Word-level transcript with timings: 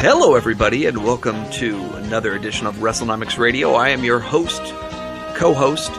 Hello, 0.00 0.34
everybody, 0.34 0.86
and 0.86 1.04
welcome 1.04 1.50
to 1.50 1.78
another 1.96 2.34
edition 2.34 2.66
of 2.66 2.76
WrestleNomics 2.76 3.36
Radio. 3.36 3.74
I 3.74 3.90
am 3.90 4.02
your 4.02 4.18
host, 4.18 4.62
co 5.34 5.52
host, 5.52 5.92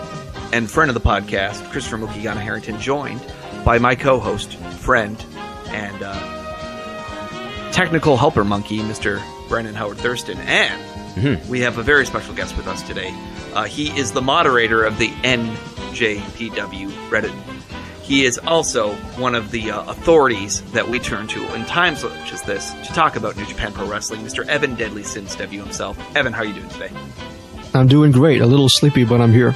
and 0.52 0.70
friend 0.72 0.90
of 0.90 0.96
the 0.96 1.08
podcast, 1.08 1.70
Christopher 1.70 2.00
Mukigana 2.00 2.42
Harrington, 2.42 2.80
joined 2.80 3.22
by 3.64 3.78
my 3.78 3.94
co 3.94 4.20
host, 4.20 4.56
friend, 4.56 5.24
and 5.68 6.02
uh, 6.02 7.72
technical 7.72 8.18
helper 8.18 8.44
monkey, 8.44 8.80
Mr. 8.80 9.22
Brandon 9.48 9.76
Howard 9.76 10.00
Thurston. 10.00 10.40
And 10.40 11.48
we 11.48 11.60
have 11.60 11.78
a 11.78 11.84
very 11.84 12.08
special 12.08 12.34
guest 12.34 12.58
with 12.58 12.66
us 12.66 12.82
today. 12.82 13.16
Uh, 13.54 13.66
he 13.66 13.96
is 13.96 14.14
the 14.14 14.22
moderator 14.24 14.84
of 14.84 14.98
the 14.98 15.10
NJPW 15.10 16.90
Reddit. 17.12 17.51
He 18.04 18.26
is 18.26 18.38
also 18.40 18.94
one 19.18 19.36
of 19.36 19.52
the 19.52 19.72
uh, 19.72 19.90
authorities 19.90 20.62
that 20.72 20.90
we 20.90 21.00
turn 21.00 21.28
to 21.28 21.56
in 21.56 21.66
times 21.66 22.00
such 22.00 22.34
as 22.34 22.42
this 22.42 22.72
to 22.74 22.94
talk 22.94 23.16
about 23.16 23.38
New 23.38 23.46
Japan 23.46 23.72
Pro 23.72 23.88
Wrestling, 23.88 24.22
Mr. 24.22 24.46
Evan 24.48 24.76
Deadly 24.76 25.04
Sins 25.04 25.36
W 25.36 25.62
himself. 25.62 25.98
Evan, 26.16 26.34
how 26.34 26.42
are 26.42 26.46
you 26.46 26.54
doing 26.54 26.70
today? 26.70 26.90
I'm 27.74 27.88
doing 27.88 28.12
great. 28.12 28.42
A 28.42 28.46
little 28.46 28.70
sleepy, 28.70 29.06
but 29.06 29.22
I'm 29.22 29.32
here. 29.32 29.54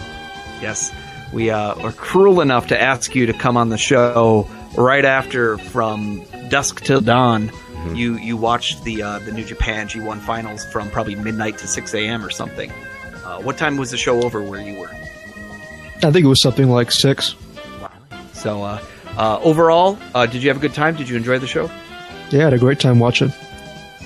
Yes, 0.62 0.94
we 1.34 1.50
uh, 1.50 1.76
are 1.76 1.92
cruel 1.92 2.40
enough 2.40 2.68
to 2.68 2.82
ask 2.82 3.14
you 3.14 3.26
to 3.26 3.34
come 3.34 3.58
on 3.58 3.70
the 3.70 3.78
show 3.78 4.48
right 4.78 5.04
after 5.04 5.58
from 5.58 6.24
dusk 6.50 6.82
till 6.82 7.02
dawn. 7.02 7.52
You 7.94 8.18
you 8.18 8.38
watched 8.38 8.84
the 8.84 9.04
uh, 9.04 9.20
the 9.20 9.32
New 9.32 9.44
Japan 9.44 9.88
G1 9.88 10.22
finals 10.22 10.66
from 10.66 10.90
probably 10.90 11.16
midnight 11.16 11.58
to 11.60 11.68
6 11.68 11.94
a.m. 11.94 12.26
or 12.26 12.30
something. 12.30 12.72
Uh, 13.24 13.42
what 13.42 13.58
time 13.58 13.78
was 13.78 13.92
the 13.92 13.98
show 13.98 14.24
over 14.24 14.42
where 14.42 14.62
you 14.62 14.80
were? 14.80 14.90
I 14.90 16.12
think 16.12 16.26
it 16.26 16.28
was 16.28 16.42
something 16.42 16.70
like 16.70 16.92
six. 16.92 17.36
So 18.46 18.62
uh, 18.62 18.80
uh, 19.18 19.40
overall, 19.42 19.98
uh, 20.14 20.28
did 20.28 20.44
you 20.44 20.50
have 20.52 20.58
a 20.58 20.60
good 20.60 20.76
time? 20.76 20.96
Did 20.96 21.10
you 21.10 21.16
enjoy 21.18 21.40
the 21.40 21.48
show? 21.48 21.66
Yeah, 22.30 22.42
I 22.42 22.44
had 22.44 22.54
a 22.54 22.60
great 22.60 22.80
time 22.80 23.00
watching. 23.00 23.34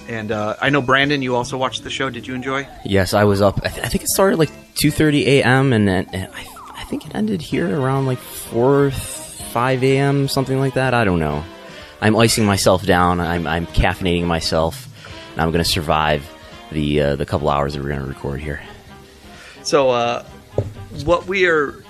And 0.07 0.31
uh, 0.31 0.55
I 0.61 0.69
know 0.69 0.81
Brandon, 0.81 1.21
you 1.21 1.35
also 1.35 1.57
watched 1.57 1.83
the 1.83 1.89
show. 1.89 2.09
Did 2.09 2.25
you 2.25 2.35
enjoy? 2.35 2.65
Yes, 2.85 3.13
I 3.13 3.25
was 3.25 3.41
up. 3.41 3.59
I, 3.65 3.67
th- 3.67 3.85
I 3.85 3.89
think 3.89 4.03
it 4.03 4.07
started 4.07 4.39
like 4.39 4.49
two 4.75 4.91
thirty 4.91 5.27
a.m. 5.41 5.73
and 5.73 5.85
then 5.85 6.07
and 6.13 6.31
I, 6.33 6.45
I 6.73 6.85
think 6.85 7.05
it 7.05 7.13
ended 7.13 7.41
here 7.41 7.67
around 7.81 8.05
like 8.05 8.17
four, 8.17 8.91
five 8.91 9.83
a.m. 9.83 10.29
something 10.29 10.57
like 10.57 10.75
that. 10.75 10.93
I 10.93 11.03
don't 11.03 11.19
know. 11.19 11.43
I'm 11.99 12.15
icing 12.15 12.45
myself 12.45 12.85
down. 12.85 13.19
I'm, 13.19 13.45
I'm 13.45 13.67
caffeinating 13.67 14.23
myself, 14.23 14.87
and 15.33 15.41
I'm 15.41 15.51
going 15.51 15.65
to 15.65 15.69
survive 15.69 16.25
the 16.71 17.01
uh, 17.01 17.15
the 17.17 17.25
couple 17.25 17.49
hours 17.49 17.73
that 17.73 17.83
we're 17.83 17.89
going 17.89 17.99
to 17.99 18.07
record 18.07 18.39
here. 18.39 18.61
So, 19.63 19.89
uh, 19.89 20.23
what 21.03 21.25
we 21.27 21.45
are 21.45 21.83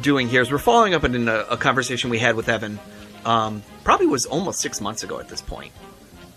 doing 0.00 0.28
here 0.28 0.42
is 0.42 0.50
we're 0.50 0.58
following 0.58 0.94
up 0.94 1.04
in 1.04 1.28
a, 1.28 1.34
a 1.50 1.56
conversation 1.56 2.10
we 2.10 2.18
had 2.18 2.36
with 2.36 2.48
Evan. 2.48 2.78
Um, 3.24 3.62
probably 3.84 4.06
was 4.06 4.26
almost 4.26 4.60
six 4.60 4.80
months 4.80 5.02
ago 5.02 5.18
at 5.18 5.28
this 5.28 5.40
point, 5.40 5.72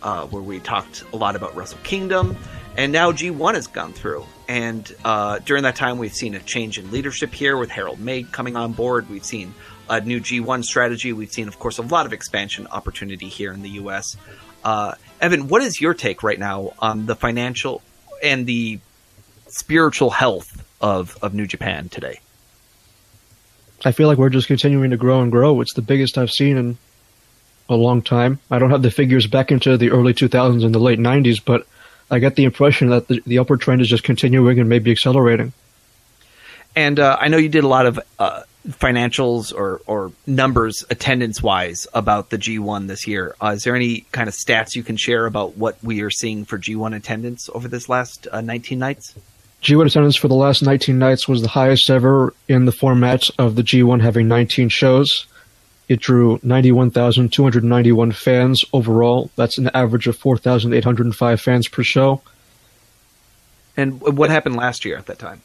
uh, 0.01 0.25
where 0.27 0.41
we 0.41 0.59
talked 0.59 1.03
a 1.13 1.17
lot 1.17 1.35
about 1.35 1.55
Wrestle 1.55 1.79
Kingdom, 1.83 2.37
and 2.77 2.91
now 2.91 3.11
G1 3.11 3.53
has 3.55 3.67
gone 3.67 3.93
through. 3.93 4.25
And 4.47 4.89
uh, 5.05 5.39
during 5.39 5.63
that 5.63 5.75
time, 5.75 5.97
we've 5.97 6.13
seen 6.13 6.35
a 6.35 6.39
change 6.39 6.77
in 6.77 6.91
leadership 6.91 7.33
here 7.33 7.57
with 7.57 7.69
Harold 7.69 7.99
Meij 7.99 8.31
coming 8.31 8.55
on 8.55 8.73
board. 8.73 9.09
We've 9.09 9.25
seen 9.25 9.53
a 9.89 10.01
new 10.01 10.19
G1 10.19 10.63
strategy. 10.63 11.13
We've 11.13 11.31
seen, 11.31 11.47
of 11.47 11.59
course, 11.59 11.77
a 11.77 11.83
lot 11.83 12.05
of 12.05 12.13
expansion 12.13 12.67
opportunity 12.67 13.27
here 13.27 13.53
in 13.53 13.61
the 13.61 13.69
U.S. 13.71 14.17
Uh, 14.63 14.95
Evan, 15.19 15.47
what 15.47 15.61
is 15.61 15.79
your 15.79 15.93
take 15.93 16.23
right 16.23 16.39
now 16.39 16.73
on 16.79 17.05
the 17.05 17.15
financial 17.15 17.81
and 18.23 18.45
the 18.45 18.79
spiritual 19.47 20.09
health 20.09 20.65
of, 20.79 21.17
of 21.21 21.33
New 21.33 21.45
Japan 21.45 21.89
today? 21.89 22.19
I 23.83 23.91
feel 23.91 24.07
like 24.07 24.17
we're 24.17 24.29
just 24.29 24.47
continuing 24.47 24.91
to 24.91 24.97
grow 24.97 25.21
and 25.21 25.31
grow. 25.31 25.61
It's 25.61 25.73
the 25.73 25.81
biggest 25.81 26.17
I've 26.17 26.31
seen 26.31 26.57
in 26.57 26.77
a 27.69 27.75
long 27.75 28.01
time. 28.01 28.39
I 28.49 28.59
don't 28.59 28.71
have 28.71 28.81
the 28.81 28.91
figures 28.91 29.27
back 29.27 29.51
into 29.51 29.77
the 29.77 29.91
early 29.91 30.13
2000s 30.13 30.63
and 30.63 30.75
the 30.75 30.79
late 30.79 30.99
90s, 30.99 31.43
but 31.43 31.65
I 32.09 32.19
get 32.19 32.35
the 32.35 32.43
impression 32.43 32.89
that 32.89 33.07
the, 33.07 33.21
the 33.25 33.39
upward 33.39 33.61
trend 33.61 33.81
is 33.81 33.87
just 33.87 34.03
continuing 34.03 34.59
and 34.59 34.69
maybe 34.69 34.91
accelerating. 34.91 35.53
And 36.75 36.99
uh, 36.99 37.17
I 37.19 37.29
know 37.29 37.37
you 37.37 37.49
did 37.49 37.63
a 37.63 37.67
lot 37.67 37.85
of 37.85 37.99
uh, 38.19 38.43
financials 38.67 39.53
or, 39.53 39.81
or 39.87 40.11
numbers 40.27 40.85
attendance 40.89 41.41
wise 41.41 41.87
about 41.93 42.29
the 42.29 42.37
G1 42.37 42.87
this 42.87 43.07
year. 43.07 43.35
Uh, 43.41 43.53
is 43.55 43.63
there 43.63 43.75
any 43.75 44.01
kind 44.11 44.27
of 44.27 44.35
stats 44.35 44.75
you 44.75 44.83
can 44.83 44.97
share 44.97 45.25
about 45.25 45.57
what 45.57 45.77
we 45.83 46.01
are 46.01 46.09
seeing 46.09 46.45
for 46.45 46.57
G1 46.57 46.95
attendance 46.95 47.49
over 47.53 47.67
this 47.67 47.89
last 47.89 48.27
uh, 48.31 48.41
19 48.41 48.79
nights? 48.79 49.15
G1 49.61 49.85
attendance 49.85 50.15
for 50.15 50.27
the 50.27 50.35
last 50.35 50.63
19 50.63 50.97
nights 50.97 51.27
was 51.27 51.41
the 51.41 51.47
highest 51.47 51.89
ever 51.89 52.33
in 52.47 52.65
the 52.65 52.71
format 52.71 53.29
of 53.37 53.55
the 53.55 53.61
G1 53.61 54.01
having 54.01 54.27
19 54.27 54.69
shows. 54.69 55.27
It 55.87 55.99
drew 55.99 56.39
91,291 56.41 58.11
fans 58.13 58.65
overall. 58.73 59.29
That's 59.35 59.57
an 59.57 59.69
average 59.73 60.07
of 60.07 60.17
4,805 60.17 61.41
fans 61.41 61.67
per 61.67 61.83
show. 61.83 62.21
And 63.77 64.01
what 64.01 64.29
happened 64.29 64.55
last 64.55 64.83
year 64.83 64.97
at 64.97 65.05
that 65.05 65.19
time? 65.19 65.41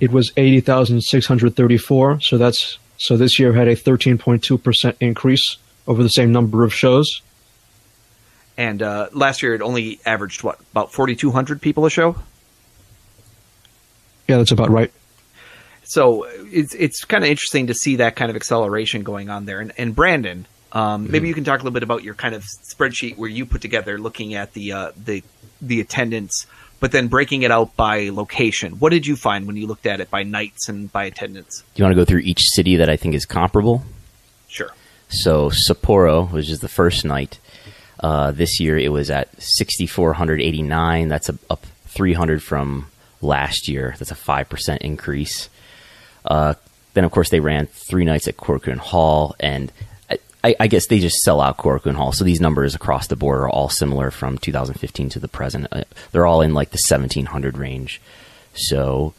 It 0.00 0.10
was 0.10 0.32
80,634, 0.36 2.20
so 2.20 2.38
that's 2.38 2.78
so 2.96 3.16
this 3.16 3.38
year 3.38 3.52
had 3.52 3.68
a 3.68 3.76
13.2% 3.76 4.96
increase 5.00 5.56
over 5.86 6.02
the 6.02 6.08
same 6.08 6.32
number 6.32 6.64
of 6.64 6.74
shows. 6.74 7.22
And 8.56 8.82
uh, 8.82 9.08
last 9.12 9.42
year 9.42 9.54
it 9.54 9.62
only 9.62 10.00
averaged 10.04 10.42
what 10.42 10.58
about 10.72 10.92
4,200 10.92 11.60
people 11.60 11.86
a 11.86 11.90
show. 11.90 12.16
Yeah, 14.28 14.38
that's 14.38 14.52
about 14.52 14.70
right. 14.70 14.92
So 15.84 16.24
it's 16.24 16.74
it's 16.74 17.04
kind 17.04 17.22
of 17.24 17.30
interesting 17.30 17.66
to 17.66 17.74
see 17.74 17.96
that 17.96 18.16
kind 18.16 18.30
of 18.30 18.36
acceleration 18.36 19.02
going 19.02 19.28
on 19.28 19.44
there. 19.44 19.60
And, 19.60 19.72
and 19.76 19.94
Brandon, 19.94 20.46
um, 20.72 21.10
maybe 21.10 21.28
you 21.28 21.34
can 21.34 21.44
talk 21.44 21.60
a 21.60 21.62
little 21.62 21.74
bit 21.74 21.82
about 21.82 22.02
your 22.02 22.14
kind 22.14 22.34
of 22.34 22.42
spreadsheet 22.42 23.16
where 23.16 23.28
you 23.28 23.46
put 23.46 23.60
together 23.60 23.98
looking 23.98 24.34
at 24.34 24.54
the 24.54 24.72
uh, 24.72 24.92
the 24.96 25.22
the 25.60 25.80
attendance, 25.80 26.46
but 26.80 26.90
then 26.90 27.08
breaking 27.08 27.42
it 27.42 27.50
out 27.50 27.76
by 27.76 28.08
location. 28.08 28.78
What 28.78 28.90
did 28.90 29.06
you 29.06 29.14
find 29.14 29.46
when 29.46 29.56
you 29.56 29.66
looked 29.66 29.86
at 29.86 30.00
it 30.00 30.10
by 30.10 30.22
nights 30.22 30.68
and 30.68 30.90
by 30.90 31.04
attendance? 31.04 31.62
Do 31.74 31.80
you 31.80 31.84
want 31.84 31.92
to 31.92 32.00
go 32.00 32.04
through 32.04 32.20
each 32.20 32.42
city 32.54 32.76
that 32.76 32.88
I 32.88 32.96
think 32.96 33.14
is 33.14 33.26
comparable? 33.26 33.84
Sure. 34.48 34.70
So 35.08 35.50
Sapporo, 35.50 36.30
which 36.32 36.50
is 36.50 36.60
the 36.60 36.68
first 36.68 37.04
night, 37.04 37.38
uh, 38.00 38.32
this 38.32 38.58
year 38.58 38.78
it 38.78 38.90
was 38.90 39.10
at 39.10 39.28
6,489. 39.40 41.08
That's 41.08 41.28
a, 41.28 41.38
up 41.48 41.66
300 41.86 42.42
from 42.42 42.86
last 43.24 43.68
year. 43.68 43.94
That's 43.98 44.10
a 44.10 44.14
5% 44.14 44.78
increase. 44.78 45.48
Uh, 46.24 46.54
then, 46.94 47.04
of 47.04 47.10
course, 47.10 47.30
they 47.30 47.40
ran 47.40 47.66
three 47.66 48.04
nights 48.04 48.28
at 48.28 48.36
Korakuen 48.36 48.78
Hall, 48.78 49.34
and 49.40 49.72
I, 50.44 50.54
I, 50.60 50.66
guess 50.68 50.86
they 50.86 51.00
just 51.00 51.22
sell 51.22 51.40
out 51.40 51.56
Korakuen 51.56 51.94
Hall. 51.94 52.12
So 52.12 52.24
these 52.24 52.40
numbers 52.40 52.74
across 52.74 53.06
the 53.06 53.16
board 53.16 53.40
are 53.40 53.48
all 53.48 53.68
similar 53.68 54.10
from 54.10 54.38
2015 54.38 55.08
to 55.10 55.18
the 55.18 55.28
present. 55.28 55.66
Uh, 55.72 55.84
they're 56.12 56.26
all 56.26 56.42
in 56.42 56.54
like 56.54 56.70
the 56.70 56.80
1700 56.88 57.56
range. 57.58 58.00
So 58.54 59.14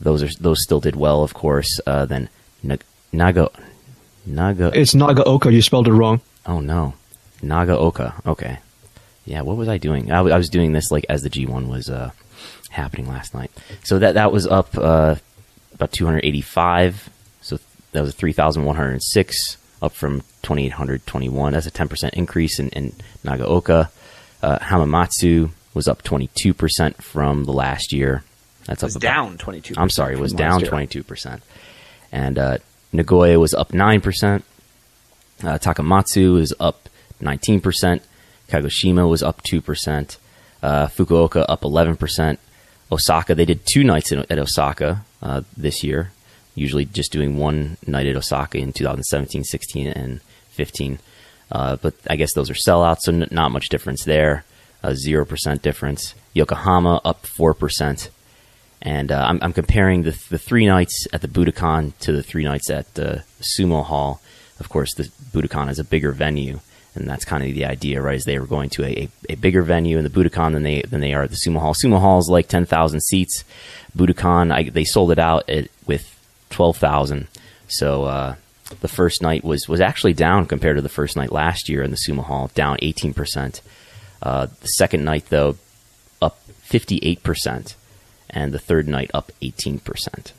those 0.00 0.22
are 0.22 0.28
those 0.38 0.62
still 0.62 0.80
did 0.80 0.94
well, 0.94 1.22
of 1.22 1.34
course. 1.34 1.80
Uh, 1.86 2.04
then 2.04 2.28
Nag- 2.62 2.84
Naga 3.12 3.50
Naga. 4.26 4.70
It's 4.74 4.94
Nagaoka. 4.94 5.52
You 5.52 5.62
spelled 5.62 5.88
it 5.88 5.92
wrong. 5.92 6.20
Oh 6.44 6.60
no, 6.60 6.94
Nagaoka. 7.42 8.14
Okay, 8.26 8.58
yeah. 9.24 9.40
What 9.42 9.56
was 9.56 9.68
I 9.68 9.78
doing? 9.78 10.10
I, 10.10 10.16
w- 10.16 10.34
I 10.34 10.38
was 10.38 10.48
doing 10.48 10.72
this 10.72 10.90
like 10.90 11.06
as 11.08 11.22
the 11.22 11.30
G1 11.30 11.68
was 11.68 11.88
uh, 11.88 12.10
happening 12.76 13.08
last 13.08 13.34
night. 13.34 13.50
So 13.84 13.98
that 13.98 14.14
that 14.14 14.30
was 14.32 14.46
up 14.46 14.76
uh, 14.78 15.16
about 15.74 15.92
285. 15.92 17.10
So 17.40 17.58
that 17.92 18.02
was 18.02 18.14
3,106, 18.14 19.56
up 19.82 19.92
from 19.92 20.20
2,821. 20.42 21.52
That's 21.52 21.66
a 21.66 21.70
10% 21.70 22.10
increase 22.14 22.58
in, 22.58 22.68
in 22.70 22.92
Nagaoka. 23.24 23.88
Uh, 24.42 24.58
Hamamatsu 24.58 25.50
was 25.74 25.88
up 25.88 26.02
22% 26.02 26.96
from 27.02 27.44
the 27.44 27.52
last 27.52 27.92
year. 27.92 28.22
That's 28.66 28.82
It 28.82 28.86
up 28.86 28.90
about- 28.92 29.00
down 29.02 29.38
22. 29.38 29.74
I'm 29.76 29.90
sorry, 29.90 30.14
it 30.14 30.20
was 30.20 30.32
down 30.32 30.60
22%. 30.60 31.40
And 32.12 32.38
uh, 32.38 32.58
Nagoya 32.92 33.38
was 33.38 33.54
up 33.54 33.70
9%. 33.72 34.42
Uh, 35.42 35.58
Takamatsu 35.58 36.34
was 36.34 36.52
up 36.60 36.88
19%. 37.22 38.00
Kagoshima 38.48 39.08
was 39.08 39.22
up 39.22 39.42
2%. 39.42 40.16
Uh, 40.62 40.86
Fukuoka 40.86 41.44
up 41.48 41.60
11%. 41.62 42.38
Osaka, 42.90 43.34
they 43.34 43.44
did 43.44 43.60
two 43.66 43.84
nights 43.84 44.12
in, 44.12 44.24
at 44.30 44.38
Osaka 44.38 45.04
uh, 45.22 45.42
this 45.56 45.82
year, 45.82 46.12
usually 46.54 46.84
just 46.84 47.12
doing 47.12 47.36
one 47.36 47.76
night 47.86 48.06
at 48.06 48.16
Osaka 48.16 48.58
in 48.58 48.72
2017, 48.72 49.44
16, 49.44 49.88
and 49.88 50.20
15. 50.50 50.98
Uh, 51.50 51.76
but 51.76 51.94
I 52.08 52.16
guess 52.16 52.32
those 52.34 52.50
are 52.50 52.54
sellouts, 52.54 53.00
so 53.02 53.12
n- 53.12 53.28
not 53.30 53.50
much 53.50 53.68
difference 53.68 54.04
there. 54.04 54.44
Uh, 54.82 54.90
0% 54.90 55.62
difference. 55.62 56.14
Yokohama 56.32 57.00
up 57.04 57.24
4%. 57.24 58.08
And 58.82 59.10
uh, 59.10 59.24
I'm, 59.26 59.38
I'm 59.42 59.52
comparing 59.52 60.02
the, 60.02 60.16
the 60.30 60.38
three 60.38 60.66
nights 60.66 61.06
at 61.12 61.22
the 61.22 61.28
Budokan 61.28 61.92
to 62.00 62.12
the 62.12 62.22
three 62.22 62.44
nights 62.44 62.70
at 62.70 62.94
the 62.94 63.24
Sumo 63.40 63.84
Hall. 63.84 64.20
Of 64.60 64.68
course, 64.68 64.94
the 64.94 65.04
Budokan 65.32 65.70
is 65.70 65.78
a 65.78 65.84
bigger 65.84 66.12
venue, 66.12 66.60
and 66.96 67.08
that's 67.08 67.24
kind 67.24 67.42
of 67.42 67.54
the 67.54 67.64
idea, 67.64 68.00
right? 68.00 68.16
Is 68.16 68.24
they 68.24 68.38
were 68.38 68.46
going 68.46 68.70
to 68.70 68.84
a, 68.84 69.08
a, 69.28 69.34
bigger 69.36 69.62
venue 69.62 69.98
in 69.98 70.04
the 70.04 70.10
Budokan 70.10 70.52
than 70.52 70.62
they 70.62 70.82
than 70.82 71.00
they 71.00 71.12
are 71.14 71.22
at 71.22 71.30
the 71.30 71.38
Sumo 71.46 71.58
Hall. 71.58 71.74
Sumo 71.74 72.00
Hall 72.00 72.18
is 72.18 72.28
like 72.28 72.48
10,000 72.48 73.00
seats. 73.00 73.44
Budokan, 73.96 74.52
I, 74.52 74.64
they 74.70 74.84
sold 74.84 75.12
it 75.12 75.18
out 75.18 75.48
at, 75.48 75.68
with 75.86 76.12
12,000. 76.50 77.28
So 77.68 78.04
uh, 78.04 78.34
the 78.80 78.88
first 78.88 79.22
night 79.22 79.44
was 79.44 79.68
was 79.68 79.80
actually 79.80 80.14
down 80.14 80.46
compared 80.46 80.76
to 80.76 80.82
the 80.82 80.88
first 80.88 81.16
night 81.16 81.32
last 81.32 81.68
year 81.68 81.82
in 81.82 81.90
the 81.90 81.98
Sumo 82.08 82.24
Hall, 82.24 82.50
down 82.54 82.78
18%. 82.78 83.60
Uh, 84.22 84.46
the 84.60 84.66
second 84.66 85.04
night, 85.04 85.26
though, 85.28 85.56
up 86.22 86.40
58%, 86.68 87.74
and 88.30 88.52
the 88.52 88.58
third 88.58 88.88
night 88.88 89.10
up 89.12 89.30
18%. 89.42 90.32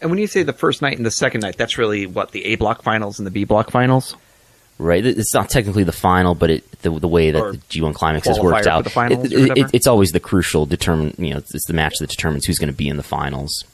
And 0.00 0.10
when 0.10 0.18
you 0.18 0.26
say 0.26 0.42
the 0.42 0.52
first 0.52 0.82
night 0.82 0.96
and 0.96 1.06
the 1.06 1.10
second 1.10 1.40
night, 1.40 1.56
that's 1.56 1.78
really 1.78 2.06
what 2.06 2.32
the 2.32 2.44
A 2.46 2.56
block 2.56 2.82
finals 2.82 3.18
and 3.18 3.26
the 3.26 3.30
B 3.30 3.44
block 3.44 3.70
finals? 3.70 4.14
Right, 4.78 5.04
it's 5.06 5.32
not 5.32 5.48
technically 5.48 5.84
the 5.84 5.92
final, 5.92 6.34
but 6.34 6.50
it, 6.50 6.70
the, 6.82 6.90
the 6.90 7.08
way 7.08 7.30
that 7.30 7.40
Or 7.40 7.52
the 7.52 7.58
G1 7.58 7.94
Climax 7.94 8.26
has 8.28 8.38
worked 8.38 8.66
out, 8.66 8.84
the 8.84 8.90
finals 8.90 9.32
it- 9.32 9.56
it- 9.56 9.70
it's 9.72 9.86
always 9.86 10.12
the 10.12 10.20
crucial 10.20 10.66
determine. 10.66 11.14
You 11.18 11.30
know, 11.30 11.38
it's, 11.38 11.54
it's 11.54 11.66
the 11.66 11.72
match 11.72 11.94
that 12.00 12.10
determines 12.10 12.44
who's 12.44 12.58
going 12.58 12.70
to 12.70 12.76
be 12.76 12.88
in 12.88 12.98
the 12.98 13.02
finals. 13.02 13.64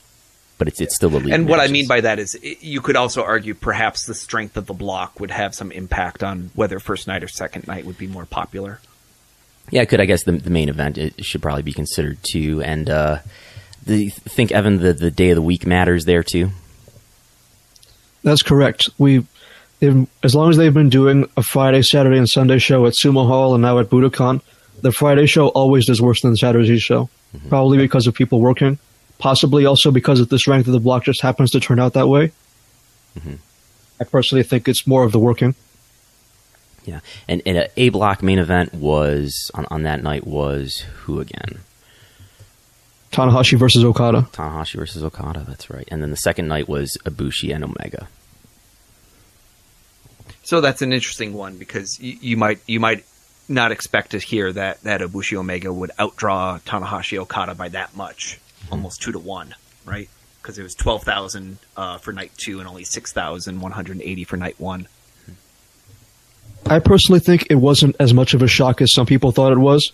But 0.58 0.68
it's 0.68 0.80
it's 0.80 0.94
still 0.94 1.10
the 1.10 1.18
league. 1.18 1.32
And 1.32 1.48
what 1.48 1.58
I 1.58 1.66
mean 1.66 1.88
by 1.88 2.02
that 2.02 2.20
is, 2.20 2.38
i- 2.44 2.56
you 2.60 2.80
could 2.80 2.94
also 2.94 3.24
argue 3.24 3.52
perhaps 3.52 4.06
the 4.06 4.14
strength 4.14 4.56
of 4.56 4.66
the 4.66 4.74
block 4.74 5.18
would 5.18 5.32
have 5.32 5.56
some 5.56 5.72
impact 5.72 6.22
on 6.22 6.50
whether 6.54 6.78
first 6.78 7.08
night 7.08 7.24
or 7.24 7.28
second 7.28 7.66
night 7.66 7.84
would 7.84 7.98
be 7.98 8.06
more 8.06 8.26
popular. 8.26 8.78
Yeah, 9.72 9.82
it 9.82 9.86
could. 9.88 10.00
I 10.00 10.04
guess 10.04 10.22
the, 10.22 10.32
the 10.32 10.50
main 10.50 10.68
event 10.68 10.98
it 10.98 11.24
should 11.24 11.42
probably 11.42 11.62
be 11.62 11.72
considered 11.72 12.18
too. 12.22 12.62
And 12.62 12.88
uh, 12.88 13.18
the, 13.84 14.10
think 14.10 14.52
Evan, 14.52 14.76
the 14.78 14.92
the 14.92 15.10
day 15.10 15.30
of 15.30 15.34
the 15.36 15.42
week 15.42 15.66
matters 15.66 16.04
there 16.04 16.22
too. 16.22 16.50
That's 18.22 18.42
correct. 18.42 18.88
We, 18.98 19.26
as 19.82 20.34
long 20.34 20.50
as 20.50 20.56
they've 20.56 20.72
been 20.72 20.90
doing 20.90 21.28
a 21.36 21.42
Friday, 21.42 21.82
Saturday, 21.82 22.16
and 22.16 22.28
Sunday 22.28 22.58
show 22.58 22.86
at 22.86 22.94
Sumo 22.94 23.26
Hall 23.26 23.54
and 23.54 23.62
now 23.62 23.78
at 23.78 23.90
Budokan, 23.90 24.40
the 24.80 24.92
Friday 24.92 25.26
show 25.26 25.48
always 25.48 25.86
does 25.86 26.00
worse 26.00 26.22
than 26.22 26.32
the 26.32 26.36
Saturday 26.36 26.78
show. 26.78 27.08
Mm-hmm. 27.36 27.48
Probably 27.48 27.78
because 27.78 28.06
of 28.06 28.14
people 28.14 28.40
working. 28.40 28.78
Possibly 29.18 29.66
also 29.66 29.90
because 29.90 30.20
of 30.20 30.28
the 30.28 30.38
strength 30.38 30.66
of 30.66 30.72
the 30.72 30.80
block 30.80 31.04
just 31.04 31.20
happens 31.20 31.50
to 31.52 31.60
turn 31.60 31.78
out 31.78 31.94
that 31.94 32.08
way. 32.08 32.32
Mm-hmm. 33.18 33.34
I 34.00 34.04
personally 34.04 34.42
think 34.42 34.68
it's 34.68 34.86
more 34.86 35.04
of 35.04 35.12
the 35.12 35.18
working. 35.18 35.54
Yeah, 36.84 37.00
and, 37.28 37.42
and 37.46 37.58
a, 37.58 37.80
a 37.80 37.88
block 37.90 38.22
main 38.22 38.40
event 38.40 38.74
was 38.74 39.50
on, 39.54 39.66
on 39.70 39.84
that 39.84 40.02
night 40.02 40.26
was 40.26 40.84
who 41.02 41.20
again? 41.20 41.60
Tanahashi 43.12 43.56
versus 43.56 43.84
Okada. 43.84 44.22
Tanahashi 44.32 44.76
versus 44.76 45.04
Okada. 45.04 45.44
That's 45.46 45.70
right. 45.70 45.86
And 45.92 46.02
then 46.02 46.10
the 46.10 46.16
second 46.16 46.48
night 46.48 46.68
was 46.68 46.96
Ibushi 47.04 47.54
and 47.54 47.62
Omega. 47.62 48.08
So 50.42 50.60
that's 50.60 50.82
an 50.82 50.92
interesting 50.92 51.34
one 51.34 51.56
because 51.56 52.00
you, 52.00 52.16
you 52.20 52.36
might 52.36 52.60
you 52.66 52.80
might 52.80 53.04
not 53.48 53.72
expect 53.72 54.10
to 54.12 54.18
hear 54.18 54.52
that 54.52 54.82
that 54.82 55.00
Ibushi 55.00 55.36
Omega 55.36 55.72
would 55.72 55.90
outdraw 55.98 56.60
Tanahashi 56.62 57.18
Okada 57.18 57.54
by 57.54 57.68
that 57.70 57.96
much, 57.96 58.40
almost 58.70 59.02
two 59.02 59.12
to 59.12 59.18
one, 59.18 59.54
right? 59.84 60.08
Because 60.40 60.58
it 60.58 60.62
was 60.62 60.74
twelve 60.74 61.04
thousand 61.04 61.58
uh, 61.76 61.98
for 61.98 62.12
night 62.12 62.32
two 62.36 62.58
and 62.58 62.68
only 62.68 62.84
six 62.84 63.12
thousand 63.12 63.60
one 63.60 63.72
hundred 63.72 64.00
eighty 64.02 64.24
for 64.24 64.36
night 64.36 64.58
one. 64.58 64.88
I 66.66 66.78
personally 66.78 67.20
think 67.20 67.46
it 67.50 67.56
wasn't 67.56 67.96
as 67.98 68.14
much 68.14 68.34
of 68.34 68.42
a 68.42 68.48
shock 68.48 68.80
as 68.80 68.92
some 68.92 69.06
people 69.06 69.32
thought 69.32 69.52
it 69.52 69.58
was. 69.58 69.92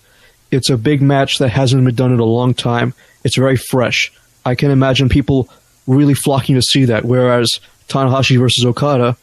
It's 0.50 0.70
a 0.70 0.76
big 0.78 1.02
match 1.02 1.38
that 1.38 1.48
hasn't 1.48 1.84
been 1.84 1.94
done 1.94 2.12
in 2.12 2.20
a 2.20 2.24
long 2.24 2.54
time. 2.54 2.94
It's 3.24 3.36
very 3.36 3.56
fresh. 3.56 4.12
I 4.44 4.54
can 4.54 4.70
imagine 4.70 5.08
people 5.08 5.48
really 5.86 6.14
flocking 6.14 6.54
to 6.54 6.62
see 6.62 6.86
that. 6.86 7.04
Whereas 7.04 7.60
Tanahashi 7.88 8.38
versus 8.38 8.64
Okada, 8.64 9.16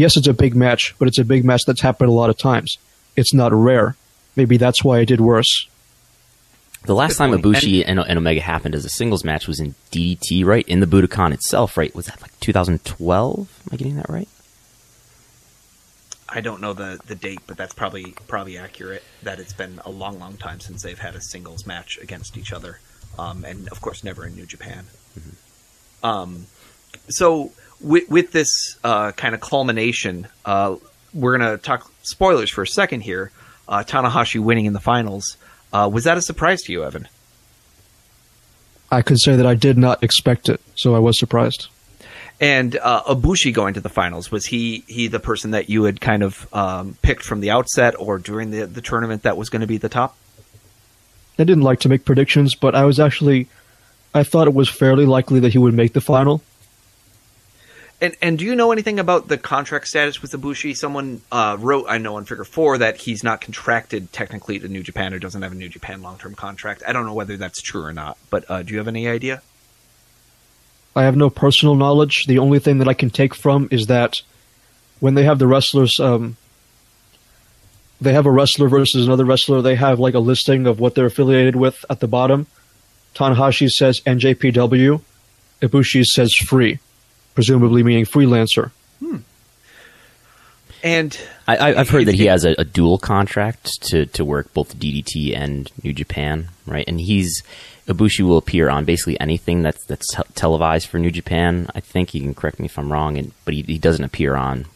yes, 0.00 0.16
it's 0.16 0.26
a 0.26 0.32
big 0.32 0.56
match, 0.56 0.94
but 0.98 1.06
it's 1.08 1.18
a 1.18 1.24
big 1.24 1.44
match 1.44 1.62
that's 1.66 1.82
happened 1.82 2.08
a 2.08 2.12
lot 2.12 2.30
of 2.30 2.38
times. 2.38 2.78
It's 3.16 3.34
not 3.34 3.52
rare. 3.52 3.96
Maybe 4.34 4.56
that's 4.56 4.82
why 4.82 4.98
I 4.98 5.04
did 5.04 5.20
worse. 5.20 5.68
The 6.86 6.94
last 6.94 7.18
time 7.18 7.30
point. 7.30 7.44
Ibushi 7.44 7.84
and, 7.86 8.00
and 8.00 8.18
Omega 8.18 8.40
happened 8.40 8.74
as 8.74 8.86
a 8.86 8.88
singles 8.88 9.22
match 9.22 9.46
was 9.46 9.60
in 9.60 9.74
DDT, 9.92 10.44
right? 10.46 10.66
In 10.66 10.80
the 10.80 10.86
Budokan 10.86 11.34
itself, 11.34 11.76
right? 11.76 11.94
Was 11.94 12.06
that 12.06 12.22
like 12.22 12.38
2012? 12.40 13.38
Am 13.38 13.68
I 13.70 13.76
getting 13.76 13.96
that 13.96 14.08
right? 14.08 14.28
I 16.26 16.40
don't 16.40 16.62
know 16.62 16.72
the, 16.72 16.98
the 17.06 17.14
date, 17.14 17.40
but 17.46 17.58
that's 17.58 17.74
probably 17.74 18.14
probably 18.28 18.56
accurate. 18.56 19.02
That 19.24 19.40
it's 19.40 19.52
been 19.52 19.80
a 19.84 19.90
long, 19.90 20.18
long 20.18 20.36
time 20.36 20.60
since 20.60 20.82
they've 20.82 20.98
had 20.98 21.14
a 21.16 21.20
singles 21.20 21.66
match 21.66 21.98
against 22.00 22.38
each 22.38 22.52
other, 22.52 22.78
um, 23.18 23.44
and 23.44 23.68
of 23.68 23.80
course, 23.80 24.04
never 24.04 24.24
in 24.24 24.36
New 24.36 24.46
Japan. 24.46 24.86
Um, 26.02 26.46
so 27.08 27.52
with, 27.80 28.08
with 28.08 28.32
this 28.32 28.78
uh, 28.84 29.12
kind 29.12 29.34
of 29.34 29.40
culmination, 29.40 30.28
uh, 30.44 30.76
we're 31.12 31.36
gonna 31.36 31.58
talk 31.58 31.90
spoilers 32.02 32.50
for 32.50 32.62
a 32.62 32.66
second 32.66 33.00
here. 33.00 33.30
Uh, 33.68 33.84
Tanahashi 33.86 34.40
winning 34.40 34.66
in 34.66 34.72
the 34.72 34.80
finals 34.80 35.36
uh, 35.72 35.88
was 35.92 36.04
that 36.04 36.16
a 36.16 36.22
surprise 36.22 36.62
to 36.62 36.72
you, 36.72 36.84
Evan? 36.84 37.08
I 38.90 39.02
could 39.02 39.20
say 39.20 39.36
that 39.36 39.46
I 39.46 39.54
did 39.54 39.78
not 39.78 40.02
expect 40.02 40.48
it, 40.48 40.60
so 40.74 40.96
I 40.96 40.98
was 40.98 41.18
surprised. 41.18 41.68
And 42.40 42.76
uh, 42.76 43.02
Ibushi 43.04 43.52
going 43.52 43.74
to 43.74 43.80
the 43.80 43.90
finals 43.90 44.32
was 44.32 44.46
he 44.46 44.82
he 44.88 45.08
the 45.08 45.20
person 45.20 45.52
that 45.52 45.68
you 45.68 45.84
had 45.84 46.00
kind 46.00 46.22
of 46.22 46.52
um, 46.54 46.96
picked 47.02 47.22
from 47.22 47.40
the 47.40 47.50
outset 47.50 47.94
or 47.98 48.18
during 48.18 48.50
the 48.50 48.66
the 48.66 48.80
tournament 48.80 49.22
that 49.22 49.36
was 49.36 49.50
going 49.50 49.60
to 49.60 49.66
be 49.66 49.76
the 49.76 49.90
top? 49.90 50.16
I 51.38 51.44
didn't 51.44 51.62
like 51.62 51.80
to 51.80 51.88
make 51.88 52.04
predictions, 52.04 52.54
but 52.54 52.74
I 52.74 52.84
was 52.84 52.98
actually, 52.98 53.48
I 54.14 54.24
thought 54.24 54.46
it 54.46 54.54
was 54.54 54.68
fairly 54.68 55.06
likely 55.06 55.40
that 55.40 55.52
he 55.52 55.58
would 55.58 55.74
make 55.74 55.92
the 55.92 56.00
final. 56.00 56.42
And 58.00 58.16
and 58.22 58.38
do 58.38 58.44
you 58.44 58.54
know 58.54 58.72
anything 58.72 58.98
about 58.98 59.28
the 59.28 59.36
contract 59.36 59.86
status 59.86 60.22
with 60.22 60.32
Ibushi? 60.32 60.76
Someone 60.76 61.20
uh, 61.30 61.56
wrote, 61.60 61.86
I 61.88 61.98
know 61.98 62.16
on 62.16 62.24
Figure 62.24 62.44
Four 62.44 62.78
that 62.78 62.96
he's 62.96 63.22
not 63.22 63.40
contracted 63.40 64.12
technically 64.12 64.58
to 64.58 64.68
New 64.68 64.82
Japan 64.82 65.12
or 65.12 65.18
doesn't 65.18 65.42
have 65.42 65.52
a 65.52 65.54
New 65.54 65.68
Japan 65.68 66.00
long 66.00 66.16
term 66.16 66.34
contract. 66.34 66.82
I 66.86 66.92
don't 66.92 67.04
know 67.04 67.14
whether 67.14 67.36
that's 67.36 67.60
true 67.60 67.82
or 67.82 67.92
not, 67.92 68.16
but 68.30 68.50
uh, 68.50 68.62
do 68.62 68.72
you 68.72 68.78
have 68.78 68.88
any 68.88 69.06
idea? 69.06 69.42
I 70.96 71.04
have 71.04 71.16
no 71.16 71.30
personal 71.30 71.74
knowledge. 71.74 72.26
The 72.26 72.38
only 72.38 72.58
thing 72.58 72.78
that 72.78 72.88
I 72.88 72.94
can 72.94 73.10
take 73.10 73.34
from 73.34 73.68
is 73.70 73.86
that 73.86 74.22
when 74.98 75.14
they 75.14 75.24
have 75.24 75.38
the 75.38 75.46
wrestlers, 75.46 76.00
um, 76.00 76.36
they 78.00 78.12
have 78.12 78.26
a 78.26 78.30
wrestler 78.30 78.68
versus 78.68 79.06
another 79.06 79.24
wrestler. 79.24 79.62
They 79.62 79.76
have 79.76 80.00
like 80.00 80.14
a 80.14 80.18
listing 80.18 80.66
of 80.66 80.80
what 80.80 80.94
they're 80.94 81.06
affiliated 81.06 81.54
with 81.54 81.84
at 81.90 82.00
the 82.00 82.08
bottom. 82.08 82.46
Tanahashi 83.14 83.68
says 83.68 84.00
NJPW. 84.06 85.02
Ibushi 85.62 86.04
says 86.04 86.34
free, 86.34 86.80
presumably 87.40 87.82
meaning 87.82 88.04
freelancer. 88.04 88.70
Hmm. 88.98 89.16
And 90.84 91.18
I, 91.48 91.56
I, 91.56 91.80
I've 91.80 91.88
heard 91.88 92.04
that 92.04 92.14
he 92.14 92.26
has 92.26 92.44
a, 92.44 92.54
a 92.58 92.64
dual 92.64 92.98
contract 92.98 93.80
to, 93.84 94.04
to 94.04 94.26
work 94.26 94.52
both 94.52 94.76
DDT 94.76 95.34
and 95.34 95.70
New 95.82 95.94
Japan, 95.94 96.48
right? 96.66 96.84
And 96.86 97.00
he's 97.00 97.42
Ibushi 97.86 98.20
will 98.20 98.36
appear 98.36 98.68
on 98.68 98.84
basically 98.84 99.18
anything 99.20 99.62
that's 99.62 99.82
that's 99.86 100.06
te- 100.14 100.22
televised 100.34 100.86
for 100.86 100.98
New 100.98 101.10
Japan. 101.10 101.66
I 101.74 101.80
think 101.80 102.12
you 102.12 102.20
can 102.20 102.34
correct 102.34 102.58
me 102.58 102.66
if 102.66 102.78
I'm 102.78 102.92
wrong, 102.92 103.16
and 103.16 103.32
but 103.46 103.54
he, 103.54 103.62
he 103.62 103.78
doesn't 103.78 104.04
appear 104.04 104.36
on 104.36 104.66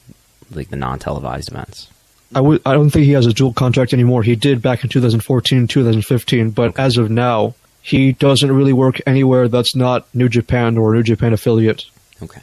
like 0.50 0.70
the 0.70 0.76
non-televised 0.76 1.50
events. 1.50 1.90
I 2.34 2.38
w- 2.38 2.61
I 2.64 2.72
don't 2.72 2.88
think 2.88 3.05
he 3.05 3.12
has 3.12 3.26
a 3.26 3.34
dual 3.34 3.52
contract 3.52 3.93
anymore. 3.93 4.22
He 4.22 4.37
did 4.37 4.62
back 4.62 4.85
in 4.85 4.88
2014, 4.88 5.68
2015, 5.68 6.50
but 6.50 6.78
as 6.78 6.97
of 6.97 7.11
now, 7.11 7.54
he 7.83 8.12
doesn't 8.12 8.50
really 8.50 8.73
work 8.73 9.00
anywhere 9.06 9.49
that's 9.49 9.76
not 9.76 10.06
New 10.14 10.30
Japan 10.30 10.78
or 10.78 10.94
a 10.94 10.97
New 10.97 11.02
Japan 11.02 11.35
affiliate. 11.35 11.85
Okay. 12.23 12.40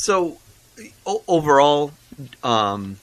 So, 0.00 0.38
o- 1.06 1.22
overall, 1.28 1.92
um, 2.42 2.96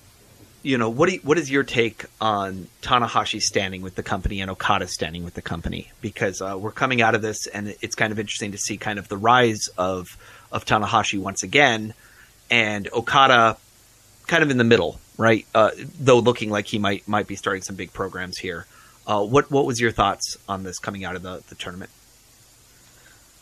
you 0.64 0.80
know, 0.80 0.90
what 0.90 1.12
you, 1.12 1.20
what 1.20 1.38
is 1.38 1.50
your 1.52 1.64
take 1.64 2.06
on 2.20 2.68
Tanahashi 2.82 3.40
standing 3.40 3.84
with 3.84 3.94
the 3.94 4.02
company 4.02 4.42
and 4.42 4.50
Okada 4.50 4.88
standing 4.88 5.24
with 5.24 5.36
the 5.36 5.44
company? 5.44 5.92
Because 6.02 6.42
uh, 6.42 6.58
we're 6.60 6.72
coming 6.72 7.02
out 7.02 7.14
of 7.14 7.22
this, 7.22 7.46
and 7.46 7.76
it's 7.82 7.94
kind 7.94 8.12
of 8.12 8.18
interesting 8.18 8.52
to 8.54 8.58
see 8.58 8.78
kind 8.78 8.98
of 8.98 9.10
the 9.10 9.18
rise 9.18 9.70
of 9.78 10.08
of 10.52 10.66
Tanahashi 10.66 11.20
once 11.20 11.44
again, 11.44 11.94
and 12.50 12.90
Okada 12.92 13.58
kind 14.26 14.44
of 14.44 14.50
in 14.50 14.58
the 14.58 14.64
middle, 14.64 15.00
right? 15.18 15.46
Uh, 15.54 15.72
though 16.00 16.20
looking 16.20 16.50
like 16.50 16.66
he 16.66 16.80
might 16.80 17.08
might 17.08 17.28
be 17.28 17.36
starting 17.36 17.62
some 17.62 17.76
big 17.76 17.94
programs 17.94 18.40
here. 18.40 18.66
Uh, 19.06 19.24
what 19.24 19.52
what 19.52 19.68
was 19.68 19.80
your 19.80 19.92
thoughts 19.92 20.36
on 20.50 20.64
this 20.64 20.80
coming 20.80 21.06
out 21.06 21.16
of 21.16 21.22
the, 21.22 21.44
the 21.50 21.56
tournament? 21.56 21.92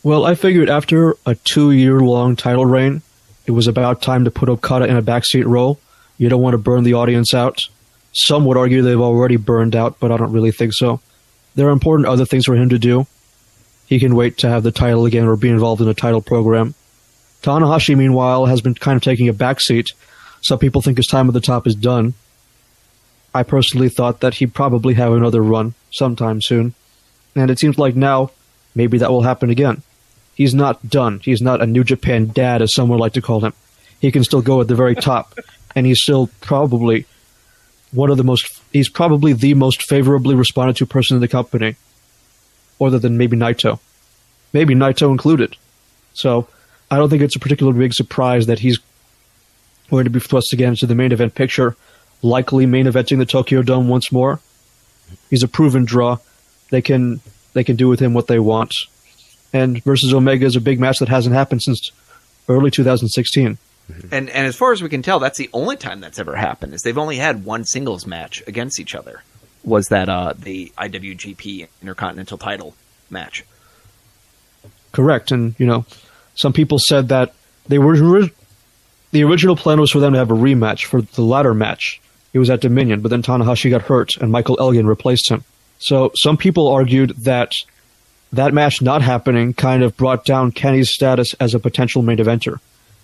Well, 0.03 0.25
I 0.25 0.35
figured 0.35 0.69
after 0.69 1.15
a 1.25 1.35
two 1.35 1.71
year 1.71 2.01
long 2.01 2.35
title 2.35 2.65
reign, 2.65 3.01
it 3.45 3.51
was 3.51 3.67
about 3.67 4.01
time 4.01 4.25
to 4.25 4.31
put 4.31 4.49
Okada 4.49 4.85
in 4.85 4.97
a 4.97 5.01
backseat 5.01 5.45
role. 5.45 5.79
You 6.17 6.29
don't 6.29 6.41
want 6.41 6.53
to 6.53 6.57
burn 6.57 6.83
the 6.83 6.93
audience 6.93 7.33
out. 7.33 7.61
Some 8.13 8.45
would 8.45 8.57
argue 8.57 8.81
they've 8.81 8.99
already 8.99 9.35
burned 9.35 9.75
out, 9.75 9.99
but 9.99 10.11
I 10.11 10.17
don't 10.17 10.31
really 10.31 10.51
think 10.51 10.73
so. 10.73 11.01
There 11.55 11.67
are 11.67 11.71
important 11.71 12.07
other 12.07 12.25
things 12.25 12.45
for 12.45 12.55
him 12.55 12.69
to 12.69 12.79
do. 12.79 13.05
He 13.87 13.99
can 13.99 14.15
wait 14.15 14.37
to 14.39 14.49
have 14.49 14.63
the 14.63 14.71
title 14.71 15.05
again 15.05 15.27
or 15.27 15.35
be 15.35 15.49
involved 15.49 15.81
in 15.81 15.87
a 15.87 15.93
title 15.93 16.21
program. 16.21 16.73
Tanahashi, 17.43 17.95
meanwhile, 17.95 18.45
has 18.45 18.61
been 18.61 18.73
kind 18.73 18.95
of 18.97 19.03
taking 19.03 19.29
a 19.29 19.33
backseat. 19.33 19.93
Some 20.41 20.59
people 20.59 20.81
think 20.81 20.97
his 20.97 21.07
time 21.07 21.27
at 21.27 21.33
the 21.33 21.41
top 21.41 21.67
is 21.67 21.75
done. 21.75 22.13
I 23.33 23.43
personally 23.43 23.89
thought 23.89 24.21
that 24.21 24.35
he'd 24.35 24.53
probably 24.53 24.93
have 24.95 25.11
another 25.11 25.43
run 25.43 25.75
sometime 25.91 26.41
soon. 26.41 26.73
And 27.35 27.51
it 27.51 27.59
seems 27.59 27.77
like 27.77 27.95
now, 27.95 28.31
maybe 28.73 28.97
that 28.99 29.11
will 29.11 29.23
happen 29.23 29.49
again. 29.49 29.83
He's 30.35 30.53
not 30.53 30.87
done. 30.87 31.19
He's 31.21 31.41
not 31.41 31.61
a 31.61 31.65
New 31.65 31.83
Japan 31.83 32.27
dad, 32.27 32.61
as 32.61 32.73
some 32.73 32.89
would 32.89 32.99
like 32.99 33.13
to 33.13 33.21
call 33.21 33.39
him. 33.39 33.53
He 33.99 34.11
can 34.11 34.23
still 34.23 34.41
go 34.41 34.61
at 34.61 34.67
the 34.67 34.75
very 34.75 34.95
top. 34.95 35.39
And 35.75 35.85
he's 35.85 36.01
still 36.01 36.29
probably 36.41 37.05
one 37.91 38.09
of 38.11 38.17
the 38.17 38.23
most, 38.23 38.61
he's 38.71 38.89
probably 38.89 39.33
the 39.33 39.53
most 39.53 39.81
favorably 39.83 40.35
responded 40.35 40.75
to 40.77 40.85
person 40.85 41.15
in 41.15 41.21
the 41.21 41.27
company. 41.27 41.75
Other 42.79 42.99
than 42.99 43.17
maybe 43.17 43.37
Naito. 43.37 43.79
Maybe 44.51 44.75
Naito 44.75 45.09
included. 45.09 45.55
So, 46.13 46.47
I 46.91 46.97
don't 46.97 47.09
think 47.09 47.23
it's 47.23 47.35
a 47.35 47.39
particularly 47.39 47.79
big 47.79 47.93
surprise 47.93 48.45
that 48.47 48.59
he's 48.59 48.79
going 49.89 50.03
to 50.03 50.09
be 50.09 50.19
thrust 50.19 50.53
again 50.53 50.69
into 50.69 50.85
the 50.85 50.95
main 50.95 51.11
event 51.11 51.35
picture, 51.35 51.75
likely 52.21 52.65
main 52.65 52.85
eventing 52.85 53.17
the 53.17 53.25
Tokyo 53.25 53.61
Dome 53.61 53.87
once 53.87 54.11
more. 54.11 54.39
He's 55.29 55.43
a 55.43 55.47
proven 55.47 55.85
draw. 55.85 56.17
They 56.69 56.81
can 56.81 57.21
they 57.53 57.63
can 57.63 57.75
do 57.75 57.87
with 57.87 57.99
him 57.99 58.13
what 58.13 58.27
they 58.27 58.39
want. 58.39 58.73
And 59.55 59.81
versus 59.85 60.13
Omega 60.13 60.45
is 60.45 60.57
a 60.57 60.61
big 60.61 60.81
match 60.81 60.99
that 60.99 61.07
hasn't 61.07 61.33
happened 61.33 61.63
since 61.63 61.91
early 62.49 62.69
2016. 62.69 63.57
And 64.11 64.29
and 64.29 64.47
as 64.47 64.55
far 64.55 64.73
as 64.73 64.83
we 64.83 64.89
can 64.89 65.01
tell, 65.01 65.19
that's 65.19 65.37
the 65.37 65.49
only 65.53 65.77
time 65.77 66.01
that's 66.01 66.19
ever 66.19 66.35
happened. 66.35 66.73
Is 66.73 66.81
they've 66.81 66.97
only 66.97 67.15
had 67.15 67.45
one 67.45 67.63
singles 67.63 68.05
match 68.05 68.43
against 68.47 68.81
each 68.81 68.95
other. 68.95 69.23
Was 69.63 69.87
that 69.87 70.09
uh, 70.09 70.33
the 70.37 70.73
IWGP 70.77 71.67
Intercontinental 71.81 72.37
Title 72.37 72.75
match? 73.09 73.45
Correct. 74.91 75.31
And 75.31 75.55
you 75.57 75.65
know, 75.65 75.85
some 76.33 76.51
people 76.51 76.77
said 76.77 77.07
that 77.09 77.33
they 77.67 77.79
were 77.79 77.95
the 79.11 79.23
original 79.23 79.55
plan 79.55 79.79
was 79.79 79.91
for 79.91 79.99
them 79.99 80.11
to 80.11 80.19
have 80.19 80.31
a 80.31 80.35
rematch 80.35 80.83
for 80.83 81.01
the 81.01 81.21
ladder 81.21 81.53
match. 81.53 82.01
It 82.33 82.39
was 82.39 82.49
at 82.49 82.59
Dominion, 82.59 82.99
but 82.99 83.09
then 83.09 83.21
Tanahashi 83.21 83.69
got 83.69 83.83
hurt 83.83 84.17
and 84.17 84.31
Michael 84.31 84.57
Elgin 84.59 84.85
replaced 84.85 85.31
him. 85.31 85.45
So 85.79 86.11
some 86.15 86.35
people 86.35 86.67
argued 86.67 87.11
that 87.19 87.53
that 88.33 88.53
match 88.53 88.81
not 88.81 89.01
happening 89.01 89.53
kind 89.53 89.83
of 89.83 89.95
brought 89.97 90.25
down 90.25 90.51
Kenny's 90.51 90.91
status 90.91 91.33
as 91.39 91.53
a 91.53 91.59
potential 91.59 92.01
main 92.01 92.17
eventer. 92.17 92.59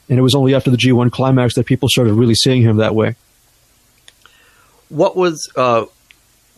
And 0.10 0.20
it 0.20 0.22
was 0.22 0.36
only 0.36 0.54
after 0.54 0.70
the 0.70 0.78
G1 0.78 1.12
climax 1.12 1.56
that 1.56 1.66
people 1.66 1.88
started 1.88 2.14
really 2.14 2.36
seeing 2.36 2.62
him 2.62 2.78
that 2.78 2.96
way. 2.96 3.16
What 4.90 5.16
was 5.16 5.50
uh, 5.56 5.86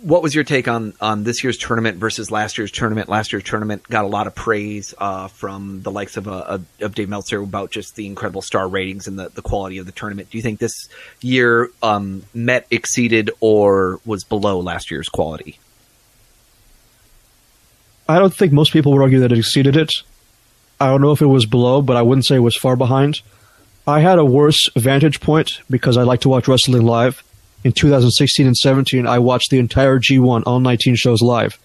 what 0.03 0.22
was 0.22 0.36
your 0.36 0.43
take 0.43 0.67
on 0.67 0.93
on 1.00 1.24
this 1.24 1.43
year's 1.43 1.58
tournament 1.58 1.98
versus 1.98 2.29
last 2.29 2.58
year's 2.58 2.72
tournament? 2.72 3.08
Last 3.10 3.32
year's 3.32 3.43
tournament 3.43 3.88
got 3.88 4.03
a 4.03 4.08
lot 4.08 4.27
of 4.27 4.36
praise 4.36 4.93
uh, 4.98 5.29
from 5.29 5.82
the 5.82 5.91
likes 5.91 6.17
of, 6.17 6.27
uh, 6.27 6.60
of 6.82 6.96
Dave 6.96 7.10
Meltzer 7.10 7.41
about 7.41 7.72
just 7.72 7.96
the 7.96 8.05
incredible 8.05 8.41
star 8.41 8.67
ratings 8.67 9.08
and 9.08 9.17
the, 9.17 9.29
the 9.29 9.41
quality 9.41 9.77
of 9.77 9.86
the 9.86 9.91
tournament. 9.93 10.29
Do 10.29 10.38
you 10.38 10.41
think 10.41 10.60
this 10.60 10.89
year 11.22 11.70
um, 11.82 12.24
met, 12.34 12.67
exceeded, 12.70 13.32
or 13.39 14.00
was 14.05 14.25
below 14.25 14.60
last 14.60 14.91
year's 14.91 15.08
quality? 15.08 15.58
I 18.07 18.19
don't 18.19 18.33
think 18.33 18.51
most 18.51 18.74
people 18.74 18.91
would 18.91 19.01
argue 19.01 19.19
that 19.22 19.31
it 19.31 19.38
exceeded 19.38 19.77
it. 19.77 19.93
I 20.79 20.88
don't 20.88 21.01
know 21.01 21.12
if 21.12 21.22
it 21.22 21.27
was 21.27 21.45
below, 21.45 21.81
but 21.81 21.95
I 21.95 22.01
wouldn't 22.01 22.25
say 22.25 22.36
it 22.36 22.39
was 22.39 22.57
far 22.57 22.75
behind. 22.75 23.22
I 23.88 24.00
had 24.00 24.19
a 24.19 24.25
worse 24.25 24.69
vantage 24.75 25.22
point 25.22 25.60
because 25.69 25.98
I 25.98 26.03
like 26.03 26.22
to 26.22 26.29
watch 26.29 26.48
wrestling 26.48 26.83
live 26.83 27.24
in 27.63 27.72
2016 27.72 28.45
and 28.45 28.57
17, 28.57 29.07
I 29.07 29.19
watched 29.19 29.50
the 29.50 29.60
entire 29.60 30.00
G1, 30.00 30.43
all 30.45 30.60
19 30.60 30.95
shows 30.95 31.22
live, 31.22 31.57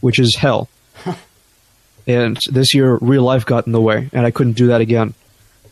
which 0.00 0.18
is 0.18 0.36
hell. 0.36 0.68
and 2.06 2.38
this 2.50 2.74
year, 2.74 2.98
real 3.00 3.22
life 3.22 3.46
got 3.46 3.66
in 3.66 3.72
the 3.72 3.80
way, 3.80 4.10
and 4.12 4.26
I 4.26 4.30
couldn't 4.30 4.54
do 4.54 4.68
that 4.68 4.80
again. 4.80 5.14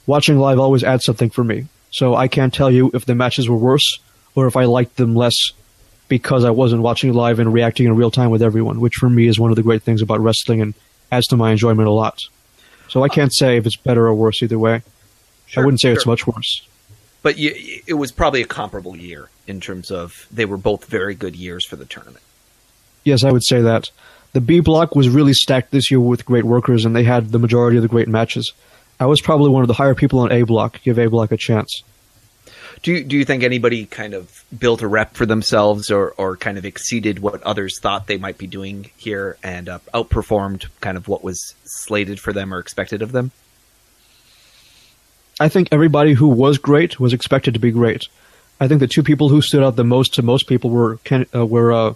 Watching 0.07 0.38
live 0.38 0.59
always 0.59 0.85
adds 0.85 1.05
something 1.05 1.31
for 1.31 1.45
me, 1.45 1.67
so 1.91 2.14
I 2.14 2.29
can't 2.29 2.55
tell 2.55 2.71
you 2.71 2.91
if 2.95 3.07
the 3.07 3.14
matches 3.14 3.49
were 3.49 3.57
worse 3.57 3.99
or 4.35 4.47
if 4.47 4.57
I 4.57 4.64
liked 4.64 4.97
them 4.97 5.14
less 5.14 5.35
because 6.12 6.45
I 6.45 6.50
wasn't 6.50 6.83
watching 6.83 7.14
live 7.14 7.38
and 7.38 7.54
reacting 7.54 7.87
in 7.87 7.97
real 7.97 8.11
time 8.11 8.28
with 8.28 8.42
everyone, 8.42 8.81
which 8.81 8.97
for 8.97 9.09
me 9.09 9.28
is 9.28 9.40
one 9.40 9.49
of 9.49 9.57
the 9.57 9.62
great 9.62 9.83
things 9.83 10.02
about 10.02 10.21
wrestling 10.21 10.61
and 10.61 10.75
adds 11.11 11.26
to 11.28 11.38
my 11.38 11.52
enjoyment 11.52 11.88
a 11.88 11.90
lot. 11.90 12.19
So 12.88 13.02
I 13.02 13.09
can't 13.09 13.35
say 13.35 13.57
if 13.57 13.64
it's 13.64 13.76
better 13.76 14.07
or 14.07 14.14
worse 14.14 14.42
either 14.42 14.59
way. 14.59 14.83
Sure, 15.47 15.62
I 15.62 15.64
wouldn't 15.64 15.81
say 15.81 15.88
sure. 15.88 15.95
it's 15.95 16.04
much 16.04 16.26
worse. 16.26 16.69
But 17.23 17.38
you, 17.38 17.54
it 17.87 17.95
was 17.95 18.12
probably 18.12 18.42
a 18.42 18.47
comparable 18.47 18.95
year 18.95 19.31
in 19.47 19.59
terms 19.59 19.90
of 19.90 20.26
they 20.31 20.45
were 20.45 20.59
both 20.59 20.85
very 20.85 21.14
good 21.14 21.35
years 21.35 21.64
for 21.64 21.76
the 21.76 21.87
tournament. 21.87 22.23
Yes, 23.04 23.25
I 23.25 23.33
would 23.33 23.42
say 23.42 23.62
that. 23.62 23.90
The 24.35 24.42
B 24.42 24.61
block 24.61 24.95
was 24.95 25.09
really 25.09 25.33
stacked 25.33 25.71
this 25.71 25.90
year 25.90 25.99
with 25.99 26.26
great 26.26 26.45
workers, 26.45 26.85
and 26.85 26.95
they 26.95 27.04
had 27.04 27.31
the 27.31 27.38
majority 27.38 27.78
of 27.78 27.83
the 27.83 27.88
great 27.88 28.09
matches. 28.09 28.52
I 29.00 29.07
was 29.07 29.23
probably 29.23 29.49
one 29.49 29.62
of 29.62 29.69
the 29.69 29.75
higher 29.75 29.95
people 29.95 30.19
on 30.19 30.31
A 30.31 30.42
block. 30.42 30.83
Give 30.83 30.99
A 30.99 31.09
block 31.09 31.33
a 31.33 31.38
chance. 31.38 31.83
Do 32.83 32.93
you, 32.93 33.05
do 33.05 33.17
you 33.17 33.25
think 33.25 33.45
anybody 33.45 33.87
kind 33.87 34.12
of 34.12 34.45
built 34.57 34.83
a 34.83 34.89
rep 34.89 35.15
for 35.15 35.25
themselves 35.25 35.91
or, 35.91 36.11
or 36.17 36.37
kind 36.37 36.59
of 36.59 36.65
exceeded 36.65 37.21
what 37.21 37.41
others 37.45 37.79
thought 37.81 38.09
they 38.09 38.17
might 38.17 38.39
be 38.39 38.49
doing 38.49 38.91
here 38.97 39.37
and 39.43 39.69
uh, 39.69 39.79
outperformed 39.95 40.67
kind 40.81 40.97
of 40.97 41.07
what 41.07 41.23
was 41.23 41.55
slated 41.65 42.19
for 42.19 42.33
them 42.33 42.53
or 42.53 42.59
expected 42.59 43.01
of 43.01 43.12
them? 43.12 43.31
I 45.39 45.49
think 45.49 45.69
everybody 45.71 46.15
who 46.15 46.27
was 46.27 46.59
great 46.59 46.99
was 46.99 47.12
expected 47.12 47.55
to 47.55 47.61
be 47.61 47.71
great. 47.71 48.09
I 48.61 48.67
think 48.67 48.81
the 48.81 48.89
two 48.89 49.03
people 49.03 49.29
who 49.29 49.43
stood 49.43 49.62
out 49.62 49.77
the 49.77 49.85
most 49.85 50.15
to 50.15 50.23
most 50.23 50.49
people 50.49 50.71
were 50.71 50.97
Ken, 50.99 51.27
uh, 51.35 51.47
were 51.47 51.73
uh, 51.73 51.95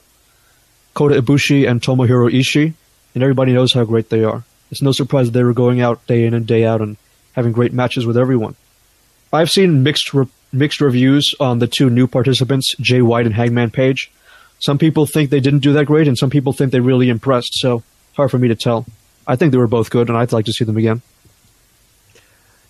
Kota 0.95 1.21
Ibushi 1.21 1.69
and 1.69 1.83
Tomohiro 1.83 2.31
Ishii, 2.31 2.75
and 3.15 3.23
everybody 3.23 3.53
knows 3.53 3.73
how 3.73 3.85
great 3.85 4.09
they 4.11 4.25
are. 4.25 4.45
It's 4.71 4.83
no 4.83 4.93
surprise 4.93 5.31
they 5.31 5.45
were 5.45 5.53
going 5.53 5.81
out 5.81 6.07
day 6.07 6.25
in 6.25 6.35
and 6.35 6.47
day 6.47 6.65
out 6.65 6.81
and 6.81 6.97
having 7.33 7.53
great 7.53 7.73
matches 7.73 8.07
with 8.07 8.17
everyone. 8.17 8.57
I've 9.33 9.51
seen 9.51 9.83
mixed 9.83 10.15
re- 10.15 10.29
mixed 10.53 10.81
reviews 10.81 11.35
on 11.41 11.59
the 11.59 11.67
two 11.67 11.91
new 11.91 12.07
participants, 12.07 12.75
Jay 12.81 13.03
White 13.03 13.27
and 13.27 13.35
Hangman 13.35 13.71
Page. 13.71 14.11
Some 14.59 14.79
people 14.79 15.07
think 15.07 15.31
they 15.31 15.41
didn't 15.41 15.61
do 15.61 15.73
that 15.75 15.85
great, 15.85 16.09
and 16.09 16.17
some 16.17 16.31
people 16.31 16.53
think 16.53 16.73
they 16.73 16.81
really 16.81 17.09
impressed. 17.09 17.51
So 17.55 17.83
hard 18.15 18.31
for 18.31 18.39
me 18.39 18.49
to 18.49 18.55
tell. 18.55 18.87
I 19.27 19.37
think 19.37 19.53
they 19.53 19.59
were 19.59 19.67
both 19.67 19.91
good, 19.91 20.09
and 20.09 20.17
I'd 20.17 20.33
like 20.33 20.47
to 20.47 20.53
see 20.53 20.65
them 20.65 20.77
again. 20.77 21.03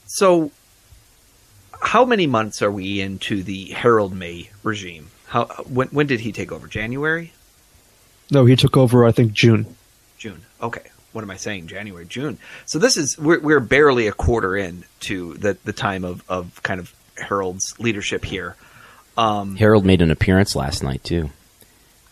So 0.06 0.50
how 1.80 2.04
many 2.04 2.26
months 2.26 2.62
are 2.62 2.70
we 2.70 3.00
into 3.00 3.42
the 3.42 3.66
Harold 3.66 4.14
Meij 4.14 4.48
regime? 4.62 5.10
How 5.26 5.44
when 5.68 5.88
when 5.88 6.06
did 6.06 6.20
he 6.20 6.32
take 6.32 6.52
over? 6.52 6.66
January? 6.66 7.32
No, 8.30 8.44
he 8.44 8.56
took 8.56 8.76
over. 8.76 9.04
I 9.04 9.12
think 9.12 9.32
June. 9.32 9.76
June. 10.18 10.42
Okay. 10.60 10.82
What 11.16 11.24
am 11.24 11.30
I 11.30 11.36
saying? 11.36 11.68
January, 11.68 12.04
June. 12.04 12.38
So 12.66 12.78
this 12.78 12.96
is 12.96 13.18
we're 13.18 13.40
we're 13.40 13.60
barely 13.60 14.06
a 14.06 14.12
quarter 14.12 14.56
in 14.56 14.84
to 15.00 15.34
the 15.34 15.56
the 15.64 15.72
time 15.72 16.04
of 16.04 16.22
of 16.28 16.62
kind 16.62 16.78
of 16.78 16.94
Harold's 17.16 17.74
leadership 17.80 18.24
here. 18.24 18.54
Um, 19.16 19.56
Harold 19.56 19.84
made 19.84 20.02
an 20.02 20.10
appearance 20.10 20.54
last 20.54 20.82
night 20.82 21.02
too. 21.02 21.30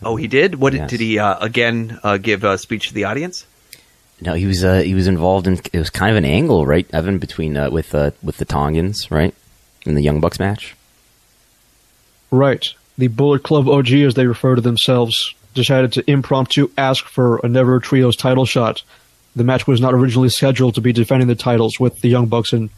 Oh, 0.03 0.17
he 0.17 0.27
did. 0.27 0.55
What 0.55 0.73
yes. 0.73 0.89
did 0.91 1.01
he 1.01 1.19
uh, 1.19 1.39
again 1.39 2.01
uh, 2.03 2.17
give 2.17 2.45
a 2.45 2.59
speech 2.59 2.89
to 2.89 2.95
the 2.95 3.05
audience? 3.05 3.47
No, 4.21 4.35
he 4.35 4.47
was 4.47 4.65
uh, 4.65 4.81
he 4.81 4.95
was 4.95 5.07
involved 5.07 5.47
in 5.47 5.61
it 5.73 5.79
was 5.79 5.91
kind 5.91 6.11
of 6.11 6.17
an 6.17 6.25
angle, 6.25 6.67
right, 6.67 6.87
Evan, 6.93 7.19
between 7.19 7.57
uh, 7.57 7.71
with 7.71 7.95
uh, 7.95 8.11
with 8.23 8.39
the 8.39 8.45
Tongans, 8.45 9.11
right? 9.11 9.35
in 9.87 9.95
the 9.95 10.03
Young 10.03 10.21
Bucks 10.21 10.39
match. 10.39 10.75
Right. 12.31 12.67
The 12.97 13.09
Bullet 13.09 13.43
Club 13.43 13.69
OG, 13.69 13.93
as 13.93 14.15
they 14.15 14.27
refer 14.27 14.55
to 14.55 14.61
themselves, 14.61 15.35
decided 15.55 15.93
to 15.93 16.11
impromptu 16.11 16.71
ask 16.77 17.07
for 17.07 17.39
a 17.39 17.49
Never 17.49 17.81
Trios 17.81 18.17
title 18.17 18.45
shot. 18.45 18.83
The 19.37 19.45
match 19.45 19.67
was 19.67 19.81
not 19.81 19.95
originally 19.95 20.29
scheduled 20.29 20.75
to 20.75 20.81
be 20.81 20.93
defending 20.93 21.29
the 21.29 21.35
titles 21.35 21.81
with 21.81 22.01
the 22.01 22.09
Young 22.09 22.27
Bucks 22.27 22.53
and 22.53 22.71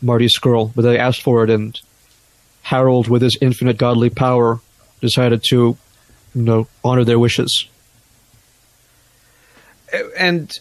Marty 0.00 0.26
Scurll, 0.26 0.72
but 0.74 0.82
they 0.82 0.98
asked 0.98 1.22
for 1.22 1.44
it, 1.44 1.50
and 1.50 1.78
Harold, 2.62 3.08
with 3.08 3.22
his 3.22 3.36
infinite 3.40 3.76
godly 3.76 4.10
power, 4.10 4.60
decided 5.00 5.42
to, 5.50 5.76
you 6.34 6.42
know, 6.42 6.68
honor 6.84 7.04
their 7.04 7.18
wishes. 7.18 7.68
And 10.16 10.58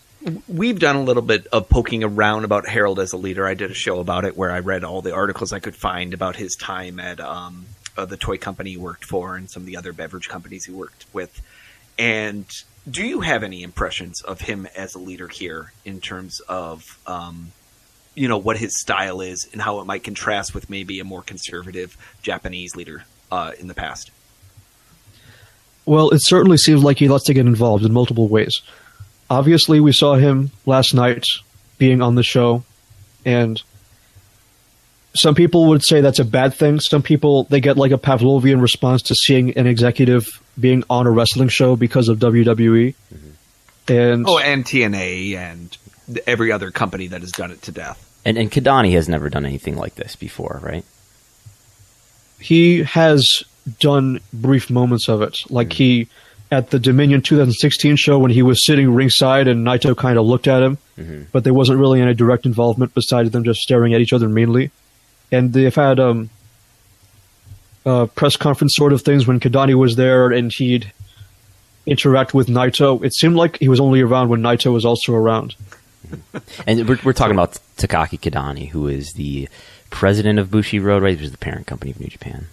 we've 0.48 0.80
done 0.80 0.96
a 0.96 1.04
little 1.04 1.24
bit 1.24 1.48
of 1.48 1.70
poking 1.70 2.04
around 2.04 2.44
about 2.44 2.68
Harold 2.68 3.00
as 3.00 3.14
a 3.14 3.18
leader. 3.18 3.48
I 3.48 3.54
did 3.54 3.72
a 3.72 3.76
show 3.76 4.00
about 4.00 4.26
it 4.26 4.36
where 4.36 4.52
I 4.52 4.60
read 4.60 4.84
all 4.84 5.02
the 5.02 5.14
articles 5.14 5.54
I 5.54 5.60
could 5.60 5.76
find 5.76 6.14
about 6.14 6.36
his 6.36 6.56
time 6.56 7.00
at 7.00 7.20
um, 7.20 7.66
uh, 7.98 8.06
the 8.06 8.18
toy 8.18 8.38
company 8.38 8.72
he 8.72 8.78
worked 8.78 9.06
for 9.06 9.36
and 9.36 9.50
some 9.50 9.64
of 9.64 9.68
the 9.68 9.78
other 9.78 9.94
beverage 9.94 10.30
companies 10.30 10.66
he 10.66 10.72
worked 10.72 11.06
with. 11.14 11.42
And 11.98 12.46
do 12.90 13.06
you 13.06 13.22
have 13.22 13.44
any 13.44 13.64
impressions 13.64 14.22
of 14.22 14.42
him 14.42 14.68
as 14.76 14.96
a 14.96 15.00
leader 15.00 15.28
here 15.28 15.72
in 15.86 16.02
terms 16.02 16.40
of, 16.42 17.00
um, 17.06 17.52
you 18.16 18.28
know, 18.28 18.38
what 18.38 18.58
his 18.58 18.80
style 18.80 19.22
is 19.22 19.48
and 19.52 19.62
how 19.62 19.80
it 19.80 19.86
might 19.86 20.04
contrast 20.04 20.54
with 20.56 20.70
maybe 20.70 21.00
a 21.00 21.04
more 21.04 21.22
conservative 21.22 21.98
Japanese 22.22 22.76
leader 22.76 23.04
uh, 23.32 23.52
in 23.60 23.68
the 23.68 23.74
past? 23.74 24.12
Well, 25.86 26.10
it 26.12 26.20
certainly 26.24 26.58
seems 26.58 26.84
like 26.84 26.98
he 26.98 27.08
likes 27.08 27.26
to 27.26 27.34
get 27.34 27.46
involved 27.46 27.86
in 27.86 27.92
multiple 27.92 28.28
ways 28.28 28.62
obviously 29.32 29.80
we 29.80 29.94
saw 29.94 30.16
him 30.16 30.52
last 30.66 30.94
night 30.94 31.26
being 31.78 32.02
on 32.02 32.16
the 32.16 32.24
show 32.24 32.64
and 33.26 33.64
some 35.14 35.36
people 35.36 35.68
would 35.68 35.84
say 35.84 36.02
that's 36.02 36.20
a 36.20 36.26
bad 36.26 36.54
thing. 36.54 36.80
Some 36.80 37.02
people 37.02 37.44
they 37.46 37.60
get 37.60 37.78
like 37.78 37.92
a 37.92 37.98
Pavlovian 37.98 38.62
response 38.62 39.02
to 39.04 39.16
seeing 39.16 39.58
an 39.58 39.68
executive 39.68 40.42
being 40.60 40.84
on 40.90 41.08
a 41.08 41.12
wrestling 41.12 41.50
show 41.50 41.76
because 41.76 42.08
of 42.08 42.20
WWE. 42.20 42.96
Mm-hmm. 43.14 43.30
And 43.92 44.26
oh, 44.28 44.38
and 44.38 44.64
TNA 44.64 45.36
and 45.36 45.78
every 46.26 46.52
other 46.52 46.72
company 46.72 47.08
that 47.08 47.22
has 47.22 47.32
done 47.32 47.52
it 47.52 47.62
to 47.64 47.72
death. 47.72 48.08
And 48.24 48.38
and 48.38 48.52
Kidani 48.52 48.94
has 48.94 49.10
never 49.10 49.30
done 49.30 49.46
anything 49.46 49.76
like 49.76 49.96
this 49.96 50.16
before, 50.16 50.60
right? 50.64 50.86
He 52.40 52.84
has 52.84 53.44
done 53.80 54.20
brief 54.34 54.70
moments 54.70 55.10
of 55.10 55.22
it. 55.22 55.40
Like 55.50 55.70
mm-hmm. 55.70 55.76
he 55.76 56.08
at 56.52 56.70
the 56.70 56.80
Dominion 56.80 57.22
2016 57.22 57.96
show 57.96 58.20
when 58.20 58.32
he 58.32 58.42
was 58.42 58.66
sitting 58.66 58.94
ringside 58.94 59.48
and 59.48 59.66
Naito 59.66 59.96
kind 59.96 60.18
of 60.18 60.26
looked 60.26 60.48
at 60.48 60.62
him, 60.62 60.78
mm-hmm. 60.98 61.24
but 61.32 61.44
there 61.44 61.54
wasn't 61.54 61.80
really 61.80 62.02
any 62.02 62.14
direct 62.14 62.46
involvement 62.46 62.94
besides 62.94 63.32
them 63.32 63.44
just 63.44 63.62
staring 63.62 63.94
at 63.94 64.02
each 64.02 64.14
other 64.14 64.28
meanly. 64.28 64.72
And 65.32 65.54
they've 65.54 65.74
had 65.74 66.00
um, 66.00 66.30
uh, 67.86 68.08
press 68.08 68.36
conference 68.36 68.76
sort 68.76 68.94
of 68.94 69.02
things 69.02 69.28
when 69.28 69.40
Kidani 69.40 69.76
was 69.76 69.96
there 69.96 70.32
and 70.32 70.52
he'd 70.52 70.92
interact 71.86 72.34
with 72.34 72.48
Naito. 72.48 73.04
It 73.04 73.14
seemed 73.14 73.36
like 73.36 73.58
he 73.60 73.70
was 73.70 73.80
only 73.80 74.02
around 74.02 74.30
when 74.30 74.42
Naito 74.42 74.74
was 74.74 74.86
also 74.86 75.14
around. 75.14 75.56
and 76.68 76.88
we're, 76.88 77.00
we're 77.04 77.14
talking 77.14 77.36
about 77.36 77.60
Takaaki 77.78 78.20
Kidani, 78.20 78.70
who 78.70 78.88
is 78.88 79.14
the 79.14 79.48
president 79.90 80.40
of 80.40 80.50
Bushiroad, 80.50 81.02
right? 81.02 81.16
Which 81.16 81.26
is 81.26 81.32
the 81.32 81.38
parent 81.38 81.68
company 81.68 81.92
of 81.92 82.00
New 82.00 82.08
Japan. 82.08 82.48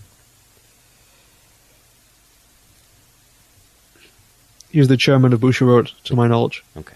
He's 4.71 4.89
the 4.89 4.97
chairman 4.97 5.33
of 5.33 5.41
Bushiroad, 5.41 5.93
to 6.05 6.15
my 6.15 6.29
knowledge. 6.29 6.63
Okay. 6.77 6.95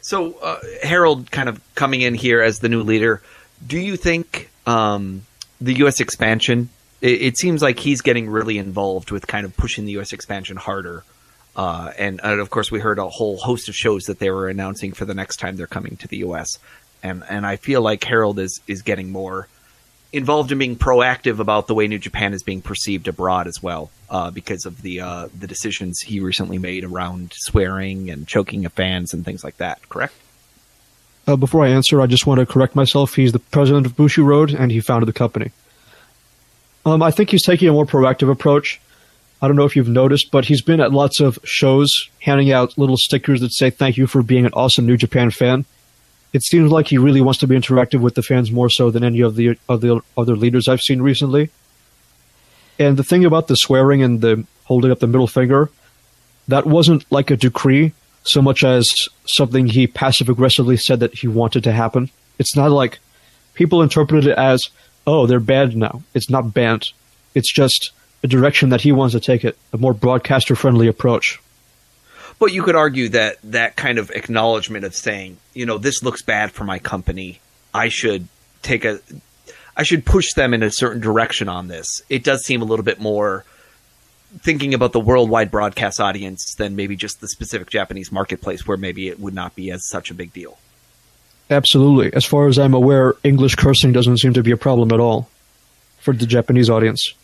So 0.00 0.34
uh, 0.38 0.60
Harold, 0.82 1.30
kind 1.30 1.48
of 1.48 1.60
coming 1.74 2.00
in 2.00 2.14
here 2.14 2.40
as 2.40 2.60
the 2.60 2.68
new 2.68 2.82
leader, 2.82 3.22
do 3.66 3.78
you 3.78 3.96
think 3.96 4.50
um, 4.66 5.22
the 5.60 5.74
U.S. 5.74 6.00
expansion? 6.00 6.68
It, 7.00 7.22
it, 7.22 7.38
seems 7.38 7.62
like 7.62 7.78
he's 7.78 8.00
getting 8.00 8.28
really 8.28 8.58
involved 8.58 9.10
with 9.10 9.26
kind 9.26 9.44
of 9.44 9.56
pushing 9.56 9.84
the 9.84 9.92
U.S. 9.92 10.12
expansion 10.12 10.56
harder. 10.56 11.04
Uh, 11.54 11.92
and, 11.98 12.20
and, 12.22 12.40
of 12.40 12.50
course, 12.50 12.70
we 12.70 12.80
heard 12.80 12.98
a 12.98 13.08
whole 13.08 13.36
host 13.36 13.68
of 13.68 13.74
shows 13.74 14.04
that 14.04 14.18
they 14.18 14.30
were 14.30 14.48
announcing 14.48 14.92
for 14.92 15.04
the 15.04 15.14
next 15.14 15.36
time 15.38 15.56
they're 15.56 15.66
coming 15.66 15.96
to 15.96 16.08
the 16.08 16.18
U.S. 16.18 16.58
And 17.02 17.22
and 17.28 17.46
I 17.46 17.56
feel 17.56 17.80
like 17.80 18.02
Harold 18.04 18.38
is 18.38 18.60
is 18.66 18.82
getting 18.82 19.12
more 19.12 19.48
involved 20.12 20.52
in 20.52 20.58
being 20.58 20.76
proactive 20.76 21.38
about 21.38 21.66
the 21.66 21.74
way 21.74 21.86
New 21.86 21.98
Japan 21.98 22.32
is 22.32 22.42
being 22.42 22.62
perceived 22.62 23.08
abroad 23.08 23.46
as 23.46 23.62
well, 23.62 23.90
uh, 24.10 24.30
because 24.30 24.64
of 24.66 24.82
the 24.82 25.00
uh, 25.00 25.28
the 25.38 25.46
decisions 25.46 26.00
he 26.00 26.20
recently 26.20 26.58
made 26.58 26.84
around 26.84 27.32
swearing 27.34 28.10
and 28.10 28.26
choking 28.26 28.64
of 28.64 28.72
fans 28.72 29.14
and 29.14 29.24
things 29.24 29.44
like 29.44 29.58
that. 29.58 29.86
Correct. 29.88 30.14
Uh, 31.28 31.36
before 31.36 31.64
I 31.64 31.68
answer, 31.68 32.00
I 32.00 32.06
just 32.06 32.26
want 32.26 32.40
to 32.40 32.46
correct 32.46 32.74
myself. 32.74 33.14
He's 33.14 33.32
the 33.32 33.38
president 33.38 33.86
of 33.86 33.94
Bushiroad, 33.94 34.58
and 34.58 34.72
he 34.72 34.80
founded 34.80 35.08
the 35.08 35.12
company. 35.12 35.52
Um, 36.86 37.02
I 37.02 37.10
think 37.10 37.30
he's 37.30 37.44
taking 37.44 37.68
a 37.68 37.72
more 37.72 37.86
proactive 37.86 38.30
approach. 38.30 38.80
I 39.40 39.46
don't 39.46 39.56
know 39.56 39.66
if 39.66 39.76
you've 39.76 39.88
noticed, 39.88 40.30
but 40.30 40.46
he's 40.46 40.62
been 40.62 40.80
at 40.80 40.90
lots 40.90 41.20
of 41.20 41.38
shows 41.44 41.90
handing 42.20 42.50
out 42.50 42.78
little 42.78 42.96
stickers 42.96 43.42
that 43.42 43.52
say 43.52 43.70
"Thank 43.70 43.96
you 43.98 44.06
for 44.06 44.22
being 44.22 44.46
an 44.46 44.52
awesome 44.54 44.86
New 44.86 44.96
Japan 44.96 45.30
fan." 45.30 45.64
it 46.32 46.42
seems 46.42 46.70
like 46.70 46.88
he 46.88 46.98
really 46.98 47.20
wants 47.20 47.40
to 47.40 47.46
be 47.46 47.56
interactive 47.56 48.00
with 48.00 48.14
the 48.14 48.22
fans 48.22 48.50
more 48.50 48.68
so 48.68 48.90
than 48.90 49.02
any 49.02 49.20
of 49.20 49.36
the 49.36 49.58
of 49.68 49.80
the 49.80 50.00
other 50.16 50.36
leaders 50.36 50.68
I've 50.68 50.80
seen 50.80 51.00
recently. 51.00 51.50
And 52.78 52.96
the 52.96 53.04
thing 53.04 53.24
about 53.24 53.48
the 53.48 53.56
swearing 53.56 54.02
and 54.02 54.20
the 54.20 54.46
holding 54.64 54.90
up 54.90 55.00
the 55.00 55.06
middle 55.06 55.26
finger, 55.26 55.70
that 56.48 56.66
wasn't 56.66 57.10
like 57.10 57.30
a 57.30 57.36
decree 57.36 57.92
so 58.28 58.42
much 58.42 58.64
as 58.64 58.88
something 59.26 59.66
he 59.66 59.86
passive 59.86 60.28
aggressively 60.28 60.76
said 60.76 61.00
that 61.00 61.14
he 61.14 61.28
wanted 61.28 61.64
to 61.64 61.72
happen. 61.72 62.10
It's 62.38 62.56
not 62.56 62.70
like 62.70 62.98
people 63.54 63.82
interpreted 63.82 64.30
it 64.30 64.38
as, 64.38 64.62
oh, 65.06 65.26
they're 65.26 65.40
banned 65.40 65.76
now. 65.76 66.02
It's 66.14 66.30
not 66.30 66.54
banned. 66.54 66.84
It's 67.34 67.52
just 67.52 67.92
a 68.22 68.26
direction 68.26 68.70
that 68.70 68.80
he 68.80 68.92
wants 68.92 69.14
to 69.14 69.20
take 69.20 69.44
it, 69.44 69.56
a 69.72 69.78
more 69.78 69.94
broadcaster 69.94 70.56
friendly 70.56 70.88
approach. 70.88 71.40
But 72.38 72.52
you 72.52 72.62
could 72.62 72.76
argue 72.76 73.08
that 73.10 73.38
that 73.44 73.76
kind 73.76 73.98
of 73.98 74.10
acknowledgement 74.10 74.84
of 74.84 74.94
saying, 74.94 75.38
you 75.54 75.66
know, 75.66 75.78
this 75.78 76.02
looks 76.02 76.22
bad 76.22 76.52
for 76.52 76.64
my 76.64 76.78
company. 76.78 77.40
I 77.74 77.88
should 77.88 78.28
take 78.62 78.84
a, 78.84 79.00
I 79.76 79.82
should 79.82 80.04
push 80.04 80.32
them 80.34 80.54
in 80.54 80.62
a 80.62 80.70
certain 80.70 81.00
direction 81.00 81.48
on 81.48 81.68
this. 81.68 82.02
It 82.08 82.24
does 82.24 82.44
seem 82.44 82.62
a 82.62 82.64
little 82.64 82.84
bit 82.84 83.00
more 83.00 83.44
thinking 84.40 84.74
about 84.74 84.92
the 84.92 85.00
worldwide 85.00 85.50
broadcast 85.50 86.00
audience 86.00 86.54
than 86.54 86.76
maybe 86.76 86.96
just 86.96 87.20
the 87.20 87.28
specific 87.28 87.70
Japanese 87.70 88.12
marketplace 88.12 88.66
where 88.66 88.76
maybe 88.76 89.08
it 89.08 89.18
would 89.18 89.34
not 89.34 89.54
be 89.54 89.70
as 89.70 89.86
such 89.88 90.10
a 90.10 90.14
big 90.14 90.32
deal. 90.32 90.58
Absolutely. 91.50 92.12
As 92.12 92.24
far 92.24 92.46
as 92.46 92.58
I'm 92.58 92.74
aware, 92.74 93.14
English 93.24 93.54
cursing 93.54 93.92
doesn't 93.92 94.18
seem 94.18 94.34
to 94.34 94.42
be 94.42 94.50
a 94.50 94.56
problem 94.56 94.92
at 94.92 95.00
all 95.00 95.28
for 96.00 96.12
the 96.12 96.26
Japanese 96.26 96.68
audience. 96.68 97.14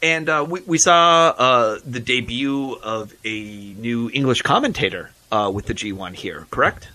And 0.00 0.28
uh, 0.28 0.46
we, 0.48 0.60
we 0.60 0.78
saw 0.78 1.34
uh, 1.36 1.78
the 1.84 1.98
debut 1.98 2.74
of 2.74 3.12
a 3.24 3.74
new 3.78 4.10
English 4.14 4.42
commentator 4.42 5.10
uh, 5.32 5.50
with 5.52 5.66
the 5.66 5.74
G1 5.74 6.14
here, 6.14 6.46
correct? 6.52 6.88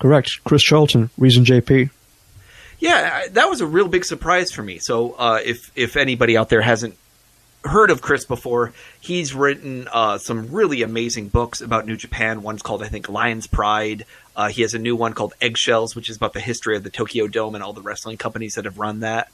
Correct. 0.00 0.40
Chris 0.44 0.62
Charlton, 0.62 1.10
Reason 1.16 1.44
JP. 1.44 1.90
Yeah, 2.78 3.28
that 3.30 3.48
was 3.48 3.60
a 3.60 3.66
real 3.66 3.88
big 3.88 4.04
surprise 4.04 4.52
for 4.52 4.62
me. 4.62 4.78
So 4.78 5.12
uh, 5.12 5.40
if 5.42 5.72
if 5.74 5.96
anybody 5.96 6.36
out 6.36 6.50
there 6.50 6.60
hasn't 6.60 6.96
heard 7.66 7.90
of 7.90 8.00
Chris 8.00 8.24
before, 8.24 8.72
he's 9.00 9.34
written 9.34 9.88
uh, 9.92 10.18
some 10.18 10.50
really 10.50 10.82
amazing 10.82 11.28
books 11.28 11.60
about 11.60 11.86
New 11.86 11.96
Japan. 11.96 12.42
One's 12.42 12.62
called, 12.62 12.82
I 12.82 12.88
think, 12.88 13.08
Lion's 13.08 13.46
Pride. 13.46 14.04
Uh, 14.34 14.48
he 14.48 14.62
has 14.62 14.74
a 14.74 14.78
new 14.78 14.96
one 14.96 15.12
called 15.12 15.34
Eggshells, 15.40 15.94
which 15.94 16.10
is 16.10 16.16
about 16.16 16.32
the 16.32 16.40
history 16.40 16.76
of 16.76 16.82
the 16.82 16.90
Tokyo 16.90 17.26
Dome 17.26 17.54
and 17.54 17.64
all 17.64 17.72
the 17.72 17.82
wrestling 17.82 18.16
companies 18.16 18.54
that 18.54 18.64
have 18.64 18.78
run 18.78 19.00
that. 19.00 19.28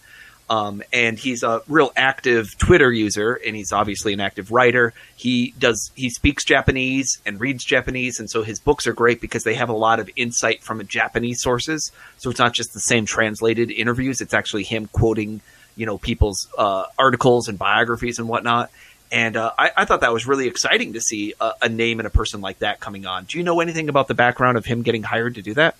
Um, 0.50 0.83
and 0.92 1.18
he's 1.18 1.42
a 1.42 1.62
real 1.68 1.92
active 1.96 2.59
Twitter 2.59 2.92
user, 2.92 3.35
and 3.35 3.57
he's 3.57 3.72
obviously 3.72 4.12
an 4.12 4.20
active 4.20 4.50
writer. 4.50 4.92
He 5.16 5.54
does 5.59 5.90
he 5.94 6.11
speaks 6.11 6.44
Japanese 6.44 7.20
and 7.24 7.40
reads 7.40 7.64
Japanese, 7.64 8.18
and 8.20 8.28
so 8.28 8.42
his 8.42 8.61
books 8.61 8.87
are 8.87 8.92
great 8.92 9.20
because 9.20 9.44
they 9.44 9.54
have 9.54 9.70
a 9.70 9.74
lot 9.74 9.98
of 9.98 10.11
insight 10.14 10.62
from 10.62 10.87
Japanese 10.87 11.40
sources. 11.40 11.90
So 12.18 12.28
it's 12.28 12.38
not 12.38 12.52
just 12.52 12.74
the 12.74 12.80
same 12.80 13.07
translated 13.07 13.70
interviews; 13.70 14.20
it's 14.20 14.35
actually 14.35 14.64
him 14.64 14.88
quoting, 14.88 15.40
you 15.76 15.87
know, 15.87 15.98
people's 15.98 16.48
uh, 16.56 16.85
articles 16.98 17.48
and 17.48 17.58
biographies 17.58 18.18
and 18.18 18.28
whatnot. 18.28 18.70
And 19.11 19.37
uh, 19.37 19.52
I, 19.58 19.70
I, 19.76 19.85
thought 19.85 20.00
that 20.00 20.12
was 20.12 20.26
really 20.26 20.46
exciting 20.46 20.94
to 20.94 21.00
see 21.00 21.35
a, 21.38 21.52
a 21.62 21.68
name 21.68 22.00
and 22.00 22.06
a 22.06 22.11
person 22.11 22.40
like 22.40 22.61
that 22.61 22.80
coming 22.80 23.04
on. 23.04 23.24
Do 23.24 23.37
you 23.37 23.44
know 23.44 23.61
anything 23.61 23.90
about 23.90 24.08
the 24.08 24.14
background 24.14 24.56
of 24.56 24.64
him 24.64 24.82
getting 24.82 25.02
hired 25.02 25.35
to 25.35 25.42
do 25.42 25.52
that? 25.54 25.76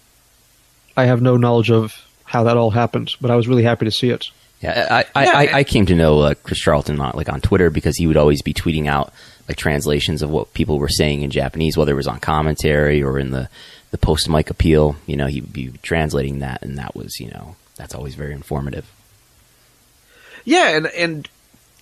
I 0.97 1.07
have 1.07 1.23
no 1.23 1.39
knowledge 1.39 1.71
of 1.71 1.95
how 2.25 2.45
that 2.45 2.59
all 2.59 2.71
happened, 2.71 3.15
but 3.21 3.31
I 3.31 3.37
was 3.37 3.49
really 3.49 3.63
happy 3.63 3.87
to 3.87 3.91
see 3.91 4.11
it. 4.11 4.31
Yeah, 4.61 4.87
I, 4.91 5.21
I, 5.21 5.25
yeah, 5.25 5.33
I, 5.37 5.59
I 5.59 5.65
came 5.65 5.87
to 5.87 5.95
know 5.95 6.21
uh, 6.21 6.35
Chris 6.35 6.61
Charlton 6.61 7.01
on, 7.01 7.13
like 7.15 7.29
on 7.29 7.41
Twitter 7.41 7.69
because 7.69 7.97
he 7.97 8.07
would 8.07 8.17
always 8.17 8.43
be 8.43 8.55
tweeting 8.55 8.87
out 8.87 9.13
like 9.49 9.57
translations 9.57 10.23
of 10.23 10.31
what 10.31 10.55
people 10.55 10.79
were 10.79 10.89
saying 10.89 11.23
in 11.23 11.31
Japanese, 11.31 11.77
whether 11.77 11.93
it 11.93 11.97
was 11.97 12.07
on 12.07 12.21
commentary 12.21 13.03
or 13.03 13.19
in 13.19 13.31
the 13.31 13.49
the 13.91 13.99
post 13.99 14.29
mic 14.29 14.51
appeal. 14.51 14.97
You 15.07 15.17
know, 15.17 15.27
he'd 15.27 15.53
be 15.53 15.73
translating 15.83 16.41
that, 16.41 16.63
and 16.63 16.79
that 16.79 16.95
was 16.95 17.19
you 17.19 17.31
know 17.31 17.57
that's 17.77 17.95
always 17.95 18.15
very 18.15 18.33
informative. 18.33 18.89
Yeah, 20.45 20.77
and 20.77 20.87
and 20.87 21.29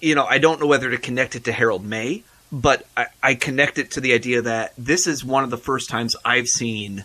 you 0.00 0.14
know 0.14 0.24
I 0.24 0.38
don't 0.38 0.60
know 0.60 0.66
whether 0.66 0.90
to 0.90 0.98
connect 0.98 1.36
it 1.36 1.44
to 1.44 1.52
Harold 1.52 1.84
Meij, 1.84 2.22
but 2.52 2.86
I, 2.96 3.06
I 3.22 3.34
connect 3.34 3.78
it 3.78 3.92
to 3.92 4.00
the 4.00 4.12
idea 4.12 4.42
that 4.42 4.72
this 4.76 5.06
is 5.06 5.24
one 5.24 5.44
of 5.44 5.50
the 5.50 5.58
first 5.58 5.90
times 5.90 6.16
I've 6.24 6.46
seen 6.46 7.04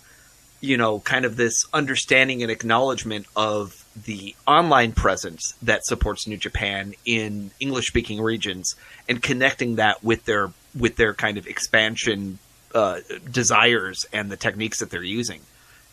you 0.61 0.77
know 0.77 0.99
kind 0.99 1.25
of 1.25 1.35
this 1.35 1.65
understanding 1.73 2.41
and 2.41 2.51
acknowledgement 2.51 3.25
of 3.35 3.85
the 4.05 4.35
online 4.45 4.91
presence 4.91 5.53
that 5.61 5.85
supports 5.85 6.27
New 6.27 6.37
Japan 6.37 6.93
in 7.05 7.51
English 7.59 7.87
speaking 7.87 8.21
regions 8.21 8.75
and 9.07 9.21
connecting 9.21 9.75
that 9.75 10.03
with 10.03 10.25
their 10.25 10.51
with 10.77 10.97
their 10.97 11.13
kind 11.13 11.37
of 11.37 11.47
expansion 11.47 12.39
uh, 12.73 12.99
desires 13.31 14.05
and 14.11 14.29
the 14.29 14.35
techniques 14.35 14.79
that 14.79 14.89
they're 14.89 15.03
using. 15.03 15.41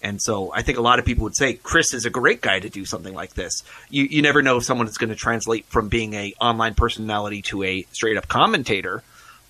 And 0.03 0.21
so 0.21 0.53
I 0.53 0.63
think 0.63 0.79
a 0.79 0.83
lot 0.83 0.99
of 0.99 1.05
people 1.05 1.25
would 1.25 1.37
say 1.37 1.55
Chris 1.55 1.95
is 1.95 2.05
a 2.05 2.11
great 2.11 2.41
guy 2.41 2.59
to 2.59 2.69
do 2.69 2.85
something 2.85 3.15
like 3.15 3.35
this. 3.35 3.63
You 3.89 4.05
you 4.05 4.23
never 4.23 4.43
know 4.43 4.57
if 4.57 4.65
someone 4.65 4.89
is 4.89 4.99
going 4.99 5.11
to 5.11 5.17
translate 5.17 5.65
from 5.67 5.89
being 5.89 6.15
a 6.15 6.35
online 6.41 6.75
personality 6.75 7.43
to 7.43 7.63
a 7.63 7.87
straight 7.93 8.17
up 8.17 8.29
commentator 8.29 9.03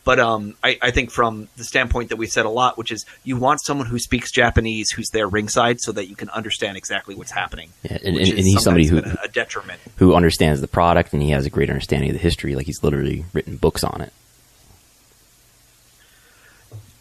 but 0.04 0.18
um, 0.18 0.54
I, 0.64 0.78
I, 0.82 0.90
think 0.90 1.10
from 1.10 1.48
the 1.56 1.64
standpoint 1.64 2.08
that 2.08 2.16
we 2.16 2.26
said 2.26 2.44
a 2.44 2.50
lot, 2.50 2.76
which 2.76 2.90
is 2.90 3.06
you 3.22 3.36
want 3.36 3.60
someone 3.62 3.86
who 3.86 3.98
speaks 3.98 4.32
Japanese 4.32 4.90
who's 4.90 5.10
there 5.10 5.28
ringside 5.28 5.80
so 5.80 5.92
that 5.92 6.08
you 6.08 6.16
can 6.16 6.28
understand 6.30 6.76
exactly 6.76 7.14
what's 7.14 7.30
happening. 7.30 7.70
Yeah, 7.84 7.98
and, 8.04 8.16
and, 8.16 8.28
and 8.28 8.38
he's 8.38 8.62
somebody 8.62 8.86
who 8.86 8.98
a, 8.98 9.28
detriment 9.28 9.80
who 9.96 10.14
understands 10.14 10.60
the 10.60 10.68
product 10.68 11.12
and 11.12 11.22
he 11.22 11.30
has 11.30 11.46
a 11.46 11.50
great 11.50 11.70
understanding 11.70 12.10
of 12.10 12.14
the 12.14 12.22
history. 12.22 12.56
Like 12.56 12.66
he's 12.66 12.82
literally 12.82 13.24
written 13.32 13.56
books 13.56 13.84
on 13.84 14.00
it. 14.00 14.12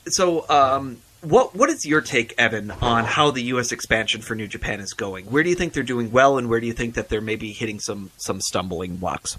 So, 0.07 0.47
um, 0.49 0.97
what 1.21 1.55
what 1.55 1.69
is 1.69 1.85
your 1.85 2.01
take, 2.01 2.33
Evan, 2.37 2.71
on 2.71 3.05
how 3.05 3.31
the 3.31 3.43
U.S. 3.43 3.71
expansion 3.71 4.21
for 4.21 4.35
New 4.35 4.47
Japan 4.47 4.79
is 4.79 4.93
going? 4.93 5.25
Where 5.25 5.43
do 5.43 5.49
you 5.49 5.55
think 5.55 5.73
they're 5.73 5.83
doing 5.83 6.11
well, 6.11 6.37
and 6.37 6.49
where 6.49 6.59
do 6.59 6.67
you 6.67 6.73
think 6.73 6.95
that 6.95 7.09
they're 7.09 7.21
maybe 7.21 7.51
hitting 7.51 7.79
some 7.79 8.11
some 8.17 8.41
stumbling 8.41 8.97
blocks? 8.97 9.37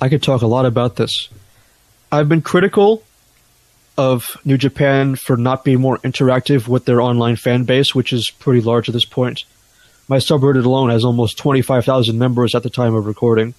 I 0.00 0.08
could 0.08 0.22
talk 0.22 0.42
a 0.42 0.46
lot 0.46 0.64
about 0.64 0.96
this. 0.96 1.28
I've 2.10 2.28
been 2.28 2.42
critical 2.42 3.04
of 3.98 4.36
New 4.44 4.56
Japan 4.56 5.14
for 5.14 5.36
not 5.36 5.62
being 5.62 5.80
more 5.80 5.98
interactive 5.98 6.66
with 6.66 6.86
their 6.86 7.02
online 7.02 7.36
fan 7.36 7.64
base, 7.64 7.94
which 7.94 8.12
is 8.12 8.30
pretty 8.30 8.62
large 8.62 8.88
at 8.88 8.94
this 8.94 9.04
point. 9.04 9.44
My 10.08 10.16
subreddit 10.16 10.64
alone 10.64 10.90
has 10.90 11.04
almost 11.04 11.36
25,000 11.38 12.18
members 12.18 12.54
at 12.54 12.62
the 12.62 12.70
time 12.70 12.94
of 12.94 13.06
recording. 13.06 13.54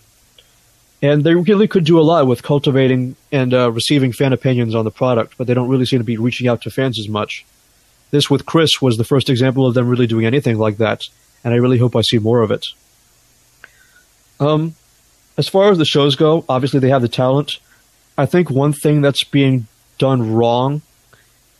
And 1.01 1.23
they 1.23 1.33
really 1.33 1.67
could 1.67 1.83
do 1.83 1.99
a 1.99 2.03
lot 2.03 2.27
with 2.27 2.43
cultivating 2.43 3.15
and 3.31 3.53
uh, 3.53 3.71
receiving 3.71 4.11
fan 4.11 4.33
opinions 4.33 4.75
on 4.75 4.85
the 4.85 4.91
product, 4.91 5.35
but 5.37 5.47
they 5.47 5.53
don't 5.53 5.69
really 5.69 5.85
seem 5.85 5.99
to 5.99 6.05
be 6.05 6.17
reaching 6.17 6.47
out 6.47 6.61
to 6.61 6.69
fans 6.69 6.99
as 6.99 7.09
much. 7.09 7.43
This 8.11 8.29
with 8.29 8.45
Chris 8.45 8.81
was 8.81 8.97
the 8.97 9.03
first 9.03 9.29
example 9.29 9.65
of 9.65 9.73
them 9.73 9.87
really 9.87 10.05
doing 10.05 10.25
anything 10.25 10.57
like 10.57 10.77
that, 10.77 11.03
and 11.43 11.53
I 11.53 11.57
really 11.57 11.79
hope 11.79 11.95
I 11.95 12.01
see 12.01 12.19
more 12.19 12.41
of 12.41 12.51
it. 12.51 12.67
Um, 14.39 14.75
as 15.37 15.47
far 15.47 15.71
as 15.71 15.77
the 15.77 15.85
shows 15.85 16.15
go, 16.15 16.45
obviously 16.47 16.79
they 16.79 16.89
have 16.89 17.01
the 17.01 17.07
talent 17.07 17.59
I 18.17 18.25
think 18.25 18.49
one 18.49 18.73
thing 18.73 19.01
that's 19.01 19.23
being 19.23 19.67
done 19.97 20.33
wrong 20.33 20.81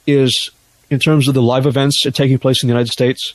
is 0.05 0.51
in 0.89 0.99
terms 0.99 1.27
of 1.27 1.33
the 1.33 1.41
live 1.41 1.65
events 1.65 2.01
taking 2.13 2.37
place 2.37 2.61
in 2.61 2.67
the 2.67 2.73
United 2.73 2.91
States. 2.91 3.33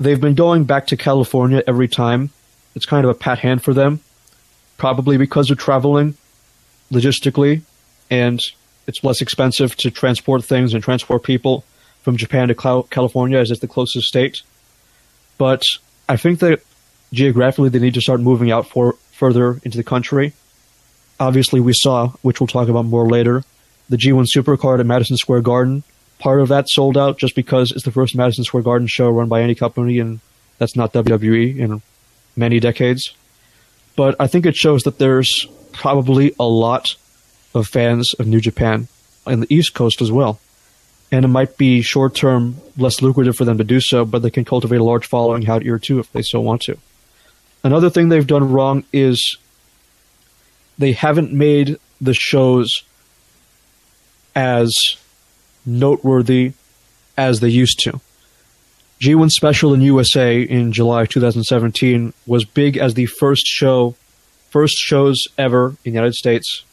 They've 0.00 0.20
been 0.20 0.34
going 0.34 0.64
back 0.64 0.88
to 0.88 0.96
California 0.96 1.62
every 1.66 1.88
time. 1.88 2.30
It's 2.74 2.86
kind 2.86 3.04
of 3.04 3.10
a 3.10 3.14
pat 3.14 3.38
hand 3.38 3.62
for 3.62 3.72
them, 3.72 4.00
probably 4.76 5.16
because 5.16 5.48
they're 5.48 5.56
traveling 5.56 6.16
logistically 6.90 7.62
and 8.10 8.40
it's 8.86 9.02
less 9.02 9.20
expensive 9.20 9.74
to 9.76 9.90
transport 9.90 10.44
things 10.44 10.74
and 10.74 10.82
transport 10.82 11.22
people 11.22 11.64
from 12.02 12.16
Japan 12.16 12.48
to 12.48 12.54
California 12.90 13.38
as 13.38 13.50
it's 13.50 13.60
the 13.60 13.68
closest 13.68 14.06
state. 14.06 14.42
But 15.38 15.62
I 16.08 16.16
think 16.16 16.40
that 16.40 16.60
geographically 17.12 17.70
they 17.70 17.78
need 17.78 17.94
to 17.94 18.00
start 18.00 18.20
moving 18.20 18.50
out 18.50 18.68
for 18.68 18.96
further 19.12 19.60
into 19.64 19.78
the 19.78 19.84
country 19.84 20.34
obviously 21.18 21.60
we 21.60 21.72
saw, 21.74 22.08
which 22.22 22.40
we'll 22.40 22.46
talk 22.46 22.68
about 22.68 22.84
more 22.84 23.08
later, 23.08 23.42
the 23.88 23.96
G1 23.96 24.26
Supercard 24.34 24.80
at 24.80 24.86
Madison 24.86 25.16
Square 25.16 25.42
Garden. 25.42 25.82
Part 26.18 26.40
of 26.40 26.48
that 26.48 26.68
sold 26.68 26.96
out 26.96 27.18
just 27.18 27.34
because 27.34 27.72
it's 27.72 27.84
the 27.84 27.90
first 27.90 28.16
Madison 28.16 28.44
Square 28.44 28.62
Garden 28.62 28.86
show 28.86 29.10
run 29.10 29.28
by 29.28 29.42
any 29.42 29.54
company, 29.54 29.98
and 29.98 30.20
that's 30.58 30.76
not 30.76 30.92
WWE 30.92 31.58
in 31.58 31.82
many 32.36 32.60
decades. 32.60 33.14
But 33.96 34.16
I 34.18 34.26
think 34.26 34.46
it 34.46 34.56
shows 34.56 34.82
that 34.82 34.98
there's 34.98 35.46
probably 35.72 36.34
a 36.38 36.44
lot 36.44 36.96
of 37.54 37.68
fans 37.68 38.14
of 38.18 38.26
New 38.26 38.40
Japan 38.40 38.88
in 39.26 39.40
the 39.40 39.54
East 39.54 39.74
Coast 39.74 40.02
as 40.02 40.10
well. 40.10 40.40
And 41.12 41.24
it 41.24 41.28
might 41.28 41.56
be 41.56 41.80
short 41.82 42.14
term 42.14 42.56
less 42.76 43.00
lucrative 43.00 43.36
for 43.36 43.44
them 43.44 43.58
to 43.58 43.64
do 43.64 43.80
so, 43.80 44.04
but 44.04 44.22
they 44.22 44.30
can 44.30 44.44
cultivate 44.44 44.80
a 44.80 44.84
large 44.84 45.06
following 45.06 45.48
out 45.48 45.62
here 45.62 45.78
too 45.78 46.00
if 46.00 46.10
they 46.12 46.22
so 46.22 46.40
want 46.40 46.62
to. 46.62 46.76
Another 47.62 47.88
thing 47.88 48.08
they've 48.08 48.26
done 48.26 48.50
wrong 48.50 48.84
is 48.92 49.38
they 50.76 50.92
haven't 50.92 51.32
made 51.32 51.78
the 52.00 52.14
shows 52.14 52.82
as 54.34 54.72
noteworthy 55.64 56.52
as 57.16 57.40
they 57.40 57.48
used 57.48 57.78
to. 57.80 58.00
G1 59.00 59.30
Special 59.30 59.74
in 59.74 59.80
USA 59.82 60.40
in 60.40 60.72
July 60.72 61.04
2017 61.06 62.12
was 62.26 62.44
big 62.44 62.76
as 62.76 62.94
the 62.94 63.06
first 63.06 63.46
show, 63.46 63.94
first 64.50 64.76
shows 64.76 65.26
ever 65.36 65.70
in 65.84 65.92
the 65.92 65.98
United 65.98 66.14
States, 66.14 66.64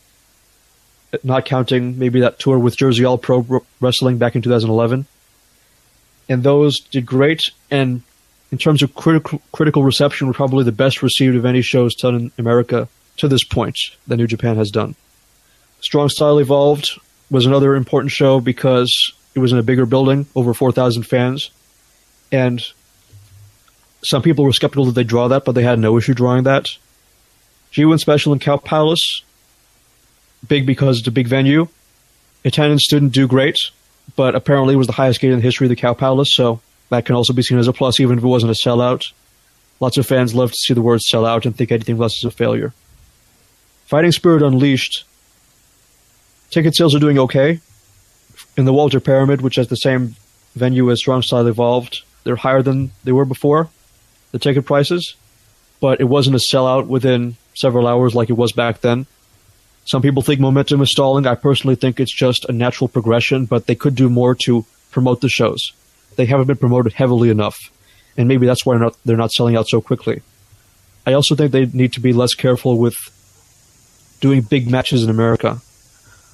not 1.24 1.46
counting 1.46 1.98
maybe 2.00 2.22
that 2.22 2.40
tour 2.40 2.58
with 2.60 2.78
Jersey 2.78 3.06
All 3.06 3.18
Pro 3.18 3.64
Wrestling 3.82 4.18
back 4.18 4.36
in 4.36 4.42
2011. 4.42 5.06
And 6.30 6.44
those 6.44 6.80
did 6.80 7.06
great, 7.06 7.42
and 7.70 8.04
in 8.52 8.58
terms 8.58 8.84
of 8.84 8.96
critical 8.96 9.42
critical 9.52 9.84
reception, 9.84 10.28
were 10.28 10.34
probably 10.34 10.64
the 10.64 10.72
best 10.72 11.04
received 11.04 11.36
of 11.36 11.46
any 11.46 11.62
shows 11.62 11.96
done 11.96 12.16
in 12.16 12.32
America 12.38 12.88
to 13.18 13.28
this 13.28 13.44
point 13.44 13.78
that 14.08 14.18
New 14.18 14.28
Japan 14.28 14.56
has 14.56 14.70
done. 14.70 14.96
Strong 15.82 16.10
Style 16.10 16.40
Evolved 16.40 17.00
was 17.30 17.46
another 17.46 17.76
important 17.76 18.12
show 18.12 18.40
because 18.40 19.14
it 19.36 19.40
was 19.40 19.52
in 19.52 19.58
a 19.58 19.64
bigger 19.64 19.86
building, 19.86 20.28
over 20.36 20.54
4,000 20.54 21.04
fans. 21.04 21.50
And 22.32 22.64
some 24.04 24.22
people 24.22 24.46
were 24.46 24.54
skeptical 24.54 24.86
that 24.86 24.94
they 24.94 25.04
draw 25.04 25.28
that, 25.28 25.46
but 25.46 25.54
they 25.54 25.64
had 25.64 25.80
no 25.80 25.98
issue 25.98 26.14
drawing 26.14 26.44
that. 26.44 26.70
G1 27.74 28.00
Special 28.00 28.34
in 28.34 28.40
Cow 28.40 28.58
Palace, 28.58 29.24
big 30.48 30.66
because 30.66 31.00
it's 31.00 31.08
a 31.08 31.12
big 31.12 31.28
venue. 31.28 31.68
Attendance 32.44 32.88
didn't 32.90 33.10
do 33.10 33.28
great, 33.28 33.58
but 34.16 34.36
apparently 34.36 34.74
it 34.74 34.78
was 34.78 34.88
the 34.88 34.94
highest 34.94 35.22
gate 35.22 35.32
in 35.32 35.38
the 35.38 35.44
history 35.44 35.66
of 35.66 35.70
the 35.70 35.76
Cow 35.76 35.94
Palace, 35.94 36.34
so 36.34 36.60
that 36.90 37.06
can 37.06 37.16
also 37.16 37.34
be 37.34 37.44
seen 37.44 37.60
as 37.60 37.68
a 37.68 37.74
plus, 37.74 38.00
even 38.00 38.18
if 38.18 38.24
it 38.24 38.28
wasn't 38.28 38.52
a 38.52 38.56
sellout. 38.56 39.12
Lots 39.80 39.98
of 39.98 40.06
fans 40.06 40.36
love 40.36 40.52
to 40.52 40.58
see 40.58 40.74
the 40.74 40.82
word 40.82 41.00
sellout 41.00 41.46
and 41.46 41.56
think 41.56 41.72
anything 41.72 41.98
less 41.98 42.18
is 42.18 42.26
a 42.26 42.32
failure. 42.32 42.74
Fighting 43.86 44.12
Spirit 44.12 44.42
Unleashed. 44.42 45.06
Ticket 46.50 46.76
sales 46.76 46.94
are 46.94 47.00
doing 47.00 47.20
okay. 47.20 47.60
In 48.58 48.66
the 48.66 48.74
Walter 48.74 49.00
Pyramid, 49.00 49.42
which 49.42 49.56
has 49.56 49.70
the 49.70 49.76
same 49.76 50.16
venue 50.56 50.92
as 50.92 51.00
Strong 51.00 51.22
Style 51.22 51.48
Evolved, 51.48 52.04
they're 52.24 52.36
higher 52.36 52.62
than 52.62 52.92
they 53.04 53.12
were 53.12 53.26
before, 53.26 53.70
the 54.32 54.40
ticket 54.40 54.66
prices. 54.66 55.16
But 55.80 56.00
it 56.00 56.06
wasn't 56.06 56.36
a 56.36 56.40
sellout 56.54 56.88
within 56.88 57.38
several 57.56 57.88
hours 57.88 58.14
like 58.14 58.30
it 58.30 58.34
was 58.34 58.52
back 58.52 58.82
then. 58.82 59.08
Some 59.86 60.02
people 60.02 60.22
think 60.22 60.40
momentum 60.40 60.82
is 60.82 60.92
stalling. 60.92 61.26
I 61.26 61.36
personally 61.36 61.76
think 61.76 62.00
it's 62.00 62.16
just 62.16 62.46
a 62.46 62.52
natural 62.52 62.88
progression, 62.88 63.46
but 63.46 63.66
they 63.66 63.76
could 63.76 63.96
do 63.96 64.10
more 64.10 64.36
to 64.46 64.66
promote 64.92 65.22
the 65.22 65.30
shows. 65.30 65.74
They 66.18 66.26
haven't 66.26 66.48
been 66.48 66.58
promoted 66.58 66.94
heavily 66.94 67.30
enough, 67.30 67.58
and 68.16 68.28
maybe 68.28 68.46
that's 68.46 68.66
why 68.66 68.76
they're 68.76 68.84
not, 68.84 68.98
they're 69.06 69.18
not 69.18 69.32
selling 69.32 69.56
out 69.56 69.68
so 69.68 69.82
quickly. 69.82 70.22
I 71.08 71.14
also 71.14 71.36
think 71.36 71.52
they 71.52 71.66
need 71.66 71.94
to 71.94 72.00
be 72.00 72.14
less 72.14 72.36
careful 72.36 72.78
with 72.78 72.96
doing 74.20 74.42
big 74.42 74.70
matches 74.70 75.04
in 75.04 75.10
America. 75.10 75.60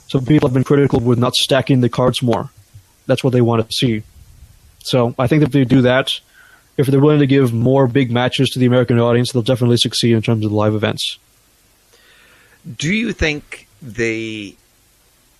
Some 0.09 0.25
people 0.25 0.49
have 0.49 0.53
been 0.53 0.65
critical 0.65 0.99
with 0.99 1.19
not 1.19 1.35
stacking 1.35 1.79
the 1.79 1.89
cards 1.89 2.21
more. 2.21 2.49
That's 3.05 3.23
what 3.23 3.31
they 3.31 3.41
want 3.41 3.69
to 3.69 3.73
see. 3.73 4.03
So 4.87 5.13
I 5.19 5.27
think 5.27 5.43
if 5.43 5.51
they 5.51 5.65
do 5.65 5.81
that, 5.81 6.19
if 6.77 6.87
they're 6.87 6.99
willing 6.99 7.19
to 7.19 7.27
give 7.27 7.53
more 7.53 7.87
big 7.87 8.11
matches 8.11 8.49
to 8.51 8.59
the 8.59 8.65
American 8.65 8.99
audience, 8.99 9.31
they'll 9.31 9.41
definitely 9.41 9.77
succeed 9.77 10.13
in 10.13 10.21
terms 10.21 10.45
of 10.45 10.51
live 10.51 10.75
events. 10.75 11.17
Do 12.77 12.93
you 12.93 13.13
think 13.13 13.67
they 13.81 14.55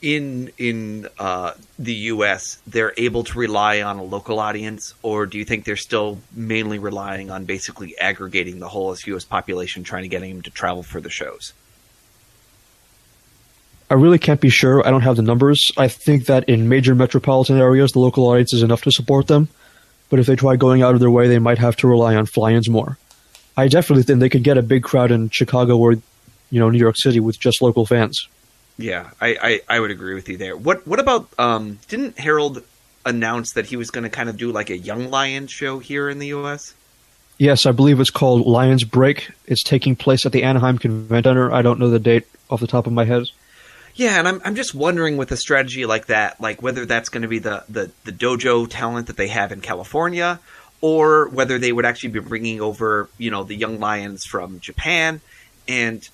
in 0.02 0.52
in 0.58 1.08
uh, 1.18 1.54
the 1.80 1.94
U.S. 1.94 2.60
they're 2.68 2.94
able 2.98 3.24
to 3.24 3.40
rely 3.40 3.82
on 3.82 3.98
a 3.98 4.04
local 4.04 4.40
audience, 4.40 4.94
or 5.02 5.26
do 5.26 5.38
you 5.38 5.46
think 5.46 5.66
they're 5.66 5.76
still 5.76 6.20
mainly 6.34 6.80
relying 6.80 7.32
on 7.32 7.46
basically 7.46 7.98
aggregating 7.98 8.60
the 8.60 8.70
whole 8.70 8.96
U.S. 9.06 9.26
population, 9.26 9.84
trying 9.84 10.04
to 10.04 10.10
get 10.10 10.22
them 10.22 10.42
to 10.44 10.52
travel 10.52 10.84
for 10.84 11.02
the 11.02 11.10
shows? 11.10 11.54
I 13.90 13.94
really 13.94 14.20
can't 14.20 14.42
be 14.42 14.50
sure. 14.50 14.86
I 14.86 14.92
don't 14.92 15.02
have 15.02 15.16
the 15.16 15.22
numbers. 15.22 15.72
I 15.78 15.88
think 15.88 16.26
that 16.26 16.50
in 16.50 16.68
major 16.68 16.94
metropolitan 16.94 17.58
areas, 17.58 17.94
the 17.94 18.00
local 18.00 18.28
audience 18.28 18.54
is 18.54 18.64
enough 18.64 18.82
to 18.84 18.92
support 18.92 19.28
them. 19.28 19.48
But 20.10 20.20
if 20.20 20.26
they 20.26 20.36
try 20.36 20.56
going 20.56 20.82
out 20.82 20.94
of 20.94 21.00
their 21.00 21.12
way, 21.12 21.28
they 21.28 21.40
might 21.40 21.58
have 21.58 21.76
to 21.78 21.88
rely 21.88 22.16
on 22.16 22.26
fly-ins 22.26 22.70
more. 22.70 22.98
I 23.56 23.68
definitely 23.68 24.04
think 24.04 24.20
they 24.20 24.30
could 24.30 24.44
get 24.44 24.58
a 24.58 24.62
big 24.62 24.84
crowd 24.84 25.12
in 25.12 25.30
Chicago 25.30 25.78
or, 25.78 25.94
you 25.94 26.60
know, 26.60 26.70
New 26.70 26.78
York 26.78 26.96
City 26.98 27.20
with 27.20 27.40
just 27.40 27.62
local 27.62 27.86
fans. 27.86 28.28
Yeah, 28.78 29.10
I, 29.20 29.38
I, 29.42 29.78
I 29.78 29.80
would 29.80 29.92
agree 29.92 30.14
with 30.14 30.30
you 30.30 30.38
there. 30.38 30.56
What 30.56 30.86
what 30.86 31.00
about 31.00 31.28
um? 31.40 31.80
Didn't 31.88 32.20
Harold 32.20 32.64
announce 33.06 33.54
that 33.54 33.66
he 33.66 33.76
was 33.76 33.90
going 33.90 34.04
to 34.04 34.10
kind 34.10 34.30
of 34.30 34.38
do 34.38 34.52
like 34.52 34.70
a 34.70 34.78
Young 34.78 35.10
Lions 35.10 35.52
show 35.52 35.80
here 35.80 36.10
in 36.10 36.20
the 36.20 36.28
U.S.? 36.28 36.76
Yes, 37.40 37.66
I 37.66 37.72
believe 37.72 38.00
it's 38.00 38.12
called 38.12 38.46
Lions 38.46 38.84
Break. 38.84 39.32
It's 39.46 39.64
taking 39.64 39.96
place 39.96 40.26
at 40.26 40.32
the 40.32 40.44
Anaheim 40.44 40.78
Convention 40.78 41.24
Center. 41.24 41.52
I 41.52 41.62
don't 41.64 41.80
know 41.80 41.90
the 41.90 42.00
date 42.00 42.28
off 42.50 42.60
the 42.60 42.68
top 42.68 42.86
of 42.86 42.94
my 42.94 43.06
head. 43.06 43.24
Yeah, 43.98 44.20
and 44.20 44.28
I'm 44.28 44.42
I'm 44.46 44.56
just 44.56 44.76
wondering 44.76 45.18
with 45.18 45.32
a 45.32 45.38
strategy 45.38 45.88
like 45.88 46.06
that, 46.06 46.40
like 46.40 46.62
whether 46.62 46.86
that's 46.86 47.10
going 47.10 47.24
to 47.24 47.28
be 47.28 47.40
the, 47.40 47.64
the 47.68 47.92
the 48.04 48.12
dojo 48.12 48.68
talent 48.70 49.08
that 49.08 49.18
they 49.18 49.28
have 49.28 49.52
in 49.52 49.60
California, 49.60 50.40
or 50.82 51.28
whether 51.30 51.58
they 51.58 51.74
would 51.74 51.84
actually 51.84 52.12
be 52.12 52.20
bringing 52.20 52.62
over 52.62 53.10
you 53.18 53.32
know 53.32 53.44
the 53.44 53.56
young 53.56 53.80
lions 53.80 54.24
from 54.24 54.60
Japan, 54.60 55.20
and 55.68 56.08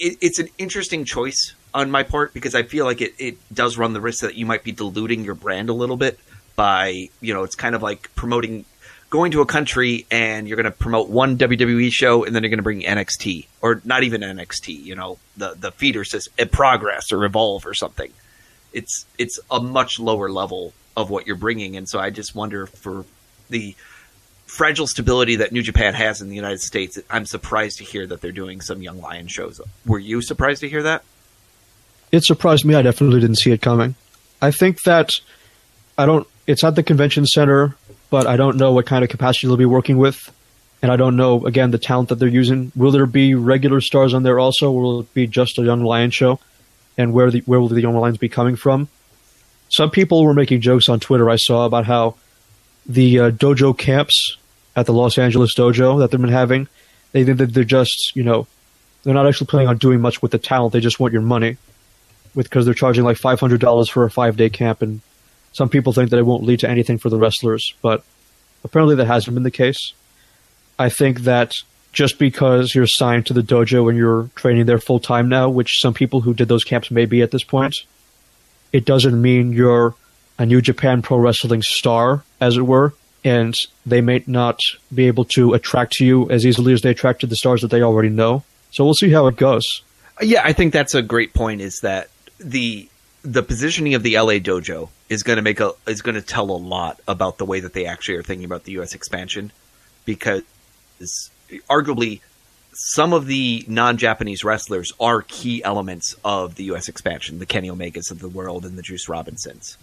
it, 0.00 0.18
it's 0.20 0.40
an 0.40 0.48
interesting 0.58 1.04
choice 1.04 1.54
on 1.72 1.88
my 1.88 2.02
part 2.02 2.34
because 2.34 2.56
I 2.56 2.64
feel 2.64 2.84
like 2.84 3.00
it, 3.00 3.14
it 3.20 3.54
does 3.54 3.78
run 3.78 3.92
the 3.92 4.00
risk 4.00 4.22
that 4.22 4.34
you 4.34 4.44
might 4.44 4.64
be 4.64 4.72
diluting 4.72 5.24
your 5.24 5.36
brand 5.36 5.68
a 5.68 5.74
little 5.74 5.96
bit 5.96 6.18
by 6.56 7.10
you 7.20 7.32
know 7.32 7.44
it's 7.44 7.54
kind 7.54 7.76
of 7.76 7.82
like 7.82 8.12
promoting 8.16 8.64
going 9.10 9.32
to 9.32 9.40
a 9.40 9.46
country 9.46 10.06
and 10.10 10.46
you're 10.46 10.56
going 10.56 10.64
to 10.64 10.70
promote 10.70 11.08
one 11.08 11.38
WWE 11.38 11.90
show 11.90 12.24
and 12.24 12.34
then 12.34 12.42
you're 12.42 12.50
going 12.50 12.58
to 12.58 12.62
bring 12.64 12.82
NXT 12.82 13.46
or 13.62 13.80
not 13.84 14.02
even 14.02 14.20
NXT, 14.20 14.82
you 14.82 14.94
know, 14.94 15.18
the 15.36 15.54
the 15.54 15.72
feeder 15.72 16.02
uh, 16.02 16.44
Progress 16.46 17.12
or 17.12 17.24
Evolve 17.24 17.66
or 17.66 17.74
something. 17.74 18.12
It's 18.72 19.06
it's 19.16 19.40
a 19.50 19.60
much 19.60 19.98
lower 19.98 20.30
level 20.30 20.74
of 20.96 21.10
what 21.10 21.26
you're 21.26 21.36
bringing, 21.36 21.76
and 21.76 21.88
so 21.88 21.98
I 21.98 22.10
just 22.10 22.34
wonder 22.34 22.66
for 22.66 23.04
the 23.48 23.74
fragile 24.46 24.86
stability 24.86 25.36
that 25.36 25.52
New 25.52 25.62
Japan 25.62 25.94
has 25.94 26.20
in 26.20 26.28
the 26.28 26.36
United 26.36 26.60
States. 26.60 26.98
I'm 27.08 27.24
surprised 27.24 27.78
to 27.78 27.84
hear 27.84 28.06
that 28.06 28.20
they're 28.20 28.32
doing 28.32 28.60
some 28.60 28.82
Young 28.82 29.00
Lion 29.00 29.28
shows. 29.28 29.60
Were 29.86 29.98
you 29.98 30.20
surprised 30.22 30.60
to 30.60 30.68
hear 30.68 30.82
that? 30.82 31.04
It 32.12 32.24
surprised 32.24 32.64
me. 32.64 32.74
I 32.74 32.82
definitely 32.82 33.20
didn't 33.20 33.36
see 33.36 33.52
it 33.52 33.62
coming. 33.62 33.94
I 34.42 34.50
think 34.50 34.82
that 34.82 35.12
I 35.96 36.04
don't. 36.04 36.26
It's 36.46 36.64
at 36.64 36.74
the 36.74 36.82
convention 36.82 37.26
center 37.26 37.76
but 38.10 38.26
I 38.26 38.36
don't 38.36 38.56
know 38.56 38.72
what 38.72 38.86
kind 38.86 39.04
of 39.04 39.10
capacity 39.10 39.46
they'll 39.46 39.56
be 39.56 39.64
working 39.66 39.98
with. 39.98 40.32
And 40.80 40.92
I 40.92 40.96
don't 40.96 41.16
know, 41.16 41.44
again, 41.44 41.72
the 41.72 41.78
talent 41.78 42.08
that 42.10 42.16
they're 42.16 42.28
using. 42.28 42.70
Will 42.76 42.92
there 42.92 43.06
be 43.06 43.34
regular 43.34 43.80
stars 43.80 44.14
on 44.14 44.22
there 44.22 44.38
also, 44.38 44.70
or 44.70 44.80
will 44.80 45.00
it 45.00 45.12
be 45.12 45.26
just 45.26 45.58
a 45.58 45.62
Young 45.62 45.82
Lion 45.82 46.10
show? 46.10 46.38
And 46.96 47.12
where 47.12 47.30
the 47.30 47.40
where 47.40 47.60
will 47.60 47.68
the 47.68 47.80
Young 47.80 47.96
Lions 47.96 48.18
be 48.18 48.28
coming 48.28 48.56
from? 48.56 48.88
Some 49.70 49.90
people 49.90 50.24
were 50.24 50.34
making 50.34 50.60
jokes 50.60 50.88
on 50.88 51.00
Twitter 51.00 51.28
I 51.28 51.36
saw 51.36 51.66
about 51.66 51.84
how 51.84 52.14
the 52.86 53.20
uh, 53.20 53.30
dojo 53.30 53.76
camps 53.76 54.36
at 54.74 54.86
the 54.86 54.92
Los 54.92 55.18
Angeles 55.18 55.54
dojo 55.54 55.98
that 55.98 56.10
they've 56.10 56.20
been 56.20 56.30
having, 56.30 56.68
they 57.12 57.24
think 57.24 57.38
that 57.38 57.52
they're 57.52 57.64
just, 57.64 58.12
you 58.14 58.22
know, 58.22 58.46
they're 59.02 59.14
not 59.14 59.26
actually 59.26 59.48
planning 59.48 59.68
on 59.68 59.78
doing 59.78 60.00
much 60.00 60.22
with 60.22 60.30
the 60.30 60.38
talent. 60.38 60.72
They 60.72 60.80
just 60.80 61.00
want 61.00 61.12
your 61.12 61.22
money, 61.22 61.56
because 62.36 62.64
they're 62.64 62.74
charging 62.74 63.04
like 63.04 63.16
five 63.16 63.40
hundred 63.40 63.60
dollars 63.60 63.88
for 63.88 64.04
a 64.04 64.10
five 64.10 64.36
day 64.36 64.48
camp 64.48 64.80
and 64.80 65.00
some 65.58 65.68
people 65.68 65.92
think 65.92 66.10
that 66.10 66.18
it 66.18 66.24
won't 66.24 66.44
lead 66.44 66.60
to 66.60 66.70
anything 66.70 66.98
for 66.98 67.10
the 67.10 67.18
wrestlers, 67.18 67.74
but 67.82 68.04
apparently 68.62 68.94
that 68.94 69.08
hasn't 69.08 69.34
been 69.34 69.42
the 69.42 69.50
case. 69.50 69.92
I 70.78 70.88
think 70.88 71.22
that 71.22 71.52
just 71.92 72.16
because 72.16 72.76
you're 72.76 72.86
signed 72.86 73.26
to 73.26 73.32
the 73.32 73.42
dojo 73.42 73.88
and 73.88 73.98
you're 73.98 74.30
training 74.36 74.66
there 74.66 74.78
full 74.78 75.00
time 75.00 75.28
now, 75.28 75.48
which 75.48 75.80
some 75.80 75.94
people 75.94 76.20
who 76.20 76.32
did 76.32 76.46
those 76.46 76.62
camps 76.62 76.92
may 76.92 77.06
be 77.06 77.22
at 77.22 77.32
this 77.32 77.42
point, 77.42 77.74
it 78.72 78.84
doesn't 78.84 79.20
mean 79.20 79.52
you're 79.52 79.96
a 80.38 80.46
New 80.46 80.60
Japan 80.60 81.02
Pro 81.02 81.18
Wrestling 81.18 81.62
star, 81.62 82.22
as 82.40 82.56
it 82.56 82.62
were, 82.62 82.94
and 83.24 83.52
they 83.84 84.00
may 84.00 84.22
not 84.28 84.60
be 84.94 85.08
able 85.08 85.24
to 85.24 85.54
attract 85.54 85.94
to 85.94 86.06
you 86.06 86.30
as 86.30 86.46
easily 86.46 86.72
as 86.72 86.82
they 86.82 86.90
attracted 86.90 87.30
the 87.30 87.36
stars 87.36 87.62
that 87.62 87.72
they 87.72 87.82
already 87.82 88.10
know. 88.10 88.44
So 88.70 88.84
we'll 88.84 88.94
see 88.94 89.10
how 89.10 89.26
it 89.26 89.34
goes. 89.34 89.64
Yeah, 90.20 90.42
I 90.44 90.52
think 90.52 90.72
that's 90.72 90.94
a 90.94 91.02
great 91.02 91.34
point. 91.34 91.62
Is 91.62 91.80
that 91.82 92.10
the 92.38 92.88
the 93.22 93.42
positioning 93.42 93.94
of 93.94 94.02
the 94.02 94.16
LA 94.16 94.34
dojo 94.34 94.88
is 95.08 95.22
going 95.22 95.36
to 95.36 95.42
make 95.42 95.60
a 95.60 95.72
is 95.86 96.02
going 96.02 96.14
to 96.14 96.22
tell 96.22 96.50
a 96.50 96.52
lot 96.52 97.00
about 97.08 97.38
the 97.38 97.44
way 97.44 97.60
that 97.60 97.72
they 97.72 97.86
actually 97.86 98.16
are 98.16 98.22
thinking 98.22 98.44
about 98.44 98.64
the 98.64 98.72
U.S. 98.72 98.94
expansion, 98.94 99.52
because 100.04 100.42
arguably 101.68 102.20
some 102.72 103.12
of 103.12 103.26
the 103.26 103.64
non-Japanese 103.66 104.44
wrestlers 104.44 104.92
are 105.00 105.22
key 105.22 105.64
elements 105.64 106.14
of 106.24 106.54
the 106.54 106.64
U.S. 106.64 106.88
expansion, 106.88 107.38
the 107.40 107.46
Kenny 107.46 107.70
Omegas 107.70 108.10
of 108.10 108.20
the 108.20 108.28
world 108.28 108.64
and 108.64 108.78
the 108.78 108.82
Juice 108.82 109.08
Robinsons. 109.08 109.76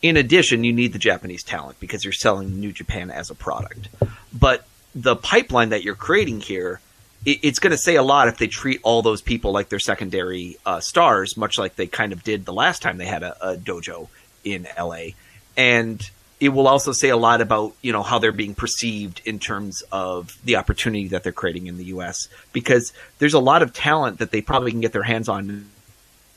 In 0.00 0.16
addition, 0.16 0.64
you 0.64 0.72
need 0.72 0.92
the 0.92 0.98
Japanese 0.98 1.42
talent 1.42 1.78
because 1.80 2.04
you're 2.04 2.12
selling 2.12 2.58
New 2.58 2.72
Japan 2.72 3.10
as 3.10 3.30
a 3.30 3.34
product. 3.34 3.88
But 4.32 4.64
the 4.94 5.16
pipeline 5.16 5.70
that 5.70 5.82
you're 5.82 5.94
creating 5.94 6.40
here, 6.40 6.80
it, 7.24 7.40
it's 7.42 7.58
going 7.58 7.72
to 7.72 7.78
say 7.78 7.96
a 7.96 8.02
lot 8.02 8.28
if 8.28 8.38
they 8.38 8.46
treat 8.46 8.80
all 8.82 9.02
those 9.02 9.22
people 9.22 9.52
like 9.52 9.68
they're 9.68 9.78
secondary 9.78 10.56
uh, 10.64 10.80
stars, 10.80 11.36
much 11.36 11.58
like 11.58 11.76
they 11.76 11.86
kind 11.86 12.12
of 12.12 12.22
did 12.22 12.44
the 12.44 12.52
last 12.52 12.82
time 12.82 12.98
they 12.98 13.06
had 13.06 13.22
a, 13.22 13.52
a 13.52 13.56
dojo 13.56 14.08
in 14.44 14.66
LA. 14.78 15.10
And 15.56 16.08
it 16.40 16.50
will 16.50 16.68
also 16.68 16.92
say 16.92 17.08
a 17.08 17.16
lot 17.16 17.40
about 17.40 17.74
you 17.82 17.92
know 17.92 18.02
how 18.02 18.18
they're 18.18 18.32
being 18.32 18.54
perceived 18.54 19.20
in 19.24 19.38
terms 19.38 19.82
of 19.90 20.38
the 20.44 20.56
opportunity 20.56 21.08
that 21.08 21.24
they're 21.24 21.32
creating 21.32 21.66
in 21.66 21.76
the 21.76 21.86
U.S. 21.86 22.28
Because 22.52 22.92
there's 23.18 23.34
a 23.34 23.40
lot 23.40 23.62
of 23.62 23.72
talent 23.72 24.18
that 24.18 24.30
they 24.30 24.40
probably 24.40 24.70
can 24.70 24.80
get 24.80 24.92
their 24.92 25.02
hands 25.02 25.28
on 25.28 25.68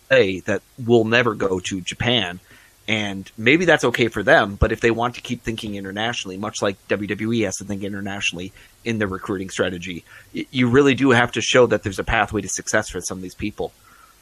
that 0.09 0.61
will 0.83 1.05
never 1.05 1.35
go 1.35 1.61
to 1.61 1.79
Japan, 1.79 2.41
and 2.87 3.31
maybe 3.37 3.65
that's 3.65 3.83
okay 3.85 4.07
for 4.07 4.23
them. 4.23 4.55
But 4.55 4.71
if 4.71 4.81
they 4.81 4.91
want 4.91 5.15
to 5.15 5.21
keep 5.21 5.43
thinking 5.43 5.75
internationally, 5.75 6.37
much 6.37 6.61
like 6.61 6.75
WWE 6.87 7.45
has 7.45 7.57
to 7.57 7.63
think 7.63 7.83
internationally 7.83 8.51
in 8.83 8.97
their 8.97 9.07
recruiting 9.07 9.49
strategy, 9.49 10.03
you 10.33 10.69
really 10.69 10.95
do 10.95 11.11
have 11.11 11.31
to 11.33 11.41
show 11.41 11.67
that 11.67 11.83
there's 11.83 11.99
a 11.99 12.03
pathway 12.03 12.41
to 12.41 12.49
success 12.49 12.89
for 12.89 13.01
some 13.01 13.17
of 13.17 13.21
these 13.21 13.35
people. 13.35 13.71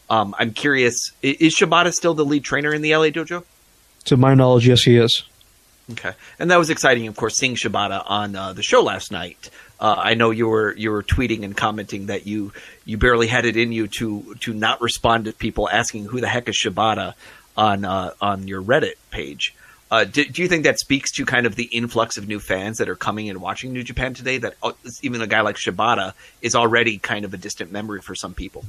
Um, 0.09 0.35
I'm 0.37 0.53
curious, 0.53 1.11
is 1.21 1.55
Shibata 1.55 1.93
still 1.93 2.13
the 2.13 2.25
lead 2.25 2.43
trainer 2.43 2.73
in 2.73 2.81
the 2.81 2.95
LA 2.95 3.07
dojo? 3.07 3.43
To 4.05 4.17
my 4.17 4.33
knowledge, 4.33 4.67
yes, 4.67 4.81
he 4.81 4.97
is. 4.97 5.23
Okay, 5.91 6.13
and 6.37 6.51
that 6.51 6.57
was 6.57 6.69
exciting, 6.69 7.07
of 7.07 7.15
course, 7.15 7.37
seeing 7.37 7.55
Shibata 7.55 8.03
on 8.05 8.35
uh, 8.35 8.53
the 8.53 8.61
show 8.61 8.83
last 8.83 9.11
night. 9.11 9.49
Uh, 9.79 9.95
I 9.97 10.13
know 10.13 10.29
you 10.29 10.47
were 10.47 10.75
you 10.75 10.91
were 10.91 11.01
tweeting 11.01 11.43
and 11.43 11.55
commenting 11.55 12.07
that 12.07 12.27
you 12.27 12.51
you 12.85 12.97
barely 12.97 13.27
had 13.27 13.45
it 13.45 13.57
in 13.57 13.71
you 13.71 13.87
to 13.87 14.35
to 14.41 14.53
not 14.53 14.81
respond 14.81 15.25
to 15.25 15.33
people 15.33 15.67
asking 15.69 16.05
who 16.05 16.21
the 16.21 16.27
heck 16.27 16.47
is 16.47 16.55
Shibata 16.55 17.15
on 17.59 17.85
uh, 17.85 18.13
on 18.21 18.47
your 18.47 18.61
Reddit 18.61 18.95
page. 19.11 19.55
Uh, 19.91 20.03
do, 20.03 20.23
do, 20.23 20.43
you 20.43 20.47
think 20.47 20.65
that 20.65 20.79
speaks 20.79 21.11
to 21.11 21.25
kind 21.25 21.47
of 21.47 21.55
the 21.55 21.63
influx 21.63 22.17
of 22.17 22.27
new 22.27 22.39
fans 22.39 22.77
that 22.77 22.87
are 22.87 22.95
coming 22.95 23.27
and 23.27 23.41
watching 23.41 23.73
New 23.73 23.83
Japan 23.83 24.13
today? 24.13 24.37
That 24.37 24.55
uh, 24.63 24.71
even 25.01 25.21
a 25.21 25.27
guy 25.27 25.41
like 25.41 25.55
Shibata 25.55 26.13
is 26.41 26.55
already 26.55 26.97
kind 26.97 27.25
of 27.25 27.33
a 27.33 27.37
distant 27.37 27.71
memory 27.71 28.01
for 28.01 28.15
some 28.15 28.33
people. 28.33 28.65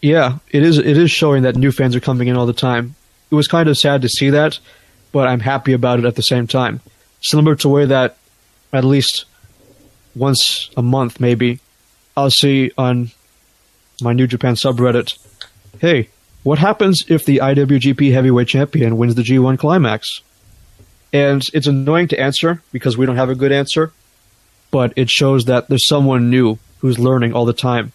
Yeah, 0.00 0.38
it 0.50 0.62
is. 0.62 0.78
It 0.78 0.98
is 0.98 1.10
showing 1.10 1.44
that 1.44 1.56
new 1.56 1.72
fans 1.72 1.94
are 1.94 2.00
coming 2.00 2.28
in 2.28 2.36
all 2.36 2.46
the 2.46 2.52
time. 2.52 2.94
It 3.30 3.34
was 3.34 3.48
kind 3.48 3.68
of 3.68 3.78
sad 3.78 4.02
to 4.02 4.08
see 4.08 4.30
that 4.30 4.58
but 5.12 5.28
I'm 5.28 5.40
happy 5.40 5.74
about 5.74 5.98
it 6.00 6.06
at 6.06 6.16
the 6.16 6.22
same 6.22 6.46
time. 6.46 6.80
Similar 7.20 7.54
to 7.56 7.68
where 7.68 7.86
that 7.86 8.16
at 8.72 8.84
least 8.84 9.26
once 10.16 10.70
a 10.76 10.82
month, 10.82 11.20
maybe, 11.20 11.60
I'll 12.16 12.30
see 12.30 12.72
on 12.76 13.12
my 14.00 14.14
New 14.14 14.26
Japan 14.26 14.54
subreddit, 14.54 15.16
hey, 15.78 16.08
what 16.42 16.58
happens 16.58 17.04
if 17.08 17.24
the 17.24 17.38
IWGP 17.38 18.12
Heavyweight 18.12 18.48
Champion 18.48 18.96
wins 18.96 19.14
the 19.14 19.22
G1 19.22 19.58
Climax? 19.58 20.20
And 21.12 21.42
it's 21.52 21.66
annoying 21.66 22.08
to 22.08 22.18
answer 22.18 22.62
because 22.72 22.96
we 22.96 23.04
don't 23.06 23.16
have 23.16 23.30
a 23.30 23.34
good 23.34 23.52
answer, 23.52 23.92
but 24.70 24.92
it 24.96 25.10
shows 25.10 25.44
that 25.44 25.68
there's 25.68 25.86
someone 25.86 26.30
new 26.30 26.58
who's 26.78 26.98
learning 26.98 27.34
all 27.34 27.44
the 27.44 27.52
time. 27.52 27.92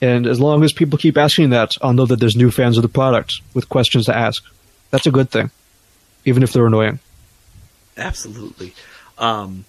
And 0.00 0.26
as 0.26 0.40
long 0.40 0.64
as 0.64 0.72
people 0.72 0.98
keep 0.98 1.16
asking 1.16 1.50
that, 1.50 1.76
I'll 1.80 1.92
know 1.92 2.06
that 2.06 2.18
there's 2.18 2.36
new 2.36 2.50
fans 2.50 2.76
of 2.76 2.82
the 2.82 2.88
product 2.88 3.34
with 3.54 3.68
questions 3.68 4.06
to 4.06 4.16
ask. 4.16 4.42
That's 4.90 5.06
a 5.06 5.12
good 5.12 5.30
thing 5.30 5.50
even 6.24 6.42
if 6.42 6.52
they're 6.52 6.66
annoying. 6.66 6.98
Absolutely. 7.96 8.74
Um, 9.18 9.64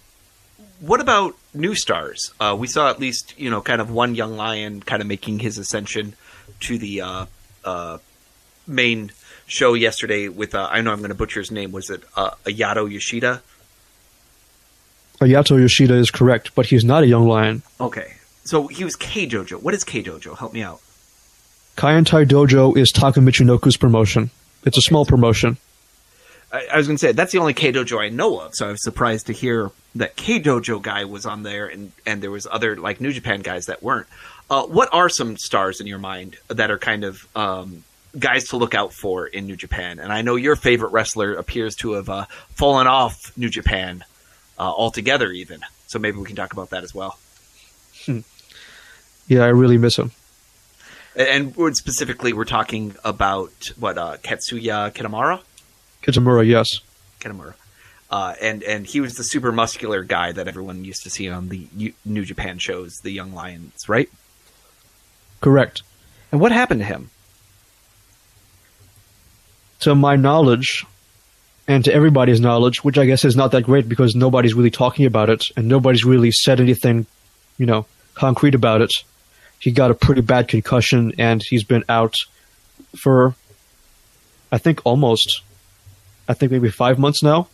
what 0.80 1.00
about 1.00 1.36
new 1.54 1.76
stars? 1.76 2.34
Uh, 2.40 2.56
we 2.58 2.68
saw 2.68 2.90
at 2.90 3.00
least 3.00 3.38
you 3.38 3.50
know 3.50 3.62
kind 3.62 3.82
of 3.82 3.92
one 3.92 4.16
young 4.16 4.36
lion 4.36 4.82
kind 4.82 5.02
of 5.02 5.08
making 5.08 5.40
his 5.40 5.58
ascension 5.58 6.16
to 6.62 6.78
the 6.78 7.02
uh, 7.02 7.26
uh, 7.66 7.98
main 8.68 9.12
show 9.48 9.74
yesterday 9.74 10.28
with 10.28 10.56
uh, 10.56 10.68
I 10.72 10.82
know 10.82 10.92
I'm 10.92 11.00
going 11.00 11.10
to 11.10 11.16
butcher 11.16 11.40
his 11.40 11.52
name. 11.52 11.72
Was 11.72 11.90
it 11.90 12.04
uh, 12.16 12.32
Ayato 12.46 12.92
Yoshida? 12.92 13.42
Ayato 15.20 15.60
Yoshida 15.60 15.96
is 15.96 16.12
correct, 16.12 16.54
but 16.56 16.66
he's 16.66 16.84
not 16.84 17.04
a 17.04 17.08
young 17.08 17.28
lion. 17.28 17.64
Okay, 17.80 18.14
so 18.44 18.68
he 18.68 18.84
was 18.84 18.96
K 18.96 19.28
Dojo. 19.28 19.62
What 19.62 19.74
is 19.74 19.84
K 19.84 20.04
Dojo? 20.04 20.38
Help 20.38 20.54
me 20.54 20.62
out. 20.62 20.82
Kaientai 21.78 22.26
Dojo 22.26 22.76
is 22.78 22.92
Taka 22.92 23.20
Michinoku's 23.20 23.78
promotion. 23.78 24.30
It's 24.66 24.78
a 24.78 24.82
small 24.82 25.06
promotion. 25.06 25.58
I, 26.52 26.68
I 26.74 26.78
was 26.78 26.88
going 26.88 26.98
to 26.98 27.02
say 27.02 27.12
that's 27.12 27.32
the 27.32 27.40
only 27.40 27.54
K 27.54 27.72
Dojo 27.72 28.00
I 28.00 28.10
know 28.10 28.40
of, 28.40 28.56
so 28.56 28.68
I 28.68 28.72
was 28.72 28.84
surprised 28.84 29.28
to 29.28 29.34
hear 29.34 29.72
that 29.96 30.16
K 30.16 30.40
Dojo 30.40 30.82
guy 30.82 31.06
was 31.06 31.26
on 31.26 31.44
there, 31.44 31.68
and 31.68 31.92
and 32.06 32.22
there 32.22 32.32
was 32.32 32.48
other 32.50 32.76
like 32.76 33.00
New 33.00 33.14
Japan 33.14 33.42
guys 33.42 33.68
that 33.68 33.84
weren't. 33.84 34.08
Uh, 34.50 34.66
what 34.66 34.90
are 34.92 35.10
some 35.10 35.38
stars 35.38 35.82
in 35.82 35.88
your 35.88 35.98
mind 35.98 36.38
that 36.48 36.70
are 36.70 36.78
kind 36.78 37.04
of 37.04 37.28
um, 37.36 37.84
guys 38.18 38.50
to 38.50 38.58
look 38.58 38.76
out 38.76 38.94
for 38.94 39.26
in 39.26 39.48
New 39.48 39.56
Japan? 39.56 40.00
And 40.00 40.14
I 40.14 40.22
know 40.22 40.36
your 40.36 40.56
favorite 40.56 40.92
wrestler 40.92 41.34
appears 41.34 41.76
to 41.78 41.94
have 41.94 42.10
uh, 42.10 42.26
fallen 42.56 42.88
off 42.88 43.36
New 43.36 43.50
Japan 43.50 44.04
uh, 44.60 44.62
altogether, 44.62 45.32
even. 45.32 45.62
So 45.88 46.00
maybe 46.00 46.18
we 46.18 46.26
can 46.26 46.36
talk 46.36 46.54
about 46.54 46.70
that 46.70 46.84
as 46.84 46.94
well. 46.94 47.18
Hmm. 48.06 48.20
Yeah, 49.28 49.44
I 49.44 49.48
really 49.48 49.78
miss 49.78 49.98
him. 49.98 50.12
And, 51.16 51.56
specifically, 51.76 52.34
we're 52.34 52.44
talking 52.44 52.96
about 53.04 53.72
what 53.80 53.98
uh, 53.98 54.18
Katsuya 54.18 54.92
Kitamura. 54.94 55.42
Kitamura, 56.04 56.46
yes. 56.46 56.82
Kitamura. 57.20 57.54
Uh, 58.12 58.36
and 58.40 58.62
and 58.64 58.86
he 58.86 59.02
was 59.02 59.16
the 59.16 59.24
super 59.24 59.52
muscular 59.52 60.04
guy 60.04 60.32
that 60.32 60.48
everyone 60.48 60.86
used 60.86 61.04
to 61.04 61.10
see 61.10 61.28
on 61.28 61.50
the 61.50 61.94
New 62.06 62.24
Japan 62.24 62.60
shows, 62.60 63.00
the 63.02 63.12
Young 63.12 63.34
Lions, 63.34 63.90
right? 63.90 64.10
Correct. 65.46 65.84
And 66.32 66.42
what 66.42 66.52
happened 66.52 66.80
to 66.80 66.86
him? 66.86 67.12
To 69.82 69.94
my 69.94 70.16
knowledge, 70.16 70.84
and 71.68 71.86
to 71.86 71.94
everybody's 71.94 72.40
knowledge, 72.40 72.84
which 72.84 72.98
I 72.98 73.06
guess 73.06 73.24
is 73.24 73.36
not 73.36 73.52
that 73.52 73.62
great 73.62 73.88
because 73.88 74.16
nobody's 74.16 74.56
really 74.56 74.72
talking 74.72 75.06
about 75.06 75.30
it 75.30 75.44
and 75.56 75.68
nobody's 75.68 76.04
really 76.04 76.32
said 76.32 76.60
anything, 76.60 77.06
you 77.60 77.68
know, 77.68 77.86
concrete 78.16 78.56
about 78.56 78.82
it. 78.82 78.92
He 79.60 79.70
got 79.70 79.92
a 79.92 79.94
pretty 79.94 80.22
bad 80.22 80.48
concussion 80.48 81.14
and 81.20 81.44
he's 81.44 81.64
been 81.64 81.84
out 81.90 82.16
for, 82.98 83.36
I 84.52 84.58
think, 84.58 84.82
almost 84.84 85.44
I 86.28 86.34
think 86.34 86.52
maybe 86.52 86.72
five 86.72 86.98
months 86.98 87.22
now. 87.22 87.50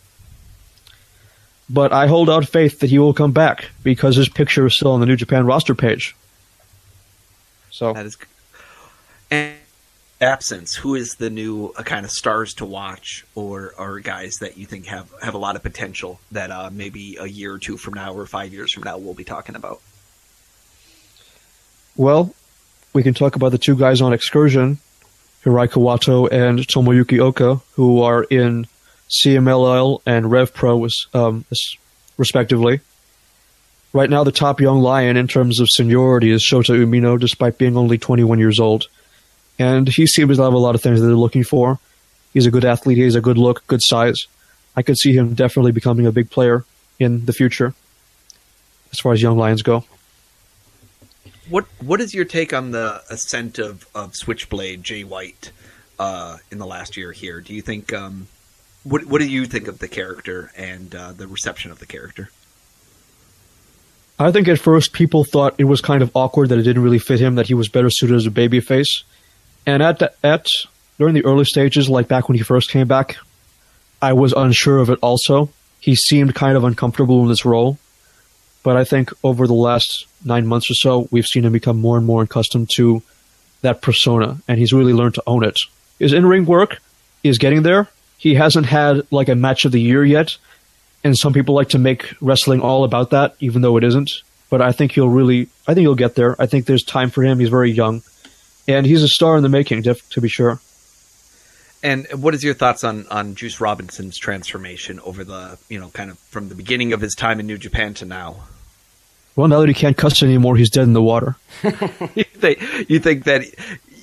But 1.68 1.92
I 1.92 2.06
hold 2.06 2.30
out 2.30 2.48
faith 2.48 2.80
that 2.80 2.88
he 2.88 2.98
will 2.98 3.12
come 3.12 3.32
back 3.32 3.66
because 3.82 4.16
his 4.16 4.30
picture 4.30 4.64
is 4.64 4.76
still 4.76 4.92
on 4.92 5.00
the 5.00 5.06
New 5.06 5.16
Japan 5.16 5.44
roster 5.44 5.74
page. 5.74 6.16
So 7.72 7.92
that 7.92 8.06
is. 8.06 8.16
And 9.30 9.56
absence, 10.20 10.76
who 10.76 10.94
is 10.94 11.16
the 11.16 11.30
new 11.30 11.72
uh, 11.76 11.82
kind 11.82 12.04
of 12.04 12.12
stars 12.12 12.54
to 12.54 12.64
watch, 12.64 13.26
or 13.34 13.74
or 13.76 13.98
guys 13.98 14.36
that 14.40 14.56
you 14.56 14.66
think 14.66 14.86
have 14.86 15.10
have 15.22 15.34
a 15.34 15.38
lot 15.38 15.56
of 15.56 15.62
potential 15.62 16.20
that 16.30 16.50
uh, 16.50 16.70
maybe 16.72 17.16
a 17.18 17.26
year 17.26 17.54
or 17.54 17.58
two 17.58 17.76
from 17.76 17.94
now 17.94 18.14
or 18.14 18.26
five 18.26 18.52
years 18.52 18.72
from 18.72 18.84
now 18.84 18.98
we'll 18.98 19.14
be 19.14 19.24
talking 19.24 19.56
about? 19.56 19.80
Well, 21.96 22.34
we 22.92 23.02
can 23.02 23.14
talk 23.14 23.36
about 23.36 23.50
the 23.50 23.58
two 23.58 23.76
guys 23.76 24.00
on 24.00 24.12
excursion 24.12 24.78
Hirai 25.44 25.68
Kawato 25.68 26.30
and 26.30 26.60
Tomoyuki 26.60 27.18
Oka, 27.18 27.60
who 27.72 28.02
are 28.02 28.22
in 28.24 28.66
CMLL 29.10 30.00
and 30.06 30.26
RevPro, 30.26 30.88
um, 31.14 31.44
respectively. 32.16 32.80
Right 33.92 34.08
now, 34.08 34.24
the 34.24 34.32
top 34.32 34.60
young 34.60 34.80
lion 34.80 35.18
in 35.18 35.28
terms 35.28 35.60
of 35.60 35.68
seniority 35.70 36.30
is 36.30 36.42
Shota 36.42 36.74
Umino, 36.74 37.20
despite 37.20 37.58
being 37.58 37.76
only 37.76 37.98
21 37.98 38.38
years 38.38 38.58
old. 38.58 38.88
And 39.58 39.86
he 39.86 40.06
seems 40.06 40.36
to 40.36 40.42
have 40.42 40.54
a 40.54 40.58
lot 40.58 40.74
of 40.74 40.80
things 40.80 41.00
that 41.00 41.06
they're 41.06 41.14
looking 41.14 41.44
for. 41.44 41.78
He's 42.32 42.46
a 42.46 42.50
good 42.50 42.64
athlete, 42.64 42.96
he 42.96 43.04
has 43.04 43.14
a 43.14 43.20
good 43.20 43.36
look, 43.36 43.66
good 43.66 43.80
size. 43.82 44.16
I 44.74 44.82
could 44.82 44.96
see 44.96 45.14
him 45.14 45.34
definitely 45.34 45.72
becoming 45.72 46.06
a 46.06 46.12
big 46.12 46.30
player 46.30 46.64
in 46.98 47.26
the 47.26 47.34
future, 47.34 47.74
as 48.90 48.98
far 48.98 49.12
as 49.12 49.20
young 49.20 49.36
lions 49.36 49.60
go. 49.60 49.84
What 51.50 51.66
What 51.80 52.00
is 52.00 52.14
your 52.14 52.24
take 52.24 52.54
on 52.54 52.70
the 52.70 53.02
ascent 53.10 53.58
of, 53.58 53.86
of 53.94 54.14
Switchblade 54.14 54.82
Jay 54.82 55.04
White 55.04 55.52
uh, 55.98 56.38
in 56.50 56.56
the 56.56 56.66
last 56.66 56.96
year 56.96 57.12
here? 57.12 57.42
Do 57.42 57.52
you 57.52 57.60
think 57.60 57.92
um, 57.92 58.28
what 58.84 59.04
What 59.04 59.20
do 59.20 59.28
you 59.28 59.44
think 59.44 59.68
of 59.68 59.80
the 59.80 59.88
character 59.88 60.50
and 60.56 60.94
uh, 60.94 61.12
the 61.12 61.28
reception 61.28 61.70
of 61.70 61.78
the 61.78 61.86
character? 61.86 62.30
I 64.22 64.32
think 64.32 64.48
at 64.48 64.58
first 64.58 64.92
people 64.92 65.24
thought 65.24 65.54
it 65.58 65.64
was 65.64 65.80
kind 65.80 66.02
of 66.02 66.10
awkward 66.14 66.50
that 66.50 66.58
it 66.58 66.62
didn't 66.62 66.82
really 66.82 66.98
fit 66.98 67.20
him, 67.20 67.36
that 67.36 67.46
he 67.46 67.54
was 67.54 67.68
better 67.68 67.90
suited 67.90 68.16
as 68.16 68.26
a 68.26 68.30
babyface. 68.30 69.02
And 69.66 69.82
at 69.82 69.98
the, 69.98 70.12
at 70.22 70.48
during 70.98 71.14
the 71.14 71.24
early 71.24 71.44
stages, 71.44 71.88
like 71.88 72.08
back 72.08 72.28
when 72.28 72.36
he 72.36 72.44
first 72.44 72.70
came 72.70 72.86
back, 72.86 73.16
I 74.00 74.12
was 74.12 74.32
unsure 74.32 74.78
of 74.78 74.90
it. 74.90 74.98
Also, 75.02 75.50
he 75.80 75.96
seemed 75.96 76.34
kind 76.34 76.56
of 76.56 76.64
uncomfortable 76.64 77.22
in 77.22 77.28
this 77.28 77.44
role. 77.44 77.78
But 78.62 78.76
I 78.76 78.84
think 78.84 79.10
over 79.24 79.46
the 79.46 79.54
last 79.54 80.06
nine 80.24 80.46
months 80.46 80.70
or 80.70 80.74
so, 80.74 81.08
we've 81.10 81.26
seen 81.26 81.44
him 81.44 81.52
become 81.52 81.80
more 81.80 81.96
and 81.96 82.06
more 82.06 82.22
accustomed 82.22 82.70
to 82.76 83.02
that 83.62 83.80
persona, 83.80 84.38
and 84.46 84.58
he's 84.58 84.72
really 84.72 84.92
learned 84.92 85.14
to 85.14 85.22
own 85.26 85.44
it. 85.44 85.58
His 85.98 86.12
in 86.12 86.26
ring 86.26 86.46
work 86.46 86.80
is 87.22 87.38
getting 87.38 87.62
there. 87.62 87.88
He 88.18 88.34
hasn't 88.34 88.66
had 88.66 89.06
like 89.10 89.28
a 89.28 89.34
match 89.34 89.64
of 89.64 89.72
the 89.72 89.80
year 89.80 90.04
yet, 90.04 90.36
and 91.04 91.16
some 91.16 91.32
people 91.32 91.54
like 91.54 91.70
to 91.70 91.78
make 91.78 92.14
wrestling 92.20 92.60
all 92.60 92.84
about 92.84 93.10
that, 93.10 93.34
even 93.40 93.62
though 93.62 93.76
it 93.76 93.84
isn't. 93.84 94.10
but 94.50 94.60
I 94.60 94.72
think 94.72 94.92
he'll 94.92 95.08
really, 95.08 95.48
I 95.66 95.74
think 95.74 95.84
he'll 95.84 95.94
get 95.94 96.14
there. 96.14 96.36
I 96.40 96.46
think 96.46 96.66
there's 96.66 96.84
time 96.84 97.10
for 97.10 97.22
him. 97.22 97.38
He's 97.38 97.48
very 97.48 97.70
young, 97.70 98.02
and 98.68 98.84
he's 98.86 99.02
a 99.02 99.08
star 99.08 99.36
in 99.36 99.42
the 99.42 99.48
making, 99.48 99.82
to 99.84 100.20
be 100.20 100.28
sure. 100.28 100.60
And 101.82 102.06
what 102.12 102.34
is 102.34 102.44
your 102.44 102.54
thoughts 102.54 102.84
on 102.84 103.06
on 103.08 103.34
Juice 103.34 103.60
Robinson's 103.60 104.16
transformation 104.16 105.00
over 105.00 105.24
the 105.24 105.58
you 105.68 105.80
know 105.80 105.88
kind 105.88 106.10
of 106.10 106.18
from 106.18 106.48
the 106.48 106.54
beginning 106.54 106.92
of 106.92 107.00
his 107.00 107.14
time 107.14 107.40
in 107.40 107.46
New 107.46 107.58
Japan 107.58 107.94
to 107.94 108.04
now? 108.04 108.44
Well, 109.34 109.48
now 109.48 109.60
that 109.60 109.68
he 109.68 109.74
can't 109.74 109.96
cuss 109.96 110.22
anymore, 110.22 110.56
he's 110.56 110.70
dead 110.70 110.84
in 110.84 110.92
the 110.92 111.02
water. 111.02 111.36
you, 111.64 112.24
think, 112.24 112.90
you 112.90 113.00
think 113.00 113.24
that 113.24 113.42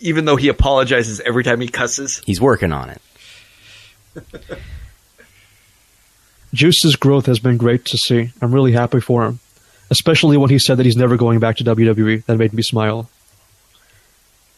even 0.01 0.25
though 0.25 0.35
he 0.35 0.47
apologizes 0.47 1.19
every 1.19 1.43
time 1.43 1.61
he 1.61 1.67
cusses, 1.67 2.21
he's 2.25 2.41
working 2.41 2.71
on 2.71 2.89
it. 2.89 3.01
Juice's 6.53 6.95
growth 6.95 7.25
has 7.27 7.39
been 7.39 7.57
great 7.57 7.85
to 7.85 7.97
see. 7.97 8.31
I'm 8.41 8.53
really 8.53 8.71
happy 8.71 8.99
for 8.99 9.25
him, 9.25 9.39
especially 9.89 10.37
when 10.37 10.49
he 10.49 10.59
said 10.59 10.77
that 10.77 10.85
he's 10.85 10.97
never 10.97 11.17
going 11.17 11.39
back 11.39 11.57
to 11.57 11.63
WWE. 11.63 12.25
That 12.25 12.37
made 12.37 12.53
me 12.53 12.63
smile. 12.63 13.09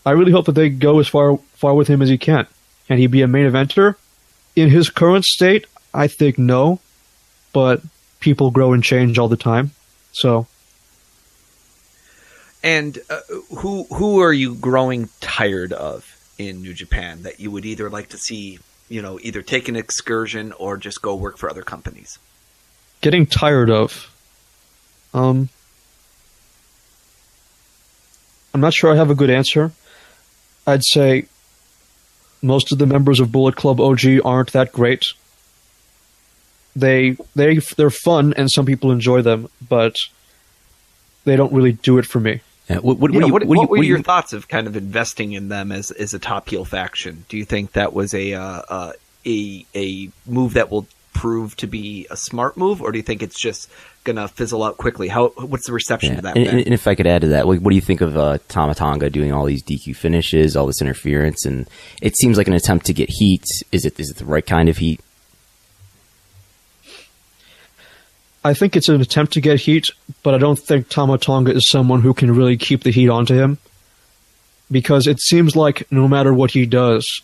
I 0.06 0.12
really 0.12 0.32
hope 0.32 0.45
that 0.45 0.54
they 0.54 0.69
go 0.69 0.99
as 0.99 1.08
far 1.08 1.38
far 1.54 1.73
with 1.73 1.88
him 1.88 2.01
as 2.01 2.10
he 2.10 2.17
can. 2.17 2.47
Can 2.88 2.97
he 2.97 3.08
be 3.08 3.21
a 3.21 3.27
main 3.27 3.49
eventer? 3.49 3.95
In 4.56 4.69
his 4.69 4.89
current 4.89 5.25
state, 5.25 5.67
I 5.93 6.08
think 6.08 6.38
no, 6.38 6.80
but 7.54 7.82
people 8.19 8.51
grow 8.51 8.73
and 8.73 8.84
change 8.84 9.19
all 9.19 9.27
the 9.27 9.38
time. 9.38 9.71
So 10.12 10.47
and 12.63 12.99
uh, 13.10 13.19
who 13.58 13.84
who 13.86 14.19
are 14.21 14.34
you 14.34 14.56
growing 14.56 15.10
tired 15.19 15.73
of 15.73 16.17
in 16.38 16.62
New 16.62 16.73
Japan 16.73 17.23
that 17.23 17.39
you 17.39 17.51
would 17.51 17.65
either 17.65 17.89
like 17.89 18.10
to 18.10 18.17
see, 18.17 18.60
you 18.91 19.01
know, 19.01 19.17
either 19.21 19.41
take 19.41 19.69
an 19.69 19.77
excursion 19.77 20.51
or 20.51 20.75
just 20.75 21.01
go 21.01 21.15
work 21.15 21.38
for 21.38 21.49
other 21.49 21.63
companies? 21.63 22.19
Getting 22.99 23.25
tired 23.25 23.69
of. 23.69 24.13
Um, 25.13 25.47
I'm 28.54 28.60
not 28.60 28.73
sure 28.73 28.91
I 28.91 28.97
have 28.97 29.10
a 29.10 29.15
good 29.15 29.30
answer. 29.30 29.71
I'd 30.67 30.84
say 30.84 31.25
most 32.41 32.73
of 32.73 32.80
the 32.80 32.86
members 32.86 33.21
of 33.21 33.32
Bullet 33.32 33.56
Club 33.56 33.80
OG 33.80 34.25
aren't 34.25 34.51
that 34.51 34.73
great. 34.73 35.06
They 36.75 37.15
they 37.36 37.58
they're 37.77 37.89
fun 37.89 38.34
and 38.36 38.51
some 38.51 38.65
people 38.65 38.91
enjoy 38.91 39.21
them, 39.21 39.49
but 39.67 39.95
they 41.23 41.36
don't 41.36 41.54
really 41.54 41.73
do 41.73 41.97
it 41.97 42.06
for 42.06 42.19
me. 42.19 42.41
What, 42.79 42.97
what, 42.97 43.12
what, 43.12 43.31
what, 43.31 43.45
what, 43.45 43.69
were 43.69 43.84
your 43.84 44.01
thoughts 44.01 44.34
of 44.34 44.47
kind 44.47 44.67
of 44.67 44.75
investing 44.75 45.34
in 45.34 45.49
them 45.49 45.71
as 45.71 45.91
as 45.91 46.13
a 46.13 46.19
top 46.19 46.49
heel 46.49 46.65
faction? 46.65 47.25
Do 47.29 47.38
you 47.38 47.45
think 47.45 47.73
that 47.73 47.93
was 47.93 48.13
a 48.13 48.34
uh, 48.34 48.62
uh, 48.67 48.93
a 49.25 49.65
a 49.75 50.10
move 50.25 50.53
that 50.53 50.71
will 50.71 50.88
prove 51.13 51.55
to 51.57 51.67
be 51.67 52.07
a 52.10 52.17
smart 52.17 52.57
move, 52.57 52.81
or 52.81 52.91
do 52.91 52.97
you 52.97 53.03
think 53.03 53.21
it's 53.21 53.39
just 53.39 53.69
gonna 54.03 54.27
fizzle 54.27 54.63
out 54.63 54.77
quickly? 54.77 55.07
How 55.07 55.29
what's 55.29 55.67
the 55.67 55.73
reception 55.73 56.12
yeah. 56.12 56.15
to 56.15 56.21
that? 56.23 56.38
And, 56.38 56.47
and, 56.47 56.73
if 56.73 56.88
I 56.88 56.95
could 56.95 57.07
add 57.07 57.21
to 57.21 57.27
that, 57.29 57.47
what, 57.47 57.62
do 57.62 57.75
you 57.75 57.81
think 57.81 58.01
of 58.01 58.17
uh, 58.17 58.39
Tama 58.47 58.75
Tonga 58.75 59.10
doing 59.10 59.31
all 59.31 59.45
these 59.45 59.63
DQ 59.63 59.95
finishes, 59.95 60.55
all 60.55 60.67
this 60.67 60.81
interference, 60.81 61.45
and 61.45 61.69
it 62.01 62.17
seems 62.17 62.38
like 62.38 62.47
an 62.47 62.53
attempt 62.53 62.86
to 62.88 62.93
get 62.93 63.10
heat? 63.10 63.45
Is 63.71 63.86
it 63.86 63.99
is 63.99 64.10
it 64.10 64.17
the 64.17 64.25
right 64.25 64.45
kind 64.45 64.69
of 64.69 64.77
heat? 64.77 64.99
I 68.43 68.54
think 68.54 68.75
it's 68.75 68.89
an 68.89 69.01
attempt 69.01 69.34
to 69.34 69.41
get 69.41 69.60
heat, 69.60 69.88
but 70.23 70.34
I 70.34 70.39
don't 70.39 70.58
think 70.58 70.89
Tama 70.89 71.19
Tonga 71.19 71.54
is 71.54 71.69
someone 71.69 72.01
who 72.01 72.13
can 72.13 72.36
really 72.36 72.58
keep 72.58 72.84
the 72.84 72.91
heat 72.91 73.10
onto 73.10 73.36
him. 73.36 73.60
Because 74.71 75.06
it 75.06 75.19
seems 75.19 75.56
like 75.56 75.91
no 75.91 76.08
matter 76.08 76.34
what 76.34 76.51
he 76.51 76.65
does, 76.65 77.21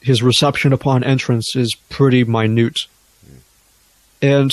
his 0.00 0.22
reception 0.22 0.72
upon 0.72 1.04
entrance 1.04 1.54
is 1.54 1.76
pretty 1.88 2.24
minute. 2.24 2.86
And 4.22 4.50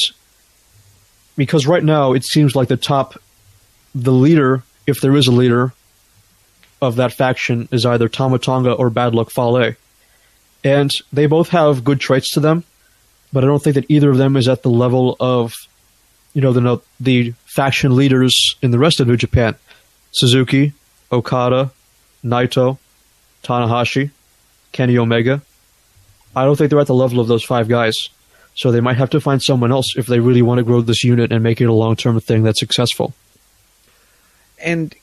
because 1.35 1.65
right 1.65 1.83
now 1.83 2.13
it 2.13 2.25
seems 2.25 2.55
like 2.55 2.67
the 2.67 2.77
top, 2.77 3.19
the 3.95 4.11
leader, 4.11 4.63
if 4.85 5.01
there 5.01 5.15
is 5.15 5.27
a 5.27 5.31
leader 5.31 5.73
of 6.81 6.97
that 6.97 7.13
faction, 7.13 7.69
is 7.71 7.85
either 7.85 8.09
Tama 8.09 8.39
Tonga 8.39 8.73
or 8.73 8.89
Bad 8.89 9.15
Luck 9.15 9.31
Fale. 9.31 9.73
And 10.63 10.91
they 11.13 11.25
both 11.25 11.49
have 11.49 11.83
good 11.83 11.99
traits 11.99 12.31
to 12.31 12.39
them, 12.39 12.65
but 13.31 13.43
I 13.43 13.47
don't 13.47 13.63
think 13.63 13.75
that 13.75 13.89
either 13.89 14.09
of 14.09 14.17
them 14.17 14.35
is 14.35 14.47
at 14.47 14.63
the 14.63 14.69
level 14.69 15.15
of 15.19 15.53
you 16.37 16.43
know 16.43 16.53
the 16.53 16.79
the 16.99 17.33
faction 17.45 17.95
leaders 17.95 18.55
in 18.61 18.69
the 18.69 18.77
rest 18.77 18.99
of 18.99 19.07
New 19.07 19.17
Japan: 19.17 19.55
Suzuki, 20.11 20.71
Okada, 21.11 21.71
Naito, 22.23 22.77
Tanahashi, 23.41 24.11
Kenny 24.71 24.99
Omega. 24.99 25.41
I 26.35 26.45
don't 26.45 26.55
think 26.55 26.69
they're 26.69 26.79
at 26.79 26.85
the 26.85 26.93
level 26.93 27.19
of 27.19 27.27
those 27.27 27.43
five 27.43 27.67
guys. 27.67 28.09
So 28.53 28.71
they 28.71 28.81
might 28.81 28.97
have 28.97 29.09
to 29.11 29.19
find 29.19 29.41
someone 29.41 29.71
else 29.71 29.97
if 29.97 30.05
they 30.05 30.19
really 30.19 30.43
want 30.43 30.59
to 30.59 30.63
grow 30.63 30.81
this 30.81 31.03
unit 31.03 31.31
and 31.31 31.41
make 31.41 31.59
it 31.59 31.65
a 31.65 31.73
long 31.73 31.95
term 31.95 32.19
thing 32.19 32.43
that's 32.43 32.59
successful. 32.59 33.15
And 34.59 34.93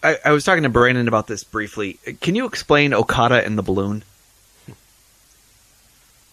I, 0.00 0.18
I, 0.24 0.30
was 0.30 0.44
talking 0.44 0.62
to 0.62 0.68
Brandon 0.68 1.08
about 1.08 1.26
this 1.26 1.42
briefly. 1.42 1.98
Can 2.20 2.36
you 2.36 2.46
explain 2.46 2.94
Okada 2.94 3.44
and 3.44 3.58
the 3.58 3.62
balloon? 3.62 4.04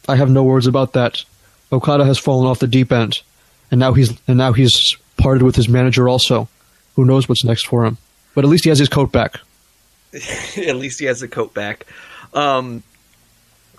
I 0.08 0.18
have 0.18 0.30
no 0.30 0.44
words 0.44 0.68
about 0.68 0.94
that. 0.94 1.24
Okada 1.72 2.06
has 2.06 2.20
fallen 2.20 2.46
off 2.46 2.60
the 2.60 2.68
deep 2.68 2.92
end 2.92 3.24
and 3.72 3.80
now 3.80 3.94
he's 3.94 4.20
and 4.28 4.38
now 4.38 4.54
he's 4.54 4.98
parted 5.18 5.44
with 5.44 5.56
his 5.56 5.68
manager 5.68 6.08
also. 6.08 6.48
Who 6.96 7.06
knows 7.06 7.28
what's 7.28 7.44
next 7.44 7.68
for 7.68 7.86
him? 7.86 7.98
But 8.36 8.44
at 8.44 8.50
least 8.50 8.66
he 8.66 8.70
has 8.70 8.80
his 8.80 8.90
coat 8.90 9.12
back. 9.12 9.40
at 10.14 10.76
least 10.76 11.00
he 11.00 11.06
has 11.06 11.22
the 11.22 11.28
coat 11.28 11.54
back. 11.54 11.86
Um, 12.34 12.84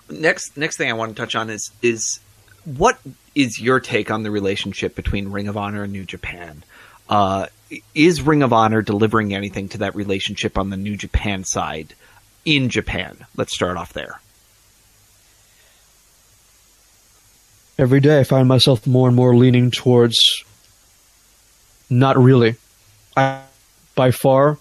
next 0.09 0.57
next 0.57 0.77
thing 0.77 0.89
I 0.89 0.93
want 0.93 1.15
to 1.15 1.21
touch 1.21 1.35
on 1.35 1.49
is 1.49 1.71
is 1.81 2.19
what 2.65 2.99
is 3.35 3.61
your 3.61 3.79
take 3.79 4.11
on 4.11 4.23
the 4.23 4.31
relationship 4.31 4.95
between 4.95 5.29
Ring 5.29 5.47
of 5.47 5.57
Honor 5.57 5.83
and 5.83 5.93
New 5.93 6.05
Japan? 6.05 6.63
Uh, 7.09 7.47
is 7.93 8.21
Ring 8.21 8.43
of 8.43 8.53
Honor 8.53 8.81
delivering 8.81 9.33
anything 9.33 9.69
to 9.69 9.79
that 9.79 9.95
relationship 9.95 10.57
on 10.57 10.69
the 10.69 10.77
New 10.77 10.95
Japan 10.95 11.43
side 11.43 11.93
in 12.45 12.69
Japan? 12.69 13.17
Let's 13.35 13.53
start 13.53 13.77
off 13.77 13.93
there. 13.93 14.19
Every 17.77 17.99
day 17.99 18.19
I 18.19 18.23
find 18.23 18.47
myself 18.47 18.85
more 18.85 19.07
and 19.07 19.15
more 19.15 19.35
leaning 19.35 19.71
towards 19.71 20.17
not 21.89 22.17
really. 22.17 22.55
I, 23.15 23.41
by 23.95 24.11
far, 24.11 24.57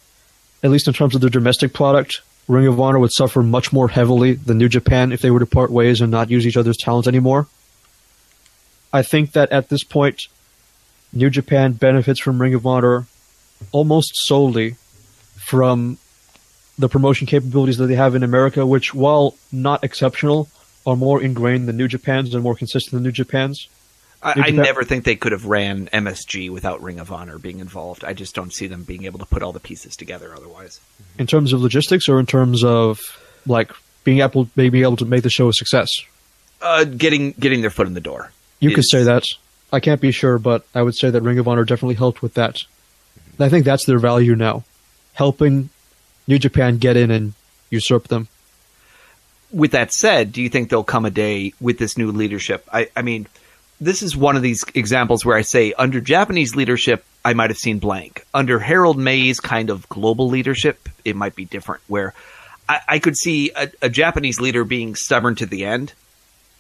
at 0.63 0.71
least 0.71 0.89
in 0.89 0.95
terms 0.95 1.15
of 1.15 1.21
the 1.21 1.31
domestic 1.31 1.73
product, 1.73 2.21
Ring 2.49 2.67
of 2.67 2.81
Honor 2.81 2.99
would 2.99 3.13
suffer 3.13 3.43
much 3.43 3.73
more 3.73 3.89
heavily 3.89 4.35
than 4.35 4.59
New 4.59 4.69
Japan 4.69 5.13
if 5.13 5.23
they 5.23 5.31
were 5.31 5.41
to 5.41 5.47
part 5.47 5.71
ways 5.71 6.01
and 6.01 6.11
not 6.11 6.31
use 6.31 6.47
each 6.47 6.57
other's 6.57 6.77
talents 6.77 7.09
anymore. 7.09 7.47
I 8.93 9.03
think 9.03 9.33
that 9.33 9.51
at 9.53 9.69
this 9.69 9.85
point, 9.85 10.21
New 11.13 11.31
Japan 11.31 11.73
benefits 11.73 12.21
from 12.21 12.41
Ring 12.41 12.55
of 12.55 12.67
Honor 12.67 13.07
almost 13.71 14.13
solely 14.15 14.77
from 15.37 15.99
the 16.79 16.89
promotion 16.89 17.27
capabilities 17.27 17.79
that 17.79 17.87
they 17.87 17.95
have 17.95 18.15
in 18.15 18.23
America, 18.23 18.67
which, 18.67 18.93
while 18.93 19.37
not 19.51 19.85
exceptional, 19.85 20.49
are 20.87 20.97
more 20.97 21.23
ingrained 21.23 21.69
than 21.69 21.77
New 21.77 21.89
Japan's 21.89 22.35
and 22.35 22.43
more 22.43 22.55
consistent 22.55 22.93
than 22.93 23.03
New 23.03 23.13
Japan's. 23.13 23.69
I, 24.23 24.35
New 24.35 24.43
Japan- 24.45 24.61
I 24.61 24.63
never 24.63 24.85
think 24.85 25.05
they 25.05 25.17
could 25.17 25.33
have 25.33 25.47
ran 25.47 25.89
MSG 25.93 26.51
without 26.51 26.81
Ring 26.83 27.01
of 27.01 27.11
Honor 27.11 27.39
being 27.39 27.59
involved. 27.59 28.05
I 28.05 28.13
just 28.13 28.35
don't 28.35 28.53
see 28.53 28.67
them 28.69 28.85
being 28.85 29.05
able 29.05 29.19
to 29.19 29.27
put 29.27 29.43
all 29.43 29.53
the 29.53 29.61
pieces 29.61 29.97
together 29.97 30.33
otherwise. 30.35 30.81
In 31.19 31.27
terms 31.27 31.53
of 31.53 31.61
logistics, 31.61 32.09
or 32.09 32.21
in 32.21 32.27
terms 32.27 32.63
of 32.65 33.01
like 33.47 33.73
being 34.05 34.21
able, 34.21 34.45
being 34.57 34.75
able 34.77 34.97
to 34.97 35.05
make 35.05 35.23
the 35.25 35.31
show 35.31 35.49
a 35.49 35.53
success. 35.53 35.89
Uh, 36.61 36.85
getting 36.85 37.33
getting 37.33 37.61
their 37.63 37.71
foot 37.71 37.89
in 37.89 37.95
the 37.95 38.01
door. 38.01 38.31
You 38.61 38.71
is- 38.71 38.77
could 38.77 38.89
say 38.89 39.03
that. 39.05 39.25
I 39.73 39.81
can't 39.81 40.01
be 40.03 40.13
sure, 40.13 40.39
but 40.39 40.67
I 40.75 40.83
would 40.83 40.95
say 40.95 41.09
that 41.11 41.23
Ring 41.23 41.39
of 41.39 41.49
Honor 41.49 41.65
definitely 41.65 41.95
helped 41.95 42.21
with 42.23 42.35
that. 42.35 42.63
I 43.41 43.49
think 43.49 43.65
that's 43.65 43.87
their 43.87 43.99
value 43.99 44.37
now, 44.37 44.65
helping 45.15 45.71
New 46.29 46.39
Japan 46.39 46.77
get 46.77 46.97
in 46.97 47.11
and 47.11 47.33
usurp 47.71 48.09
them 48.09 48.29
with 49.53 49.73
that 49.73 49.93
said, 49.93 50.33
do 50.33 50.43
you 50.43 50.49
think 50.49 50.69
there'll 50.69 50.85
come 50.85 51.05
a 51.05 51.11
day 51.11 51.53
with 51.61 51.79
this 51.79 51.99
new 51.99 52.11
leadership? 52.11 52.67
I, 52.73 52.89
I 52.97 53.03
mean, 53.03 53.27
this 53.81 54.03
is 54.03 54.17
one 54.17 54.37
of 54.37 54.43
these 54.43 54.65
examples 54.75 55.25
where 55.25 55.37
I 55.37 55.43
say 55.43 55.73
under 55.73 56.01
Japanese 56.01 56.55
leadership, 56.55 57.05
I 57.25 57.35
might 57.35 57.51
have 57.51 57.59
seen 57.59 57.79
blank. 57.79 58.25
Under 58.33 58.59
Harold 58.59 58.97
Meij's 58.97 59.41
kind 59.41 59.71
of 59.71 59.89
global 59.89 60.29
leadership, 60.29 60.89
it 61.05 61.17
might 61.17 61.35
be 61.37 61.45
different. 61.45 61.83
Where 61.89 62.15
I, 62.69 62.81
I 62.89 62.99
could 62.99 63.17
see 63.17 63.51
a, 63.55 63.71
a, 63.83 63.89
Japanese 63.89 64.41
leader 64.41 64.65
being 64.65 64.95
stubborn 64.95 65.35
to 65.37 65.47
the 65.47 65.65
end, 65.65 65.93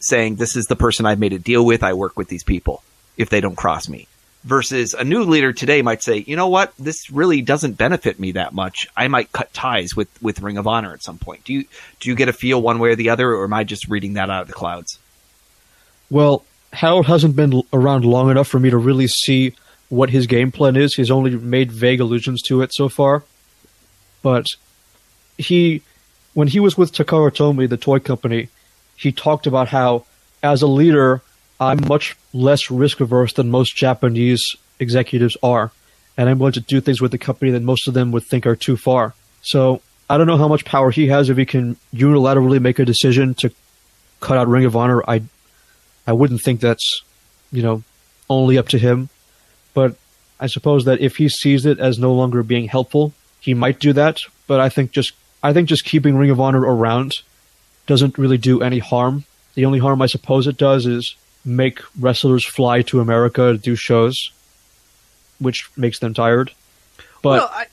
saying, 0.00 0.36
"This 0.36 0.56
is 0.56 0.66
the 0.66 0.76
person 0.76 1.06
I've 1.06 1.18
made 1.18 1.32
a 1.32 1.38
deal 1.38 1.64
with. 1.64 1.82
I 1.82 1.94
work 1.94 2.16
with 2.16 2.28
these 2.28 2.44
people. 2.44 2.82
If 3.16 3.30
they 3.30 3.40
don't 3.40 3.56
cross 3.56 3.88
me." 3.88 4.08
Versus 4.44 4.94
a 4.94 5.04
new 5.04 5.22
leader 5.22 5.52
today 5.52 5.82
might 5.82 6.02
say, 6.02 6.18
you 6.26 6.36
know 6.36 6.48
what, 6.48 6.72
this 6.78 7.10
really 7.10 7.42
doesn't 7.42 7.74
benefit 7.74 8.18
me 8.18 8.32
that 8.32 8.52
much. 8.52 8.88
I 8.96 9.08
might 9.08 9.32
cut 9.32 9.52
ties 9.52 9.94
with, 9.94 10.08
with 10.22 10.40
Ring 10.40 10.58
of 10.58 10.66
Honor 10.66 10.92
at 10.92 11.02
some 11.02 11.18
point. 11.18 11.44
Do 11.44 11.52
you 11.52 11.64
do 12.00 12.08
you 12.10 12.16
get 12.16 12.28
a 12.28 12.32
feel 12.32 12.60
one 12.60 12.78
way 12.78 12.90
or 12.90 12.96
the 12.96 13.10
other, 13.10 13.30
or 13.30 13.44
am 13.44 13.52
I 13.52 13.64
just 13.64 13.88
reading 13.88 14.14
that 14.14 14.30
out 14.30 14.42
of 14.42 14.48
the 14.48 14.54
clouds? 14.54 14.98
Well, 16.10 16.44
Harold 16.72 17.06
hasn't 17.06 17.36
been 17.36 17.62
around 17.72 18.04
long 18.04 18.30
enough 18.30 18.48
for 18.48 18.58
me 18.58 18.70
to 18.70 18.78
really 18.78 19.06
see 19.06 19.54
what 19.88 20.10
his 20.10 20.26
game 20.26 20.50
plan 20.50 20.76
is. 20.76 20.94
He's 20.94 21.10
only 21.10 21.36
made 21.36 21.70
vague 21.70 22.00
allusions 22.00 22.42
to 22.42 22.62
it 22.62 22.72
so 22.72 22.88
far. 22.88 23.24
But 24.22 24.46
he, 25.36 25.82
when 26.34 26.48
he 26.48 26.60
was 26.60 26.78
with 26.78 26.92
Takara 26.92 27.30
Tomy, 27.30 27.68
the 27.68 27.76
toy 27.76 27.98
company, 27.98 28.48
he 28.96 29.12
talked 29.12 29.46
about 29.46 29.68
how, 29.68 30.06
as 30.42 30.62
a 30.62 30.66
leader, 30.66 31.20
I'm 31.66 31.86
much 31.86 32.16
less 32.32 32.70
risk 32.70 33.00
averse 33.00 33.32
than 33.34 33.50
most 33.50 33.76
Japanese 33.76 34.56
executives 34.78 35.36
are. 35.42 35.70
and 36.16 36.28
I'm 36.28 36.38
willing 36.38 36.52
to 36.54 36.60
do 36.60 36.80
things 36.80 37.00
with 37.00 37.10
the 37.10 37.18
company 37.18 37.52
that 37.52 37.62
most 37.62 37.88
of 37.88 37.94
them 37.94 38.12
would 38.12 38.24
think 38.24 38.46
are 38.46 38.56
too 38.56 38.76
far. 38.76 39.14
So 39.40 39.80
I 40.10 40.18
don't 40.18 40.26
know 40.26 40.36
how 40.36 40.48
much 40.48 40.64
power 40.64 40.90
he 40.90 41.06
has 41.08 41.30
if 41.30 41.38
he 41.38 41.46
can 41.46 41.76
unilaterally 41.94 42.60
make 42.60 42.78
a 42.78 42.84
decision 42.84 43.34
to 43.36 43.50
cut 44.20 44.36
out 44.36 44.48
Ring 44.48 44.66
of 44.66 44.76
Honor. 44.76 45.02
I 45.08 45.22
I 46.06 46.12
wouldn't 46.12 46.42
think 46.42 46.60
that's 46.60 47.02
you 47.50 47.62
know 47.62 47.82
only 48.28 48.58
up 48.58 48.68
to 48.68 48.78
him, 48.78 49.08
but 49.72 49.96
I 50.38 50.48
suppose 50.48 50.84
that 50.84 51.00
if 51.00 51.16
he 51.16 51.28
sees 51.28 51.64
it 51.64 51.78
as 51.78 51.98
no 51.98 52.12
longer 52.12 52.42
being 52.42 52.68
helpful, 52.68 53.14
he 53.40 53.54
might 53.54 53.80
do 53.80 53.92
that. 53.94 54.18
But 54.46 54.60
I 54.60 54.68
think 54.68 54.90
just 54.92 55.12
I 55.42 55.52
think 55.52 55.68
just 55.68 55.84
keeping 55.84 56.16
Ring 56.16 56.30
of 56.30 56.40
Honor 56.40 56.60
around 56.60 57.12
doesn't 57.86 58.18
really 58.18 58.38
do 58.38 58.60
any 58.60 58.80
harm. 58.80 59.24
The 59.54 59.64
only 59.64 59.78
harm 59.78 60.02
I 60.02 60.06
suppose 60.06 60.46
it 60.46 60.56
does 60.56 60.86
is 60.86 61.16
make 61.44 61.80
wrestlers 61.98 62.44
fly 62.44 62.82
to 62.82 63.00
America 63.00 63.52
to 63.52 63.58
do 63.58 63.74
shows, 63.74 64.32
which 65.38 65.70
makes 65.76 65.98
them 65.98 66.14
tired. 66.14 66.52
But 67.22 67.40
well, 67.40 67.50
I, 67.52 67.66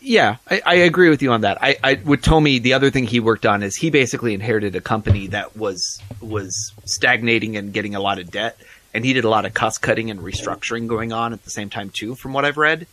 yeah, 0.00 0.36
I, 0.50 0.62
I, 0.64 0.74
agree 0.74 1.08
with 1.08 1.22
you 1.22 1.32
on 1.32 1.42
that. 1.42 1.58
I, 1.62 1.76
I 1.82 1.94
with 1.94 2.22
Tomy, 2.22 2.60
the 2.60 2.72
other 2.74 2.90
thing 2.90 3.06
he 3.06 3.20
worked 3.20 3.46
on 3.46 3.62
is 3.62 3.76
he 3.76 3.90
basically 3.90 4.34
inherited 4.34 4.74
a 4.74 4.80
company 4.80 5.28
that 5.28 5.56
was 5.56 6.00
was 6.20 6.72
stagnating 6.84 7.56
and 7.56 7.72
getting 7.72 7.94
a 7.94 8.00
lot 8.00 8.18
of 8.18 8.30
debt, 8.30 8.58
and 8.94 9.04
he 9.04 9.12
did 9.12 9.24
a 9.24 9.28
lot 9.28 9.44
of 9.44 9.54
cost 9.54 9.82
cutting 9.82 10.10
and 10.10 10.20
restructuring 10.20 10.86
going 10.88 11.12
on 11.12 11.32
at 11.32 11.44
the 11.44 11.50
same 11.50 11.70
time 11.70 11.90
too, 11.90 12.14
from 12.14 12.32
what 12.32 12.44
I've 12.44 12.56
read. 12.56 12.86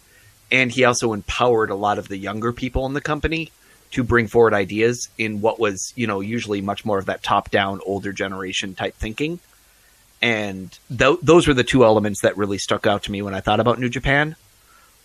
And 0.51 0.71
he 0.71 0.84
also 0.84 1.13
empowered 1.13 1.69
a 1.69 1.75
lot 1.75 1.99
of 1.99 2.07
the 2.07 2.17
younger 2.17 2.51
people 2.51 2.86
in 2.88 2.93
the 2.93 3.01
company 3.01 3.51
to 3.91 4.03
bring 4.03 4.27
forward 4.27 4.53
ideas 4.53 5.09
in 5.17 5.41
what 5.41 5.59
was, 5.59 5.93
you 5.95 6.07
know, 6.07 6.21
usually 6.21 6.61
much 6.61 6.86
more 6.86 6.97
of 6.97 7.05
that 7.05 7.23
top 7.23 7.49
down, 7.49 7.80
older 7.86 8.11
generation 8.13 8.75
type 8.75 8.95
thinking. 8.95 9.39
And 10.22 10.78
th- 10.95 11.20
those 11.22 11.47
were 11.47 11.53
the 11.53 11.63
two 11.63 11.84
elements 11.84 12.22
that 12.22 12.38
really 12.38 12.57
stuck 12.57 12.86
out 12.86 13.03
to 13.03 13.11
me 13.11 13.22
when 13.22 13.34
I 13.34 13.39
thought 13.39 13.59
about 13.59 13.80
New 13.80 13.89
Japan. 13.89 14.36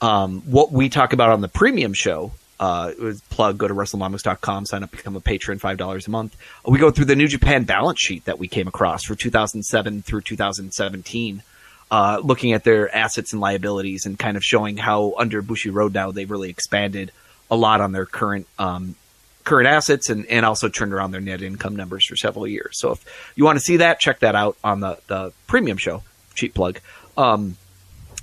Um, 0.01 0.43
what 0.43 0.73
we 0.73 0.89
talk 0.89 1.12
about 1.12 1.31
on 1.31 1.41
the 1.41 1.49
premium 1.49 1.95
show, 1.95 2.33
uh, 2.59 2.93
plug, 3.31 3.59
go 3.59 3.69
to 3.69 3.75
WrestleNomics.com, 3.75 4.67
sign 4.67 4.83
up, 4.83 4.91
become 4.91 5.17
a 5.17 5.21
patron, 5.21 5.59
$5 5.59 6.07
a 6.07 6.11
month. 6.11 6.37
We 6.67 6.79
go 6.79 6.91
through 6.91 7.07
the 7.07 7.17
New 7.17 7.29
Japan 7.29 7.65
balance 7.65 8.01
sheet 8.01 8.25
that 8.25 8.39
we 8.39 8.49
came 8.49 8.69
across 8.69 9.05
for 9.05 9.15
2007 9.15 10.03
through 10.03 10.23
2017. 10.23 11.43
Uh, 11.91 12.21
looking 12.23 12.53
at 12.53 12.65
their 12.65 12.93
assets 12.95 13.33
and 13.33 13.41
liabilities 13.41 14.07
and 14.07 14.19
kind 14.19 14.37
of 14.37 14.43
showing 14.43 14.77
how 14.77 15.15
under 15.17 15.43
Bushiroad 15.43 15.93
now 15.95 16.11
they've 16.11 16.31
really 16.31 16.51
expanded 16.51 17.12
a 17.51 17.57
lot 17.57 17.81
on 17.81 17.93
their 17.93 18.07
current 18.07 18.49
um, 18.59 18.97
current 19.45 19.68
assets 19.68 20.11
and, 20.11 20.26
and 20.26 20.45
also 20.45 20.68
turned 20.68 20.92
around 20.92 21.12
their 21.12 21.20
net 21.20 21.42
income 21.42 21.76
numbers 21.76 22.05
for 22.07 22.16
several 22.16 22.47
years. 22.47 22.78
So 22.78 22.92
if 22.92 23.32
you 23.36 23.45
want 23.45 23.57
to 23.57 23.64
see 23.64 23.78
that, 23.78 24.01
check 24.01 24.20
that 24.20 24.34
out 24.34 24.57
on 24.64 24.80
the, 24.80 24.99
the 25.07 25.32
premium 25.47 25.76
show. 25.76 26.03
Cheap 26.34 26.55
plug. 26.55 26.80
Um, 27.16 27.57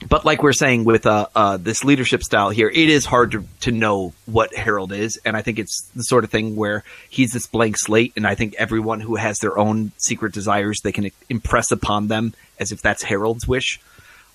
but 0.08 0.26
like 0.26 0.42
we're 0.42 0.54
saying 0.54 0.84
with 0.84 1.06
uh, 1.06 1.28
uh, 1.36 1.58
this 1.58 1.84
leadership 1.84 2.24
style 2.24 2.50
here, 2.50 2.70
it 2.70 2.90
is 2.90 3.06
hard 3.06 3.32
to, 3.32 3.46
to 3.62 3.72
know 3.72 4.14
what 4.26 4.56
Harold 4.56 4.92
is, 4.92 5.20
and 5.24 5.38
I 5.38 5.44
think 5.44 5.60
it's 5.60 5.84
the 5.96 6.02
sort 6.02 6.24
of 6.24 6.32
thing 6.32 6.56
where 6.56 6.84
he's 7.10 7.34
this 7.34 7.46
blank 7.46 7.78
slate, 7.78 8.14
and 8.16 8.26
I 8.26 8.34
think 8.34 8.56
everyone 8.58 9.00
who 9.00 9.16
has 9.16 9.38
their 9.40 9.58
own 9.58 9.92
secret 9.98 10.34
desires, 10.34 10.82
they 10.82 10.92
can 10.92 11.12
impress 11.30 11.72
upon 11.72 12.08
them 12.08 12.34
as 12.60 12.72
if 12.72 12.82
that's 12.82 13.04
Harold's 13.04 13.48
wish, 13.48 13.80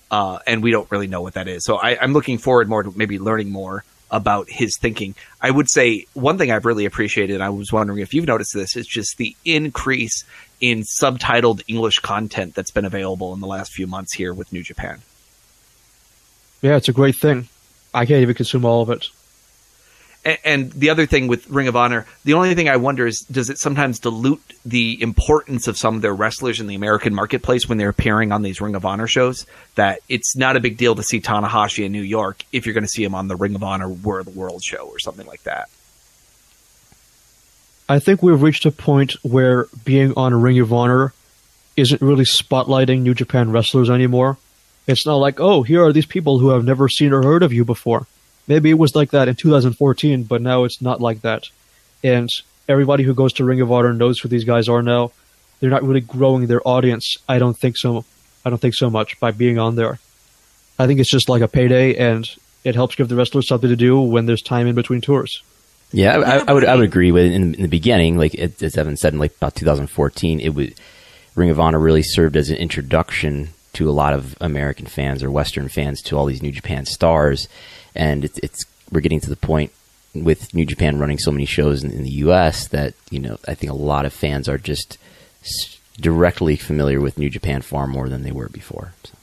uh, 0.09 0.39
and 0.47 0.63
we 0.63 0.71
don't 0.71 0.89
really 0.89 1.07
know 1.07 1.21
what 1.21 1.33
that 1.33 1.49
is. 1.49 1.65
So 1.65 1.75
I, 1.75 2.01
I'm 2.01 2.13
looking 2.13 2.37
forward 2.37 2.69
more 2.69 2.83
to 2.83 2.93
maybe 2.95 3.19
learning 3.19 3.49
more 3.49 3.83
about 4.09 4.49
his 4.49 4.77
thinking. 4.77 5.15
I 5.41 5.51
would 5.51 5.69
say 5.69 6.05
one 6.13 6.37
thing 6.37 6.51
I've 6.51 6.65
really 6.65 6.85
appreciated, 6.85 7.41
I 7.41 7.49
was 7.49 7.71
wondering 7.71 7.99
if 7.99 8.13
you've 8.13 8.27
noticed 8.27 8.53
this, 8.53 8.75
is 8.75 8.87
just 8.87 9.17
the 9.17 9.35
increase 9.43 10.23
in 10.61 10.83
subtitled 10.83 11.61
English 11.67 11.99
content 11.99 12.55
that's 12.55 12.71
been 12.71 12.85
available 12.85 13.33
in 13.33 13.39
the 13.41 13.47
last 13.47 13.73
few 13.73 13.87
months 13.87 14.13
here 14.13 14.33
with 14.33 14.53
New 14.53 14.63
Japan. 14.63 15.01
Yeah, 16.61 16.77
it's 16.77 16.89
a 16.89 16.93
great 16.93 17.15
thing. 17.15 17.47
I 17.93 18.05
can't 18.05 18.21
even 18.21 18.35
consume 18.35 18.65
all 18.65 18.81
of 18.81 18.89
it 18.89 19.09
and 20.43 20.71
the 20.73 20.89
other 20.89 21.05
thing 21.05 21.27
with 21.27 21.49
Ring 21.49 21.69
of 21.69 21.75
Honor, 21.77 22.05
the 22.25 22.33
only 22.33 22.53
thing 22.53 22.67
I 22.67 22.75
wonder 22.75 23.07
is 23.07 23.21
does 23.31 23.49
it 23.49 23.59
sometimes 23.59 23.99
dilute 23.99 24.41
the 24.65 25.01
importance 25.01 25.67
of 25.67 25.77
some 25.77 25.95
of 25.95 26.01
their 26.01 26.13
wrestlers 26.13 26.59
in 26.59 26.67
the 26.67 26.75
American 26.75 27.15
marketplace 27.15 27.69
when 27.69 27.77
they're 27.77 27.89
appearing 27.89 28.33
on 28.33 28.41
these 28.41 28.59
Ring 28.59 28.75
of 28.75 28.85
Honor 28.85 29.07
shows? 29.07 29.45
That 29.75 29.99
it's 30.09 30.35
not 30.35 30.57
a 30.57 30.59
big 30.59 30.77
deal 30.77 30.95
to 30.95 31.03
see 31.03 31.21
Tanahashi 31.21 31.85
in 31.85 31.93
New 31.93 32.01
York 32.01 32.43
if 32.51 32.65
you're 32.65 32.73
going 32.73 32.83
to 32.83 32.89
see 32.89 33.03
him 33.03 33.15
on 33.15 33.29
the 33.29 33.37
Ring 33.37 33.55
of 33.55 33.63
Honor 33.63 33.87
World 33.87 34.35
World 34.35 34.63
show 34.63 34.87
or 34.87 34.99
something 34.99 35.25
like 35.25 35.43
that. 35.43 35.69
I 37.87 37.99
think 37.99 38.21
we've 38.21 38.41
reached 38.41 38.65
a 38.65 38.71
point 38.71 39.13
where 39.23 39.67
being 39.85 40.13
on 40.17 40.41
Ring 40.41 40.59
of 40.59 40.73
Honor 40.73 41.13
isn't 41.77 42.01
really 42.01 42.25
spotlighting 42.25 43.01
New 43.01 43.13
Japan 43.13 43.51
wrestlers 43.51 43.89
anymore. 43.89 44.37
It's 44.87 45.05
not 45.05 45.17
like, 45.17 45.39
oh, 45.39 45.63
here 45.63 45.85
are 45.85 45.93
these 45.93 46.05
people 46.05 46.39
who 46.39 46.49
have 46.49 46.65
never 46.65 46.89
seen 46.89 47.13
or 47.13 47.23
heard 47.23 47.43
of 47.43 47.53
you 47.53 47.63
before 47.63 48.07
maybe 48.47 48.69
it 48.69 48.77
was 48.77 48.95
like 48.95 49.11
that 49.11 49.27
in 49.27 49.35
2014, 49.35 50.23
but 50.23 50.41
now 50.41 50.63
it's 50.63 50.81
not 50.81 51.01
like 51.01 51.21
that. 51.21 51.49
And 52.03 52.29
everybody 52.67 53.03
who 53.03 53.13
goes 53.13 53.33
to 53.33 53.45
Ring 53.45 53.61
of 53.61 53.71
Honor 53.71 53.93
knows 53.93 54.19
who 54.19 54.29
these 54.29 54.43
guys 54.43 54.67
are 54.69 54.81
now. 54.81 55.11
They're 55.59 55.69
not 55.69 55.83
really 55.83 56.01
growing 56.01 56.47
their 56.47 56.65
audience. 56.67 57.17
I 57.27 57.39
don't 57.39 57.57
think 57.57 57.77
so. 57.77 58.05
I 58.45 58.49
don't 58.49 58.59
think 58.59 58.75
so 58.75 58.89
much 58.89 59.19
by 59.19 59.31
being 59.31 59.57
on 59.57 59.75
there. 59.75 59.99
I 60.79 60.85
think 60.85 60.99
it's 60.99 61.09
just 61.09 61.29
like 61.29 61.41
a 61.41 61.47
payday, 61.47 61.95
and 61.95 62.29
it 62.63 62.75
helps 62.75 62.95
give 62.95 63.09
the 63.09 63.15
wrestlers 63.15 63.47
something 63.47 63.69
to 63.69 63.75
do 63.75 63.99
when 63.99 64.27
there's 64.27 64.43
time 64.43 64.67
in 64.67 64.75
between 64.75 65.01
tours. 65.01 65.41
Yeah, 65.91 66.17
I, 66.17 66.51
I 66.51 66.53
would 66.53 66.65
I 66.65 66.75
would 66.75 66.83
agree 66.83 67.11
with. 67.11 67.31
In, 67.31 67.55
in 67.55 67.61
the 67.61 67.67
beginning, 67.67 68.17
like 68.17 68.35
as 68.35 68.77
Evan 68.77 68.97
said, 68.97 69.13
in 69.13 69.19
like 69.19 69.35
about 69.37 69.55
2014, 69.55 70.39
it 70.39 70.53
was 70.53 70.69
Ring 71.35 71.49
of 71.49 71.59
Honor 71.59 71.79
really 71.79 72.03
served 72.03 72.37
as 72.37 72.49
an 72.49 72.57
introduction 72.57 73.49
to 73.73 73.89
a 73.89 73.91
lot 73.91 74.13
of 74.13 74.35
American 74.41 74.85
fans 74.85 75.23
or 75.23 75.31
Western 75.31 75.69
fans 75.69 76.01
to 76.03 76.17
all 76.17 76.25
these 76.25 76.41
New 76.41 76.51
Japan 76.51 76.85
stars 76.85 77.47
and 77.97 78.23
it's, 78.23 78.37
it's 78.37 78.63
we're 78.91 79.01
getting 79.01 79.19
to 79.19 79.29
the 79.29 79.35
point 79.35 79.73
with 80.13 80.53
New 80.53 80.65
Japan 80.65 80.99
running 80.99 81.17
so 81.17 81.31
many 81.31 81.45
shows 81.45 81.83
in, 81.83 81.91
in, 81.91 82.03
the 82.03 82.09
U.S. 82.11 82.67
that 82.69 82.93
you 83.09 83.19
know 83.19 83.37
I 83.47 83.55
think 83.55 83.71
a 83.71 83.75
lot 83.75 84.05
of 84.05 84.13
fans 84.13 84.47
are 84.47 84.57
just 84.57 84.97
directly 85.99 86.55
familiar 86.55 87.01
with 87.01 87.17
New 87.17 87.29
Japan 87.29 87.61
far 87.61 87.87
more 87.87 88.07
than 88.07 88.23
they 88.23 88.31
were 88.31 88.49
before. 88.49 88.93
So. 89.03 89.13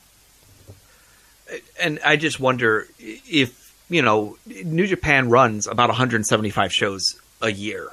And 1.80 2.00
I 2.04 2.16
just 2.16 2.40
wonder 2.40 2.86
if 2.98 3.74
you 3.88 4.02
know 4.02 4.36
New 4.46 4.86
Japan 4.86 5.30
runs 5.30 5.66
about 5.66 5.88
175 5.88 6.72
shows 6.72 7.20
a 7.40 7.50
year, 7.50 7.92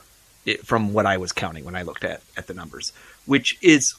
from 0.64 0.94
what 0.94 1.06
I 1.06 1.18
was 1.18 1.32
counting 1.32 1.64
when 1.64 1.76
I 1.76 1.84
looked 1.84 2.04
at 2.04 2.22
at 2.36 2.48
the 2.48 2.54
numbers, 2.54 2.92
which 3.26 3.58
is 3.62 3.96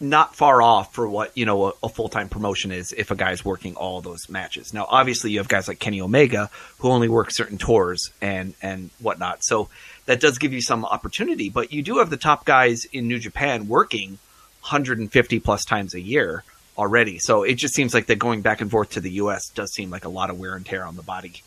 not 0.00 0.34
far 0.34 0.62
off 0.62 0.94
for 0.94 1.06
what 1.06 1.36
you 1.36 1.44
know 1.44 1.66
a, 1.66 1.72
a 1.82 1.88
full 1.88 2.08
time 2.08 2.28
promotion 2.28 2.72
is 2.72 2.92
if 2.92 3.10
a 3.10 3.14
guy's 3.14 3.44
working 3.44 3.76
all 3.76 4.00
those 4.00 4.28
matches. 4.28 4.72
Now, 4.72 4.86
obviously, 4.88 5.30
you 5.30 5.38
have 5.38 5.48
guys 5.48 5.68
like 5.68 5.78
Kenny 5.78 6.00
Omega 6.00 6.50
who 6.78 6.88
only 6.88 7.08
work 7.08 7.30
certain 7.30 7.58
tours 7.58 8.10
and 8.20 8.54
and 8.62 8.90
whatnot, 8.98 9.44
so 9.44 9.68
that 10.06 10.20
does 10.20 10.38
give 10.38 10.54
you 10.54 10.62
some 10.62 10.84
opportunity. 10.84 11.50
But 11.50 11.72
you 11.72 11.82
do 11.82 11.98
have 11.98 12.08
the 12.08 12.16
top 12.16 12.46
guys 12.46 12.86
in 12.86 13.08
New 13.08 13.18
Japan 13.18 13.68
working 13.68 14.18
150 14.62 15.40
plus 15.40 15.64
times 15.64 15.94
a 15.94 16.00
year 16.00 16.44
already, 16.78 17.18
so 17.18 17.42
it 17.42 17.54
just 17.54 17.74
seems 17.74 17.92
like 17.92 18.06
that 18.06 18.18
going 18.18 18.40
back 18.40 18.62
and 18.62 18.70
forth 18.70 18.90
to 18.92 19.00
the 19.00 19.10
U.S. 19.12 19.50
does 19.50 19.72
seem 19.72 19.90
like 19.90 20.06
a 20.06 20.10
lot 20.10 20.30
of 20.30 20.38
wear 20.38 20.56
and 20.56 20.64
tear 20.64 20.84
on 20.84 20.96
the 20.96 21.02
body. 21.02 21.42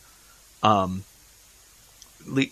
Um, 0.61 1.03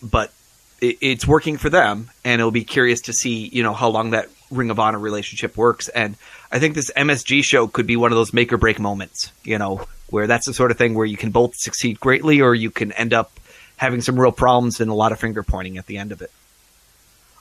but 0.01 0.33
it, 0.81 0.97
it's 0.99 1.27
working 1.27 1.57
for 1.57 1.69
them, 1.69 2.09
and 2.25 2.41
it'll 2.41 2.49
be 2.49 2.63
curious 2.63 3.01
to 3.01 3.13
see 3.13 3.47
you 3.47 3.61
know 3.61 3.73
how 3.73 3.89
long 3.89 4.11
that 4.11 4.29
Ring 4.51 4.69
of 4.69 4.79
Honor 4.79 4.99
relationship 4.99 5.57
works. 5.57 5.87
And 5.89 6.15
I 6.51 6.59
think 6.59 6.75
this 6.75 6.91
MSG 6.95 7.43
show 7.43 7.67
could 7.67 7.87
be 7.87 7.95
one 7.95 8.11
of 8.11 8.17
those 8.17 8.33
make 8.33 8.51
or 8.53 8.57
break 8.57 8.79
moments, 8.79 9.31
you 9.43 9.57
know, 9.57 9.85
where 10.09 10.27
that's 10.27 10.45
the 10.45 10.53
sort 10.53 10.71
of 10.71 10.77
thing 10.77 10.93
where 10.93 11.05
you 11.05 11.17
can 11.17 11.31
both 11.31 11.55
succeed 11.55 11.99
greatly 11.99 12.41
or 12.41 12.53
you 12.53 12.69
can 12.69 12.91
end 12.91 13.13
up 13.13 13.31
having 13.77 14.01
some 14.01 14.19
real 14.19 14.31
problems 14.31 14.79
and 14.79 14.91
a 14.91 14.93
lot 14.93 15.11
of 15.11 15.19
finger 15.19 15.41
pointing 15.41 15.77
at 15.77 15.87
the 15.87 15.97
end 15.97 16.11
of 16.11 16.21
it. 16.21 16.31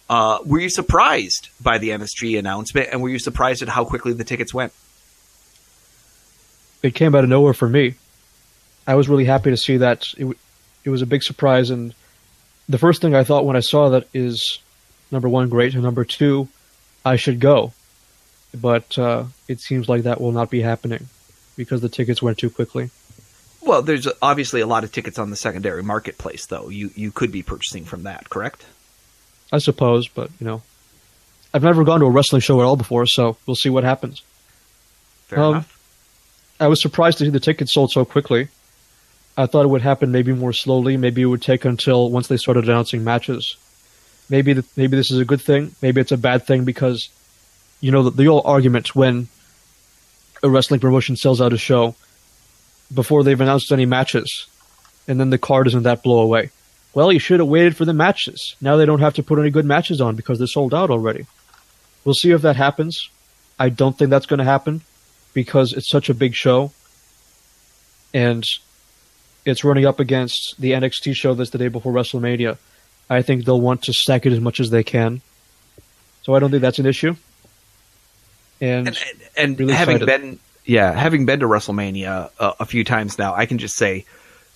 Uh, 0.08 0.38
were 0.44 0.58
you 0.58 0.68
surprised 0.68 1.50
by 1.62 1.78
the 1.78 1.90
MSG 1.90 2.38
announcement 2.38 2.88
and 2.90 3.02
were 3.02 3.08
you 3.08 3.18
surprised 3.18 3.62
at 3.62 3.68
how 3.68 3.84
quickly 3.84 4.12
the 4.12 4.24
tickets 4.24 4.54
went? 4.54 4.72
It 6.82 6.94
came 6.94 7.14
out 7.14 7.24
of 7.24 7.30
nowhere 7.30 7.52
for 7.52 7.68
me. 7.68 7.94
I 8.86 8.94
was 8.94 9.08
really 9.08 9.26
happy 9.26 9.50
to 9.50 9.56
see 9.56 9.76
that. 9.76 10.12
It, 10.16 10.36
it 10.84 10.90
was 10.90 11.02
a 11.02 11.06
big 11.06 11.22
surprise. 11.22 11.70
And 11.70 11.94
the 12.68 12.78
first 12.78 13.02
thing 13.02 13.14
I 13.14 13.24
thought 13.24 13.44
when 13.44 13.56
I 13.56 13.61
saw 13.61 13.90
that 13.90 14.08
is 14.14 14.58
number 15.11 15.28
one, 15.28 15.48
great, 15.48 15.74
and 15.74 15.82
number 15.82 16.04
two, 16.04 16.48
I 17.05 17.16
should 17.16 17.40
go. 17.40 17.72
But 18.55 18.98
uh, 18.98 19.24
it 19.48 19.61
seems 19.61 19.88
like 19.88 20.03
that 20.03 20.20
will 20.20 20.32
not 20.32 20.51
be 20.51 20.61
happening 20.61 21.07
because 21.57 21.80
the 21.80 21.88
tickets 21.88 22.22
went 22.22 22.38
too 22.38 22.51
quickly. 22.51 22.90
Well, 23.62 23.82
there's 23.82 24.09
obviously 24.22 24.61
a 24.61 24.66
lot 24.66 24.84
of 24.84 24.92
tickets 24.92 25.18
on 25.18 25.30
the 25.30 25.36
secondary 25.36 25.82
marketplace, 25.82 26.46
though. 26.46 26.68
You 26.68 26.90
you 26.96 27.12
could 27.12 27.30
be 27.30 27.42
purchasing 27.42 27.84
from 27.84 28.05
that, 28.05 28.30
correct? 28.30 28.64
I 29.53 29.59
suppose, 29.59 30.09
but 30.09 30.30
you 30.40 30.46
know, 30.46 30.62
I've 31.53 31.62
never 31.62 31.84
gone 31.84 32.01
to 32.01 32.07
a 32.07 32.11
wrestling 32.11 32.40
show 32.40 32.61
at 32.61 32.64
all 32.64 32.76
before, 32.76 33.07
so 33.07 33.36
we'll 33.46 33.57
see 33.57 33.68
what 33.68 33.84
happens. 33.84 34.22
Fair 35.26 35.40
um, 35.40 35.55
enough. 35.55 35.76
I 36.59 36.68
was 36.68 36.80
surprised 36.80 37.18
to 37.18 37.24
see 37.24 37.30
the 37.30 37.40
tickets 37.40 37.74
sold 37.74 37.90
so 37.90 38.05
quickly. 38.05 38.48
I 39.36 39.46
thought 39.46 39.64
it 39.64 39.68
would 39.68 39.82
happen 39.82 40.11
maybe 40.11 40.32
more 40.32 40.53
slowly. 40.53 40.96
Maybe 40.96 41.22
it 41.22 41.26
would 41.26 41.42
take 41.42 41.64
until 41.64 42.11
once 42.11 42.28
they 42.28 42.36
started 42.36 42.64
announcing 42.64 43.05
matches 43.05 43.57
maybe 44.30 44.54
the, 44.54 44.64
maybe 44.76 44.96
this 44.96 45.10
is 45.10 45.18
a 45.18 45.24
good 45.24 45.42
thing, 45.42 45.74
maybe 45.82 46.00
it's 46.00 46.12
a 46.12 46.16
bad 46.16 46.46
thing 46.46 46.64
because 46.64 47.08
you 47.80 47.90
know 47.90 48.04
the, 48.04 48.10
the 48.10 48.28
old 48.28 48.42
argument 48.46 48.94
when 48.94 49.28
a 50.42 50.48
wrestling 50.48 50.80
promotion 50.80 51.16
sells 51.16 51.40
out 51.40 51.52
a 51.52 51.58
show, 51.58 51.94
before 52.92 53.22
they've 53.22 53.40
announced 53.40 53.72
any 53.72 53.86
matches, 53.86 54.46
and 55.06 55.20
then 55.20 55.30
the 55.30 55.38
card 55.38 55.66
isn't 55.66 55.84
that 55.84 56.02
blow 56.02 56.20
away. 56.20 56.50
Well, 56.92 57.12
you 57.12 57.18
should 57.18 57.40
have 57.40 57.48
waited 57.48 57.76
for 57.76 57.84
the 57.84 57.92
matches. 57.92 58.56
Now 58.60 58.76
they 58.76 58.86
don't 58.86 59.00
have 59.00 59.14
to 59.14 59.22
put 59.22 59.38
any 59.38 59.50
good 59.50 59.64
matches 59.64 60.00
on 60.00 60.16
because 60.16 60.38
they're 60.38 60.48
sold 60.48 60.74
out 60.74 60.90
already. 60.90 61.26
We'll 62.04 62.14
see 62.14 62.32
if 62.32 62.42
that 62.42 62.56
happens. 62.56 63.10
I 63.58 63.68
don't 63.68 63.96
think 63.96 64.10
that's 64.10 64.26
going 64.26 64.38
to 64.38 64.44
happen 64.44 64.82
because 65.34 65.72
it's 65.72 65.88
such 65.88 66.08
a 66.08 66.14
big 66.14 66.34
show, 66.34 66.72
and 68.12 68.44
it's 69.44 69.64
running 69.64 69.86
up 69.86 70.00
against 70.00 70.56
the 70.58 70.72
NXT 70.72 71.14
show 71.14 71.34
that's 71.34 71.50
the 71.50 71.58
day 71.58 71.68
before 71.68 71.92
WrestleMania. 71.92 72.58
I 73.11 73.22
think 73.22 73.44
they'll 73.44 73.61
want 73.61 73.82
to 73.82 73.92
stack 73.92 74.24
it 74.24 74.32
as 74.32 74.40
much 74.40 74.61
as 74.61 74.70
they 74.70 74.84
can. 74.84 75.20
So 76.22 76.34
I 76.34 76.38
don't 76.38 76.50
think 76.50 76.62
that's 76.62 76.78
an 76.78 76.86
issue. 76.86 77.16
And 78.61 78.86
and, 78.86 78.98
and 79.36 79.58
really 79.58 79.72
having 79.72 79.96
excited. 79.96 80.20
been 80.20 80.38
yeah 80.64 80.92
having 80.92 81.26
been 81.26 81.40
to 81.40 81.46
WrestleMania 81.46 82.30
a, 82.38 82.54
a 82.61 82.66
few 82.66 82.84
times 82.84 83.18
now, 83.18 83.34
I 83.34 83.46
can 83.46 83.58
just 83.58 83.74
say 83.74 84.04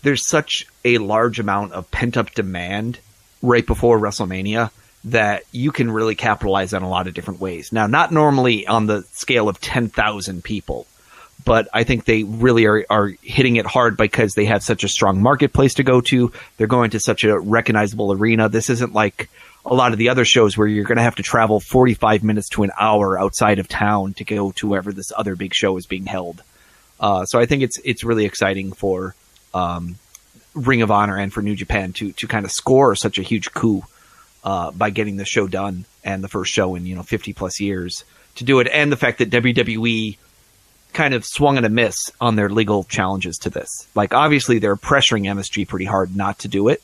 there's 0.03 0.27
such 0.29 0.67
a 0.85 0.99
large 0.99 1.41
amount 1.41 1.73
of 1.73 1.91
pent 1.91 2.17
up 2.17 2.31
demand 2.33 3.01
right 3.43 3.67
before 3.67 3.99
WrestleMania 3.99 4.71
that 5.05 5.45
you 5.53 5.73
can 5.73 5.91
really 5.91 6.15
capitalize 6.15 6.73
on 6.73 6.83
a 6.83 6.89
lot 6.89 7.07
of 7.09 7.15
different 7.15 7.41
ways. 7.41 7.73
Now, 7.73 7.87
not 7.87 8.13
normally 8.13 8.67
on 8.67 8.87
the 8.87 9.03
scale 9.13 9.49
of 9.49 9.61
ten 9.61 9.89
thousand 9.89 10.45
people, 10.45 10.87
but 11.45 11.69
I 11.73 11.85
think 11.85 12.05
they 12.05 12.23
really 12.23 12.67
are, 12.67 12.85
are 12.89 13.13
hitting 13.23 13.57
it 13.57 13.67
hard 13.67 13.97
because 13.97 14.35
they 14.35 14.47
have 14.47 14.63
such 14.63 14.85
a 14.85 14.89
strong 14.89 15.23
marketplace 15.23 15.75
to 15.75 15.83
go 15.83 16.01
to. 16.03 16.33
They're 16.57 16.67
going 16.67 16.91
to 16.91 17.01
such 17.01 17.25
a 17.25 17.39
recognizable 17.39 18.13
arena. 18.13 18.49
This 18.49 18.71
isn't 18.71 18.93
like 18.95 19.29
a 19.67 19.75
lot 19.75 19.93
of 19.93 19.99
the 19.99 20.11
other 20.11 20.25
shows 20.25 20.57
where 20.57 20.67
you're 20.67 20.85
going 20.85 20.97
to 20.97 21.03
have 21.03 21.17
to 21.17 21.23
travel 21.23 21.61
45 21.61 22.23
minutes 22.23 22.49
to 22.51 22.63
an 22.63 22.71
hour 22.79 23.19
outside 23.19 23.59
of 23.59 23.69
town 23.69 24.15
to 24.15 24.25
go 24.25 24.53
to 24.53 24.69
wherever 24.69 24.93
this 24.93 25.13
other 25.17 25.37
big 25.37 25.55
show 25.55 25.77
is 25.77 25.87
being 25.87 26.07
held. 26.07 26.43
Uh, 27.01 27.25
so 27.25 27.39
I 27.39 27.47
think 27.47 27.63
it's 27.63 27.79
it's 27.85 28.05
really 28.05 28.25
exciting 28.25 28.73
for 28.73 29.15
um, 29.53 29.97
Ring 30.55 30.83
of 30.83 30.91
Honor 30.91 31.17
and 31.17 31.33
for 31.33 31.43
New 31.43 31.57
Japan 31.57 31.93
to 31.95 32.13
to 32.13 32.27
kind 32.27 32.45
of 32.45 32.53
score 32.53 32.95
such 32.95 33.19
a 33.19 33.23
huge 33.23 33.53
coup 33.53 33.85
uh, 34.45 34.71
by 34.71 34.91
getting 34.91 35.17
the 35.17 35.25
show 35.25 35.49
done 35.49 35.87
and 36.05 36.23
the 36.23 36.29
first 36.29 36.53
show 36.53 36.75
in 36.75 36.87
you 36.87 36.95
know 36.95 37.03
50 37.03 37.33
plus 37.33 37.61
years 37.61 38.05
to 38.37 38.45
do 38.45 38.61
it, 38.61 38.69
and 38.73 38.91
the 38.91 38.97
fact 38.97 39.19
that 39.19 39.31
WWE 39.31 40.17
kind 40.95 41.15
of 41.15 41.25
swung 41.25 41.57
and 41.57 41.67
a 41.67 41.69
miss 41.69 42.11
on 42.21 42.37
their 42.37 42.49
legal 42.49 42.85
challenges 42.85 43.37
to 43.39 43.51
this. 43.51 43.69
Like 43.95 44.15
obviously 44.15 44.59
they're 44.59 44.77
pressuring 44.77 45.25
MSG 45.25 45.69
pretty 45.69 45.85
hard 45.85 46.17
not 46.17 46.39
to 46.41 46.49
do 46.49 46.69
it, 46.69 46.83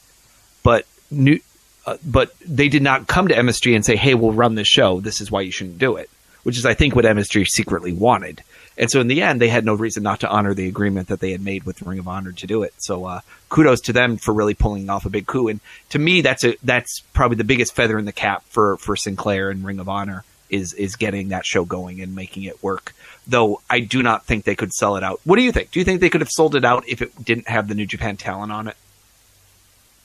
but 0.63 0.87
new, 1.11 1.41
uh, 1.87 1.97
but 2.05 2.39
they 2.41 2.69
did 2.69 2.83
not 2.83 3.07
come 3.07 3.29
to 3.29 3.35
MSG 3.35 3.75
and 3.75 3.85
say, 3.85 3.97
"Hey, 3.97 4.15
we'll 4.15 4.33
run 4.33 4.55
this 4.55 4.69
show. 4.69 5.01
This 5.01 5.21
is 5.21 5.31
why 5.31 5.41
you 5.41 5.51
shouldn't 5.51 5.79
do 5.79 5.97
it." 5.97 6.11
Which 6.43 6.57
is, 6.57 6.65
I 6.65 6.73
think, 6.73 6.97
what 6.97 7.05
MSG 7.05 7.45
secretly 7.47 7.93
wanted. 7.93 8.43
And 8.79 8.91
so, 8.91 8.99
in 9.01 9.09
the 9.09 9.21
end, 9.21 9.43
they 9.43 9.51
had 9.51 9.67
no 9.67 9.75
reason 9.75 10.03
not 10.03 10.21
to 10.21 10.29
honor 10.31 10.55
the 10.55 10.69
agreement 10.69 11.09
that 11.09 11.21
they 11.21 11.33
had 11.33 11.43
made 11.43 11.65
with 11.65 11.83
Ring 11.83 11.99
of 11.99 12.09
Honor 12.09 12.33
to 12.33 12.47
do 12.47 12.63
it. 12.63 12.73
So, 12.79 13.05
uh, 13.05 13.21
kudos 13.51 13.83
to 13.83 13.93
them 13.93 14.17
for 14.17 14.33
really 14.33 14.55
pulling 14.55 14.89
off 14.89 15.05
a 15.05 15.11
big 15.11 15.27
coup. 15.27 15.49
And 15.49 15.61
to 15.91 15.99
me, 15.99 16.23
that's 16.23 16.45
a 16.45 16.57
that's 16.63 17.01
probably 17.13 17.37
the 17.37 17.45
biggest 17.45 17.75
feather 17.75 17.99
in 17.99 18.07
the 18.07 18.13
cap 18.13 18.43
for 18.49 18.79
for 18.79 18.97
Sinclair 18.97 19.51
and 19.51 19.65
Ring 19.65 19.81
of 19.81 19.89
Honor 19.91 20.25
is 20.51 20.73
is 20.75 20.97
getting 20.97 21.29
that 21.29 21.47
show 21.47 21.65
going 21.65 22.01
and 22.01 22.15
making 22.15 22.45
it 22.45 22.63
work. 22.63 22.95
Though 23.27 23.61
I 23.71 23.81
do 23.81 24.03
not 24.03 24.27
think 24.27 24.45
they 24.45 24.57
could 24.57 24.73
sell 24.73 24.97
it 24.97 25.05
out. 25.05 25.21
What 25.25 25.37
do 25.37 25.43
you 25.43 25.53
think? 25.53 25.71
Do 25.71 25.79
you 25.79 25.85
think 25.85 26.01
they 26.01 26.11
could 26.11 26.21
have 26.21 26.31
sold 26.31 26.55
it 26.55 26.65
out 26.65 26.85
if 26.89 27.03
it 27.03 27.25
didn't 27.25 27.49
have 27.49 27.69
the 27.69 27.75
New 27.75 27.87
Japan 27.87 28.17
talent 28.17 28.53
on 28.53 28.69
it? 28.69 28.77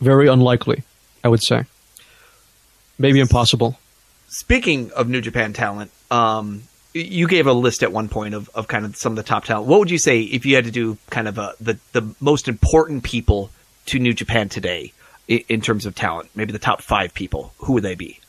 very 0.01 0.27
unlikely, 0.27 0.83
I 1.23 1.29
would 1.29 1.43
say. 1.43 1.65
Maybe 2.97 3.19
impossible. 3.19 3.77
Speaking 4.27 4.91
of 4.91 5.09
New 5.09 5.21
Japan 5.21 5.53
talent, 5.53 5.91
um, 6.11 6.63
you 6.93 7.27
gave 7.27 7.47
a 7.47 7.53
list 7.53 7.83
at 7.83 7.91
one 7.91 8.07
point 8.07 8.33
of, 8.33 8.49
of 8.55 8.67
kind 8.67 8.85
of 8.85 8.95
some 8.95 9.11
of 9.11 9.15
the 9.17 9.23
top 9.23 9.45
talent. 9.45 9.67
What 9.67 9.79
would 9.79 9.91
you 9.91 9.97
say 9.97 10.21
if 10.21 10.45
you 10.45 10.55
had 10.55 10.65
to 10.65 10.71
do 10.71 10.97
kind 11.09 11.27
of 11.27 11.37
a, 11.37 11.53
the 11.59 11.77
the 11.91 12.15
most 12.21 12.47
important 12.47 13.03
people 13.03 13.49
to 13.87 13.99
New 13.99 14.13
Japan 14.13 14.49
today 14.49 14.93
in, 15.27 15.43
in 15.49 15.61
terms 15.61 15.85
of 15.85 15.95
talent? 15.95 16.29
Maybe 16.35 16.53
the 16.53 16.59
top 16.59 16.81
five 16.81 17.13
people. 17.13 17.53
Who 17.59 17.73
would 17.73 17.83
they 17.83 17.95
be 17.95 18.19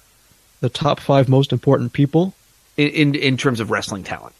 The 0.60 0.68
top 0.68 1.00
five 1.00 1.28
most 1.28 1.52
important 1.52 1.92
people, 1.92 2.34
in 2.76 2.88
in, 2.88 3.14
in 3.14 3.36
terms 3.36 3.60
of 3.60 3.70
wrestling 3.70 4.04
talent? 4.04 4.34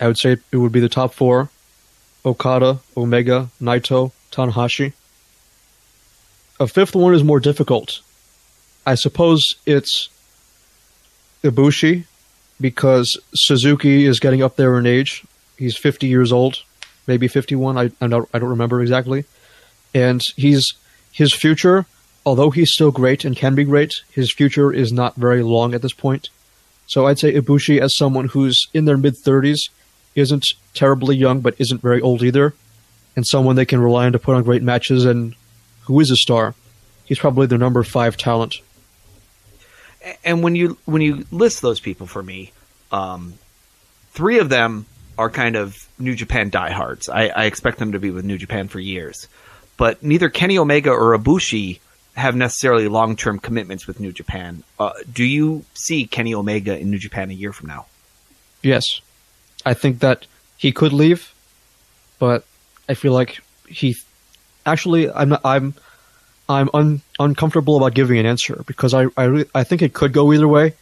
I 0.00 0.06
would 0.06 0.18
say 0.18 0.36
it 0.50 0.56
would 0.56 0.72
be 0.72 0.80
the 0.80 0.88
top 0.88 1.14
four 1.14 1.50
Okada, 2.24 2.80
Omega, 2.96 3.50
Naito, 3.60 4.12
Tanahashi. 4.30 4.92
A 6.60 6.66
fifth 6.66 6.94
one 6.94 7.14
is 7.14 7.24
more 7.24 7.40
difficult. 7.40 8.00
I 8.86 8.94
suppose 8.94 9.56
it's 9.66 10.08
Ibushi 11.42 12.04
because 12.60 13.18
Suzuki 13.34 14.06
is 14.06 14.20
getting 14.20 14.42
up 14.42 14.56
there 14.56 14.78
in 14.78 14.86
age. 14.86 15.24
He's 15.58 15.76
50 15.76 16.06
years 16.06 16.32
old, 16.32 16.62
maybe 17.06 17.28
51. 17.28 17.78
I, 17.78 17.90
I, 18.00 18.06
don't, 18.06 18.28
I 18.32 18.38
don't 18.38 18.50
remember 18.50 18.80
exactly. 18.80 19.24
And 19.94 20.22
he's 20.36 20.74
his 21.12 21.32
future, 21.32 21.86
although 22.24 22.50
he's 22.50 22.72
still 22.72 22.90
great 22.90 23.24
and 23.24 23.36
can 23.36 23.54
be 23.54 23.64
great, 23.64 23.94
his 24.10 24.32
future 24.32 24.72
is 24.72 24.92
not 24.92 25.16
very 25.16 25.42
long 25.42 25.74
at 25.74 25.82
this 25.82 25.92
point. 25.92 26.28
So 26.86 27.06
I'd 27.06 27.18
say 27.18 27.32
Ibushi 27.32 27.80
as 27.80 27.96
someone 27.96 28.28
who's 28.28 28.66
in 28.74 28.84
their 28.84 28.96
mid 28.96 29.14
30s, 29.14 29.70
isn't 30.14 30.46
terribly 30.74 31.16
young 31.16 31.40
but 31.40 31.54
isn't 31.58 31.80
very 31.80 32.00
old 32.00 32.22
either, 32.22 32.54
and 33.16 33.26
someone 33.26 33.56
they 33.56 33.64
can 33.64 33.80
rely 33.80 34.06
on 34.06 34.12
to 34.12 34.18
put 34.18 34.36
on 34.36 34.42
great 34.42 34.62
matches 34.62 35.04
and 35.04 35.34
who 35.82 35.98
is 36.00 36.10
a 36.10 36.16
star. 36.16 36.54
He's 37.04 37.18
probably 37.18 37.46
their 37.46 37.58
number 37.58 37.82
five 37.82 38.16
talent. 38.16 38.56
and 40.24 40.42
when 40.42 40.54
you 40.54 40.78
when 40.84 41.02
you 41.02 41.26
list 41.30 41.62
those 41.62 41.80
people 41.80 42.06
for 42.06 42.22
me, 42.22 42.52
um, 42.90 43.34
three 44.12 44.38
of 44.38 44.48
them 44.48 44.86
are 45.18 45.30
kind 45.30 45.56
of 45.56 45.76
New 45.98 46.14
Japan 46.14 46.50
diehards. 46.50 47.08
I, 47.08 47.28
I 47.28 47.44
expect 47.44 47.78
them 47.78 47.92
to 47.92 47.98
be 47.98 48.10
with 48.10 48.24
New 48.24 48.38
Japan 48.38 48.68
for 48.68 48.80
years, 48.80 49.28
but 49.76 50.02
neither 50.02 50.28
Kenny 50.28 50.58
Omega 50.58 50.90
or 50.90 51.16
Ibushi 51.16 51.80
have 52.14 52.36
necessarily 52.36 52.88
long 52.88 53.16
term 53.16 53.38
commitments 53.38 53.86
with 53.86 54.00
New 54.00 54.12
Japan. 54.12 54.62
Uh, 54.78 54.92
do 55.12 55.24
you 55.24 55.64
see 55.74 56.06
Kenny 56.06 56.34
Omega 56.34 56.78
in 56.78 56.90
New 56.90 56.98
Japan 56.98 57.30
a 57.30 57.34
year 57.34 57.52
from 57.52 57.68
now? 57.68 57.86
Yes, 58.62 58.84
I 59.64 59.74
think 59.74 60.00
that 60.00 60.26
he 60.56 60.72
could 60.72 60.92
leave, 60.92 61.32
but 62.18 62.44
I 62.88 62.94
feel 62.94 63.12
like 63.12 63.40
he 63.66 63.96
actually 64.64 65.10
I'm 65.10 65.30
not, 65.30 65.40
I'm 65.44 65.74
I'm 66.48 66.68
un, 66.74 67.02
uncomfortable 67.18 67.76
about 67.76 67.94
giving 67.94 68.18
an 68.18 68.26
answer 68.26 68.62
because 68.66 68.94
I 68.94 69.06
I, 69.16 69.24
re- 69.24 69.50
I 69.54 69.64
think 69.64 69.82
it 69.82 69.94
could 69.94 70.12
go 70.12 70.32
either 70.32 70.48
way. 70.48 70.74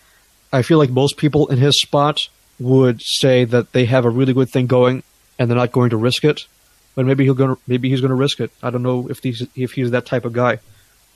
I 0.52 0.62
feel 0.62 0.78
like 0.78 0.90
most 0.90 1.16
people 1.16 1.46
in 1.48 1.58
his 1.58 1.80
spot 1.80 2.18
would 2.58 3.00
say 3.02 3.44
that 3.44 3.72
they 3.72 3.84
have 3.86 4.04
a 4.04 4.10
really 4.10 4.34
good 4.34 4.50
thing 4.50 4.66
going 4.66 5.02
and 5.38 5.48
they're 5.48 5.56
not 5.56 5.72
going 5.72 5.90
to 5.90 5.96
risk 5.96 6.24
it. 6.24 6.46
But 6.94 7.06
maybe 7.06 7.24
he'll 7.24 7.34
gonna 7.34 7.56
maybe 7.66 7.88
he's 7.88 8.00
going 8.00 8.10
to 8.10 8.16
risk 8.16 8.40
it. 8.40 8.50
I 8.62 8.70
don't 8.70 8.82
know 8.82 9.08
if 9.08 9.20
he's 9.20 9.46
if 9.54 9.72
he's 9.72 9.92
that 9.92 10.06
type 10.06 10.24
of 10.24 10.32
guy. 10.32 10.58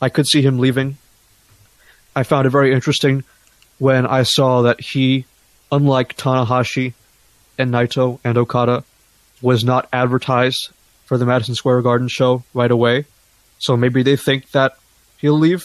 I 0.01 0.09
could 0.09 0.27
see 0.27 0.43
him 0.43 0.59
leaving. 0.59 0.99
I 2.17 2.23
found 2.23 2.47
it 2.47 2.51
very 2.51 2.73
interesting 2.73 3.25
when 3.79 4.07
I 4.07 4.23
saw 4.23 4.63
that 4.63 4.81
he, 4.81 5.27
unlike 5.73 6.17
Tanahashi 6.17 6.95
and 7.59 7.71
Naito 7.71 8.21
and 8.25 8.37
Okada, 8.39 8.85
was 9.43 9.65
not 9.65 9.89
advertised 9.93 10.71
for 11.07 11.19
the 11.19 11.27
Madison 11.27 11.55
Square 11.55 11.83
Garden 11.83 12.09
show 12.09 12.43
right 12.55 12.71
away. 12.71 13.07
So 13.59 13.77
maybe 13.77 14.03
they 14.03 14.17
think 14.17 14.51
that 14.53 14.77
he'll 15.19 15.39
leave. 15.39 15.65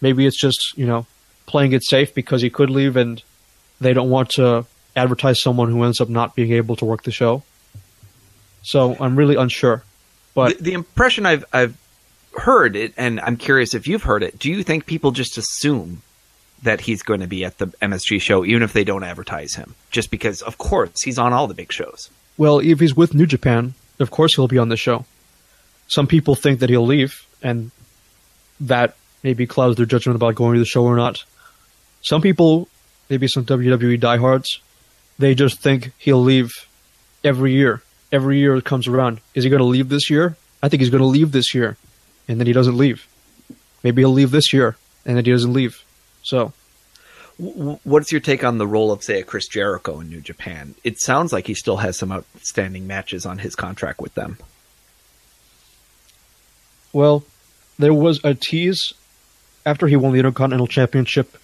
Maybe 0.00 0.26
it's 0.26 0.40
just, 0.40 0.76
you 0.76 0.86
know, 0.86 1.06
playing 1.46 1.72
it 1.72 1.84
safe 1.84 2.14
because 2.14 2.42
he 2.42 2.50
could 2.50 2.70
leave 2.70 2.96
and 2.96 3.22
they 3.80 3.92
don't 3.92 4.10
want 4.10 4.30
to 4.30 4.66
advertise 4.96 5.40
someone 5.40 5.70
who 5.70 5.82
ends 5.84 6.00
up 6.00 6.08
not 6.08 6.34
being 6.34 6.52
able 6.52 6.76
to 6.76 6.84
work 6.84 7.02
the 7.02 7.10
show. 7.10 7.42
So 8.62 8.96
I'm 8.98 9.16
really 9.16 9.36
unsure. 9.36 9.84
But 10.34 10.58
the, 10.58 10.64
the 10.64 10.72
impression 10.72 11.26
I've 11.26 11.44
I've 11.52 11.76
heard 12.36 12.76
it, 12.76 12.94
and 12.96 13.20
I'm 13.20 13.36
curious 13.36 13.74
if 13.74 13.86
you've 13.86 14.02
heard 14.02 14.22
it. 14.22 14.38
Do 14.38 14.50
you 14.50 14.62
think 14.62 14.86
people 14.86 15.10
just 15.10 15.38
assume 15.38 16.02
that 16.62 16.80
he's 16.80 17.02
going 17.02 17.20
to 17.20 17.26
be 17.26 17.44
at 17.44 17.58
the 17.58 17.66
MSG 17.82 18.20
show, 18.20 18.44
even 18.44 18.62
if 18.62 18.72
they 18.72 18.84
don't 18.84 19.04
advertise 19.04 19.54
him, 19.54 19.74
just 19.90 20.10
because, 20.10 20.42
of 20.42 20.58
course, 20.58 21.02
he's 21.02 21.18
on 21.18 21.32
all 21.32 21.46
the 21.46 21.54
big 21.54 21.72
shows? 21.72 22.10
Well, 22.36 22.58
if 22.58 22.80
he's 22.80 22.96
with 22.96 23.14
New 23.14 23.26
Japan, 23.26 23.74
of 23.98 24.10
course 24.10 24.34
he'll 24.34 24.48
be 24.48 24.58
on 24.58 24.68
the 24.68 24.76
show. 24.76 25.04
Some 25.88 26.06
people 26.06 26.34
think 26.34 26.60
that 26.60 26.70
he'll 26.70 26.86
leave, 26.86 27.26
and 27.42 27.70
that 28.60 28.96
maybe 29.22 29.46
clouds 29.46 29.76
their 29.76 29.86
judgment 29.86 30.16
about 30.16 30.34
going 30.34 30.54
to 30.54 30.60
the 30.60 30.66
show 30.66 30.84
or 30.84 30.96
not. 30.96 31.24
Some 32.02 32.22
people, 32.22 32.68
maybe 33.08 33.28
some 33.28 33.44
WWE 33.44 33.98
diehards, 33.98 34.60
they 35.18 35.34
just 35.34 35.60
think 35.60 35.92
he'll 35.98 36.22
leave 36.22 36.52
every 37.24 37.52
year. 37.52 37.82
Every 38.12 38.38
year 38.38 38.56
it 38.56 38.64
comes 38.64 38.86
around. 38.86 39.20
Is 39.34 39.44
he 39.44 39.50
going 39.50 39.60
to 39.60 39.66
leave 39.66 39.88
this 39.88 40.08
year? 40.10 40.36
I 40.62 40.68
think 40.68 40.80
he's 40.80 40.90
going 40.90 41.02
to 41.02 41.06
leave 41.06 41.32
this 41.32 41.54
year, 41.54 41.76
and 42.28 42.38
then 42.38 42.46
he 42.46 42.52
doesn't 42.52 42.76
leave. 42.76 43.06
Maybe 43.82 44.02
he'll 44.02 44.12
leave 44.12 44.30
this 44.30 44.52
year, 44.52 44.76
and 45.04 45.16
then 45.16 45.24
he 45.24 45.30
doesn't 45.32 45.52
leave. 45.52 45.82
So, 46.22 46.52
W- 47.40 47.78
What's 47.84 48.10
your 48.12 48.20
take 48.20 48.44
on 48.44 48.58
the 48.58 48.66
role 48.66 48.90
of, 48.92 49.02
say, 49.02 49.20
a 49.20 49.24
Chris 49.24 49.46
Jericho 49.48 50.00
in 50.00 50.10
New 50.10 50.20
Japan? 50.20 50.74
It 50.84 51.00
sounds 51.00 51.32
like 51.32 51.46
he 51.46 51.54
still 51.54 51.76
has 51.78 51.96
some 51.96 52.10
outstanding 52.12 52.86
matches 52.86 53.24
on 53.24 53.38
his 53.38 53.54
contract 53.54 54.00
with 54.00 54.14
them. 54.14 54.38
well, 56.92 57.24
there 57.78 57.94
was 57.94 58.20
a 58.24 58.34
tease 58.34 58.94
after 59.64 59.86
he 59.86 59.94
won 59.96 60.12
the 60.12 60.18
Intercontinental 60.18 60.66
Championship. 60.66 61.36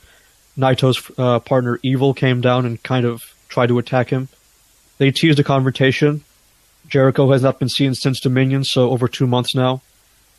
Naito's 0.58 1.10
uh, 1.18 1.38
partner 1.40 1.78
Evil 1.82 2.14
came 2.14 2.40
down 2.40 2.66
and 2.66 2.82
kind 2.82 3.06
of 3.06 3.22
tried 3.48 3.68
to 3.68 3.78
attack 3.78 4.10
him. 4.10 4.28
They 4.98 5.10
teased 5.10 5.38
a 5.38 5.44
confrontation, 5.44 6.24
Jericho 6.88 7.30
has 7.32 7.42
not 7.42 7.58
been 7.58 7.68
seen 7.68 7.94
since 7.94 8.20
Dominion, 8.20 8.64
so 8.64 8.90
over 8.90 9.08
two 9.08 9.26
months 9.26 9.54
now. 9.54 9.82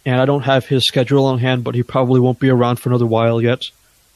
And 0.06 0.22
I 0.22 0.26
don't 0.26 0.44
have 0.44 0.66
his 0.66 0.86
schedule 0.86 1.26
on 1.26 1.40
hand, 1.40 1.64
but 1.64 1.74
he 1.74 1.82
probably 1.82 2.20
won't 2.20 2.40
be 2.40 2.50
around 2.50 2.78
for 2.78 2.90
another 2.90 3.08
while 3.08 3.42
yet. 3.42 3.64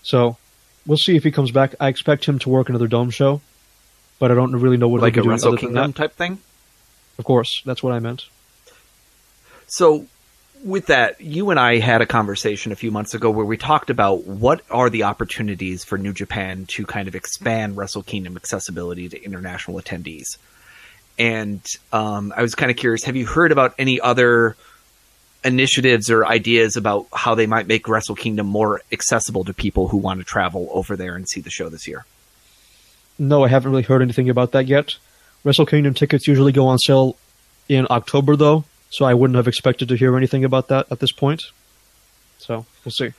So 0.04 0.38
we'll 0.86 0.98
see 0.98 1.16
if 1.16 1.24
he 1.24 1.32
comes 1.32 1.52
back. 1.52 1.76
I 1.80 1.88
expect 1.88 2.26
him 2.26 2.40
to 2.40 2.50
work 2.50 2.70
another 2.70 2.88
dome 2.88 3.10
show, 3.10 3.42
but 4.20 4.32
I 4.32 4.36
don't 4.36 4.56
really 4.56 4.78
know 4.78 4.88
what 4.88 5.02
like 5.02 5.16
he'll 5.16 5.22
a 5.22 5.24
be 5.24 5.28
doing 5.28 5.34
Wrestle 5.34 5.58
Kingdom 5.58 5.92
that. 5.92 5.96
type 5.96 6.14
thing. 6.14 6.40
Of 7.18 7.26
course, 7.26 7.62
that's 7.66 7.84
what 7.84 7.94
I 7.94 8.00
meant. 8.00 8.26
So, 9.68 10.06
with 10.64 10.88
that, 10.88 11.22
you 11.22 11.52
and 11.52 11.60
I 11.60 11.78
had 11.78 12.02
a 12.02 12.06
conversation 12.06 12.72
a 12.72 12.76
few 12.76 12.92
months 12.92 13.14
ago 13.14 13.30
where 13.30 13.46
we 13.46 13.56
talked 13.56 13.90
about 13.90 14.26
what 14.26 14.62
are 14.70 14.90
the 14.90 15.04
opportunities 15.04 15.84
for 15.84 15.98
New 15.98 16.12
Japan 16.12 16.66
to 16.70 16.86
kind 16.86 17.08
of 17.08 17.16
expand 17.16 17.78
Wrestle 17.78 18.04
Kingdom 18.04 18.36
accessibility 18.36 19.08
to 19.10 19.24
international 19.24 19.80
attendees. 19.80 20.38
And 21.18 21.62
um, 21.92 22.34
I 22.36 22.42
was 22.42 22.56
kind 22.56 22.72
of 22.72 22.78
curious 22.78 23.04
have 23.04 23.16
you 23.16 23.26
heard 23.26 23.52
about 23.52 23.76
any 23.78 24.00
other 24.00 24.56
initiatives 25.44 26.10
or 26.10 26.26
ideas 26.26 26.76
about 26.76 27.08
how 27.14 27.36
they 27.36 27.48
might 27.48 27.68
make 27.68 27.88
Wrestle 27.88 28.16
Kingdom 28.16 28.48
more 28.48 28.82
accessible 28.92 29.44
to 29.46 29.54
people 29.54 29.88
who 29.88 29.98
want 29.98 30.20
to 30.20 30.26
travel 30.26 30.70
over 30.72 30.96
there 30.96 31.16
and 31.16 31.28
see 31.30 31.42
the 31.42 31.50
show 31.50 31.70
this 31.70 31.88
year? 31.88 32.06
No, 33.18 33.44
I 33.44 33.48
haven't 33.48 33.72
really 33.72 33.84
heard 33.84 34.02
anything 34.02 34.30
about 34.30 34.52
that 34.52 34.68
yet. 34.68 34.96
Wrestle 35.44 35.66
Kingdom 35.66 35.94
tickets 35.94 36.28
usually 36.28 36.52
go 36.52 36.68
on 36.68 36.78
sale 36.80 37.16
in 37.68 37.88
October, 37.90 38.36
though, 38.36 38.66
so 38.90 39.06
I 39.06 39.14
wouldn't 39.14 39.38
have 39.38 39.48
expected 39.48 39.88
to 39.90 39.96
hear 39.96 40.18
anything 40.18 40.44
about 40.44 40.68
that 40.70 40.88
at 40.92 41.00
this 41.00 41.12
point. 41.12 41.44
So 42.38 42.66
we'll 42.84 42.92
see. 42.92 43.14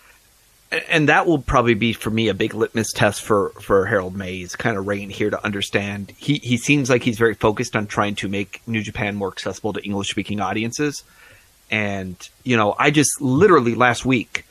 and 0.88 1.08
that 1.08 1.26
will 1.26 1.38
probably 1.38 1.74
be 1.74 1.92
for 1.92 2.10
me 2.10 2.28
a 2.28 2.34
big 2.34 2.54
litmus 2.54 2.92
test 2.92 3.22
for 3.22 3.50
for 3.60 3.86
Harold 3.86 4.16
Meij's, 4.16 4.56
kind 4.56 4.76
of 4.76 4.86
reign 4.86 5.10
here 5.10 5.30
to 5.30 5.44
understand. 5.44 6.12
He 6.16 6.34
he 6.42 6.56
seems 6.56 6.88
like 6.88 7.02
he's 7.02 7.18
very 7.18 7.34
focused 7.34 7.76
on 7.76 7.86
trying 7.86 8.14
to 8.16 8.28
make 8.28 8.60
New 8.66 8.82
Japan 8.82 9.16
more 9.16 9.28
accessible 9.28 9.72
to 9.72 9.82
English 9.82 10.10
speaking 10.10 10.40
audiences. 10.40 11.02
And 11.70 12.16
you 12.44 12.56
know, 12.56 12.74
I 12.78 12.90
just 12.90 13.20
literally 13.20 13.74
last 13.74 14.04
week 14.04 14.44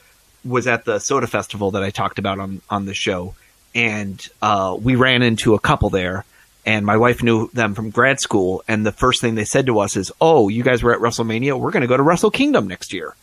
was 0.46 0.68
at 0.68 0.86
the 0.86 1.00
Soda 1.00 1.28
Festival 1.28 1.72
that 1.72 1.84
I 1.84 1.90
talked 1.90 2.20
about 2.20 2.40
on 2.40 2.62
on 2.70 2.86
the 2.86 2.94
show, 2.94 3.36
and 3.76 4.26
uh, 4.42 4.78
we 4.80 4.96
ran 4.96 5.22
into 5.22 5.54
a 5.56 5.60
couple 5.60 5.90
there. 5.90 6.26
And 6.66 6.86
my 6.86 6.98
wife 6.98 7.24
knew 7.24 7.50
them 7.54 7.74
from 7.74 7.90
grad 7.90 8.20
school, 8.20 8.64
and 8.68 8.86
the 8.86 8.92
first 8.92 9.22
thing 9.22 9.36
they 9.36 9.46
said 9.46 9.66
to 9.68 9.80
us 9.80 9.96
is, 9.96 10.12
"Oh, 10.22 10.50
you 10.50 10.64
guys 10.64 10.84
were 10.84 10.94
at 10.94 11.00
WrestleMania. 11.00 11.60
We're 11.60 11.72
going 11.72 11.82
to 11.82 11.88
go 11.88 11.98
to 11.98 12.04
Wrestle 12.04 12.32
Kingdom 12.32 12.68
next 12.68 12.94
year." 12.94 13.16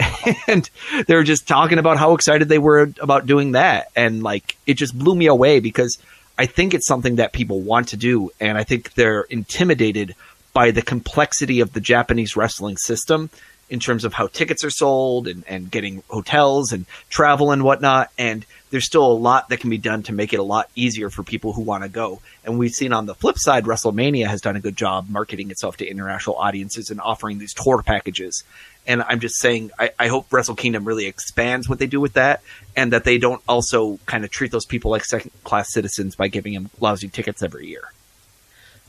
and 0.46 0.68
they 1.06 1.14
were 1.14 1.22
just 1.22 1.46
talking 1.46 1.78
about 1.78 1.98
how 1.98 2.14
excited 2.14 2.48
they 2.48 2.58
were 2.58 2.92
about 3.00 3.26
doing 3.26 3.52
that 3.52 3.90
and 3.94 4.22
like 4.22 4.56
it 4.66 4.74
just 4.74 4.98
blew 4.98 5.14
me 5.14 5.26
away 5.26 5.60
because 5.60 5.98
i 6.38 6.46
think 6.46 6.74
it's 6.74 6.86
something 6.86 7.16
that 7.16 7.32
people 7.32 7.60
want 7.60 7.88
to 7.88 7.96
do 7.96 8.30
and 8.40 8.56
i 8.56 8.64
think 8.64 8.94
they're 8.94 9.22
intimidated 9.22 10.14
by 10.52 10.70
the 10.70 10.82
complexity 10.82 11.60
of 11.60 11.72
the 11.72 11.80
japanese 11.80 12.36
wrestling 12.36 12.76
system 12.76 13.30
in 13.70 13.80
terms 13.80 14.04
of 14.04 14.12
how 14.12 14.26
tickets 14.26 14.64
are 14.64 14.70
sold 14.70 15.26
and, 15.26 15.44
and 15.46 15.70
getting 15.70 16.02
hotels 16.08 16.72
and 16.72 16.84
travel 17.08 17.50
and 17.50 17.62
whatnot 17.62 18.10
and 18.18 18.44
there's 18.70 18.86
still 18.86 19.04
a 19.04 19.12
lot 19.12 19.50
that 19.50 19.60
can 19.60 19.68
be 19.68 19.78
done 19.78 20.02
to 20.02 20.14
make 20.14 20.32
it 20.32 20.38
a 20.38 20.42
lot 20.42 20.70
easier 20.74 21.10
for 21.10 21.22
people 21.22 21.52
who 21.52 21.62
want 21.62 21.82
to 21.82 21.88
go 21.88 22.20
and 22.44 22.58
we've 22.58 22.72
seen 22.72 22.92
on 22.92 23.06
the 23.06 23.14
flip 23.14 23.38
side 23.38 23.64
wrestlemania 23.64 24.26
has 24.26 24.40
done 24.40 24.56
a 24.56 24.60
good 24.60 24.76
job 24.76 25.08
marketing 25.08 25.50
itself 25.50 25.76
to 25.76 25.86
international 25.86 26.36
audiences 26.36 26.90
and 26.90 27.00
offering 27.00 27.38
these 27.38 27.54
tour 27.54 27.82
packages 27.82 28.44
and 28.86 29.02
I'm 29.02 29.20
just 29.20 29.38
saying, 29.38 29.70
I, 29.78 29.90
I 29.98 30.08
hope 30.08 30.32
Wrestle 30.32 30.56
Kingdom 30.56 30.84
really 30.84 31.06
expands 31.06 31.68
what 31.68 31.78
they 31.78 31.86
do 31.86 32.00
with 32.00 32.14
that, 32.14 32.42
and 32.76 32.92
that 32.92 33.04
they 33.04 33.18
don't 33.18 33.42
also 33.48 33.98
kind 34.06 34.24
of 34.24 34.30
treat 34.30 34.50
those 34.50 34.66
people 34.66 34.90
like 34.90 35.04
second 35.04 35.30
class 35.44 35.72
citizens 35.72 36.16
by 36.16 36.28
giving 36.28 36.54
them 36.54 36.70
lousy 36.80 37.08
tickets 37.08 37.42
every 37.42 37.68
year. 37.68 37.84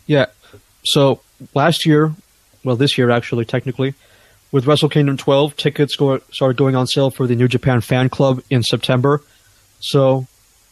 Yeah. 0.08 0.28
So 0.84 1.22
last 1.54 1.86
year, 1.86 2.14
well, 2.64 2.76
this 2.76 2.98
year 2.98 3.10
actually, 3.10 3.46
technically, 3.46 3.94
with 4.52 4.68
Wrestle 4.68 4.90
Kingdom 4.90 5.18
12, 5.18 5.56
tickets 5.56 5.96
go, 5.96 6.20
started 6.32 6.58
going 6.58 6.76
on 6.76 6.88
sale 6.88 7.10
for 7.10 7.28
the 7.28 7.36
New 7.36 7.48
Japan 7.48 7.82
Fan 7.82 8.10
Club 8.10 8.42
in 8.50 8.64
September. 8.64 9.22
So 9.80 10.28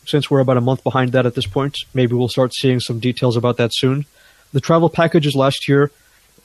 since 0.06 0.30
we're 0.30 0.40
about 0.40 0.58
a 0.58 0.62
month 0.62 0.84
behind 0.84 1.12
that 1.14 1.26
at 1.26 1.36
this 1.36 1.48
point, 1.48 1.78
maybe 1.94 2.16
we'll 2.16 2.28
start 2.28 2.54
seeing 2.54 2.80
some 2.80 3.00
details 3.00 3.38
about 3.38 3.58
that 3.58 3.72
soon. 3.74 4.06
The 4.54 4.62
travel 4.62 4.90
packages 4.90 5.36
last 5.36 5.68
year, 5.68 5.92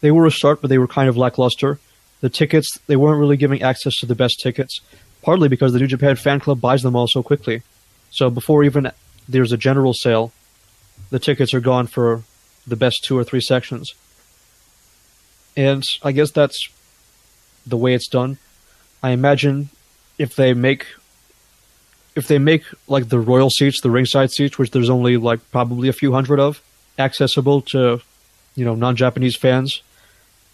they 0.01 0.11
were 0.11 0.27
a 0.27 0.31
start, 0.31 0.61
but 0.61 0.68
they 0.68 0.79
were 0.79 0.87
kind 0.87 1.09
of 1.09 1.16
lackluster. 1.16 1.79
The 2.20 2.31
tickets, 2.31 2.79
they 2.87 2.97
weren't 2.97 3.20
really 3.20 3.37
giving 3.37 3.62
access 3.62 3.99
to 3.99 4.07
the 4.07 4.14
best 4.14 4.41
tickets, 4.41 4.81
partly 5.22 5.49
because 5.49 5.72
the 5.72 5.79
New 5.79 5.87
Japan 5.87 6.16
Fan 6.16 6.41
Club 6.41 6.61
buys 6.61 6.83
them 6.83 6.97
all 6.97 7.07
so 7.07 7.22
quickly. 7.22 7.62
So 8.11 8.31
before 8.31 8.64
even 8.64 8.91
there's 9.29 9.53
a 9.53 9.57
general 9.57 9.93
sale, 9.93 10.33
the 11.11 11.18
tickets 11.18 11.53
are 11.53 11.61
gone 11.61 11.87
for 11.87 12.22
the 12.66 12.77
best 12.77 13.05
two 13.05 13.18
or 13.18 13.24
three 13.24 13.41
sections. 13.41 13.95
And 15.57 15.83
I 16.03 16.13
guess 16.13 16.31
that's 16.31 16.69
the 17.67 17.77
way 17.77 17.95
it's 17.95 18.09
done. 18.09 18.39
I 19.03 19.11
imagine 19.11 19.71
if 20.19 20.37
they 20.37 20.55
make 20.55 20.87
if 22.15 22.29
they 22.29 22.39
make 22.39 22.65
like 22.89 23.09
the 23.09 23.21
royal 23.21 23.51
seats, 23.51 23.81
the 23.83 23.91
ringside 23.91 24.31
seats, 24.31 24.59
which 24.59 24.71
there's 24.71 24.91
only 24.91 25.17
like 25.17 25.41
probably 25.51 25.89
a 25.89 25.93
few 25.93 26.13
hundred 26.13 26.41
of, 26.41 26.63
accessible 26.99 27.61
to 27.61 28.01
you 28.55 28.65
know 28.65 28.75
non-Japanese 28.75 29.37
fans, 29.37 29.83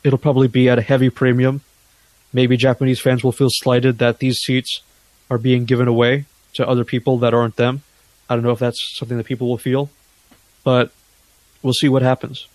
it'll 0.04 0.18
probably 0.18 0.48
be 0.48 0.68
at 0.68 0.78
a 0.78 0.82
heavy 0.82 1.10
premium. 1.10 1.62
Maybe 2.32 2.56
Japanese 2.56 3.00
fans 3.00 3.22
will 3.22 3.32
feel 3.32 3.50
slighted 3.50 3.98
that 3.98 4.18
these 4.18 4.38
seats 4.38 4.80
are 5.30 5.38
being 5.38 5.64
given 5.64 5.86
away 5.86 6.24
to 6.54 6.66
other 6.66 6.84
people 6.84 7.18
that 7.18 7.34
aren't 7.34 7.56
them. 7.56 7.82
I 8.28 8.34
don't 8.34 8.44
know 8.44 8.52
if 8.52 8.58
that's 8.58 8.96
something 8.98 9.16
that 9.18 9.26
people 9.26 9.48
will 9.48 9.58
feel, 9.58 9.90
but 10.64 10.92
we'll 11.62 11.74
see 11.74 11.88
what 11.88 12.02
happens. 12.02 12.46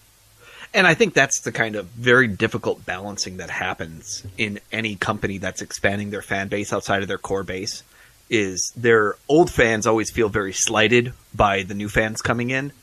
And 0.77 0.85
I 0.85 0.93
think 0.93 1.15
that's 1.15 1.39
the 1.39 1.51
kind 1.51 1.75
of 1.75 1.87
very 1.87 2.27
difficult 2.27 2.85
balancing 2.85 3.37
that 3.37 3.49
happens 3.49 4.23
in 4.37 4.59
any 4.71 4.95
company 4.95 5.39
that's 5.39 5.63
expanding 5.63 6.11
their 6.11 6.21
fan 6.21 6.49
base 6.49 6.71
outside 6.71 7.01
of 7.01 7.07
their 7.07 7.17
core 7.17 7.41
base. 7.41 7.81
Is 8.29 8.71
their 8.75 9.15
old 9.27 9.49
fans 9.49 9.87
always 9.87 10.11
feel 10.11 10.29
very 10.29 10.53
slighted 10.53 11.13
by 11.33 11.63
the 11.63 11.73
new 11.73 11.89
fans 11.89 12.21
coming 12.21 12.51
in, 12.51 12.73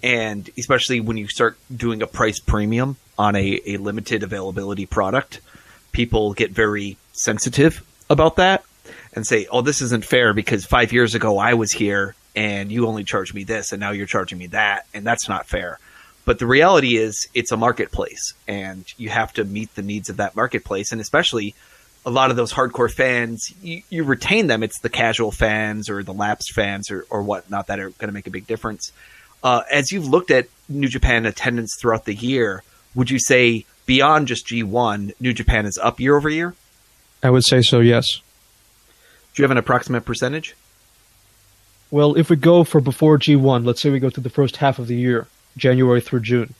and 0.00 0.48
especially 0.56 1.00
when 1.00 1.16
you 1.16 1.26
start 1.26 1.58
doing 1.76 2.02
a 2.02 2.06
price 2.06 2.38
premium 2.38 2.98
on 3.18 3.34
a, 3.34 3.60
a 3.66 3.78
limited 3.78 4.22
availability 4.22 4.86
product, 4.86 5.40
people 5.90 6.34
get 6.34 6.52
very 6.52 6.98
sensitive 7.14 7.82
about 8.08 8.36
that 8.36 8.62
and 9.12 9.26
say, 9.26 9.48
"Oh, 9.50 9.60
this 9.60 9.82
isn't 9.82 10.04
fair 10.04 10.34
because 10.34 10.64
five 10.64 10.92
years 10.92 11.16
ago 11.16 11.38
I 11.38 11.54
was 11.54 11.72
here 11.72 12.14
and 12.36 12.70
you 12.70 12.86
only 12.86 13.02
charged 13.02 13.34
me 13.34 13.42
this, 13.42 13.72
and 13.72 13.80
now 13.80 13.90
you're 13.90 14.06
charging 14.06 14.38
me 14.38 14.46
that, 14.48 14.86
and 14.94 15.04
that's 15.04 15.28
not 15.28 15.48
fair." 15.48 15.80
But 16.24 16.38
the 16.38 16.46
reality 16.46 16.96
is, 16.96 17.28
it's 17.34 17.52
a 17.52 17.56
marketplace, 17.56 18.32
and 18.48 18.84
you 18.96 19.10
have 19.10 19.32
to 19.34 19.44
meet 19.44 19.74
the 19.74 19.82
needs 19.82 20.08
of 20.08 20.16
that 20.16 20.34
marketplace, 20.34 20.90
and 20.90 21.00
especially 21.00 21.54
a 22.06 22.10
lot 22.10 22.30
of 22.30 22.36
those 22.36 22.52
hardcore 22.52 22.90
fans, 22.90 23.52
you, 23.62 23.82
you 23.90 24.04
retain 24.04 24.46
them. 24.46 24.62
It's 24.62 24.80
the 24.80 24.88
casual 24.88 25.30
fans 25.30 25.88
or 25.88 26.02
the 26.02 26.12
lapsed 26.12 26.52
fans 26.52 26.90
or, 26.90 27.06
or 27.10 27.22
whatnot 27.22 27.68
that 27.68 27.78
are 27.78 27.90
going 27.90 28.08
to 28.08 28.12
make 28.12 28.26
a 28.26 28.30
big 28.30 28.46
difference. 28.46 28.92
Uh, 29.42 29.62
as 29.70 29.92
you've 29.92 30.06
looked 30.06 30.30
at 30.30 30.48
New 30.68 30.88
Japan 30.88 31.26
attendance 31.26 31.76
throughout 31.78 32.04
the 32.04 32.14
year, 32.14 32.62
would 32.94 33.10
you 33.10 33.18
say 33.18 33.66
beyond 33.86 34.28
just 34.28 34.46
G1, 34.46 35.12
New 35.20 35.32
Japan 35.32 35.66
is 35.66 35.78
up 35.78 36.00
year 36.00 36.16
over 36.16 36.28
year? 36.28 36.54
I 37.22 37.30
would 37.30 37.44
say 37.44 37.62
so, 37.62 37.80
yes. 37.80 38.20
Do 39.34 39.42
you 39.42 39.44
have 39.44 39.50
an 39.50 39.58
approximate 39.58 40.04
percentage? 40.04 40.54
Well, 41.90 42.16
if 42.16 42.30
we 42.30 42.36
go 42.36 42.64
for 42.64 42.80
before 42.80 43.18
G1, 43.18 43.64
let's 43.64 43.80
say 43.80 43.90
we 43.90 43.98
go 43.98 44.10
to 44.10 44.20
the 44.20 44.30
first 44.30 44.56
half 44.56 44.78
of 44.78 44.86
the 44.86 44.96
year, 44.96 45.26
January 45.56 46.00
through 46.00 46.20
June. 46.20 46.54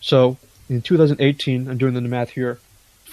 So, 0.00 0.38
in 0.68 0.82
2018, 0.82 1.68
I'm 1.68 1.78
doing 1.78 1.94
the 1.94 2.00
math 2.00 2.30
here, 2.30 2.58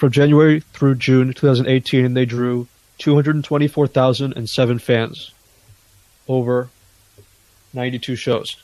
from 0.00 0.10
January 0.12 0.60
through 0.60 0.94
June 0.94 1.34
2018, 1.34 2.14
they 2.14 2.24
drew 2.24 2.66
224,007 2.96 4.78
fans 4.78 5.32
over 6.26 6.70
92 7.74 8.16
shows. 8.16 8.56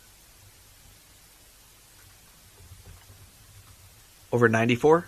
Over 4.32 4.48
94? 4.48 5.06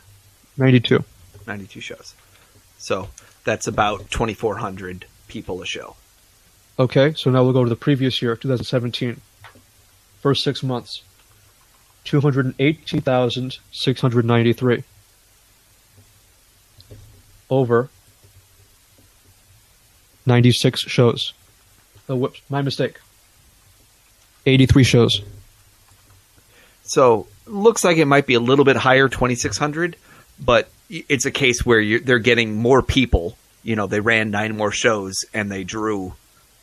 92. 0.59 1.03
92 1.47 1.81
shows. 1.81 2.15
So 2.77 3.09
that's 3.45 3.67
about 3.67 4.11
2,400 4.11 5.07
people 5.29 5.63
a 5.63 5.67
show. 5.67 5.97
Okay, 6.79 7.15
so 7.15 7.31
now 7.31 7.43
we'll 7.43 7.55
go 7.55 7.65
to 7.65 7.71
the 7.71 7.75
previous 7.75 8.21
year, 8.21 8.37
2017. 8.37 9.19
First 10.21 10.43
six 10.43 10.63
months, 10.63 11.03
218,693. 12.05 14.85
Over 17.51 17.89
96 20.27 20.81
shows. 20.83 21.33
Oh, 22.09 22.17
whoops, 22.17 22.43
my 22.49 22.63
mistake. 22.63 22.99
83 24.47 24.85
shows. 24.85 25.23
So 26.83 27.27
looks 27.47 27.85
like 27.85 27.99
it 27.99 28.07
might 28.07 28.27
be 28.27 28.35
a 28.35 28.41
little 28.41 28.65
bit 28.65 28.77
higher, 28.77 29.09
2,600, 29.09 29.97
but 30.39 30.71
it's 30.89 31.27
a 31.27 31.31
case 31.31 31.67
where 31.67 31.99
they're 31.99 32.19
getting 32.19 32.57
more 32.57 32.83
people. 32.83 33.37
You 33.63 33.77
know, 33.77 33.87
they 33.87 34.01
ran 34.01 34.31
nine 34.31 34.57
more 34.57 34.71
shows 34.71 35.25
and 35.35 35.51
they 35.51 35.65
drew 35.65 36.15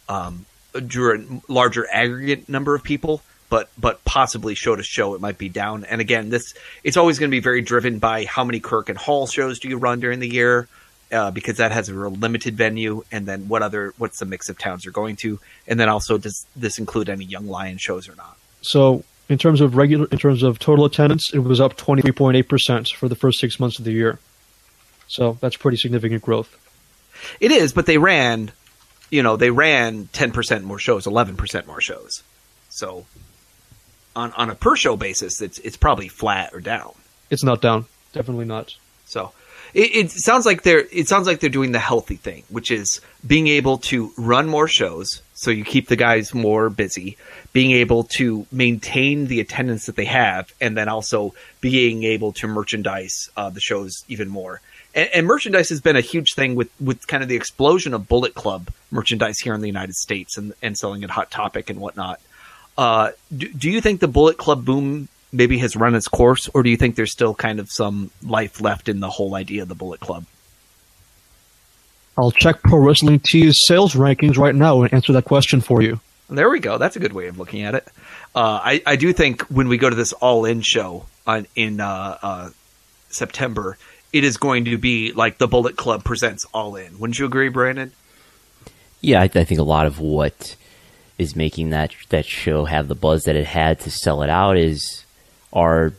um, 0.10 0.46
drew 0.86 1.20
a 1.20 1.52
larger 1.52 1.88
aggregate 1.92 2.50
number 2.50 2.76
of 2.76 2.84
people, 2.84 3.22
but 3.50 3.70
but 3.78 4.04
possibly 4.06 4.56
show 4.56 4.76
to 4.76 4.84
show 4.84 5.16
it 5.16 5.22
might 5.22 5.38
be 5.38 5.50
down. 5.50 5.86
And 5.86 6.02
again, 6.02 6.30
this 6.30 6.54
it's 6.84 6.98
always 6.98 7.20
going 7.20 7.30
to 7.30 7.36
be 7.36 7.42
very 7.42 7.62
driven 7.62 8.00
by 8.00 8.26
how 8.26 8.44
many 8.44 8.60
Korakuen 8.60 8.96
Hall 8.96 9.28
shows 9.28 9.60
do 9.60 9.70
you 9.70 9.78
run 9.78 10.00
during 10.00 10.20
the 10.20 10.30
year, 10.30 10.68
uh, 11.12 11.32
because 11.32 11.58
that 11.58 11.72
has 11.72 11.90
a 11.90 11.94
real 11.94 12.12
limited 12.12 12.58
venue, 12.58 13.04
and 13.12 13.26
then 13.26 13.48
what 13.48 13.62
other 13.62 13.94
what's 13.98 14.20
the 14.20 14.26
mix 14.26 14.50
of 14.50 14.58
towns 14.58 14.84
you're 14.84 14.92
going 14.92 15.16
to, 15.18 15.40
and 15.68 15.80
then 15.80 15.90
also 15.90 16.18
does 16.18 16.46
this 16.56 16.80
include 16.80 17.10
any 17.10 17.26
Young 17.26 17.48
Lion 17.48 17.78
shows 17.78 18.10
or 18.10 18.16
not? 18.16 18.38
So 18.62 19.04
in 19.30 19.38
terms 19.38 19.62
of 19.62 19.76
regular, 19.76 20.08
in 20.12 20.18
terms 20.18 20.44
of 20.44 20.60
total 20.60 20.86
attendance, 20.86 21.34
it 21.34 21.40
was 21.40 21.62
up 21.62 21.78
23.8 21.78 22.48
percent 22.48 22.90
for 22.90 23.08
the 23.08 23.16
first 23.16 23.40
six 23.40 23.60
months 23.60 23.80
of 23.80 23.86
the 23.86 23.92
year. 23.92 24.20
So 25.08 25.38
that's 25.40 25.56
pretty 25.56 25.78
significant 25.78 26.24
growth. 26.24 26.58
It 27.40 27.52
is, 27.52 27.74
but 27.74 27.86
they 27.86 27.98
ran, 27.98 28.52
you 29.10 29.24
know, 29.24 29.38
they 29.38 29.52
ran 29.52 30.06
10% 30.08 30.64
more 30.64 30.80
shows, 30.80 31.06
11% 31.06 31.68
more 31.68 31.82
shows. 31.82 32.24
So 32.70 33.06
on 34.16 34.32
on 34.34 34.50
a 34.50 34.56
per 34.56 34.76
show 34.76 34.96
basis, 34.96 35.42
it's 35.42 35.60
it's 35.60 35.78
probably 35.78 36.08
flat 36.08 36.54
or 36.54 36.60
down. 36.60 36.94
It's 37.30 37.44
not 37.44 37.62
down. 37.62 37.86
Definitely 38.14 38.46
not. 38.46 38.76
So 39.06 39.32
it, 39.74 39.96
it 39.96 40.12
sounds 40.12 40.46
like 40.46 40.64
they're 40.64 40.86
it 40.92 41.08
sounds 41.08 41.28
like 41.28 41.42
they're 41.42 41.50
doing 41.50 41.74
the 41.74 41.80
healthy 41.80 42.16
thing, 42.16 42.44
which 42.50 42.72
is 42.72 43.02
being 43.26 43.48
able 43.48 43.78
to 43.80 44.12
run 44.18 44.48
more 44.48 44.68
shows, 44.68 45.22
so 45.34 45.52
you 45.52 45.66
keep 45.66 45.90
the 45.90 45.98
guys 45.98 46.34
more 46.34 46.70
busy, 46.70 47.18
being 47.52 47.72
able 47.72 48.06
to 48.06 48.48
maintain 48.52 49.28
the 49.28 49.42
attendance 49.42 49.88
that 49.88 49.98
they 49.98 50.06
have, 50.06 50.54
and 50.62 50.78
then 50.78 50.88
also 50.88 51.34
being 51.60 52.04
able 52.04 52.32
to 52.34 52.48
merchandise 52.48 53.30
uh, 53.36 53.50
the 53.50 53.60
shows 53.60 54.06
even 54.08 54.30
more. 54.30 54.62
And, 54.96 55.10
and 55.14 55.28
merchandise 55.28 55.70
has 55.70 55.82
been 55.82 55.98
a 55.98 56.02
huge 56.02 56.36
thing 56.36 56.56
with 56.56 56.70
with 56.80 57.06
kind 57.06 57.22
of 57.22 57.28
the 57.28 57.36
explosion 57.36 57.94
of 57.94 58.08
Bullet 58.08 58.34
Club 58.34 58.72
merchandise 58.92 59.40
here 59.40 59.54
in 59.54 59.60
the 59.60 59.68
United 59.68 59.96
States 59.96 60.38
and 60.38 60.54
and 60.62 60.78
selling 60.78 61.04
at 61.04 61.10
Hot 61.10 61.30
Topic 61.32 61.70
and 61.70 61.82
whatnot. 61.82 62.22
Uh, 62.78 63.12
do, 63.36 63.48
do 63.50 63.70
you 63.70 63.82
think 63.82 64.00
the 64.00 64.08
Bullet 64.08 64.38
Club 64.38 64.66
boom 64.66 65.08
maybe 65.32 65.58
has 65.60 65.76
run 65.76 65.96
its 65.96 66.08
course, 66.08 66.50
or 66.54 66.64
do 66.64 66.70
you 66.70 66.78
think 66.78 66.96
there's 66.96 67.12
still 67.12 67.34
kind 67.34 67.60
of 67.60 67.70
some 67.70 68.12
life 68.24 68.62
left 68.62 68.90
in 68.90 69.00
the 69.00 69.10
whole 69.10 69.36
idea 69.36 69.62
of 69.62 69.68
the 69.68 69.76
Bullet 69.76 70.00
Club? 70.00 70.26
I'll 72.18 72.32
check 72.32 72.62
Pro 72.62 72.80
Wrestling 72.80 73.20
Tees 73.20 73.58
sales 73.66 73.94
rankings 73.94 74.38
right 74.38 74.56
now 74.56 74.82
and 74.82 74.94
answer 74.94 75.12
that 75.14 75.26
question 75.26 75.60
for 75.60 75.82
you. 75.82 76.00
There 76.30 76.50
we 76.50 76.60
go. 76.60 76.78
That's 76.78 76.96
a 76.96 77.00
good 77.00 77.14
way 77.14 77.28
of 77.28 77.38
looking 77.38 77.64
at 77.64 77.76
it. 77.76 77.88
Uh, 78.34 78.60
I, 78.64 78.82
I 78.86 78.96
do 78.96 79.14
think 79.14 79.44
when 79.44 79.68
we 79.68 79.78
go 79.78 79.90
to 79.90 79.96
this 79.96 80.14
All 80.14 80.46
In 80.46 80.62
show 80.62 81.06
on, 81.28 81.46
in 81.56 81.80
uh, 81.80 82.18
uh, 82.22 82.50
September, 83.10 83.78
it 84.12 84.24
is 84.24 84.38
going 84.38 84.66
to 84.66 84.78
be 84.78 85.12
like 85.12 85.38
the 85.38 85.48
Bullet 85.48 85.76
Club 85.76 86.04
presents 86.04 86.46
All 86.54 86.78
In. 86.78 86.98
Wouldn't 87.00 87.20
you 87.20 87.26
agree, 87.26 87.50
Brandon? 87.50 87.92
Yeah, 89.02 89.22
I, 89.22 89.26
I 89.26 89.44
think 89.44 89.60
a 89.60 89.64
lot 89.64 89.86
of 89.86 90.00
what 90.00 90.56
is 91.18 91.36
making 91.36 91.70
that 91.70 91.94
that 92.10 92.26
show 92.26 92.66
have 92.66 92.88
the 92.88 92.96
buzz 92.96 93.24
that 93.24 93.36
it 93.36 93.46
had 93.46 93.80
to 93.82 93.92
sell 93.92 94.22
it 94.22 94.30
out 94.30 94.58
is 94.58 95.06
are 95.54 95.94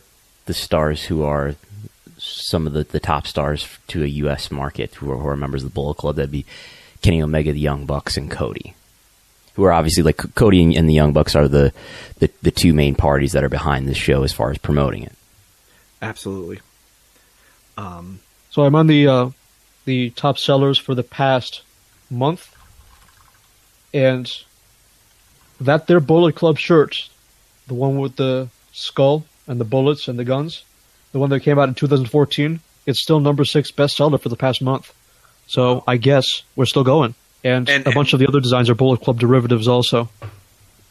the 0.45 0.53
stars 0.53 1.03
who 1.03 1.23
are 1.23 1.55
some 2.17 2.67
of 2.67 2.73
the, 2.73 2.83
the 2.83 2.99
top 2.99 3.27
stars 3.27 3.67
to 3.87 4.03
a 4.03 4.07
U.S. 4.07 4.51
market 4.51 4.95
who 4.95 5.11
are, 5.11 5.17
who 5.17 5.27
are 5.27 5.35
members 5.35 5.63
of 5.63 5.69
the 5.69 5.73
Bullet 5.73 5.97
Club. 5.97 6.15
That'd 6.15 6.31
be 6.31 6.45
Kenny 7.01 7.21
Omega, 7.21 7.51
the 7.51 7.59
Young 7.59 7.85
Bucks, 7.85 8.17
and 8.17 8.29
Cody, 8.31 8.75
who 9.53 9.63
are 9.63 9.73
obviously 9.73 10.03
like 10.03 10.17
Cody 10.35 10.63
and, 10.63 10.75
and 10.75 10.89
the 10.89 10.93
Young 10.93 11.13
Bucks 11.13 11.35
are 11.35 11.47
the, 11.47 11.73
the 12.19 12.29
the 12.41 12.51
two 12.51 12.73
main 12.73 12.95
parties 12.95 13.33
that 13.33 13.43
are 13.43 13.49
behind 13.49 13.87
this 13.87 13.97
show 13.97 14.23
as 14.23 14.33
far 14.33 14.51
as 14.51 14.57
promoting 14.57 15.03
it. 15.03 15.15
Absolutely. 16.01 16.59
So 18.57 18.63
I'm 18.63 18.75
on 18.75 18.87
the 18.87 19.07
uh, 19.07 19.29
the 19.85 20.09
top 20.11 20.39
sellers 20.39 20.79
for 20.79 20.95
the 20.95 21.03
past 21.03 21.61
month, 22.09 22.55
and 23.93 24.31
that 25.61 25.87
their 25.87 25.99
Bullet 25.99 26.35
Club 26.35 26.57
shirt, 26.57 27.09
the 27.67 27.73
one 27.73 27.97
with 27.99 28.15
the 28.15 28.49
skull 28.73 29.25
and 29.47 29.59
the 29.59 29.65
bullets 29.65 30.07
and 30.07 30.17
the 30.19 30.23
guns, 30.25 30.63
the 31.11 31.19
one 31.19 31.29
that 31.29 31.39
came 31.41 31.57
out 31.57 31.67
in 31.69 31.75
2014, 31.75 32.59
it's 32.85 33.01
still 33.01 33.19
number 33.19 33.43
six 33.45 33.71
bestseller 33.71 34.19
for 34.21 34.29
the 34.29 34.35
past 34.35 34.61
month. 34.61 34.93
So 35.47 35.83
I 35.87 35.97
guess 35.97 36.43
we're 36.55 36.65
still 36.65 36.83
going, 36.83 37.15
and, 37.43 37.69
And- 37.69 37.87
a 37.87 37.91
bunch 37.91 38.13
of 38.13 38.19
the 38.19 38.27
other 38.27 38.39
designs 38.39 38.69
are 38.69 38.75
Bullet 38.75 39.01
Club 39.01 39.19
derivatives 39.19 39.67
also. 39.67 40.09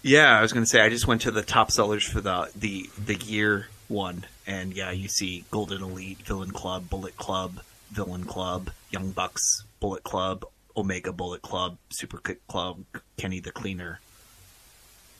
Yeah, 0.02 0.38
I 0.38 0.42
was 0.42 0.52
going 0.52 0.64
to 0.64 0.68
say 0.68 0.80
I 0.80 0.88
just 0.88 1.06
went 1.06 1.22
to 1.22 1.30
the 1.32 1.42
top 1.42 1.72
sellers 1.72 2.04
for 2.04 2.20
the 2.20 2.48
the 2.54 2.88
the 2.96 3.16
year 3.16 3.66
one, 3.88 4.24
and 4.46 4.72
yeah, 4.72 4.92
you 4.92 5.08
see 5.08 5.44
Golden 5.50 5.82
Elite, 5.82 6.18
Villain 6.18 6.52
Club, 6.52 6.88
Bullet 6.88 7.16
Club, 7.16 7.60
Villain 7.90 8.24
Club, 8.24 8.70
Young 8.90 9.10
Bucks, 9.10 9.64
Bullet 9.80 10.04
Club, 10.04 10.44
Omega 10.76 11.12
Bullet 11.12 11.42
Club, 11.42 11.76
Super 11.90 12.18
Kick 12.18 12.46
Club, 12.46 12.84
Kenny 13.16 13.40
the 13.40 13.50
Cleaner. 13.50 13.98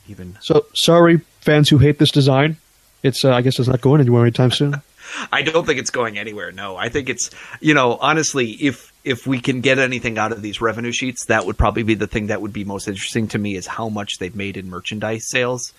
Even 0.09 0.36
So 0.40 0.66
sorry, 0.74 1.18
fans 1.40 1.68
who 1.68 1.78
hate 1.78 1.98
this 1.98 2.11
design. 2.11 2.57
It's 3.02 3.24
uh, 3.24 3.32
I 3.32 3.42
guess 3.42 3.59
it's 3.59 3.68
not 3.68 3.80
going 3.80 4.00
anywhere 4.00 4.22
anytime 4.22 4.50
soon. 4.50 4.80
I 5.32 5.42
don't 5.42 5.64
think 5.64 5.78
it's 5.78 5.90
going 5.90 6.18
anywhere. 6.18 6.50
No, 6.50 6.76
I 6.76 6.88
think 6.88 7.09
it's 7.09 7.30
you 7.61 7.74
know 7.74 7.96
honestly, 8.00 8.50
if 8.52 8.92
if 9.04 9.26
we 9.26 9.40
can 9.40 9.61
get 9.61 9.78
anything 9.78 10.18
out 10.18 10.32
of 10.32 10.42
these 10.42 10.61
revenue 10.61 10.92
sheets, 10.92 11.26
that 11.26 11.46
would 11.46 11.57
probably 11.57 11.82
be 11.82 11.94
the 11.94 12.07
thing 12.07 12.28
that 12.28 12.42
would 12.42 12.52
be 12.52 12.64
most 12.64 12.88
interesting 12.88 13.28
to 13.28 13.38
me 13.38 13.57
is 13.57 13.66
how 13.66 13.88
much 13.88 14.18
they've 14.18 14.34
made 14.34 14.57
in 14.57 14.68
merchandise 14.68 15.28
sales. 15.28 15.72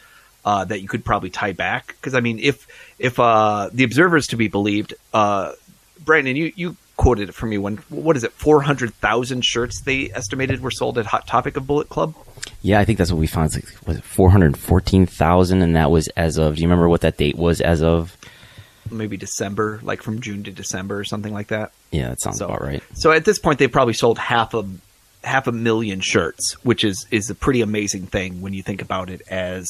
Uh, 0.45 0.63
that 0.63 0.79
you 0.79 0.87
could 0.87 1.03
probably 1.03 1.29
tie 1.29 1.51
back 1.51 1.87
because 1.87 2.15
I 2.15 2.21
mean, 2.21 2.39
if 2.39 2.67
if 2.99 3.19
uh, 3.19 3.69
the 3.73 3.83
observers 3.83 4.27
to 4.27 4.37
be 4.37 4.47
believed, 4.47 4.93
uh, 5.13 5.51
Brandon, 5.99 6.37
you 6.37 6.53
you 6.55 6.77
quoted 6.95 7.27
it 7.29 7.33
for 7.33 7.47
me 7.47 7.57
when 7.57 7.77
what 7.89 8.15
is 8.15 8.23
it, 8.23 8.31
four 8.31 8.61
hundred 8.61 8.93
thousand 8.93 9.43
shirts 9.43 9.81
they 9.81 10.09
estimated 10.11 10.61
were 10.61 10.71
sold 10.71 10.97
at 10.97 11.05
Hot 11.07 11.27
Topic 11.27 11.57
of 11.57 11.67
Bullet 11.67 11.89
Club. 11.89 12.15
Yeah, 12.67 12.79
I 12.79 12.85
think 12.85 12.97
that's 12.97 13.11
what 13.11 13.19
we 13.19 13.27
found. 13.27 13.47
It's 13.47 13.55
like 13.55 13.87
was 13.87 13.97
it 13.97 14.03
four 14.03 14.29
hundred 14.29 14.57
fourteen 14.57 15.05
thousand, 15.05 15.61
and 15.61 15.75
that 15.75 15.89
was 15.89 16.07
as 16.09 16.37
of. 16.37 16.55
Do 16.55 16.61
you 16.61 16.67
remember 16.67 16.89
what 16.89 17.01
that 17.01 17.15
date 17.17 17.37
was? 17.37 17.61
As 17.61 17.81
of 17.81 18.17
Maybe 18.91 19.15
December, 19.17 19.79
like 19.83 20.01
from 20.01 20.21
June 20.21 20.43
to 20.43 20.51
December 20.51 20.97
or 20.99 21.03
something 21.03 21.33
like 21.33 21.47
that. 21.47 21.71
yeah, 21.91 22.09
that 22.09 22.21
sounds 22.21 22.39
So, 22.39 22.45
about 22.45 22.61
right. 22.61 22.83
So 22.93 23.11
at 23.11 23.25
this 23.25 23.37
point, 23.39 23.59
they've 23.59 23.71
probably 23.71 23.93
sold 23.93 24.17
half 24.17 24.53
a 24.53 24.65
half 25.23 25.47
a 25.47 25.51
million 25.51 25.99
shirts, 26.01 26.53
which 26.63 26.83
is 26.83 27.05
is 27.11 27.29
a 27.29 27.35
pretty 27.35 27.61
amazing 27.61 28.07
thing 28.07 28.41
when 28.41 28.53
you 28.53 28.63
think 28.63 28.81
about 28.81 29.09
it 29.09 29.21
as 29.29 29.67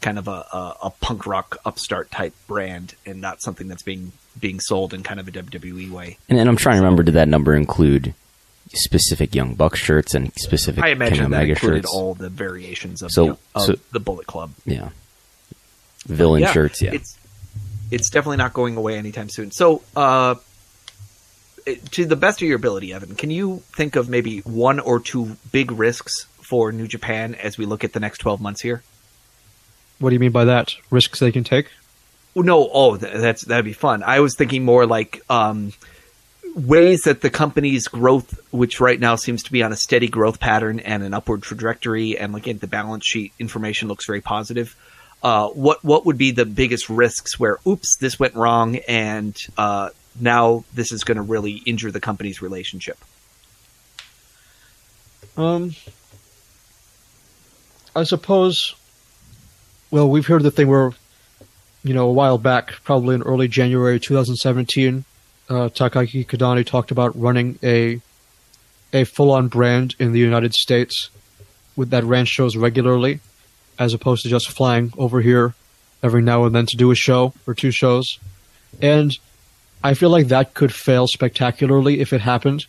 kind 0.00 0.18
of 0.18 0.28
a, 0.28 0.30
a, 0.52 0.76
a 0.84 0.90
punk 1.00 1.26
rock 1.26 1.56
upstart 1.64 2.10
type 2.10 2.34
brand, 2.46 2.94
and 3.06 3.20
not 3.22 3.40
something 3.42 3.68
that's 3.68 3.82
being 3.82 4.12
being 4.38 4.60
sold 4.60 4.92
in 4.92 5.02
kind 5.02 5.18
of 5.20 5.28
a 5.28 5.30
WWE 5.30 5.90
way. 5.90 6.18
And, 6.28 6.38
and 6.38 6.48
I'm 6.48 6.56
trying 6.56 6.76
to 6.76 6.82
remember. 6.82 7.02
Did 7.02 7.14
that 7.14 7.28
number 7.28 7.54
include 7.54 8.14
specific 8.72 9.34
Young 9.34 9.54
Buck 9.54 9.76
shirts 9.76 10.14
and 10.14 10.32
specific 10.36 10.82
I 10.82 10.88
imagine 10.88 11.18
that 11.30 11.36
Omega 11.36 11.52
included 11.52 11.82
shirts? 11.84 11.92
all 11.94 12.14
the 12.14 12.28
variations 12.30 13.02
of, 13.02 13.10
So- 13.10 13.26
the, 13.26 13.38
of 13.54 13.62
so- 13.66 13.74
the 13.92 14.00
Bullet 14.00 14.26
Club. 14.26 14.52
yeah, 14.64 14.90
villain 16.06 16.46
shirts. 16.52 16.80
Yeah, 16.82 16.92
It's 16.94 17.18
it's 17.90 18.10
definitely 18.10 18.38
not 18.38 18.52
going 18.54 18.76
away 18.76 18.96
anytime 18.96 19.28
soon. 19.28 19.50
So, 19.52 19.82
uh, 19.94 20.36
to 21.92 22.04
the 22.06 22.16
best 22.16 22.42
of 22.42 22.48
your 22.48 22.56
ability, 22.56 22.92
Evan, 22.92 23.14
can 23.14 23.30
you 23.30 23.62
think 23.74 23.96
of 23.96 24.08
maybe 24.08 24.40
one 24.40 24.80
or 24.80 25.00
two 25.00 25.36
big 25.52 25.70
risks 25.70 26.26
for 26.42 26.72
New 26.72 26.86
Japan 26.88 27.34
as 27.34 27.56
we 27.56 27.64
look 27.66 27.84
at 27.84 27.92
the 27.92 28.00
next 28.00 28.18
twelve 28.18 28.40
months 28.40 28.60
here? 28.62 28.82
What 29.98 30.10
do 30.10 30.14
you 30.14 30.20
mean 30.20 30.32
by 30.32 30.44
that? 30.46 30.74
Risks 30.90 31.20
they 31.20 31.32
can 31.32 31.44
take? 31.44 31.68
No, 32.36 32.68
oh, 32.72 32.96
that's 32.96 33.44
that'd 33.44 33.64
be 33.64 33.72
fun. 33.72 34.02
I 34.02 34.20
was 34.20 34.34
thinking 34.36 34.64
more 34.64 34.86
like 34.86 35.22
um, 35.30 35.72
ways 36.54 37.02
that 37.02 37.20
the 37.20 37.30
company's 37.30 37.88
growth, 37.88 38.38
which 38.50 38.80
right 38.80 38.98
now 38.98 39.16
seems 39.16 39.42
to 39.44 39.52
be 39.52 39.62
on 39.62 39.72
a 39.72 39.76
steady 39.76 40.08
growth 40.08 40.40
pattern 40.40 40.80
and 40.80 41.02
an 41.02 41.12
upward 41.12 41.42
trajectory, 41.42 42.16
and 42.16 42.32
looking 42.32 42.56
at 42.56 42.60
the 42.60 42.66
balance 42.66 43.04
sheet 43.04 43.32
information 43.38 43.88
looks 43.88 44.06
very 44.06 44.20
positive. 44.20 44.76
Uh, 45.22 45.48
what 45.48 45.82
what 45.82 46.06
would 46.06 46.18
be 46.18 46.30
the 46.30 46.44
biggest 46.44 46.88
risks 46.88 47.38
where, 47.38 47.58
oops, 47.66 47.96
this 47.96 48.18
went 48.18 48.34
wrong, 48.34 48.76
and 48.88 49.36
uh, 49.56 49.88
now 50.20 50.64
this 50.74 50.92
is 50.92 51.02
going 51.02 51.16
to 51.16 51.22
really 51.22 51.62
injure 51.64 51.90
the 51.90 52.00
company's 52.00 52.42
relationship? 52.42 52.98
Um, 55.36 55.74
I 57.96 58.04
suppose. 58.04 58.74
Well, 59.90 60.08
we've 60.08 60.26
heard 60.26 60.42
the 60.42 60.50
thing 60.50 60.68
where, 60.68 60.90
you 61.84 61.94
know, 61.94 62.08
a 62.08 62.12
while 62.12 62.36
back, 62.36 62.72
probably 62.82 63.14
in 63.14 63.22
early 63.22 63.46
January 63.48 64.00
2017, 64.00 65.04
uh, 65.48 65.68
Takaaki 65.68 66.26
Kidani 66.26 66.64
talked 66.64 66.90
about 66.90 67.18
running 67.18 67.58
a 67.62 68.00
a 68.92 69.04
full-on 69.04 69.48
brand 69.48 69.94
in 69.98 70.12
the 70.12 70.20
United 70.20 70.54
States 70.54 71.10
with 71.74 71.90
that 71.90 72.04
ran 72.04 72.24
shows 72.24 72.56
regularly, 72.56 73.18
as 73.76 73.92
opposed 73.92 74.22
to 74.22 74.28
just 74.28 74.48
flying 74.48 74.92
over 74.96 75.20
here 75.20 75.54
every 76.02 76.22
now 76.22 76.44
and 76.44 76.54
then 76.54 76.66
to 76.66 76.76
do 76.76 76.92
a 76.92 76.94
show 76.94 77.34
or 77.46 77.54
two 77.54 77.72
shows, 77.72 78.18
and 78.80 79.18
I 79.82 79.94
feel 79.94 80.10
like 80.10 80.28
that 80.28 80.54
could 80.54 80.72
fail 80.72 81.06
spectacularly 81.06 82.00
if 82.00 82.12
it 82.12 82.20
happened, 82.20 82.66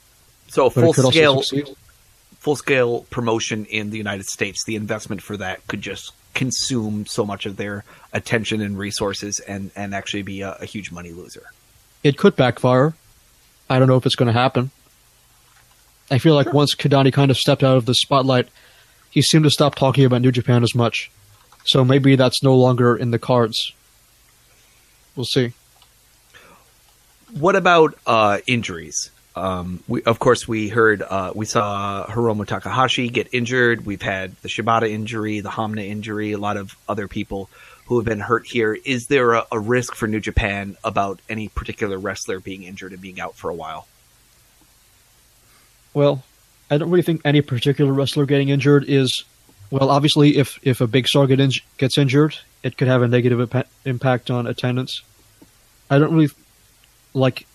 So 0.48 0.70
full 0.70 0.90
it 0.90 0.96
could 0.96 1.06
also 1.06 1.42
scale 1.42 1.76
full 2.40 2.56
scale 2.56 3.02
promotion 3.10 3.66
in 3.66 3.90
the 3.90 3.98
United 3.98 4.26
States, 4.26 4.64
the 4.66 4.76
investment 4.76 5.22
for 5.22 5.36
that 5.38 5.66
could 5.68 5.82
just 5.82 6.12
consume 6.34 7.06
so 7.06 7.26
much 7.26 7.46
of 7.46 7.58
their 7.58 7.84
attention 8.14 8.62
and 8.62 8.78
resources 8.78 9.40
and, 9.40 9.72
and 9.76 9.96
actually 9.96 10.22
be 10.22 10.42
a, 10.42 10.52
a 10.62 10.66
huge 10.66 10.92
money 10.92 11.12
loser. 11.12 11.44
It 12.06 12.20
could 12.20 12.36
backfire. 12.36 12.94
I 13.68 13.80
don't 13.80 13.88
know 13.88 13.96
if 13.96 14.06
it's 14.06 14.14
going 14.14 14.28
to 14.28 14.40
happen. 14.40 14.70
I 16.12 16.20
feel 16.20 16.36
like 16.36 16.54
once 16.54 16.76
Kidani 16.76 17.12
kind 17.12 17.32
of 17.32 17.38
stepped 17.38 17.64
out 17.64 17.78
of 17.78 17.88
the 17.88 17.96
spotlight, 17.96 18.48
he 19.10 19.24
seemed 19.24 19.44
to 19.46 19.50
stop 19.50 19.74
talking 19.74 20.06
about 20.06 20.22
New 20.22 20.32
Japan 20.32 20.62
as 20.62 20.76
much. 20.76 21.10
So 21.64 21.84
maybe 21.84 22.16
that's 22.16 22.44
no 22.44 22.56
longer 22.56 22.96
in 22.96 23.10
the 23.10 23.18
cards. 23.18 23.74
We'll 25.16 25.26
see. 25.26 25.54
What 27.34 27.56
about 27.56 27.98
uh, 28.06 28.38
injuries? 28.46 29.10
Um, 29.36 29.84
we, 29.88 30.04
of 30.04 30.20
course, 30.20 30.48
we 30.48 30.70
heard 30.70 31.02
uh, 31.02 31.32
we 31.34 31.48
saw 31.48 32.06
Hiromu 32.06 32.46
Takahashi 32.46 33.10
get 33.10 33.34
injured. 33.34 33.84
We've 33.84 34.02
had 34.04 34.36
the 34.44 34.48
Shibata 34.48 34.88
injury, 34.88 35.40
the 35.40 35.50
Honma 35.50 35.84
injury, 35.84 36.34
a 36.34 36.38
lot 36.38 36.56
of 36.56 36.76
other 36.88 37.08
people 37.08 37.50
who 37.86 37.98
have 37.98 38.06
been 38.06 38.20
hurt 38.20 38.48
here. 38.48 38.78
Is 38.86 39.08
there 39.08 39.34
a, 39.34 39.46
a 39.52 39.60
risk 39.60 39.96
for 39.96 40.08
New 40.08 40.20
Japan 40.20 40.76
about 40.84 41.20
any 41.30 41.48
particular 41.48 41.98
wrestler 41.98 42.40
being 42.40 42.64
injured 42.64 42.94
and 42.94 43.02
being 43.02 43.20
out 43.20 43.36
for 43.36 43.50
a 43.50 43.56
while? 43.56 43.88
Well, 45.94 46.24
I 46.70 46.78
don't 46.78 46.90
really 46.90 47.04
think 47.04 47.22
any 47.24 47.42
particular 47.42 47.94
wrestler 47.94 48.26
getting 48.26 48.50
injured 48.50 48.86
is 48.88 49.24
well. 49.70 49.90
Obviously, 49.90 50.38
if 50.38 50.60
if 50.64 50.82
a 50.82 50.88
big 50.88 51.08
star 51.08 51.28
get 51.28 51.40
in, 51.40 51.52
gets 51.78 51.98
injured, 51.98 52.36
it 52.64 52.78
could 52.78 52.88
have 52.88 53.02
a 53.02 53.08
negative 53.08 53.50
impa- 53.50 53.68
impact 53.86 54.32
on 54.32 54.48
attendance. 54.48 55.04
I 55.90 56.00
don't 56.00 56.14
really 56.14 56.34
like 57.14 57.46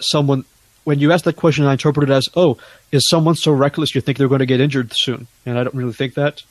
someone 0.00 0.44
when 0.84 1.00
you 1.00 1.12
ask 1.12 1.24
that 1.24 1.36
question. 1.36 1.64
I 1.64 1.72
interpret 1.72 2.08
it 2.08 2.12
as, 2.12 2.28
"Oh, 2.36 2.56
is 2.92 3.08
someone 3.08 3.34
so 3.34 3.52
reckless 3.52 3.94
you 3.94 4.00
think 4.00 4.16
they're 4.16 4.28
going 4.28 4.38
to 4.38 4.46
get 4.46 4.60
injured 4.60 4.92
soon?" 4.94 5.26
And 5.44 5.58
I 5.58 5.64
don't 5.64 5.74
really 5.74 5.92
think 5.92 6.14
that. 6.14 6.42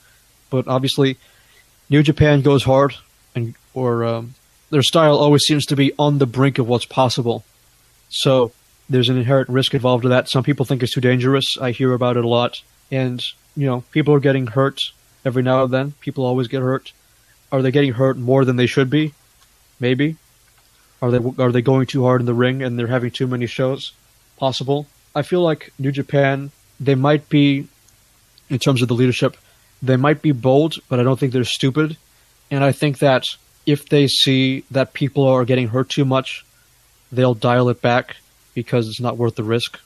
But 0.50 0.68
obviously, 0.68 1.16
New 1.92 2.02
Japan 2.02 2.40
goes 2.40 2.64
hard, 2.64 2.94
and 3.34 3.54
or 3.74 4.02
um, 4.02 4.34
their 4.70 4.82
style 4.82 5.18
always 5.18 5.42
seems 5.42 5.66
to 5.66 5.76
be 5.76 5.92
on 5.98 6.16
the 6.16 6.26
brink 6.26 6.58
of 6.58 6.66
what's 6.66 6.86
possible. 6.86 7.44
So 8.08 8.52
there's 8.88 9.10
an 9.10 9.18
inherent 9.18 9.50
risk 9.50 9.74
involved 9.74 10.04
in 10.04 10.10
that. 10.10 10.30
Some 10.30 10.42
people 10.42 10.64
think 10.64 10.82
it's 10.82 10.94
too 10.94 11.02
dangerous. 11.02 11.58
I 11.60 11.70
hear 11.70 11.92
about 11.92 12.16
it 12.16 12.24
a 12.24 12.28
lot, 12.28 12.62
and 12.90 13.22
you 13.54 13.66
know, 13.66 13.82
people 13.92 14.14
are 14.14 14.20
getting 14.20 14.46
hurt 14.46 14.80
every 15.26 15.42
now 15.42 15.64
and 15.64 15.72
then. 15.72 15.92
People 16.00 16.24
always 16.24 16.48
get 16.48 16.62
hurt. 16.62 16.94
Are 17.52 17.60
they 17.60 17.70
getting 17.70 17.92
hurt 17.92 18.16
more 18.16 18.46
than 18.46 18.56
they 18.56 18.66
should 18.66 18.88
be? 18.88 19.12
Maybe. 19.78 20.16
Are 21.02 21.10
they 21.10 21.42
are 21.42 21.52
they 21.52 21.60
going 21.60 21.84
too 21.84 22.04
hard 22.04 22.22
in 22.22 22.26
the 22.26 22.32
ring 22.32 22.62
and 22.62 22.78
they're 22.78 22.86
having 22.86 23.10
too 23.10 23.26
many 23.26 23.44
shows? 23.44 23.92
Possible. 24.38 24.86
I 25.14 25.20
feel 25.20 25.42
like 25.42 25.74
New 25.78 25.92
Japan 25.92 26.52
they 26.80 26.94
might 26.94 27.28
be, 27.28 27.68
in 28.48 28.58
terms 28.58 28.80
of 28.80 28.88
the 28.88 28.94
leadership, 28.94 29.36
they 29.82 29.96
might 29.96 30.22
be 30.22 30.32
bold, 30.32 30.76
but 30.88 31.00
I 31.00 31.02
don't 31.02 31.18
think 31.18 31.32
they're 31.32 31.44
stupid. 31.44 31.96
And 32.50 32.62
I 32.62 32.72
think 32.72 32.98
that 32.98 33.26
if 33.66 33.88
they 33.88 34.06
see 34.06 34.64
that 34.70 34.92
people 34.92 35.24
are 35.24 35.44
getting 35.44 35.68
hurt 35.68 35.88
too 35.88 36.04
much, 36.04 36.44
they'll 37.10 37.34
dial 37.34 37.68
it 37.68 37.82
back 37.82 38.16
because 38.54 38.88
it's 38.88 39.00
not 39.00 39.16
worth 39.16 39.36
the 39.36 39.44
risk. 39.44 39.78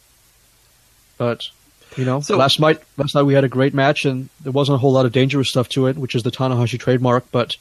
But 1.18 1.49
you 1.97 2.05
know, 2.05 2.20
so, 2.20 2.36
last 2.36 2.61
night 2.61 2.82
last 2.99 3.14
night 3.14 3.22
we 3.22 3.34
had 3.34 3.44
a 3.44 3.49
great 3.49 3.72
match 3.72 4.05
and 4.05 4.28
there 4.40 4.53
wasn't 4.53 4.74
a 4.74 4.78
whole 4.78 4.92
lot 4.92 5.07
of 5.07 5.12
dangerous 5.12 5.49
stuff 5.49 5.68
to 5.70 5.86
it, 5.86 5.97
which 5.97 6.14
is 6.14 6.22
the 6.22 6.30
Tanahashi 6.30 6.78
trademark, 6.78 7.30
but 7.30 7.57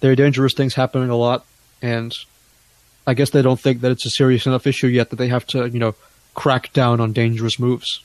there 0.00 0.10
are 0.10 0.16
dangerous 0.16 0.54
things 0.54 0.74
happening 0.74 1.10
a 1.10 1.16
lot 1.16 1.44
and 1.82 2.14
I 3.06 3.14
guess 3.14 3.30
they 3.30 3.42
don't 3.42 3.60
think 3.60 3.80
that 3.80 3.90
it's 3.90 4.06
a 4.06 4.10
serious 4.10 4.46
enough 4.46 4.66
issue 4.66 4.86
yet 4.86 5.10
that 5.10 5.16
they 5.16 5.28
have 5.28 5.46
to, 5.48 5.68
you 5.68 5.78
know, 5.78 5.94
crack 6.34 6.72
down 6.72 7.00
on 7.00 7.12
dangerous 7.12 7.58
moves. 7.58 8.02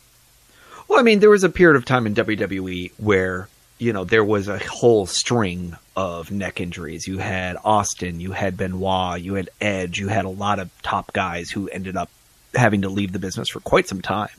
Well, 0.88 1.00
I 1.00 1.04
mean, 1.04 1.20
there 1.20 1.30
was 1.30 1.44
a 1.44 1.50
period 1.50 1.78
of 1.78 1.86
time 1.86 2.06
in 2.06 2.16
WWE 2.16 2.92
where, 2.98 3.48
you 3.78 3.94
know, 3.94 4.04
there 4.04 4.24
was 4.24 4.48
a 4.48 4.60
whole 4.60 5.06
string 5.06 5.76
of 5.96 6.32
neck 6.32 6.62
injuries. 6.62 7.08
You 7.08 7.18
had 7.18 7.58
Austin, 7.64 8.20
you 8.20 8.32
had 8.32 8.58
Benoit, 8.58 9.22
you 9.22 9.36
had 9.36 9.50
Edge, 9.60 10.00
you 10.00 10.08
had 10.08 10.26
a 10.26 10.30
lot 10.30 10.60
of 10.60 10.70
top 10.82 11.14
guys 11.14 11.50
who 11.50 11.68
ended 11.70 11.96
up 11.96 12.10
having 12.54 12.84
to 12.84 12.90
leave 12.90 13.12
the 13.12 13.20
business 13.20 13.50
for 13.50 13.60
quite 13.60 13.88
some 13.88 14.02
time 14.02 14.30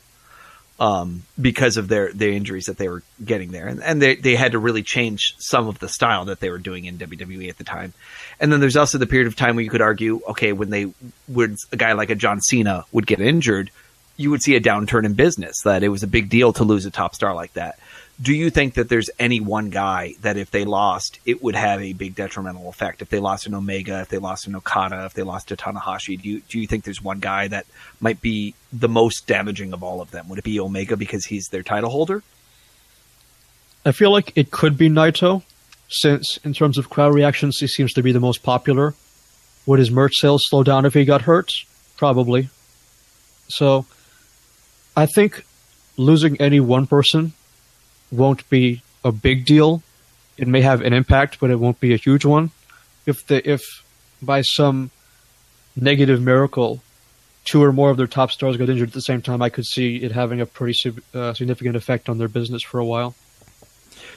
um, 0.78 1.22
because 1.40 1.76
of 1.76 1.88
their, 1.88 2.12
their 2.12 2.30
injuries 2.30 2.66
that 2.66 2.78
they 2.78 2.88
were 2.88 3.02
getting 3.24 3.50
there. 3.50 3.66
And, 3.66 3.82
and 3.82 4.00
they, 4.00 4.16
they 4.16 4.36
had 4.36 4.52
to 4.52 4.58
really 4.58 4.82
change 4.82 5.34
some 5.38 5.68
of 5.68 5.78
the 5.78 5.88
style 5.88 6.26
that 6.26 6.40
they 6.40 6.50
were 6.50 6.58
doing 6.58 6.84
in 6.84 6.98
WWE 6.98 7.48
at 7.48 7.58
the 7.58 7.64
time. 7.64 7.94
And 8.40 8.52
then 8.52 8.60
there's 8.60 8.76
also 8.76 8.98
the 8.98 9.06
period 9.06 9.26
of 9.26 9.36
time 9.36 9.56
where 9.56 9.64
you 9.64 9.70
could 9.70 9.82
argue, 9.82 10.20
okay, 10.28 10.52
when 10.52 10.70
they 10.70 10.92
would, 11.28 11.56
a 11.72 11.76
guy 11.76 11.92
like 11.92 12.10
a 12.10 12.14
John 12.14 12.40
Cena 12.40 12.84
would 12.92 13.06
get 13.06 13.20
injured, 13.20 13.70
you 14.16 14.30
would 14.30 14.42
see 14.42 14.56
a 14.56 14.60
downturn 14.60 15.04
in 15.04 15.14
business, 15.14 15.56
that 15.64 15.82
it 15.82 15.88
was 15.88 16.02
a 16.02 16.06
big 16.06 16.28
deal 16.28 16.52
to 16.54 16.64
lose 16.64 16.86
a 16.86 16.90
top 16.90 17.14
star 17.14 17.34
like 17.34 17.52
that. 17.54 17.78
Do 18.20 18.32
you 18.32 18.48
think 18.48 18.74
that 18.74 18.88
there's 18.88 19.10
any 19.18 19.40
one 19.40 19.68
guy 19.68 20.14
that 20.22 20.38
if 20.38 20.50
they 20.50 20.64
lost, 20.64 21.20
it 21.26 21.42
would 21.42 21.54
have 21.54 21.82
a 21.82 21.92
big 21.92 22.14
detrimental 22.14 22.70
effect? 22.70 23.02
If 23.02 23.10
they 23.10 23.18
lost 23.18 23.46
an 23.46 23.54
Omega, 23.54 24.00
if 24.00 24.08
they 24.08 24.16
lost 24.16 24.46
an 24.46 24.56
Okada, 24.56 25.04
if 25.04 25.12
they 25.12 25.22
lost 25.22 25.52
a 25.52 25.56
Tanahashi, 25.56 26.20
do 26.20 26.28
you 26.28 26.40
do 26.48 26.58
you 26.58 26.66
think 26.66 26.84
there's 26.84 27.02
one 27.02 27.20
guy 27.20 27.46
that 27.48 27.66
might 28.00 28.22
be 28.22 28.54
the 28.72 28.88
most 28.88 29.26
damaging 29.26 29.74
of 29.74 29.82
all 29.82 30.00
of 30.00 30.12
them? 30.12 30.30
Would 30.30 30.38
it 30.38 30.44
be 30.44 30.58
Omega 30.58 30.96
because 30.96 31.26
he's 31.26 31.48
their 31.48 31.62
title 31.62 31.90
holder? 31.90 32.22
I 33.84 33.92
feel 33.92 34.10
like 34.10 34.32
it 34.34 34.50
could 34.50 34.78
be 34.78 34.88
Naito, 34.88 35.42
since 35.88 36.38
in 36.38 36.54
terms 36.54 36.78
of 36.78 36.88
crowd 36.88 37.14
reactions, 37.14 37.58
he 37.58 37.66
seems 37.66 37.92
to 37.92 38.02
be 38.02 38.12
the 38.12 38.20
most 38.20 38.42
popular. 38.42 38.94
Would 39.66 39.78
his 39.78 39.90
merch 39.90 40.14
sales 40.16 40.42
slow 40.46 40.62
down 40.62 40.86
if 40.86 40.94
he 40.94 41.04
got 41.04 41.22
hurt? 41.22 41.52
Probably. 41.96 42.48
So, 43.48 43.86
I 44.96 45.06
think 45.06 45.44
losing 45.96 46.40
any 46.40 46.60
one 46.60 46.86
person 46.86 47.32
won't 48.10 48.48
be 48.48 48.82
a 49.04 49.12
big 49.12 49.44
deal. 49.44 49.82
It 50.38 50.48
may 50.48 50.62
have 50.62 50.80
an 50.80 50.92
impact, 50.92 51.38
but 51.40 51.50
it 51.50 51.56
won't 51.56 51.80
be 51.80 51.92
a 51.92 51.96
huge 51.96 52.24
one. 52.24 52.50
If 53.04 53.26
the 53.26 53.48
if 53.48 53.84
by 54.22 54.42
some 54.42 54.90
negative 55.76 56.20
miracle, 56.22 56.82
two 57.44 57.62
or 57.62 57.72
more 57.72 57.90
of 57.90 57.96
their 57.96 58.06
top 58.06 58.32
stars 58.32 58.56
got 58.56 58.68
injured 58.68 58.88
at 58.88 58.94
the 58.94 59.00
same 59.00 59.22
time, 59.22 59.42
I 59.42 59.50
could 59.50 59.66
see 59.66 59.96
it 59.96 60.12
having 60.12 60.40
a 60.40 60.46
pretty 60.46 60.74
uh, 61.14 61.34
significant 61.34 61.76
effect 61.76 62.08
on 62.08 62.18
their 62.18 62.28
business 62.28 62.62
for 62.62 62.78
a 62.78 62.84
while. 62.84 63.14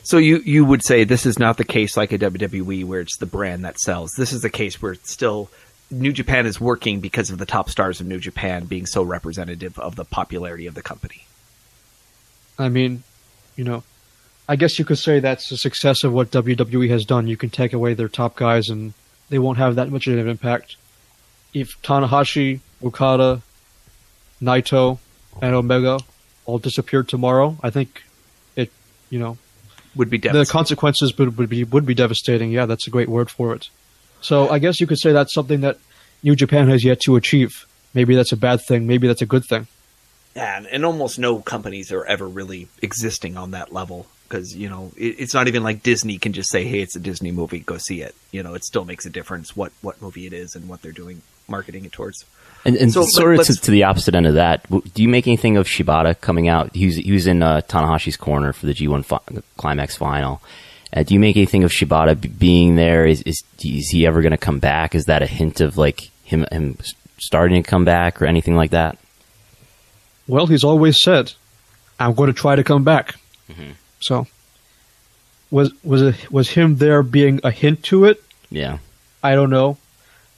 So 0.04 0.18
you 0.18 0.38
you 0.40 0.66
would 0.66 0.84
say 0.84 1.04
this 1.04 1.26
is 1.26 1.38
not 1.38 1.58
the 1.58 1.66
case 1.66 1.98
like 1.98 2.12
a 2.12 2.18
WWE 2.18 2.86
where 2.86 3.02
it's 3.02 3.18
the 3.18 3.26
brand 3.26 3.66
that 3.66 3.80
sells. 3.80 4.12
This 4.18 4.32
is 4.32 4.42
the 4.42 4.50
case 4.50 4.82
where 4.82 4.94
it's 4.94 5.12
still 5.12 5.50
New 5.92 6.12
Japan 6.12 6.46
is 6.46 6.60
working 6.60 7.00
because 7.00 7.30
of 7.30 7.38
the 7.38 7.46
top 7.46 7.70
stars 7.70 8.00
of 8.00 8.08
New 8.08 8.20
Japan 8.20 8.66
being 8.66 8.86
so 8.86 9.04
representative 9.04 9.78
of 9.80 9.96
the 9.96 10.06
popularity 10.06 10.68
of 10.68 10.76
the 10.76 10.82
company. 10.82 11.26
I 12.58 12.70
mean, 12.70 13.04
you 13.56 13.64
know, 13.64 13.84
I 14.48 14.56
guess 14.56 14.80
you 14.80 14.86
could 14.86 14.98
say 14.98 15.20
that's 15.20 15.50
the 15.50 15.58
success 15.58 16.04
of 16.04 16.14
what 16.14 16.32
WWE 16.32 16.90
has 16.90 17.06
done. 17.06 17.28
You 17.28 17.38
can 17.38 17.50
take 17.50 17.74
away 17.74 17.94
their 17.94 18.08
top 18.08 18.36
guys 18.36 18.70
and 18.70 18.94
they 19.30 19.40
won't 19.40 19.58
have 19.58 19.76
that 19.76 19.90
much 19.90 20.08
of 20.08 20.18
an 20.18 20.28
impact. 20.28 20.76
If 21.54 21.82
Tanahashi, 21.82 22.60
Okada, 22.84 23.42
Naito, 24.42 25.00
and 25.42 25.56
Omega 25.56 26.00
all 26.46 26.60
disappeared 26.60 27.08
tomorrow, 27.08 27.58
I 27.62 27.70
think 27.70 28.04
it, 28.56 28.72
you 29.10 29.20
know, 29.20 29.38
would 29.96 30.10
be 30.10 30.18
devastating. 30.18 30.46
the 30.46 30.52
consequences 30.52 31.18
would, 31.18 31.38
would 31.38 31.50
be 31.50 31.64
would 31.64 31.86
be 31.86 31.94
devastating. 31.94 32.52
Yeah, 32.52 32.66
that's 32.66 32.88
a 32.88 32.90
great 32.90 33.10
word 33.10 33.30
for 33.30 33.54
it. 33.54 33.70
So 34.22 34.50
I 34.50 34.60
guess 34.60 34.80
you 34.80 34.88
could 34.88 35.00
say 35.00 35.12
that's 35.12 35.34
something 35.34 35.62
that 35.62 35.78
New 36.24 36.36
Japan 36.36 36.70
has 36.70 36.84
yet 36.84 37.00
to 37.02 37.16
achieve. 37.16 37.66
Maybe 37.94 38.16
that's 38.16 38.32
a 38.32 38.38
bad 38.38 38.62
thing. 38.68 38.88
Maybe 38.88 39.08
that's 39.08 39.22
a 39.22 39.26
good 39.26 39.46
thing. 39.46 39.68
Yeah, 40.36 40.64
and, 40.72 40.86
almost 40.86 41.18
no 41.18 41.40
companies 41.40 41.92
are 41.92 42.06
ever 42.06 42.28
really 42.28 42.68
existing 42.82 43.36
on 43.36 43.52
that 43.52 43.74
level 43.74 44.06
because 44.28 44.56
you 44.56 44.70
know 44.70 44.92
it, 44.96 45.16
it's 45.18 45.34
not 45.34 45.48
even 45.48 45.64
like 45.64 45.82
Disney 45.82 46.18
can 46.18 46.34
just 46.34 46.52
say, 46.52 46.66
"Hey, 46.66 46.82
it's 46.82 46.96
a 46.96 47.00
Disney 47.00 47.32
movie, 47.32 47.60
go 47.60 47.78
see 47.78 48.02
it." 48.02 48.16
You 48.32 48.44
know, 48.44 48.54
it 48.54 48.64
still 48.64 48.86
makes 48.86 49.06
a 49.06 49.10
difference 49.10 49.56
what 49.56 49.72
what 49.82 50.02
movie 50.02 50.28
it 50.28 50.34
is 50.34 50.56
and 50.56 50.70
what 50.70 50.82
they're 50.82 50.92
doing 50.92 51.24
marketing 51.48 51.86
it 51.86 51.92
towards. 51.92 52.26
And, 52.64 52.76
and 52.76 52.92
so, 52.92 53.04
sort 53.06 53.40
of 53.40 53.46
to, 53.48 53.56
to, 53.56 53.72
the 53.72 53.84
opposite 53.84 54.16
end 54.16 54.28
of 54.28 54.36
that, 54.36 54.70
do 54.70 55.02
you 55.02 55.10
make 55.10 55.28
anything 55.28 55.58
of 55.58 55.66
Shibata 55.66 56.20
coming 56.20 56.48
out? 56.48 56.76
He 56.76 56.86
was 56.86 56.96
he 56.98 57.12
was 57.12 57.26
in 57.26 57.42
uh, 57.42 57.62
Tanahashi's 57.62 58.18
corner 58.18 58.54
for 58.54 58.66
the 58.66 58.74
G1 58.74 59.06
fi- 59.06 59.42
Climax 59.58 59.96
final. 59.96 60.42
Uh, 60.92 61.04
do 61.04 61.14
you 61.14 61.20
make 61.20 61.38
anything 61.38 61.64
of 61.64 61.72
Shibata 61.72 62.20
b- 62.20 62.30
being 62.30 62.76
there? 62.76 63.06
Is, 63.06 63.22
is 63.24 63.44
is 63.64 63.90
he 63.90 64.08
ever 64.08 64.22
going 64.22 64.32
to 64.32 64.38
come 64.38 64.60
back? 64.60 64.96
Is 64.96 65.06
that 65.06 65.22
a 65.22 65.28
hint 65.28 65.62
of 65.62 65.78
like 65.78 66.10
him 66.24 66.46
him 66.52 66.78
starting 67.20 67.62
to 67.62 67.70
come 67.70 67.86
back 67.86 68.22
or 68.22 68.26
anything 68.26 68.56
like 68.56 68.72
that? 68.72 68.98
Well, 70.28 70.48
he's 70.48 70.64
always 70.64 71.02
said, 71.02 71.34
"I'm 72.00 72.14
going 72.16 72.28
to 72.28 72.40
try 72.40 72.56
to 72.56 72.64
come 72.64 72.84
back." 72.84 73.16
Mm-hmm. 73.50 73.72
So, 74.00 74.28
was 75.52 75.72
was 75.84 76.02
it 76.02 76.32
was 76.32 76.50
him 76.50 76.78
there 76.78 77.04
being 77.04 77.40
a 77.44 77.52
hint 77.52 77.84
to 77.86 78.06
it? 78.06 78.24
Yeah, 78.50 78.80
I 79.24 79.36
don't 79.36 79.50
know. 79.52 79.78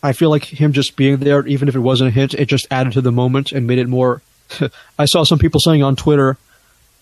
I 0.03 0.13
feel 0.13 0.29
like 0.29 0.45
him 0.45 0.73
just 0.73 0.95
being 0.95 1.17
there, 1.17 1.45
even 1.45 1.69
if 1.69 1.75
it 1.75 1.79
wasn't 1.79 2.09
a 2.09 2.11
hint, 2.11 2.33
it 2.33 2.47
just 2.47 2.67
added 2.71 2.93
to 2.93 3.01
the 3.01 3.11
moment 3.11 3.51
and 3.51 3.67
made 3.67 3.79
it 3.79 3.87
more. 3.87 4.21
I 4.99 5.05
saw 5.05 5.23
some 5.23 5.39
people 5.39 5.61
saying 5.61 5.83
on 5.83 5.95
Twitter, 5.95 6.37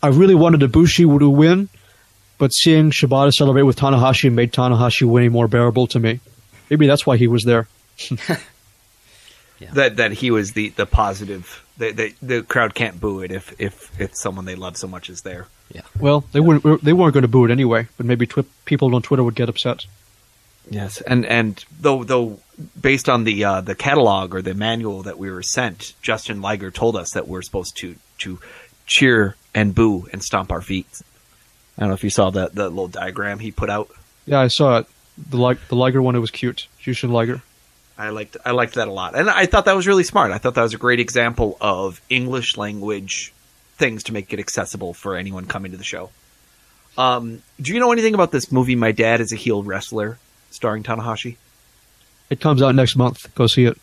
"I 0.03 0.09
really 0.09 0.35
wanted 0.35 0.61
Ibushi 0.61 1.19
to 1.19 1.29
win, 1.29 1.69
but 2.39 2.51
seeing 2.51 2.89
Shibata 2.89 3.31
celebrate 3.31 3.63
with 3.63 3.77
Tanahashi 3.77 4.31
made 4.31 4.51
Tanahashi 4.51 5.03
way 5.03 5.29
more 5.29 5.47
bearable 5.47 5.85
to 5.87 5.99
me. 5.99 6.19
Maybe 6.71 6.87
that's 6.87 7.05
why 7.05 7.17
he 7.17 7.27
was 7.27 7.43
there." 7.43 7.67
yeah. 9.59 9.69
That 9.73 9.97
that 9.97 10.13
he 10.13 10.31
was 10.31 10.53
the 10.53 10.69
the 10.69 10.87
positive 10.87 11.63
they, 11.79 11.93
they, 11.93 12.13
the 12.21 12.43
crowd 12.43 12.75
can't 12.75 12.99
boo 12.99 13.21
it 13.21 13.31
if, 13.31 13.59
if, 13.59 13.99
if 13.99 14.15
someone 14.15 14.45
they 14.45 14.55
love 14.55 14.77
so 14.77 14.87
much 14.87 15.09
is 15.09 15.21
there. 15.21 15.47
Yeah. 15.71 15.81
Well, 15.97 16.25
they 16.33 16.41
weren't 16.41 16.83
they 16.83 16.93
weren't 16.93 17.13
going 17.13 17.21
to 17.21 17.27
boo 17.27 17.45
it 17.45 17.51
anyway, 17.51 17.87
but 17.95 18.05
maybe 18.05 18.27
twi- 18.27 18.45
people 18.65 18.93
on 18.93 19.01
Twitter 19.01 19.23
would 19.23 19.35
get 19.35 19.49
upset. 19.49 19.85
Yes, 20.69 20.99
and 21.01 21.25
and 21.25 21.63
though 21.79 22.03
though 22.03 22.39
based 22.79 23.07
on 23.07 23.23
the 23.23 23.43
uh, 23.45 23.61
the 23.61 23.75
catalog 23.75 24.35
or 24.35 24.41
the 24.41 24.53
manual 24.53 25.03
that 25.03 25.17
we 25.17 25.31
were 25.31 25.43
sent, 25.43 25.93
Jushin 26.03 26.41
Liger 26.41 26.69
told 26.69 26.95
us 26.95 27.11
that 27.13 27.27
we're 27.27 27.41
supposed 27.43 27.77
to 27.77 27.95
to 28.19 28.39
cheer 28.87 29.35
and 29.53 29.73
boo 29.73 30.07
and 30.11 30.21
stomp 30.21 30.51
our 30.51 30.61
feet. 30.61 30.87
I 31.79 31.83
don't 31.83 31.89
know 31.91 31.95
if 31.95 32.03
you 32.03 32.09
saw 32.09 32.29
that 32.31 32.53
the 32.53 32.67
little 32.67 32.89
diagram 32.89 33.39
he 33.39 33.51
put 33.51 33.69
out. 33.69 33.89
Yeah, 34.25 34.41
I 34.41 34.49
saw 34.49 34.79
it. 34.79 34.87
The 35.29 35.37
Lig- 35.37 35.65
the 35.69 35.75
Liger 35.75 36.01
one, 36.01 36.15
it 36.15 36.19
was 36.19 36.29
cute. 36.29 36.67
Jushin 36.81 37.09
Liger. 37.09 37.41
I 37.97 38.09
liked 38.09 38.35
I 38.45 38.51
liked 38.51 38.75
that 38.75 38.89
a 38.89 38.91
lot, 38.91 39.15
and 39.15 39.29
I 39.29 39.45
thought 39.45 39.65
that 39.65 39.75
was 39.77 39.87
really 39.87 40.03
smart. 40.03 40.31
I 40.31 40.39
thought 40.39 40.55
that 40.55 40.61
was 40.61 40.73
a 40.73 40.77
great 40.77 40.99
example 40.99 41.57
of 41.61 42.01
English 42.09 42.57
language 42.57 43.33
things 43.77 44.03
to 44.03 44.13
make 44.13 44.33
it 44.33 44.39
accessible 44.39 44.93
for 44.93 45.15
anyone 45.15 45.45
coming 45.45 45.71
to 45.71 45.77
the 45.77 45.85
show. 45.85 46.09
Um, 46.97 47.41
do 47.61 47.73
you 47.73 47.79
know 47.79 47.93
anything 47.93 48.13
about 48.13 48.31
this 48.31 48.51
movie? 48.51 48.75
My 48.75 48.91
dad 48.91 49.21
is 49.21 49.31
a 49.31 49.37
heel 49.37 49.63
wrestler, 49.63 50.19
starring 50.51 50.83
Tanahashi. 50.83 51.37
It 52.29 52.41
comes 52.41 52.61
out 52.61 52.75
next 52.75 52.97
month. 52.97 53.33
Go 53.35 53.47
see 53.47 53.65
it. 53.65 53.77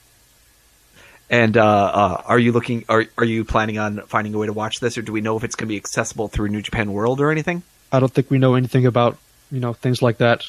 And 1.30 1.57
uh, 1.57 1.64
uh, 1.64 2.22
are 2.26 2.38
you 2.38 2.53
looking? 2.53 2.84
Are 2.90 3.07
are 3.16 3.24
you 3.24 3.44
planning 3.44 3.78
on 3.78 4.03
finding 4.03 4.34
a 4.34 4.38
way 4.38 4.47
to 4.47 4.53
watch 4.53 4.80
this, 4.80 4.99
or 4.99 5.03
do 5.03 5.12
we 5.12 5.22
know 5.22 5.36
if 5.36 5.44
it's 5.44 5.57
going 5.57 5.66
to 5.66 5.72
be 5.72 5.78
accessible 5.78 6.28
through 6.28 6.49
New 6.49 6.62
Japan 6.62 6.92
World 6.92 7.20
or 7.20 7.30
anything? 7.30 7.62
I 7.97 8.01
don't 8.01 8.12
think 8.12 8.30
we 8.30 8.38
know 8.38 8.55
anything 8.55 8.86
about 8.86 9.18
you 9.51 9.61
know 9.61 9.72
things 9.72 10.03
like 10.03 10.18
that. 10.18 10.44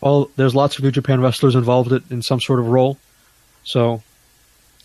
All 0.00 0.30
there's 0.36 0.54
lots 0.54 0.78
of 0.78 0.84
New 0.84 0.90
Japan 0.90 1.20
wrestlers 1.20 1.54
involved 1.54 1.92
in 2.10 2.22
some 2.22 2.40
sort 2.40 2.60
of 2.60 2.68
role, 2.68 2.98
so 3.64 4.02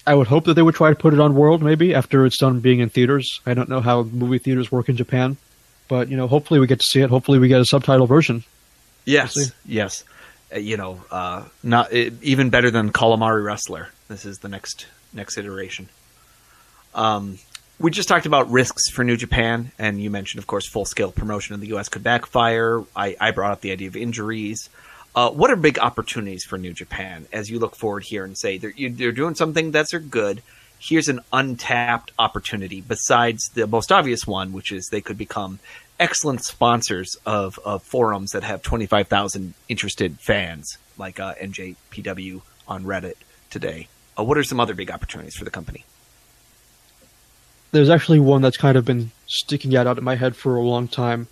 I 0.08 0.16
would 0.16 0.28
hope 0.28 0.46
that 0.46 0.54
they 0.54 0.62
would 0.62 0.76
try 0.76 0.90
to 0.90 0.96
put 0.96 1.14
it 1.14 1.20
on 1.20 1.36
World 1.36 1.62
maybe 1.62 1.94
after 1.94 2.26
it's 2.26 2.38
done 2.38 2.60
being 2.60 2.80
in 2.80 2.90
theaters. 2.90 3.42
I 3.46 3.54
don't 3.54 3.70
know 3.70 3.82
how 3.82 4.04
movie 4.04 4.40
theaters 4.40 4.72
work 4.72 4.90
in 4.90 4.98
Japan, 4.98 5.38
but 5.88 6.10
you 6.10 6.18
know 6.18 6.28
hopefully 6.28 6.60
we 6.60 6.68
get 6.68 6.80
to 6.80 6.86
see 6.86 7.02
it. 7.02 7.10
Hopefully 7.10 7.40
we 7.40 7.48
get 7.48 7.62
a 7.62 7.66
subtitle 7.66 8.08
version. 8.08 8.44
Yes, 9.06 9.36
We'll 9.36 9.48
yes. 9.66 10.04
Uh, 10.54 10.60
you 10.60 10.78
know, 10.78 11.02
uh, 11.12 11.46
not 11.64 11.94
even 11.94 12.50
better 12.50 12.72
than 12.72 12.92
Calamari 12.92 13.44
Wrestler. 13.44 13.90
This 14.08 14.26
is 14.26 14.40
the 14.40 14.50
next 14.50 14.88
next 15.14 15.38
iteration. 15.38 15.90
Um, 16.94 17.38
we 17.82 17.90
just 17.90 18.08
talked 18.08 18.28
about 18.28 18.52
risks 18.52 18.90
for 18.90 19.04
New 19.04 19.18
Japan, 19.18 19.72
and 19.80 20.02
you 20.02 20.12
mentioned, 20.12 20.40
of 20.40 20.48
course, 20.48 20.68
full 20.68 20.86
scale 20.86 21.12
promotion 21.12 21.56
in 21.56 21.60
the 21.60 21.68
U.S. 21.68 21.90
could 21.90 22.04
backfire. 22.04 22.84
I, 22.96 23.16
I 23.20 23.32
brought 23.32 23.52
up 23.52 23.62
the 23.62 23.72
idea 23.72 23.88
of 23.88 23.96
injuries. 23.96 24.70
Uh, 25.16 25.32
what 25.32 25.50
are 25.50 25.56
big 25.56 25.80
opportunities 25.80 26.44
for 26.44 26.58
New 26.58 26.74
Japan 26.74 27.28
as 27.34 27.50
you 27.50 27.60
look 27.60 27.76
forward 27.76 28.04
here 28.04 28.24
and 28.24 28.38
say 28.38 28.58
they're, 28.58 28.74
they're 28.78 29.12
doing 29.12 29.36
something 29.36 29.72
that's 29.72 29.94
good? 29.94 30.44
Here's 30.80 31.10
an 31.10 31.22
untapped 31.34 32.12
opportunity 32.18 32.82
besides 32.82 33.50
the 33.54 33.68
most 33.68 33.92
obvious 33.92 34.26
one, 34.26 34.54
which 34.54 34.72
is 34.72 34.88
they 34.88 35.02
could 35.02 35.18
become 35.18 35.60
excellent 36.00 36.44
sponsors 36.44 37.18
of, 37.26 37.60
of 37.66 37.84
forums 37.84 38.32
that 38.32 38.44
have 38.44 38.62
25,000 38.62 39.54
interested 39.70 40.20
fans, 40.20 40.78
like 40.98 41.20
uh, 41.20 41.34
NJPW 41.36 42.42
on 42.68 42.84
Reddit 42.84 43.16
today. 43.50 43.88
Uh, 44.18 44.24
what 44.24 44.38
are 44.38 44.44
some 44.44 44.60
other 44.60 44.74
big 44.74 44.92
opportunities 44.92 45.36
for 45.36 45.46
the 45.46 45.52
company? 45.52 45.84
There's 47.72 47.90
actually 47.90 48.20
one 48.20 48.42
that's 48.42 48.58
kind 48.58 48.78
of 48.78 48.86
been 48.86 49.12
sticking 49.28 49.76
out 49.76 49.88
out 49.88 49.98
of 49.98 50.04
my 50.04 50.16
head 50.16 50.36
for 50.36 50.58
a 50.58 50.62
long 50.62 50.88
time, 50.88 51.28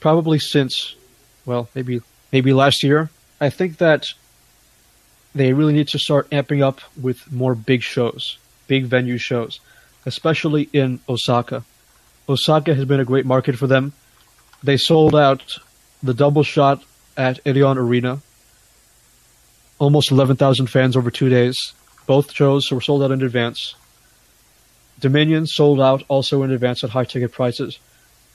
probably 0.00 0.38
since, 0.38 0.96
well, 1.46 1.68
maybe 1.74 2.00
maybe 2.32 2.52
last 2.52 2.82
year. 2.82 3.10
I 3.40 3.50
think 3.50 3.78
that 3.78 4.06
they 5.34 5.52
really 5.52 5.72
need 5.72 5.88
to 5.88 5.98
start 5.98 6.30
amping 6.30 6.62
up 6.62 6.80
with 7.00 7.30
more 7.30 7.54
big 7.54 7.82
shows, 7.82 8.38
big 8.66 8.86
venue 8.86 9.18
shows, 9.18 9.60
especially 10.04 10.68
in 10.72 11.00
Osaka. 11.08 11.64
Osaka 12.28 12.74
has 12.74 12.84
been 12.84 13.00
a 13.00 13.04
great 13.04 13.24
market 13.24 13.56
for 13.56 13.66
them. 13.66 13.92
They 14.62 14.76
sold 14.76 15.14
out 15.14 15.58
the 16.02 16.14
double 16.14 16.42
shot 16.42 16.82
at 17.16 17.42
Edion 17.44 17.76
Arena. 17.76 18.20
Almost 19.78 20.10
11,000 20.10 20.66
fans 20.66 20.96
over 20.96 21.10
two 21.10 21.28
days. 21.28 21.72
Both 22.06 22.32
shows 22.32 22.70
were 22.70 22.80
sold 22.80 23.02
out 23.02 23.12
in 23.12 23.22
advance. 23.22 23.76
Dominion 25.00 25.46
sold 25.46 25.80
out 25.80 26.02
also 26.08 26.42
in 26.42 26.50
advance 26.50 26.82
at 26.82 26.90
high 26.90 27.04
ticket 27.04 27.32
prices. 27.32 27.78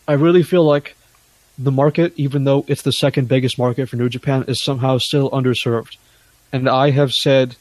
I 0.08 0.14
really 0.14 0.44
feel 0.44 0.64
like 0.64 0.96
the 1.58 1.72
market, 1.72 2.14
even 2.16 2.46
though 2.46 2.66
it's 2.68 2.82
the 2.82 2.92
second 2.92 3.28
biggest 3.28 3.58
market 3.58 3.88
for 3.90 3.96
New 3.96 4.10
Japan, 4.10 4.46
is 4.48 4.64
somehow 4.64 4.98
still 4.98 5.30
underserved. 5.32 5.98
And 6.52 6.70
I 6.70 6.92
have 6.92 7.12
said 7.12 7.56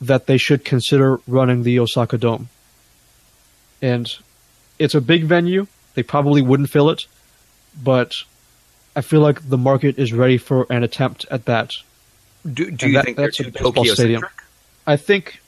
that 0.00 0.26
they 0.26 0.36
should 0.36 0.64
consider 0.64 1.20
running 1.26 1.62
the 1.62 1.78
Osaka 1.78 2.18
Dome. 2.18 2.48
And 3.80 4.12
it's 4.78 4.94
a 4.94 5.00
big 5.00 5.24
venue. 5.24 5.66
They 5.94 6.02
probably 6.02 6.42
wouldn't 6.42 6.70
fill 6.70 6.90
it, 6.90 7.06
but 7.82 8.14
I 8.96 9.00
feel 9.02 9.20
like 9.20 9.48
the 9.48 9.58
market 9.58 9.98
is 9.98 10.12
ready 10.12 10.38
for 10.38 10.66
an 10.70 10.82
attempt 10.82 11.26
at 11.30 11.44
that. 11.44 11.74
Do, 12.50 12.70
do 12.70 12.86
you 12.88 12.94
that- 12.94 13.04
think 13.04 13.16
they're 13.16 13.26
that's 13.26 13.40
a 13.40 13.44
too 13.44 13.50
Tokyo 13.50 13.94
stadium. 13.94 14.24
I 14.86 14.96
think 14.96 15.41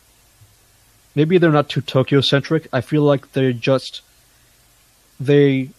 maybe 1.14 1.38
they're 1.38 1.50
not 1.50 1.68
too 1.68 1.80
Tokyo 1.80 2.20
centric. 2.20 2.68
I 2.72 2.80
feel 2.80 3.02
like 3.02 3.32
they're 3.32 3.52
just 3.52 4.02
they. 5.20 5.70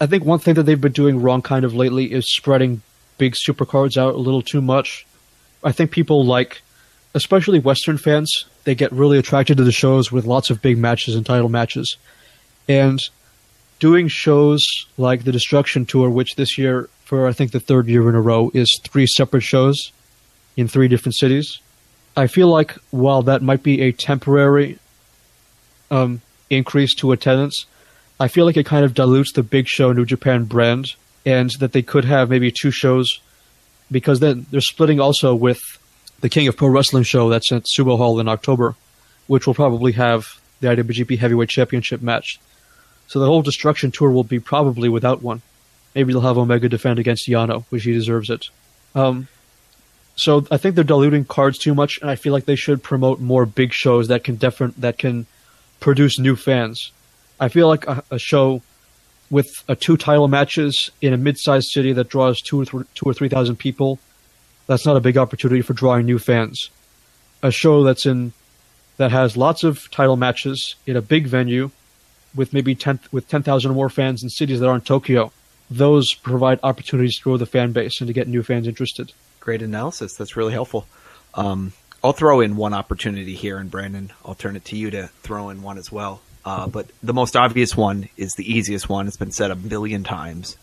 I 0.00 0.06
think 0.06 0.24
one 0.24 0.38
thing 0.38 0.54
that 0.54 0.64
they've 0.64 0.80
been 0.80 0.92
doing 0.92 1.22
wrong 1.22 1.42
kind 1.42 1.64
of 1.64 1.74
lately 1.74 2.12
is 2.12 2.34
spreading 2.34 2.82
big 3.18 3.34
supercards 3.34 3.96
out 3.96 4.14
a 4.14 4.18
little 4.18 4.42
too 4.42 4.60
much. 4.60 5.06
I 5.64 5.72
think 5.72 5.90
people 5.90 6.24
like, 6.24 6.60
especially 7.14 7.58
Western 7.60 7.96
fans, 7.96 8.44
they 8.64 8.74
get 8.74 8.92
really 8.92 9.18
attracted 9.18 9.56
to 9.56 9.64
the 9.64 9.72
shows 9.72 10.12
with 10.12 10.26
lots 10.26 10.50
of 10.50 10.60
big 10.60 10.76
matches 10.76 11.14
and 11.14 11.24
title 11.24 11.48
matches, 11.48 11.96
and 12.68 13.00
doing 13.78 14.08
shows 14.08 14.66
like 14.98 15.24
the 15.24 15.32
Destruction 15.32 15.86
Tour, 15.86 16.10
which 16.10 16.36
this 16.36 16.58
year 16.58 16.88
for 17.04 17.26
I 17.26 17.32
think 17.32 17.52
the 17.52 17.60
third 17.60 17.86
year 17.86 18.08
in 18.08 18.14
a 18.14 18.20
row 18.20 18.50
is 18.52 18.80
three 18.82 19.06
separate 19.06 19.42
shows 19.42 19.92
in 20.56 20.68
three 20.68 20.88
different 20.88 21.14
cities. 21.14 21.60
I 22.16 22.26
feel 22.26 22.48
like 22.48 22.72
while 22.90 23.22
that 23.22 23.42
might 23.42 23.62
be 23.62 23.82
a 23.82 23.92
temporary 23.92 24.78
um, 25.90 26.22
increase 26.48 26.94
to 26.96 27.12
attendance, 27.12 27.66
I 28.18 28.28
feel 28.28 28.46
like 28.46 28.56
it 28.56 28.64
kind 28.64 28.84
of 28.84 28.94
dilutes 28.94 29.32
the 29.32 29.42
big 29.42 29.68
show 29.68 29.92
New 29.92 30.06
Japan 30.06 30.44
brand, 30.44 30.94
and 31.26 31.50
that 31.58 31.72
they 31.72 31.82
could 31.82 32.06
have 32.06 32.30
maybe 32.30 32.50
two 32.50 32.70
shows, 32.70 33.20
because 33.90 34.20
then 34.20 34.46
they're 34.50 34.60
splitting 34.62 35.00
also 35.00 35.34
with 35.34 35.60
the 36.20 36.30
King 36.30 36.48
of 36.48 36.56
Pro 36.56 36.68
Wrestling 36.68 37.02
show 37.02 37.28
that's 37.28 37.52
at 37.52 37.64
Sumo 37.64 37.98
Hall 37.98 38.18
in 38.18 38.28
October, 38.28 38.74
which 39.26 39.46
will 39.46 39.54
probably 39.54 39.92
have 39.92 40.40
the 40.60 40.68
IWGP 40.68 41.18
Heavyweight 41.18 41.50
Championship 41.50 42.00
match. 42.00 42.40
So 43.08 43.20
the 43.20 43.26
whole 43.26 43.42
Destruction 43.42 43.90
Tour 43.90 44.10
will 44.10 44.24
be 44.24 44.40
probably 44.40 44.88
without 44.88 45.22
one. 45.22 45.42
Maybe 45.94 46.12
they'll 46.12 46.22
have 46.22 46.38
Omega 46.38 46.68
defend 46.68 46.98
against 46.98 47.28
Yano, 47.28 47.64
which 47.68 47.84
he 47.84 47.92
deserves 47.92 48.30
it. 48.30 48.48
Um, 48.94 49.28
so 50.16 50.46
I 50.50 50.56
think 50.56 50.74
they're 50.74 50.84
diluting 50.84 51.24
cards 51.24 51.58
too 51.58 51.74
much, 51.74 51.98
and 52.00 52.10
I 52.10 52.16
feel 52.16 52.32
like 52.32 52.46
they 52.46 52.56
should 52.56 52.82
promote 52.82 53.20
more 53.20 53.46
big 53.46 53.72
shows 53.72 54.08
that 54.08 54.24
can 54.24 54.36
different 54.36 54.80
that 54.80 54.98
can 54.98 55.26
produce 55.78 56.18
new 56.18 56.36
fans. 56.36 56.90
I 57.38 57.48
feel 57.48 57.68
like 57.68 57.86
a, 57.86 58.02
a 58.10 58.18
show 58.18 58.62
with 59.30 59.48
a 59.68 59.76
two 59.76 59.96
title 59.96 60.28
matches 60.28 60.90
in 61.02 61.12
a 61.12 61.18
mid-sized 61.18 61.68
city 61.68 61.92
that 61.92 62.08
draws 62.08 62.40
two 62.40 62.62
or 62.62 62.64
th- 62.64 62.86
two 62.94 63.04
or 63.04 63.12
three 63.12 63.28
thousand 63.28 63.56
people, 63.56 63.98
that's 64.66 64.86
not 64.86 64.96
a 64.96 65.00
big 65.00 65.18
opportunity 65.18 65.62
for 65.62 65.74
drawing 65.74 66.06
new 66.06 66.18
fans. 66.18 66.70
A 67.42 67.50
show 67.50 67.82
that's 67.82 68.06
in 68.06 68.32
that 68.96 69.10
has 69.10 69.36
lots 69.36 69.64
of 69.64 69.90
title 69.90 70.16
matches 70.16 70.76
in 70.86 70.96
a 70.96 71.02
big 71.02 71.26
venue 71.26 71.70
with 72.34 72.54
maybe 72.54 72.74
ten 72.74 72.98
with 73.12 73.28
ten 73.28 73.42
thousand 73.42 73.70
or 73.72 73.74
more 73.74 73.90
fans 73.90 74.22
in 74.22 74.30
cities 74.30 74.60
that 74.60 74.68
aren't 74.68 74.86
Tokyo, 74.86 75.30
those 75.70 76.14
provide 76.14 76.58
opportunities 76.62 77.16
to 77.18 77.22
grow 77.22 77.36
the 77.36 77.44
fan 77.44 77.72
base 77.72 78.00
and 78.00 78.08
to 78.08 78.14
get 78.14 78.28
new 78.28 78.42
fans 78.42 78.66
interested. 78.66 79.12
Great 79.46 79.62
analysis. 79.62 80.14
That's 80.14 80.34
really 80.34 80.52
helpful. 80.52 80.88
Um, 81.34 81.72
I'll 82.02 82.12
throw 82.12 82.40
in 82.40 82.56
one 82.56 82.74
opportunity 82.74 83.36
here, 83.36 83.58
and 83.58 83.70
Brandon, 83.70 84.12
I'll 84.24 84.34
turn 84.34 84.56
it 84.56 84.64
to 84.64 84.76
you 84.76 84.90
to 84.90 85.06
throw 85.22 85.50
in 85.50 85.62
one 85.62 85.78
as 85.78 85.92
well. 85.92 86.20
Uh, 86.44 86.66
but 86.66 86.88
the 87.00 87.14
most 87.14 87.36
obvious 87.36 87.76
one 87.76 88.08
is 88.16 88.32
the 88.32 88.52
easiest 88.52 88.88
one. 88.88 89.06
It's 89.06 89.16
been 89.16 89.30
said 89.30 89.52
a 89.52 89.54
billion 89.54 90.02
times. 90.02 90.56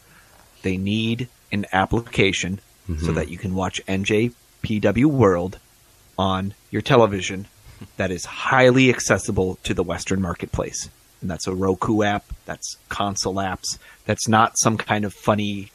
They 0.64 0.76
need 0.76 1.30
an 1.50 1.66
application 1.72 2.60
so 3.00 3.14
that 3.14 3.30
you 3.30 3.38
can 3.38 3.56
watch 3.56 3.82
NJPW 3.86 5.06
World 5.06 5.60
on 6.20 6.54
your 6.70 6.82
television 6.82 7.48
that 7.96 8.12
is 8.12 8.26
highly 8.26 8.90
accessible 8.90 9.60
to 9.64 9.74
the 9.74 9.84
Western 9.84 10.22
marketplace. 10.22 10.90
And 11.22 11.32
that's 11.32 11.48
a 11.48 11.56
Roku 11.56 12.04
app, 12.04 12.26
that's 12.44 12.76
console 12.90 13.36
apps, 13.36 13.78
that's 14.04 14.28
not 14.28 14.60
some 14.60 14.76
kind 14.76 15.06
of 15.06 15.14
funny 15.14 15.72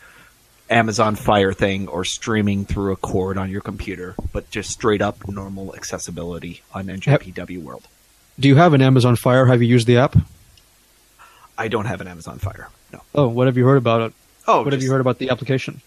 Amazon 0.71 1.17
Fire 1.17 1.53
thing 1.53 1.89
or 1.89 2.05
streaming 2.05 2.65
through 2.65 2.93
a 2.93 2.97
cord 2.97 3.39
on 3.39 3.51
your 3.51 3.61
computer, 3.61 4.15
but 4.33 4.51
just 4.51 4.71
straight 4.71 5.01
up 5.03 5.27
normal 5.29 5.75
accessibility 5.75 6.63
on 6.73 6.87
NJPW 6.87 7.63
World. 7.63 7.87
Do 8.39 8.49
you 8.49 8.57
have 8.57 8.75
an 8.75 8.83
Amazon 8.83 9.17
Fire? 9.17 9.47
Have 9.47 9.63
you 9.63 9.69
used 9.69 9.87
the 9.87 9.99
app? 9.99 10.17
I 11.57 11.69
don't 11.69 11.87
have 11.87 12.01
an 12.01 12.07
Amazon 12.07 12.39
Fire. 12.39 12.69
No. 12.93 13.03
Oh, 13.15 13.29
what 13.29 13.47
have 13.47 13.57
you 13.57 13.65
heard 13.65 13.79
about 13.79 14.03
it? 14.03 14.13
Oh, 14.47 14.63
what 14.63 14.73
have 14.73 14.83
you 14.83 14.91
heard 14.91 15.01
about 15.01 15.19
the 15.19 15.31
application? 15.31 15.81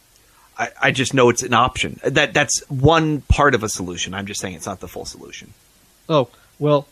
I, 0.58 0.70
I 0.82 0.92
just 0.92 1.14
know 1.14 1.30
it's 1.30 1.44
an 1.44 1.54
option. 1.54 2.00
That 2.04 2.34
that's 2.34 2.62
one 2.70 3.22
part 3.22 3.56
of 3.56 3.64
a 3.64 3.70
solution. 3.70 4.14
I'm 4.14 4.26
just 4.26 4.42
saying 4.42 4.56
it's 4.56 4.66
not 4.66 4.80
the 4.80 4.88
full 4.88 5.06
solution. 5.06 5.54
Oh, 6.10 6.30
well, 6.60 6.88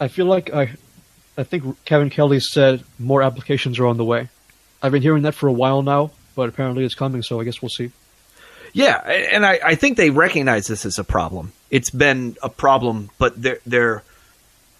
I 0.00 0.08
feel 0.08 0.26
like 0.26 0.52
I, 0.52 0.70
I 1.36 1.44
think 1.44 1.84
Kevin 1.84 2.10
Kelly 2.10 2.40
said 2.40 2.82
more 2.98 3.22
applications 3.22 3.78
are 3.78 3.86
on 3.86 3.98
the 3.98 4.04
way. 4.04 4.28
I've 4.82 4.92
been 4.92 5.02
hearing 5.02 5.22
that 5.22 5.34
for 5.34 5.46
a 5.46 5.52
while 5.52 5.82
now, 5.82 6.10
but 6.36 6.48
apparently 6.48 6.84
it's 6.84 6.94
coming, 6.94 7.22
so 7.22 7.40
I 7.40 7.44
guess 7.44 7.60
we'll 7.60 7.70
see. 7.70 7.90
Yeah, 8.72 8.98
and 8.98 9.44
I, 9.44 9.58
I 9.64 9.74
think 9.74 9.96
they 9.96 10.10
recognize 10.10 10.66
this 10.66 10.84
as 10.84 10.98
a 10.98 11.04
problem. 11.04 11.52
It's 11.70 11.90
been 11.90 12.36
a 12.42 12.50
problem, 12.50 13.10
but 13.18 13.40
they're 13.40 13.58
they're 13.66 14.02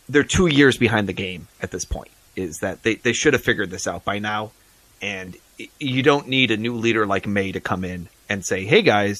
they're 0.09 0.23
two 0.23 0.47
years 0.47 0.77
behind 0.77 1.09
the 1.09 1.13
game 1.15 1.49
at 1.63 1.71
this 1.71 1.85
point. 1.85 2.11
Is 2.37 2.59
that 2.59 2.83
they, 2.83 2.97
they 2.97 3.15
should 3.15 3.33
have 3.33 3.43
figured 3.43 3.71
this 3.71 3.87
out 3.87 4.05
by 4.05 4.19
now, 4.19 4.53
and 5.01 5.35
you 5.81 6.03
don't 6.03 6.29
need 6.29 6.51
a 6.51 6.59
new 6.59 6.75
leader 6.75 7.07
like 7.07 7.25
Meij 7.25 7.55
to 7.55 7.61
come 7.61 7.85
in 7.85 8.09
and 8.29 8.45
say, 8.45 8.67
"Hey 8.67 8.83
guys, 8.83 9.19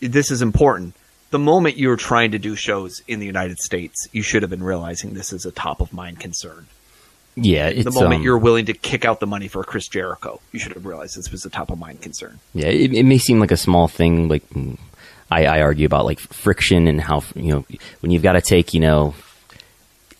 this 0.00 0.30
is 0.30 0.40
important." 0.40 0.94
The 1.30 1.38
moment 1.38 1.76
you're 1.76 1.96
trying 1.96 2.32
to 2.32 2.38
do 2.38 2.56
shows 2.56 3.02
in 3.06 3.18
the 3.18 3.26
United 3.26 3.58
States, 3.58 4.08
you 4.12 4.22
should 4.22 4.42
have 4.42 4.50
been 4.50 4.62
realizing 4.62 5.14
this 5.14 5.32
is 5.32 5.46
a 5.46 5.52
top 5.52 5.80
of 5.80 5.92
mind 5.92 6.20
concern. 6.20 6.66
Yeah, 7.34 7.68
it's, 7.68 7.84
The 7.84 7.90
moment 7.90 8.16
um, 8.16 8.22
you're 8.22 8.38
willing 8.38 8.66
to 8.66 8.74
kick 8.74 9.04
out 9.04 9.20
the 9.20 9.26
money 9.26 9.48
for 9.48 9.64
Chris 9.64 9.88
Jericho, 9.88 10.40
you 10.52 10.58
should 10.58 10.72
have 10.74 10.84
realized 10.84 11.16
this 11.16 11.30
was 11.30 11.44
a 11.46 11.50
top 11.50 11.70
of 11.70 11.78
mind 11.78 12.02
concern. 12.02 12.38
Yeah, 12.52 12.66
it, 12.66 12.92
it 12.92 13.04
may 13.04 13.18
seem 13.18 13.40
like 13.40 13.50
a 13.50 13.56
small 13.56 13.88
thing. 13.88 14.28
Like 14.28 14.44
I, 15.30 15.46
I 15.46 15.62
argue 15.62 15.86
about 15.86 16.04
like 16.04 16.20
friction 16.20 16.86
and 16.88 17.00
how 17.00 17.22
you 17.34 17.52
know 17.52 17.64
when 18.00 18.12
you've 18.12 18.22
got 18.22 18.32
to 18.32 18.42
take 18.42 18.74
you 18.74 18.80
know 18.80 19.14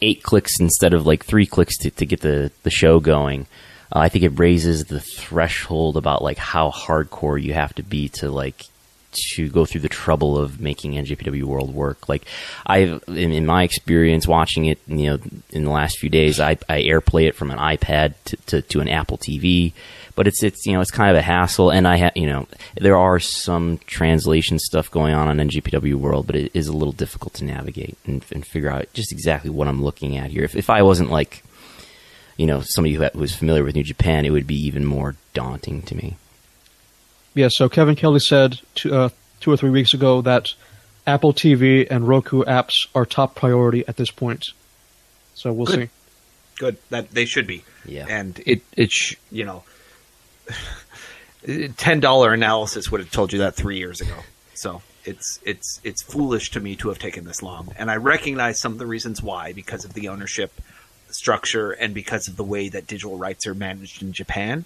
eight 0.01 0.23
clicks 0.23 0.59
instead 0.59 0.95
of 0.95 1.07
like 1.07 1.25
three 1.25 1.47
clicks 1.47 1.77
to, 1.79 1.91
to 1.91 2.07
get 2.07 2.21
the 2.21 2.51
the 2.63 2.71
show 2.71 2.99
going. 2.99 3.47
Uh, 3.95 3.99
I 4.01 4.09
think 4.09 4.25
it 4.25 4.39
raises 4.39 4.85
the 4.85 5.01
threshold 5.01 5.99
about 5.99 6.23
like 6.23 6.39
how 6.39 6.71
hardcore 6.71 7.41
you 7.41 7.53
have 7.53 7.75
to 7.75 7.83
be 7.83 8.09
to 8.09 8.31
like 8.31 8.65
to 9.13 9.49
go 9.49 9.65
through 9.65 9.83
the 9.83 9.89
trouble 9.89 10.39
of 10.39 10.61
making 10.61 10.93
NJPW 10.93 11.45
World 11.45 11.75
work. 11.75 12.09
Like 12.09 12.27
I've 12.67 13.03
in, 13.09 13.33
in 13.33 13.47
my 13.47 13.63
experience 13.63 14.27
watching 14.27 14.67
it, 14.67 14.79
you 14.87 15.11
know, 15.11 15.19
in 15.51 15.65
the 15.65 15.71
last 15.71 15.99
few 15.99 16.09
days, 16.09 16.41
I, 16.41 16.53
I 16.69 16.83
AirPlay 16.83 17.29
it 17.29 17.35
from 17.35 17.51
an 17.51 17.59
iPad 17.59 18.15
to, 18.27 18.37
to, 18.37 18.63
to 18.63 18.81
an 18.81 18.89
Apple 18.89 19.19
TV, 19.19 19.73
but 20.15 20.27
it's 20.27 20.43
it's 20.43 20.67
you 20.67 20.73
know 20.73 20.81
it's 20.81 20.91
kind 20.91 21.11
of 21.11 21.17
a 21.17 21.23
hassle, 21.23 21.71
and 21.71 21.87
I 21.87 21.97
have 21.97 22.13
you 22.17 22.27
know 22.27 22.47
there 22.81 22.97
are 22.97 23.19
some 23.19 23.79
translation 23.87 24.59
stuff 24.59 24.91
going 24.91 25.15
on 25.15 25.29
on 25.29 25.49
NJPW 25.49 25.95
World, 25.95 26.27
but 26.27 26.37
it 26.37 26.51
is 26.55 26.69
a 26.69 26.77
little 26.77 26.93
difficult 26.93 27.35
to 27.35 27.45
navigate 27.45 27.97
and, 28.07 28.25
and 28.33 28.47
figure 28.47 28.71
out 28.71 28.93
just 28.93 29.13
exactly 29.13 29.51
what 29.51 29.69
I'm 29.69 29.83
looking 29.83 30.17
at 30.17 30.31
here. 30.31 30.45
If 30.45 30.55
if 30.55 30.71
I 30.71 30.83
wasn't 30.83 31.11
like 31.11 31.43
you 32.37 32.47
know 32.47 32.61
somebody 32.63 32.95
who 32.95 33.09
was 33.15 33.35
familiar 33.35 33.65
with 33.65 33.75
New 33.75 33.85
Japan, 33.85 34.25
it 34.25 34.31
would 34.31 34.47
be 34.47 34.67
even 34.67 34.85
more 34.85 35.17
daunting 35.35 35.83
to 35.83 35.95
me. 35.95 36.17
Yeah, 37.35 37.49
so 37.51 37.69
Kevin 37.69 37.97
Kelly 37.97 38.21
said 38.21 38.61
two, 38.75 38.95
uh, 38.95 39.09
two 39.41 39.51
or 39.51 39.57
three 39.57 39.71
weeks 39.71 39.95
ago 39.95 40.21
that 40.23 40.49
Apple 41.07 41.33
TV 41.33 41.87
and 41.91 42.07
Roku 42.07 42.43
apps 42.45 42.87
are 42.95 43.07
top 43.07 43.35
priority 43.35 43.85
at 43.89 43.97
this 43.97 44.11
point. 44.11 44.49
So 45.35 45.53
we'll 45.53 45.67
Good. 45.67 45.89
see. 45.89 45.89
Good 46.59 46.77
that 46.91 47.11
they 47.11 47.25
should 47.25 47.47
be. 47.47 47.65
Yeah. 47.85 48.07
and 48.09 48.41
it 48.47 48.63
it 48.77 48.93
sh- 48.93 49.17
you 49.31 49.45
know, 49.45 49.65
ten 51.77 52.01
dollar 52.01 52.33
analysis 52.33 52.91
would 52.91 53.01
have 53.01 53.11
told 53.11 53.33
you 53.33 53.41
that 53.41 53.55
three 53.57 53.79
years 53.79 54.01
ago. 54.01 54.15
So 54.55 54.83
it's 55.05 55.41
it's 55.45 55.81
it's 55.83 56.03
foolish 56.03 56.51
to 56.53 56.61
me 56.61 56.77
to 56.77 56.89
have 56.89 56.99
taken 56.99 57.25
this 57.25 57.43
long, 57.43 57.75
and 57.79 57.91
I 57.91 57.97
recognize 57.97 58.61
some 58.61 58.73
of 58.73 58.79
the 58.79 58.87
reasons 58.87 59.23
why 59.23 59.53
because 59.53 59.85
of 59.85 59.95
the 59.95 60.09
ownership 60.09 60.53
structure 61.11 61.73
and 61.73 61.93
because 61.95 62.29
of 62.29 62.37
the 62.37 62.45
way 62.45 62.69
that 62.69 62.87
digital 62.87 63.17
rights 63.19 63.47
are 63.47 63.55
managed 63.55 64.03
in 64.03 64.13
Japan. 64.13 64.65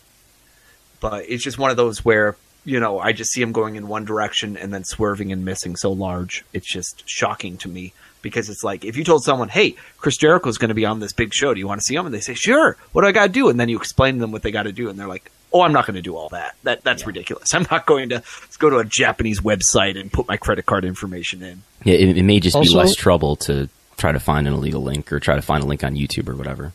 But 1.01 1.25
it's 1.29 1.43
just 1.43 1.59
one 1.59 1.71
of 1.71 1.77
those 1.77 2.05
where 2.05 2.37
you 2.67 2.81
know 2.81 2.99
I 2.99 3.13
just 3.13 3.31
see 3.31 3.41
them 3.41 3.53
going 3.53 3.77
in 3.77 3.89
one 3.89 4.05
direction 4.05 4.57
and 4.59 4.75
then 4.75 4.85
swerving 4.85 5.33
and 5.33 5.45
missing 5.45 5.77
so 5.77 5.93
large. 5.93 6.45
It's 6.53 6.71
just 6.71 7.09
shocking 7.09 7.57
to 7.59 7.69
me 7.69 7.95
because 8.21 8.51
it's 8.51 8.65
like 8.65 8.85
if 8.85 8.97
you 8.97 9.05
told 9.05 9.23
someone, 9.23 9.49
"Hey, 9.49 9.77
Chris 9.99 10.17
Jericho's 10.17 10.59
going 10.59 10.69
to 10.71 10.75
be 10.75 10.85
on 10.85 11.01
this 11.01 11.13
big 11.13 11.33
show. 11.33 11.55
Do 11.55 11.61
you 11.61 11.69
want 11.69 11.81
to 11.81 11.85
see 11.85 11.95
him?" 11.95 12.05
and 12.05 12.15
they 12.15 12.21
say, 12.21 12.35
"Sure." 12.35 12.77
What 12.93 13.03
do 13.03 13.09
I 13.09 13.13
got 13.13 13.27
to 13.29 13.33
do? 13.33 13.49
And 13.49 13.59
then 13.59 13.69
you 13.69 13.79
explain 13.79 14.15
to 14.15 14.21
them 14.21 14.33
what 14.33 14.43
they 14.43 14.51
got 14.51 14.65
to 14.65 14.73
do, 14.73 14.91
and 14.91 14.99
they're 14.99 15.07
like, 15.07 15.31
"Oh, 15.53 15.63
I'm 15.63 15.73
not 15.73 15.87
going 15.87 15.95
to 15.95 16.03
do 16.03 16.17
all 16.17 16.29
that. 16.31 16.57
That 16.65 16.83
that's 16.83 17.07
ridiculous. 17.07 17.55
I'm 17.55 17.67
not 17.71 17.87
going 17.87 18.09
to 18.11 18.23
go 18.59 18.69
to 18.69 18.79
a 18.79 18.85
Japanese 18.85 19.41
website 19.41 19.99
and 19.99 20.13
put 20.13 20.27
my 20.27 20.37
credit 20.37 20.67
card 20.67 20.85
information 20.85 21.43
in." 21.43 21.63
Yeah, 21.85 21.95
it, 21.95 22.19
it 22.19 22.25
may 22.25 22.41
just 22.41 22.61
be 22.61 22.69
less 22.75 22.97
trouble 22.97 23.37
to 23.37 23.69
try 23.97 24.11
to 24.11 24.21
find 24.21 24.49
an 24.49 24.55
illegal 24.55 24.83
link 24.83 25.13
or 25.13 25.21
try 25.21 25.37
to 25.37 25.43
find 25.43 25.63
a 25.63 25.67
link 25.67 25.85
on 25.85 25.95
YouTube 25.95 26.29
or 26.29 26.35
whatever. 26.35 26.73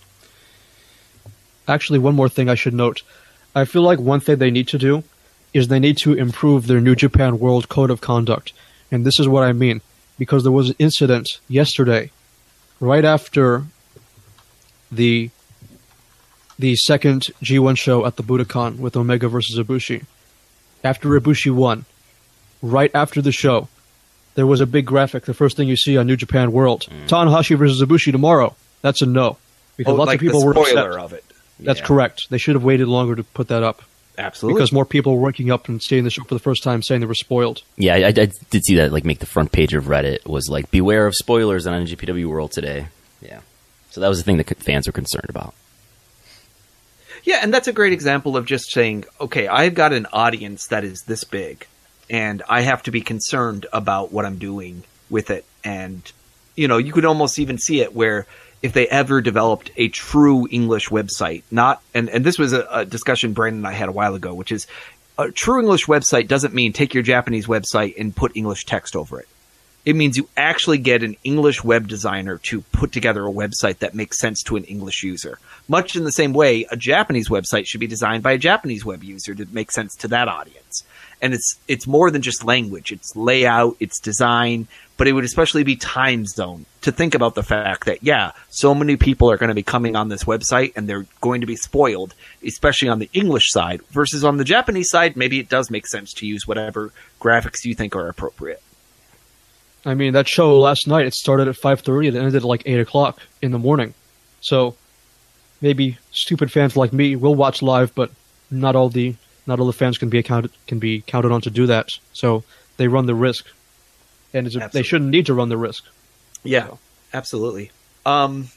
Actually, 1.68 2.00
one 2.00 2.16
more 2.16 2.30
thing 2.30 2.50
I 2.50 2.56
should 2.56 2.74
note. 2.74 3.04
I 3.54 3.66
feel 3.66 3.82
like 3.82 4.00
one 4.00 4.22
thing 4.22 4.38
they 4.38 4.52
need 4.52 4.70
to 4.70 4.78
do 4.78 5.04
is 5.54 5.68
they 5.68 5.80
need 5.80 5.98
to 5.98 6.14
improve 6.14 6.68
their 6.68 6.80
New 6.82 6.96
Japan 6.96 7.40
World 7.40 7.68
Code 7.70 7.90
of 7.92 8.02
Conduct. 8.02 8.54
And 8.92 9.06
this 9.06 9.20
is 9.20 9.28
what 9.28 9.44
I 9.44 9.54
mean. 9.54 9.82
Because 10.18 10.44
there 10.44 10.52
was 10.52 10.70
an 10.70 10.76
incident 10.80 11.40
yesterday, 11.48 12.12
right 12.80 13.04
after 13.04 13.64
the 14.92 15.30
the 16.60 16.76
second 16.76 17.24
G1 17.42 17.76
show 17.78 18.06
at 18.06 18.18
the 18.18 18.24
Budokan 18.24 18.78
with 18.78 18.96
Omega 18.96 19.28
versus 19.28 19.58
Ibushi. 19.58 20.06
After 20.84 21.10
Ibushi 21.20 21.52
won, 21.52 21.86
right 22.62 22.92
after 22.94 23.20
the 23.22 23.32
show, 23.32 23.68
there 24.36 24.46
was 24.46 24.62
a 24.62 24.68
big 24.68 24.86
graphic. 24.86 25.26
The 25.26 25.34
first 25.34 25.58
thing 25.58 25.68
you 25.68 25.76
see 25.76 25.98
on 25.98 26.06
New 26.06 26.18
Japan 26.18 26.52
World: 26.52 26.86
mm. 26.90 27.08
Tanahashi 27.08 27.58
versus 27.58 27.82
Ibushi 27.82 28.12
tomorrow. 28.12 28.56
That's 28.82 29.02
a 29.02 29.06
no 29.08 29.38
because 29.78 29.94
Oh, 29.94 29.96
lots 29.98 30.08
like 30.08 30.18
of 30.18 30.22
people 30.22 30.46
were 30.46 30.56
upset. 30.58 30.78
of 30.78 31.14
it. 31.14 31.26
That's 31.60 31.80
Yeah. 31.80 31.86
correct. 31.86 32.30
They 32.30 32.38
should 32.38 32.56
have 32.56 32.64
waited 32.64 32.88
longer 32.88 33.16
to 33.16 33.24
put 33.24 33.48
that 33.48 33.64
up 33.64 33.82
Absolutely. 34.18 34.60
because 34.60 34.72
more 34.72 34.86
people 34.86 35.16
were 35.16 35.22
waking 35.22 35.52
up 35.52 35.70
and 35.70 35.82
seeing 35.82 36.04
the 36.04 36.10
show 36.10 36.24
for 36.24 36.34
the 36.34 36.40
first 36.40 36.64
time, 36.64 36.82
saying 36.84 37.02
they 37.02 37.08
were 37.08 37.14
spoiled. 37.16 37.62
Yeah, 37.78 37.96
I, 37.96 38.08
I 38.08 38.12
did 38.12 38.64
see 38.66 38.76
that. 38.76 38.92
Like, 38.92 39.06
make 39.06 39.20
the 39.20 39.26
front 39.26 39.52
page 39.52 39.74
of 39.74 39.86
Reddit 39.86 40.26
was 40.28 40.50
like, 40.50 40.70
"Beware 40.70 41.08
of 41.08 41.16
spoilers 41.16 41.66
on 41.66 41.86
NJPW 41.86 42.28
World 42.28 42.52
today." 42.52 42.88
Yeah, 43.22 43.42
so 43.90 44.02
that 44.02 44.10
was 44.10 44.18
the 44.18 44.24
thing 44.24 44.38
that 44.38 44.58
fans 44.58 44.88
were 44.88 44.94
concerned 44.94 45.30
about. 45.30 45.54
Yeah, 47.24 47.40
and 47.42 47.54
that's 47.54 47.68
a 47.68 47.74
great 47.74 47.94
example 47.94 48.36
of 48.36 48.46
just 48.46 48.72
saying, 48.72 49.06
okay, 49.20 49.48
I've 49.48 49.76
got 49.76 49.94
an 49.94 50.08
audience 50.12 50.68
that 50.68 50.84
is 50.84 51.04
this 51.04 51.24
big, 51.24 51.68
and 52.10 52.42
I 52.50 52.62
have 52.62 52.84
to 52.84 52.92
be 52.92 53.02
concerned 53.02 53.68
about 53.72 54.12
what 54.12 54.26
I'm 54.26 54.38
doing 54.38 54.84
with 55.10 55.30
it. 55.30 55.46
And, 55.64 56.02
you 56.56 56.68
know, 56.68 56.78
you 56.78 56.92
could 56.92 57.06
almost 57.06 57.38
even 57.38 57.58
see 57.60 57.82
it 57.82 57.94
where 57.96 58.26
if 58.62 58.74
they 58.74 58.88
ever 58.88 59.22
developed 59.22 59.72
a 59.76 59.88
true 59.90 60.48
English 60.50 60.90
website, 60.90 61.44
not, 61.50 61.82
and, 61.94 62.10
and 62.10 62.24
this 62.24 62.38
was 62.38 62.54
a, 62.54 62.68
a 62.70 62.86
discussion 62.86 63.34
Brandon 63.34 63.60
and 63.60 63.68
I 63.68 63.72
had 63.72 63.90
a 63.90 63.94
while 63.94 64.16
ago, 64.16 64.34
which 64.34 64.52
is 64.52 64.68
a 65.18 65.32
true 65.32 65.60
English 65.60 65.86
website 65.86 66.28
doesn't 66.28 66.54
mean 66.54 66.74
take 66.74 66.94
your 66.94 67.04
Japanese 67.04 67.48
website 67.48 68.00
and 68.00 68.16
put 68.16 68.36
English 68.36 68.66
text 68.66 68.96
over 68.96 69.20
it. 69.20 69.28
It 69.84 69.96
means 69.96 70.16
you 70.16 70.30
actually 70.38 70.78
get 70.78 71.02
an 71.02 71.18
English 71.24 71.64
web 71.64 71.88
designer 71.88 72.38
to 72.44 72.62
put 72.62 72.92
together 72.92 73.26
a 73.26 73.32
website 73.32 73.80
that 73.80 73.96
makes 73.96 74.20
sense 74.20 74.44
to 74.44 74.56
an 74.56 74.64
English 74.66 75.04
user. 75.04 75.40
Much 75.68 75.96
in 75.96 76.04
the 76.04 76.12
same 76.12 76.34
way, 76.34 76.68
a 76.70 76.78
Japanese 76.78 77.30
website 77.30 77.66
should 77.66 77.80
be 77.80 77.88
designed 77.88 78.22
by 78.22 78.34
a 78.34 78.38
Japanese 78.38 78.86
web 78.86 79.04
user 79.04 79.34
to 79.34 79.48
make 79.52 79.72
sense 79.72 79.96
to 79.96 80.08
that 80.10 80.28
audience. 80.28 80.84
And 81.22 81.36
it's 81.36 81.60
it's 81.68 81.86
more 81.86 82.10
than 82.10 82.24
just 82.24 82.44
language. 82.44 82.92
It's 82.92 83.16
layout, 83.16 83.78
it's 83.80 84.00
design, 84.00 84.68
but 84.98 85.08
it 85.08 85.14
would 85.14 85.24
especially 85.24 85.64
be 85.64 85.76
time 85.76 86.26
zone 86.26 86.66
to 86.82 86.92
think 86.92 87.14
about 87.14 87.36
the 87.36 87.44
fact 87.44 87.86
that 87.86 88.02
yeah, 88.02 88.32
so 88.50 88.74
many 88.74 88.98
people 88.98 89.30
are 89.30 89.38
going 89.38 89.50
to 89.50 89.56
be 89.56 89.62
coming 89.62 89.96
on 89.96 90.10
this 90.10 90.24
website 90.24 90.74
and 90.76 90.90
they're 90.90 91.06
going 91.22 91.42
to 91.42 91.48
be 91.48 91.56
spoiled, 91.56 92.16
especially 92.44 92.90
on 92.90 92.98
the 92.98 93.10
English 93.14 93.52
side 93.52 93.82
versus 93.92 94.26
on 94.26 94.38
the 94.38 94.44
Japanese 94.44 94.90
side, 94.90 95.16
maybe 95.16 95.40
it 95.40 95.48
does 95.48 95.70
make 95.70 95.86
sense 95.86 96.12
to 96.14 96.26
use 96.26 96.48
whatever 96.48 96.92
graphics 97.20 97.66
you 97.66 97.76
think 97.76 97.96
are 97.96 98.08
appropriate. 98.08 98.64
I 99.86 99.94
mean, 99.94 100.14
that 100.14 100.28
show 100.28 100.60
last 100.60 100.88
night 100.88 101.06
it 101.06 101.14
started 101.14 101.48
at 101.48 101.56
five 101.56 101.82
thirty 101.82 102.08
and 102.08 102.18
it 102.18 102.20
ended 102.20 102.36
at 102.38 102.44
like 102.44 102.64
eight 102.66 102.80
o'clock 102.80 103.20
in 103.44 103.52
the 103.52 103.60
morning. 103.60 103.94
So 104.40 104.76
maybe 105.62 106.00
stupid 106.12 106.52
fans 106.52 106.76
like 106.76 106.94
me 106.94 107.16
will 107.16 107.36
watch 107.36 107.62
live, 107.62 107.94
but 107.94 108.10
not 108.50 108.76
all 108.76 108.90
the 108.90 109.16
not 109.48 109.60
all 109.60 109.68
the 109.68 109.74
fans 109.74 109.98
can 109.98 110.10
be 110.10 110.20
accounted 110.20 110.52
can 110.68 110.80
be 110.80 111.02
counted 111.02 111.32
on 111.32 111.42
to 111.42 111.50
do 111.50 111.68
that. 111.68 111.90
So 112.14 112.44
they 112.78 112.88
run 112.88 113.06
the 113.06 113.16
risk, 113.16 113.48
and 114.34 114.48
it's 114.48 114.56
a, 114.56 114.70
they 114.72 114.84
shouldn't 114.84 115.10
need 115.10 115.26
to 115.28 115.34
run 115.34 115.50
the 115.50 115.58
risk. 115.58 115.84
Yeah, 116.44 116.70
absolutely. 117.14 117.72
Um, 118.06 118.50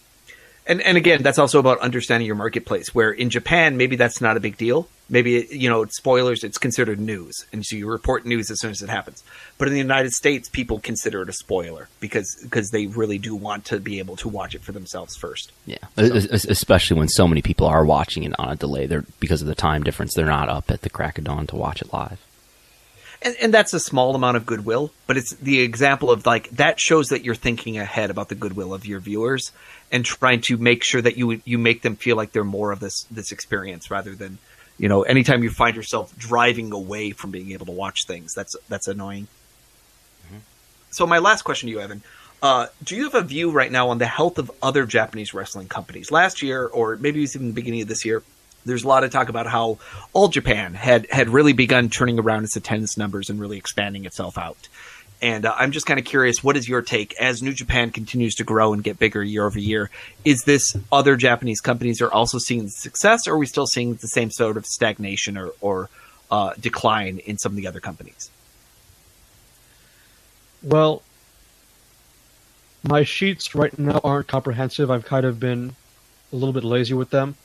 and 0.67 0.81
and 0.81 0.97
again, 0.97 1.23
that's 1.23 1.39
also 1.39 1.59
about 1.59 1.79
understanding 1.81 2.27
your 2.27 2.37
marketplace. 2.37 2.95
Where 2.95 3.11
in 3.11 3.31
Japan, 3.31 3.77
maybe 3.77 3.97
that's 3.97 4.21
not 4.21 4.37
a 4.37 4.41
big 4.41 4.57
deal. 4.57 4.89
Maybe 5.11 5.47
you 5.51 5.69
know, 5.69 5.83
it's 5.83 5.97
spoilers. 5.97 6.43
It's 6.43 6.57
considered 6.57 6.99
news, 6.99 7.45
and 7.53 7.65
so 7.65 7.77
you 7.77 7.87
report 7.87 8.25
news 8.25 8.51
as 8.51 8.61
soon 8.61 8.71
as 8.71 8.81
it 8.81 8.89
happens. 8.89 9.23
But 9.59 9.69
in 9.69 9.75
the 9.75 9.81
United 9.81 10.13
States, 10.13 10.49
people 10.49 10.79
consider 10.79 11.21
it 11.23 11.29
a 11.29 11.33
spoiler 11.35 11.89
because 12.01 12.35
because 12.43 12.71
they 12.71 12.87
really 12.87 13.19
do 13.19 13.35
want 13.35 13.67
to 13.67 13.81
be 13.81 13.99
able 13.99 14.17
to 14.17 14.29
watch 14.29 14.55
it 14.55 14.63
for 14.63 14.73
themselves 14.73 15.15
first. 15.17 15.53
Yeah, 15.67 15.77
es- 15.99 16.47
especially 16.47 16.99
when 16.99 17.09
so 17.09 17.29
many 17.29 17.43
people 17.43 17.67
are 17.67 17.85
watching 17.85 18.25
it 18.25 18.33
on 18.39 18.49
a 18.49 18.57
delay. 18.57 18.87
They're 18.87 19.05
because 19.21 19.43
of 19.43 19.49
the 19.49 19.55
time 19.55 19.83
difference. 19.83 20.15
They're 20.15 20.25
not 20.25 20.49
up 20.49 20.71
at 20.71 20.81
the 20.81 20.91
crack 20.91 21.19
of 21.19 21.25
dawn 21.25 21.47
to 21.49 21.57
watch 21.57 21.83
it 21.83 21.93
live. 21.93 22.24
And, 23.25 23.35
and 23.41 23.55
that's 23.55 23.75
a 23.75 23.81
small 23.81 24.15
amount 24.15 24.37
of 24.37 24.47
goodwill, 24.47 24.93
but 25.07 25.17
it's 25.17 25.33
the 25.35 25.61
example 25.61 26.11
of 26.11 26.27
like 26.27 26.51
that 26.51 26.79
shows 26.79 27.09
that 27.09 27.25
you're 27.25 27.35
thinking 27.35 27.79
ahead 27.79 28.11
about 28.11 28.29
the 28.29 28.35
goodwill 28.35 28.75
of 28.75 28.87
your 28.87 29.01
viewers 29.01 29.51
and 29.91 30.05
trying 30.05 30.43
to 30.43 30.57
make 30.57 30.85
sure 30.85 31.03
that 31.03 31.17
you 31.17 31.41
you 31.45 31.59
make 31.59 31.83
them 31.83 31.97
feel 31.97 32.17
like 32.17 32.33
they're 32.33 32.45
more 32.45 32.71
of 32.71 32.81
this 32.81 33.05
this 33.11 33.33
experience 33.33 33.91
rather 33.91 34.15
than 34.15 34.39
you 34.79 34.89
know 34.89 35.03
anytime 35.03 35.43
you 35.43 35.51
find 35.51 35.75
yourself 35.75 36.17
driving 36.17 36.73
away 36.73 37.11
from 37.11 37.31
being 37.31 37.53
able 37.53 37.67
to 37.67 37.73
watch 37.73 38.07
things 38.07 38.35
that's 38.35 38.55
that's 38.69 38.87
annoying. 38.87 39.27
So 40.95 41.09
my 41.09 41.19
last 41.19 41.43
question 41.43 41.67
to 41.67 41.73
you, 41.73 41.81
Evan. 41.81 42.03
Uh, 42.41 42.67
do 42.85 42.95
you 42.95 43.05
have 43.05 43.15
a 43.15 43.23
view 43.23 43.51
right 43.51 43.73
now 43.73 43.89
on 43.89 43.99
the 43.99 44.07
health 44.07 44.39
of 44.39 44.51
other 44.63 44.87
Japanese 44.87 45.35
wrestling 45.35 45.67
companies? 45.67 46.13
Last 46.13 46.41
year, 46.41 46.67
or 46.67 46.97
maybe 46.97 47.19
it 47.19 47.23
was 47.23 47.35
even 47.35 47.49
the 47.49 47.53
beginning 47.53 47.83
of 47.83 47.89
this 47.89 48.05
year, 48.05 48.23
there's 48.65 48.85
a 48.85 48.89
lot 48.89 49.05
of 49.05 49.11
talk 49.11 49.29
about 49.29 49.47
how 49.47 49.79
All 50.13 50.29
Japan 50.29 50.75
had 50.75 51.07
had 51.11 51.29
really 51.29 51.53
begun 51.53 51.89
turning 51.89 52.19
around 52.19 52.45
its 52.45 52.57
attendance 52.57 52.97
numbers 52.97 53.31
and 53.31 53.41
really 53.41 53.59
expanding 53.59 54.05
itself 54.05 54.39
out. 54.39 54.69
And 55.23 55.47
uh, 55.47 55.55
I'm 55.57 55.73
just 55.73 55.87
kind 55.87 55.99
of 55.99 56.05
curious, 56.05 56.45
what 56.45 56.57
is 56.57 56.69
your 56.69 56.83
take 56.83 57.19
as 57.19 57.43
New 57.43 57.55
Japan 57.55 57.91
continues 57.91 58.35
to 58.37 58.45
grow 58.45 58.75
and 58.75 58.85
get 58.85 58.99
bigger 58.99 59.23
year 59.23 59.47
over 59.47 59.59
year? 59.59 59.91
Is 60.25 60.43
this 60.43 60.77
other 60.93 61.17
Japanese 61.17 61.61
companies 61.61 62.03
are 62.03 62.13
also 62.13 62.39
seeing 62.39 62.69
success, 62.69 63.27
or 63.27 63.35
are 63.35 63.39
we 63.39 63.47
still 63.47 63.67
seeing 63.67 63.95
the 63.95 64.09
same 64.09 64.31
sort 64.31 64.57
of 64.57 64.67
stagnation 64.67 65.39
or, 65.39 65.53
or 65.63 65.89
uh, 66.31 66.53
decline 66.61 67.19
in 67.19 67.39
some 67.39 67.53
of 67.53 67.57
the 67.57 67.67
other 67.67 67.81
companies? 67.81 68.31
Well, 70.63 71.03
my 72.83 73.03
sheets 73.03 73.55
right 73.55 73.79
now 73.79 74.01
aren't 74.05 74.27
comprehensive. 74.27 74.91
I've 74.91 75.07
kind 75.07 75.25
of 75.25 75.41
been 75.41 75.75
a 76.33 76.37
little 76.37 76.53
bit 76.53 76.65
lazy 76.65 76.93
with 76.93 77.11
them, 77.11 77.37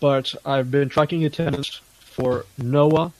but 0.00 0.34
I've 0.44 0.70
been 0.70 0.88
tracking 0.88 1.24
attendance 1.24 1.80
for 2.00 2.44
Noah, 2.56 3.12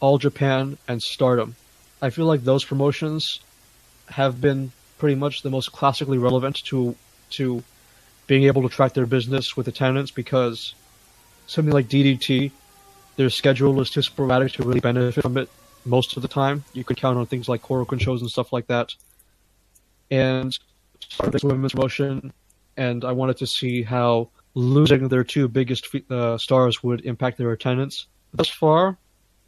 All 0.00 0.18
Japan, 0.18 0.78
and 0.88 1.02
Stardom. 1.02 1.56
I 2.02 2.10
feel 2.10 2.26
like 2.26 2.42
those 2.42 2.64
promotions 2.64 3.40
have 4.08 4.40
been 4.40 4.72
pretty 4.98 5.14
much 5.14 5.42
the 5.42 5.50
most 5.50 5.72
classically 5.72 6.18
relevant 6.18 6.62
to 6.64 6.94
to 7.30 7.62
being 8.26 8.44
able 8.44 8.62
to 8.62 8.68
track 8.68 8.94
their 8.94 9.06
business 9.06 9.56
with 9.56 9.66
attendance 9.68 10.10
because 10.10 10.74
something 11.46 11.72
like 11.72 11.88
DDT, 11.88 12.52
their 13.16 13.30
schedule 13.30 13.80
is 13.80 13.90
too 13.90 14.02
sporadic 14.02 14.52
to 14.52 14.62
really 14.62 14.80
benefit 14.80 15.22
from 15.22 15.36
it 15.36 15.48
most 15.84 16.16
of 16.16 16.22
the 16.22 16.28
time. 16.28 16.64
You 16.72 16.84
could 16.84 16.96
count 16.96 17.18
on 17.18 17.26
things 17.26 17.48
like 17.48 17.62
Korakuen 17.62 18.00
shows 18.00 18.20
and 18.20 18.30
stuff 18.30 18.52
like 18.52 18.66
that. 18.68 18.94
And 20.10 20.56
this 21.30 21.42
women's 21.42 21.72
promotion, 21.72 22.32
and 22.76 23.04
I 23.04 23.12
wanted 23.12 23.38
to 23.38 23.46
see 23.46 23.82
how 23.82 24.28
losing 24.54 25.08
their 25.08 25.24
two 25.24 25.48
biggest 25.48 25.88
uh, 26.10 26.38
stars 26.38 26.82
would 26.82 27.04
impact 27.04 27.38
their 27.38 27.52
attendance. 27.52 28.06
Thus 28.32 28.48
far, 28.48 28.98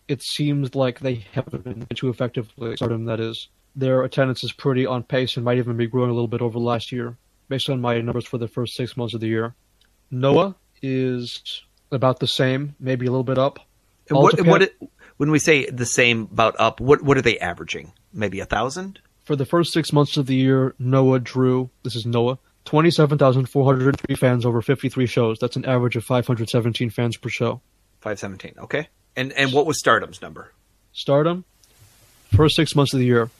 it 0.09 0.23
seems 0.23 0.75
like 0.75 1.01
they 1.01 1.25
haven't 1.33 1.65
been 1.65 1.87
too 1.95 2.09
effectively. 2.09 2.77
Stardom, 2.77 3.05
that 3.07 3.21
is. 3.21 3.49
Their 3.75 4.03
attendance 4.03 4.45
is 4.45 4.53
pretty 4.53 4.85
on 4.85 5.03
pace 5.03 5.37
and 5.37 5.45
might 5.45 5.59
even 5.59 5.77
be 5.77 5.87
growing 5.87 6.11
a 6.11 6.13
little 6.13 6.29
bit 6.29 6.43
over 6.43 6.59
last 6.59 6.93
year, 6.93 7.17
based 7.49 7.71
on 7.71 7.81
my 7.81 8.01
numbers 8.01 8.27
for 8.27 8.39
the 8.39 8.49
first 8.49 8.75
six 8.75 8.97
months 8.97 9.15
of 9.15 9.21
the 9.21 9.29
year. 9.29 9.55
Noah 10.11 10.57
is 10.83 11.63
about 11.91 12.21
the 12.21 12.27
same, 12.27 12.75
maybe 12.79 13.07
a 13.07 13.11
little 13.11 13.25
bit 13.25 13.39
up. 13.39 13.61
what, 14.11 14.47
what 14.47 14.63
it, 14.63 14.77
when 15.17 15.31
we 15.31 15.39
say 15.39 15.67
the 15.67 15.87
same 15.87 16.29
about 16.33 16.57
up, 16.59 16.81
what 16.81 17.03
what 17.03 17.17
are 17.17 17.23
they 17.23 17.39
averaging? 17.39 17.93
Maybe 18.13 18.41
a 18.41 18.45
thousand? 18.45 18.99
For 19.25 19.37
the 19.37 19.47
first 19.47 19.73
six 19.73 19.93
months 19.93 20.17
of 20.17 20.27
the 20.27 20.35
year, 20.35 20.75
Noah 20.79 21.21
drew 21.21 21.71
this 21.85 21.95
is 21.95 22.05
Noah, 22.05 22.39
twenty 22.65 22.91
seven 22.91 23.19
thousand 23.19 23.47
four 23.47 23.65
hundred 23.65 23.99
three 24.01 24.17
fans 24.17 24.45
over 24.45 24.63
fifty 24.63 24.89
three 24.89 25.07
shows. 25.07 25.39
That's 25.41 25.57
an 25.57 25.65
average 25.65 25.97
of 25.97 26.05
five 26.05 26.27
hundred 26.27 26.49
seventeen 26.49 26.91
fans 26.91 27.17
per 27.17 27.29
show. 27.29 27.61
Five 28.01 28.19
seventeen, 28.19 28.55
okay. 28.59 28.89
And 29.17 29.33
and 29.33 29.53
what 29.53 29.67
was 29.67 29.79
Stardom's 29.79 30.23
number? 30.23 30.53
Stardom, 30.93 31.45
first 32.35 32.57
six 32.57 32.75
months 32.75 32.93
of 32.93 33.01
the 33.01 33.07
year, 33.07 33.31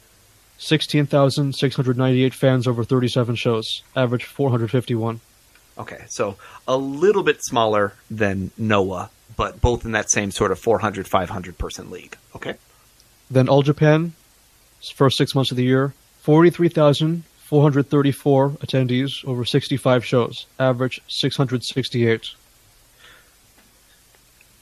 sixteen 0.57 1.05
thousand 1.05 1.53
six 1.55 1.75
hundred 1.75 1.97
ninety 1.97 2.23
eight 2.23 2.33
fans 2.33 2.67
over 2.67 2.83
thirty 2.83 3.07
seven 3.07 3.35
shows, 3.35 3.83
average 3.95 4.23
four 4.25 4.49
hundred 4.49 4.71
fifty 4.71 4.95
one. 4.95 5.19
Okay, 5.77 6.03
so 6.07 6.37
a 6.67 6.77
little 6.77 7.23
bit 7.23 7.43
smaller 7.43 7.93
than 8.09 8.51
Noah, 8.57 9.09
but 9.35 9.59
both 9.59 9.85
in 9.85 9.93
that 9.93 10.11
same 10.11 10.29
sort 10.29 10.51
of 10.51 10.59
400, 10.59 11.07
500 11.07 11.57
person 11.57 11.89
league. 11.89 12.15
Okay. 12.35 12.55
Then 13.31 13.49
All 13.49 13.63
Japan, 13.63 14.13
first 14.93 15.17
six 15.17 15.33
months 15.33 15.49
of 15.49 15.57
the 15.57 15.63
year, 15.63 15.93
43,434 17.53 18.49
attendees 18.65 19.23
over 19.25 19.45
65 19.45 20.03
shows, 20.03 20.47
average 20.57 20.99
668. 21.07 22.31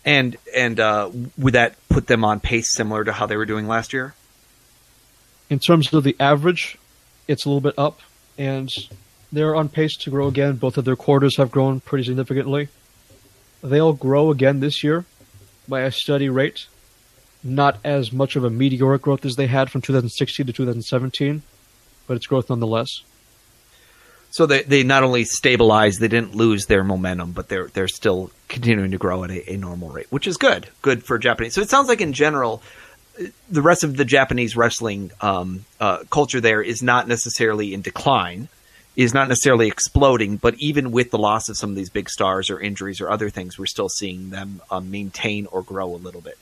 And 0.03 0.35
and 0.53 0.77
uh, 0.77 1.09
would 1.37 1.53
that 1.53 1.75
put 1.87 2.07
them 2.07 2.25
on 2.25 2.41
pace 2.41 2.75
similar 2.75 3.05
to 3.05 3.13
how 3.13 3.27
they 3.27 3.37
were 3.37 3.45
doing 3.45 3.65
last 3.65 3.93
year? 3.93 4.13
In 5.49 5.59
terms 5.59 5.93
of 5.93 6.03
the 6.03 6.17
average, 6.19 6.77
it's 7.29 7.45
a 7.45 7.49
little 7.49 7.61
bit 7.61 7.75
up, 7.77 8.01
and 8.37 8.69
they're 9.31 9.55
on 9.55 9.69
pace 9.69 9.95
to 9.97 10.09
grow 10.09 10.27
again. 10.27 10.57
Both 10.57 10.77
of 10.77 10.83
their 10.83 10.97
quarters 10.97 11.37
have 11.37 11.49
grown 11.49 11.79
pretty 11.79 12.03
significantly. 12.03 12.67
They'll 13.63 13.93
grow 13.93 14.31
again 14.31 14.59
this 14.59 14.83
year 14.83 15.05
by 15.65 15.81
a 15.81 15.91
steady 15.91 16.27
rate. 16.27 16.65
Not 17.41 17.79
as 17.85 18.11
much 18.11 18.35
of 18.35 18.43
a 18.43 18.49
meteoric 18.49 19.03
growth 19.03 19.23
as 19.23 19.37
they 19.37 19.47
had 19.47 19.71
from 19.71 19.81
2016 19.81 20.45
to 20.45 20.51
2017, 20.51 21.41
but 22.11 22.17
it's 22.17 22.27
growth 22.27 22.49
nonetheless. 22.49 23.03
So 24.31 24.45
they 24.45 24.63
they 24.63 24.83
not 24.83 25.03
only 25.03 25.23
stabilized, 25.23 26.01
they 26.01 26.09
didn't 26.09 26.35
lose 26.35 26.65
their 26.65 26.83
momentum, 26.83 27.31
but 27.31 27.47
they're 27.47 27.67
they're 27.67 27.87
still 27.87 28.31
continuing 28.49 28.91
to 28.91 28.97
grow 28.97 29.23
at 29.23 29.31
a, 29.31 29.53
a 29.53 29.55
normal 29.55 29.87
rate, 29.87 30.07
which 30.09 30.27
is 30.27 30.35
good. 30.35 30.67
Good 30.81 31.05
for 31.05 31.17
Japanese. 31.17 31.53
So 31.53 31.61
it 31.61 31.69
sounds 31.69 31.87
like 31.87 32.01
in 32.01 32.11
general, 32.11 32.61
the 33.49 33.61
rest 33.61 33.85
of 33.85 33.95
the 33.95 34.03
Japanese 34.03 34.57
wrestling 34.57 35.11
um, 35.21 35.63
uh, 35.79 35.99
culture 36.09 36.41
there 36.41 36.61
is 36.61 36.83
not 36.83 37.07
necessarily 37.07 37.73
in 37.73 37.81
decline 37.81 38.49
is 38.97 39.13
not 39.13 39.29
necessarily 39.29 39.69
exploding, 39.69 40.35
but 40.35 40.55
even 40.57 40.91
with 40.91 41.11
the 41.11 41.17
loss 41.17 41.47
of 41.47 41.55
some 41.55 41.69
of 41.69 41.77
these 41.77 41.89
big 41.89 42.09
stars 42.09 42.49
or 42.49 42.59
injuries 42.59 42.99
or 42.99 43.09
other 43.09 43.29
things, 43.29 43.57
we're 43.57 43.65
still 43.65 43.87
seeing 43.87 44.31
them 44.31 44.61
um, 44.69 44.91
maintain 44.91 45.45
or 45.45 45.61
grow 45.61 45.95
a 45.95 45.95
little 45.95 46.19
bit. 46.19 46.37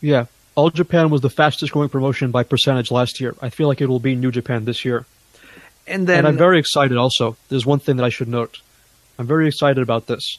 Yeah. 0.00 0.24
All 0.60 0.68
Japan 0.68 1.08
was 1.08 1.22
the 1.22 1.30
fastest 1.30 1.72
growing 1.72 1.88
promotion 1.88 2.32
by 2.32 2.42
percentage 2.42 2.90
last 2.90 3.18
year. 3.18 3.34
I 3.40 3.48
feel 3.48 3.66
like 3.66 3.80
it 3.80 3.86
will 3.86 3.98
be 3.98 4.14
New 4.14 4.30
Japan 4.30 4.66
this 4.66 4.84
year. 4.84 5.06
And 5.86 6.06
then 6.06 6.18
and 6.18 6.28
I'm 6.28 6.36
very 6.36 6.58
excited 6.58 6.98
also. 6.98 7.38
There's 7.48 7.64
one 7.64 7.78
thing 7.78 7.96
that 7.96 8.04
I 8.04 8.10
should 8.10 8.28
note. 8.28 8.60
I'm 9.18 9.26
very 9.26 9.48
excited 9.48 9.82
about 9.82 10.06
this. 10.06 10.36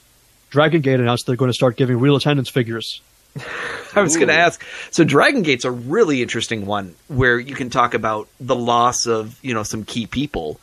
Dragon 0.52 0.82
Gate 0.82 1.00
announced 1.00 1.26
they're 1.26 1.36
going 1.36 1.50
to 1.50 1.56
start 1.56 1.76
giving 1.76 2.00
real 2.00 2.16
attendance 2.16 2.50
figures. 2.50 3.02
I 3.96 4.02
was 4.02 4.16
going 4.16 4.28
to 4.28 4.36
ask. 4.36 4.64
So 4.92 5.04
Dragon 5.04 5.42
Gate's 5.42 5.66
a 5.66 5.72
really 5.72 6.22
interesting 6.22 6.68
one 6.68 6.94
where 7.08 7.40
you 7.40 7.56
can 7.56 7.72
talk 7.72 7.96
about 7.96 8.28
the 8.40 8.56
loss 8.56 9.08
of, 9.08 9.40
you 9.42 9.56
know, 9.56 9.64
some 9.64 9.86
key 9.86 10.06
people 10.06 10.60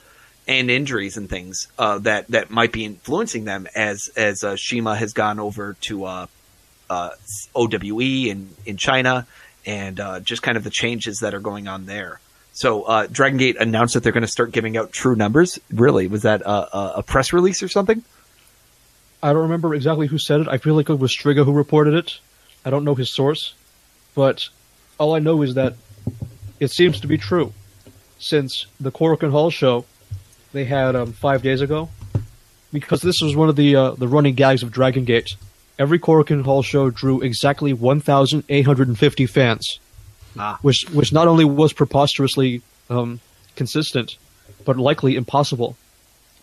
and 0.46 0.70
injuries 0.70 1.16
and 1.16 1.28
things 1.28 1.66
uh, 1.80 1.98
that 1.98 2.28
that 2.28 2.50
might 2.50 2.70
be 2.70 2.84
influencing 2.84 3.44
them 3.44 3.66
as 3.74 4.08
as 4.16 4.44
uh, 4.44 4.54
CIMA 4.56 4.94
has 4.94 5.14
gone 5.14 5.40
over 5.40 5.74
to 5.80 6.04
uh, 6.04 6.26
uh 6.88 7.10
OWE 7.56 8.28
in 8.30 8.50
in 8.64 8.76
China 8.76 9.26
and 9.68 10.00
uh, 10.00 10.18
just 10.20 10.42
kind 10.42 10.56
of 10.56 10.64
the 10.64 10.70
changes 10.70 11.18
that 11.18 11.34
are 11.34 11.40
going 11.40 11.68
on 11.68 11.84
there. 11.84 12.20
So 12.52 12.84
uh, 12.84 13.06
Dragon 13.06 13.36
Gate 13.38 13.56
announced 13.60 13.94
that 13.94 14.02
they're 14.02 14.12
going 14.12 14.22
to 14.22 14.26
start 14.26 14.50
giving 14.50 14.76
out 14.78 14.90
true 14.90 15.14
numbers. 15.14 15.60
Really, 15.70 16.08
was 16.08 16.22
that 16.22 16.40
a, 16.40 16.96
a, 16.98 17.02
press 17.02 17.32
release 17.34 17.62
or 17.62 17.68
something? 17.68 18.02
I 19.22 19.32
don't 19.32 19.42
remember 19.42 19.74
exactly 19.74 20.06
who 20.06 20.18
said 20.18 20.40
it. 20.40 20.48
I 20.48 20.56
feel 20.56 20.74
like 20.74 20.88
it 20.88 20.98
was 20.98 21.14
Striga 21.14 21.44
who 21.44 21.52
reported 21.52 21.94
it. 21.94 22.18
I 22.64 22.70
don't 22.70 22.84
know 22.84 22.94
his 22.94 23.14
source, 23.14 23.54
but 24.14 24.48
all 24.98 25.14
I 25.14 25.18
know 25.18 25.42
is 25.42 25.54
that 25.54 25.74
it 26.58 26.70
seems 26.70 27.00
to 27.02 27.06
be 27.06 27.18
true. 27.18 27.52
Since 28.18 28.66
the 28.80 28.90
Korakuen 28.90 29.30
Hall 29.30 29.50
show 29.50 29.84
they 30.52 30.64
had 30.64 30.96
um, 30.96 31.12
five 31.12 31.42
days 31.42 31.60
ago, 31.60 31.90
because 32.72 33.02
this 33.02 33.20
was 33.20 33.36
one 33.36 33.48
of 33.48 33.56
the 33.56 33.76
uh, 33.76 33.90
the 33.92 34.08
running 34.08 34.34
gags 34.34 34.62
of 34.62 34.72
Dragon 34.72 35.04
Gate. 35.04 35.36
Every 35.78 35.98
Korakuen 35.98 36.44
Hall 36.44 36.62
show 36.62 36.90
drew 36.90 37.20
exactly 37.20 37.72
1,850 37.72 39.26
fans, 39.26 39.78
ah. 40.38 40.58
which 40.62 40.84
which 40.92 41.12
not 41.12 41.28
only 41.28 41.44
was 41.44 41.72
preposterously 41.72 42.62
um, 42.90 43.20
consistent, 43.56 44.16
but 44.64 44.76
likely 44.76 45.14
impossible, 45.14 45.76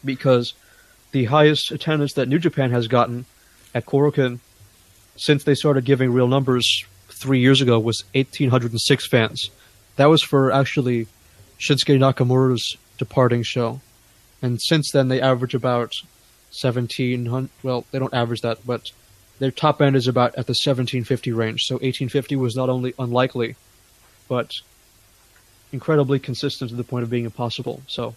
because 0.03 0.53
the 1.11 1.25
highest 1.25 1.71
attendance 1.71 2.13
that 2.13 2.27
New 2.27 2.39
Japan 2.39 2.71
has 2.71 2.87
gotten 2.87 3.25
at 3.73 3.85
Korakuen 3.85 4.39
since 5.17 5.43
they 5.43 5.55
started 5.55 5.85
giving 5.85 6.11
real 6.11 6.27
numbers 6.27 6.85
three 7.09 7.39
years 7.39 7.61
ago 7.61 7.79
was 7.79 8.03
1,806 8.13 9.07
fans. 9.07 9.49
That 9.95 10.07
was 10.07 10.21
for 10.21 10.51
actually 10.51 11.07
Shinsuke 11.59 11.97
Nakamura's 11.97 12.77
departing 12.97 13.43
show 13.43 13.81
and 14.41 14.61
since 14.61 14.91
then 14.91 15.07
they 15.07 15.21
average 15.21 15.53
about 15.53 15.93
1700 16.61 17.49
well 17.63 17.85
they 17.91 17.99
don't 17.99 18.13
average 18.13 18.41
that 18.41 18.59
but 18.65 18.91
their 19.39 19.51
top 19.51 19.81
end 19.81 19.95
is 19.95 20.07
about 20.07 20.29
at 20.31 20.47
the 20.47 20.51
1750 20.51 21.31
range. 21.31 21.63
So 21.63 21.75
1850 21.75 22.35
was 22.35 22.55
not 22.55 22.69
only 22.69 22.93
unlikely 22.97 23.55
but 24.27 24.51
incredibly 25.71 26.19
consistent 26.19 26.71
to 26.71 26.75
the 26.75 26.83
point 26.83 27.03
of 27.03 27.09
being 27.09 27.25
impossible. 27.25 27.81
So 27.87 28.15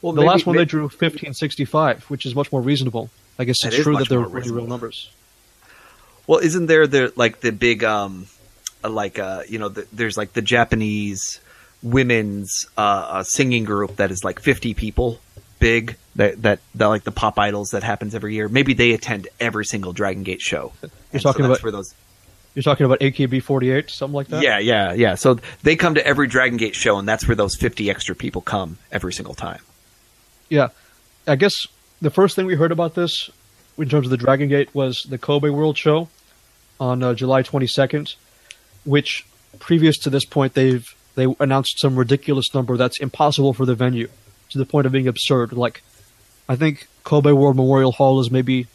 well 0.00 0.12
the 0.12 0.20
maybe, 0.20 0.28
last 0.28 0.46
one 0.46 0.56
maybe, 0.56 0.64
they 0.64 0.70
drew 0.70 0.82
1565 0.82 2.04
which 2.04 2.26
is 2.26 2.34
much 2.34 2.52
more 2.52 2.60
reasonable. 2.60 3.10
I 3.38 3.44
guess 3.44 3.64
it's 3.64 3.76
true 3.76 3.96
that 3.96 4.08
they're 4.08 4.20
really 4.20 4.50
real 4.50 4.66
numbers. 4.66 5.10
Well 6.26 6.38
isn't 6.38 6.66
there 6.66 6.86
the 6.86 7.12
like 7.16 7.40
the 7.40 7.52
big 7.52 7.84
um 7.84 8.26
like 8.82 9.18
uh 9.18 9.42
you 9.48 9.58
know 9.58 9.68
the, 9.68 9.86
there's 9.92 10.16
like 10.16 10.32
the 10.32 10.42
japanese 10.42 11.40
women's 11.82 12.66
uh, 12.76 13.22
singing 13.24 13.64
group 13.64 13.96
that 13.96 14.10
is 14.10 14.22
like 14.22 14.40
50 14.40 14.74
people 14.74 15.18
big 15.62 15.96
that, 16.16 16.42
that 16.42 16.60
that 16.74 16.86
like 16.86 17.04
the 17.04 17.12
pop 17.12 17.38
idols 17.38 17.70
that 17.70 17.82
happens 17.82 18.14
every 18.14 18.34
year. 18.34 18.48
Maybe 18.48 18.74
they 18.74 18.92
attend 18.92 19.28
every 19.40 19.64
single 19.64 19.92
Dragon 19.92 20.24
Gate 20.24 20.42
show. 20.42 20.72
You're 21.12 21.20
talking 21.20 21.44
so 21.44 21.46
about 21.46 21.60
for 21.60 21.70
those. 21.70 21.94
You're 22.54 22.64
talking 22.64 22.84
about 22.84 23.00
AKB48, 23.00 23.88
something 23.88 24.14
like 24.14 24.26
that. 24.28 24.42
Yeah, 24.42 24.58
yeah, 24.58 24.92
yeah. 24.92 25.14
So 25.14 25.38
they 25.62 25.74
come 25.74 25.94
to 25.94 26.06
every 26.06 26.26
Dragon 26.26 26.58
Gate 26.58 26.74
show, 26.74 26.98
and 26.98 27.08
that's 27.08 27.26
where 27.26 27.34
those 27.34 27.56
50 27.56 27.88
extra 27.88 28.14
people 28.14 28.42
come 28.42 28.76
every 28.90 29.14
single 29.14 29.32
time. 29.32 29.60
Yeah, 30.50 30.68
I 31.26 31.36
guess 31.36 31.66
the 32.02 32.10
first 32.10 32.36
thing 32.36 32.44
we 32.44 32.56
heard 32.56 32.72
about 32.72 32.94
this, 32.94 33.30
in 33.78 33.88
terms 33.88 34.06
of 34.06 34.10
the 34.10 34.18
Dragon 34.18 34.50
Gate, 34.50 34.68
was 34.74 35.04
the 35.04 35.16
Kobe 35.16 35.48
World 35.48 35.78
Show 35.78 36.08
on 36.78 37.02
uh, 37.02 37.14
July 37.14 37.42
22nd, 37.42 38.16
which 38.84 39.24
previous 39.58 39.96
to 39.98 40.10
this 40.10 40.26
point 40.26 40.52
they've 40.54 40.94
they 41.14 41.26
announced 41.40 41.78
some 41.78 41.96
ridiculous 41.96 42.54
number 42.54 42.76
that's 42.76 42.98
impossible 42.98 43.52
for 43.52 43.66
the 43.66 43.74
venue 43.74 44.08
to 44.52 44.58
the 44.58 44.66
point 44.66 44.86
of 44.86 44.92
being 44.92 45.08
absurd. 45.08 45.52
Like, 45.52 45.82
I 46.48 46.56
think 46.56 46.88
Kobe 47.04 47.32
World 47.32 47.56
Memorial 47.56 47.92
Hall 47.92 48.20
is 48.20 48.30
maybe 48.30 48.66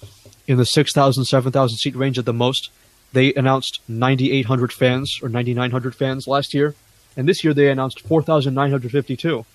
in 0.48 0.58
the 0.58 0.66
6,000, 0.66 1.26
7,000 1.26 1.78
seat 1.78 1.96
range 1.96 2.18
at 2.18 2.26
the 2.26 2.34
most. 2.34 2.70
they 3.14 3.34
announced 3.34 3.80
9,800 3.88 4.74
fans 4.74 5.20
or 5.22 5.30
9,900 5.30 5.96
fans 5.96 6.28
last 6.28 6.54
year, 6.54 6.76
and 7.16 7.28
this 7.28 7.44
year 7.44 7.54
they 7.54 7.70
announced 7.70 8.02
4,952, 8.02 9.46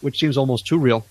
which 0.00 0.18
seems 0.18 0.36
almost 0.36 0.66
too 0.66 0.78
real. 0.78 1.06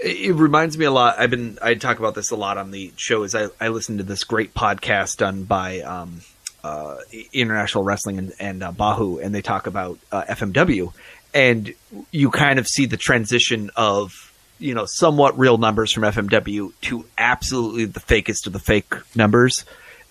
It 0.00 0.34
reminds 0.34 0.78
me 0.78 0.84
a 0.84 0.92
lot. 0.92 1.18
I've 1.18 1.30
been 1.30 1.58
I 1.60 1.74
talk 1.74 1.98
about 1.98 2.14
this 2.14 2.30
a 2.30 2.36
lot 2.36 2.56
on 2.56 2.70
the 2.70 2.92
show. 2.96 3.24
Is 3.24 3.34
I 3.34 3.48
I 3.60 3.66
listen 3.68 3.98
to 3.98 4.04
this 4.04 4.22
great 4.22 4.54
podcast 4.54 5.16
done 5.16 5.42
by 5.42 5.80
um, 5.80 6.20
uh, 6.62 6.98
International 7.32 7.82
Wrestling 7.82 8.18
and, 8.18 8.32
and 8.38 8.62
uh, 8.62 8.70
Bahu, 8.72 9.22
and 9.22 9.34
they 9.34 9.42
talk 9.42 9.66
about 9.66 9.98
uh, 10.12 10.22
FMW, 10.24 10.92
and 11.34 11.72
you 12.10 12.30
kind 12.30 12.58
of 12.58 12.66
see 12.66 12.86
the 12.86 12.96
transition 12.96 13.70
of 13.76 14.12
you 14.58 14.74
know 14.74 14.86
somewhat 14.86 15.38
real 15.38 15.58
numbers 15.58 15.92
from 15.92 16.02
FMW 16.04 16.72
to 16.82 17.04
absolutely 17.16 17.84
the 17.84 18.00
fakest 18.00 18.46
of 18.46 18.52
the 18.52 18.58
fake 18.58 18.92
numbers, 19.14 19.64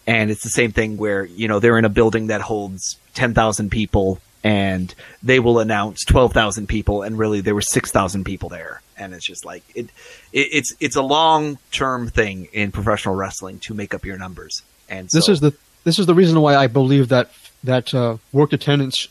and 0.06 0.32
it's 0.32 0.44
the 0.44 0.50
same 0.50 0.72
thing 0.72 0.98
where 0.98 1.26
you 1.26 1.48
know 1.48 1.60
they're 1.60 1.78
in 1.78 1.86
a 1.86 1.90
building 1.90 2.28
that 2.28 2.42
holds 2.42 2.98
ten 3.14 3.34
thousand 3.34 3.70
people, 3.70 4.20
and 4.44 4.94
they 5.24 5.40
will 5.40 5.60
announce 5.60 6.04
twelve 6.06 6.34
thousand 6.34 6.68
people, 6.68 7.02
and 7.02 7.18
really 7.18 7.42
there 7.42 7.56
were 7.56 7.62
six 7.62 7.92
thousand 7.92 8.24
people 8.24 8.50
there 8.50 8.82
and 8.98 9.14
it's 9.14 9.26
just 9.26 9.46
like 9.46 9.64
it, 9.76 9.86
it 10.34 10.48
it's 10.52 10.76
it's 10.80 10.96
a 10.96 11.02
long 11.02 11.58
term 11.72 12.10
thing 12.10 12.48
in 12.52 12.72
professional 12.72 13.16
wrestling 13.16 13.60
to 13.60 13.74
make 13.74 13.94
up 13.94 14.06
your 14.06 14.18
numbers. 14.18 14.64
And 14.90 15.12
so, 15.12 15.18
this 15.18 15.30
is 15.30 15.40
the 15.40 15.54
this 15.84 16.00
is 16.00 16.06
the 16.06 16.16
reason 16.16 16.40
why 16.42 16.56
I 16.56 16.68
believe 16.68 17.10
that 17.10 17.32
that 17.64 17.94
uh, 17.94 18.18
worked 18.32 18.54
attendance 18.54 19.08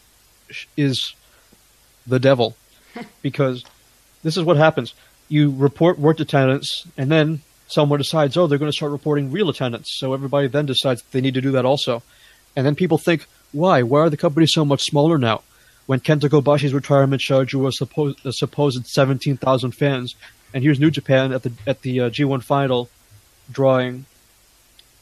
is 0.76 1.14
the 2.06 2.18
devil, 2.18 2.56
because 3.22 3.64
this 4.22 4.36
is 4.36 4.44
what 4.44 4.56
happens: 4.56 4.94
you 5.28 5.50
report 5.50 5.98
worked 5.98 6.20
attendance, 6.20 6.86
and 6.96 7.10
then 7.10 7.40
someone 7.68 7.98
decides, 7.98 8.36
oh, 8.36 8.46
they're 8.46 8.58
going 8.58 8.70
to 8.70 8.76
start 8.76 8.92
reporting 8.92 9.32
real 9.32 9.48
attendance. 9.48 9.90
So 9.96 10.14
everybody 10.14 10.48
then 10.48 10.66
decides 10.66 11.02
they 11.10 11.20
need 11.20 11.34
to 11.34 11.40
do 11.40 11.52
that 11.52 11.64
also, 11.64 12.02
and 12.54 12.64
then 12.64 12.74
people 12.74 12.98
think, 12.98 13.26
why? 13.52 13.82
Why 13.82 14.00
are 14.00 14.10
the 14.10 14.16
companies 14.16 14.52
so 14.52 14.64
much 14.64 14.82
smaller 14.82 15.18
now? 15.18 15.42
when 15.86 16.00
Kenta 16.00 16.28
Kobashi's 16.28 16.74
retirement 16.74 17.22
show 17.22 17.44
drew 17.44 17.66
a 17.66 17.72
supposed, 17.72 18.24
a 18.26 18.32
supposed 18.32 18.86
17,000 18.86 19.70
fans, 19.70 20.14
and 20.52 20.62
here's 20.62 20.78
New 20.78 20.90
Japan 20.90 21.32
at 21.32 21.42
the 21.42 21.52
at 21.66 21.82
the 21.82 22.00
uh, 22.00 22.10
G1 22.10 22.42
final, 22.42 22.90
drawing 23.50 24.04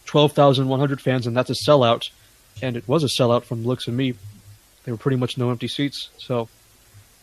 12,100 0.07 1.01
fans, 1.01 1.27
and 1.27 1.37
that's 1.37 1.51
a 1.51 1.55
sellout, 1.55 2.11
and 2.63 2.77
it 2.77 2.87
was 2.87 3.03
a 3.03 3.09
sellout 3.09 3.45
from 3.45 3.63
the 3.63 3.69
looks 3.69 3.89
of 3.89 3.95
me. 3.95 4.15
There 4.85 4.93
were 4.93 4.99
pretty 4.99 5.17
much 5.17 5.39
no 5.39 5.51
empty 5.51 5.69
seats, 5.69 6.11
so 6.19 6.49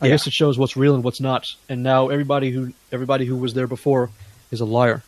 I 0.02 0.06
yeah. 0.06 0.14
guess 0.14 0.26
it 0.26 0.32
shows 0.32 0.58
what's 0.58 0.76
real 0.76 0.96
and 0.96 1.04
what's 1.04 1.20
not. 1.20 1.54
And 1.68 1.84
now 1.84 2.08
everybody 2.08 2.50
who 2.50 2.72
everybody 2.90 3.24
who 3.24 3.36
was 3.36 3.54
there 3.54 3.68
before 3.68 4.10
is 4.50 4.60
a 4.60 4.64
liar. 4.64 5.04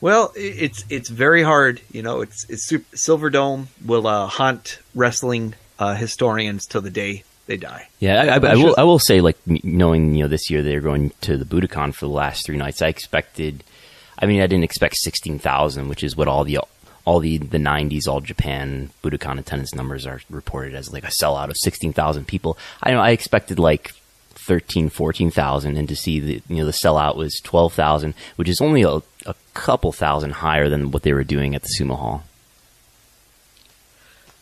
Well, 0.00 0.32
it's 0.34 0.84
it's 0.90 1.08
very 1.08 1.42
hard, 1.42 1.80
you 1.92 2.02
know. 2.02 2.20
It's 2.20 2.44
it's 2.50 2.70
Silver 2.94 3.30
Dome 3.30 3.68
will 3.84 4.06
uh, 4.06 4.26
haunt 4.26 4.80
wrestling 4.94 5.54
uh, 5.78 5.94
historians 5.94 6.66
till 6.66 6.82
the 6.82 6.90
day 6.90 7.22
they 7.46 7.56
die. 7.56 7.88
Yeah, 8.00 8.22
I, 8.22 8.46
I, 8.46 8.52
I 8.52 8.56
will. 8.56 8.74
I 8.76 8.82
will 8.82 8.98
say, 8.98 9.20
like 9.20 9.38
knowing 9.46 10.14
you 10.14 10.24
know 10.24 10.28
this 10.28 10.50
year 10.50 10.62
they're 10.62 10.80
going 10.80 11.12
to 11.22 11.36
the 11.36 11.44
Budokan 11.44 11.94
for 11.94 12.06
the 12.06 12.12
last 12.12 12.44
three 12.44 12.58
nights. 12.58 12.82
I 12.82 12.88
expected. 12.88 13.62
I 14.18 14.26
mean, 14.26 14.42
I 14.42 14.48
didn't 14.48 14.64
expect 14.64 14.96
sixteen 14.96 15.38
thousand, 15.38 15.88
which 15.88 16.02
is 16.02 16.16
what 16.16 16.26
all 16.26 16.44
the 16.44 16.58
all 17.06 17.20
the 17.20 17.38
the 17.38 17.56
'90s 17.56 18.06
All 18.06 18.20
Japan 18.20 18.90
Budokan 19.02 19.38
attendance 19.38 19.74
numbers 19.74 20.06
are 20.06 20.20
reported 20.28 20.74
as 20.74 20.92
like 20.92 21.04
a 21.04 21.12
sellout 21.22 21.48
of 21.48 21.56
sixteen 21.56 21.94
thousand 21.94 22.26
people. 22.26 22.58
I 22.82 22.90
know 22.90 23.00
I 23.00 23.10
expected 23.10 23.58
like 23.58 23.92
13, 24.46 24.90
14,000 24.90 25.76
and 25.76 25.88
to 25.88 25.96
see 25.96 26.20
the, 26.20 26.42
you 26.48 26.56
know, 26.58 26.66
the 26.66 26.70
sellout 26.70 27.16
was 27.16 27.40
12,000, 27.42 28.14
which 28.36 28.48
is 28.48 28.60
only 28.60 28.82
a, 28.82 28.98
a 29.26 29.34
couple 29.54 29.90
thousand 29.90 30.30
higher 30.30 30.68
than 30.68 30.92
what 30.92 31.02
they 31.02 31.12
were 31.12 31.24
doing 31.24 31.54
at 31.54 31.62
the 31.62 31.68
Sumo 31.80 31.98
Hall. 31.98 32.22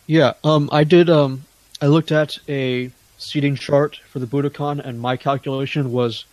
Yeah, 0.05 0.33
um, 0.43 0.69
I 0.71 0.83
did, 0.83 1.09
um, 1.09 1.45
I 1.81 1.87
looked 1.87 2.11
at 2.11 2.37
a 2.47 2.91
seating 3.17 3.55
chart 3.55 3.99
for 4.09 4.19
the 4.19 4.27
Budokan, 4.27 4.79
and 4.79 4.99
my 4.99 5.17
calculation 5.17 5.91
was 5.91 6.25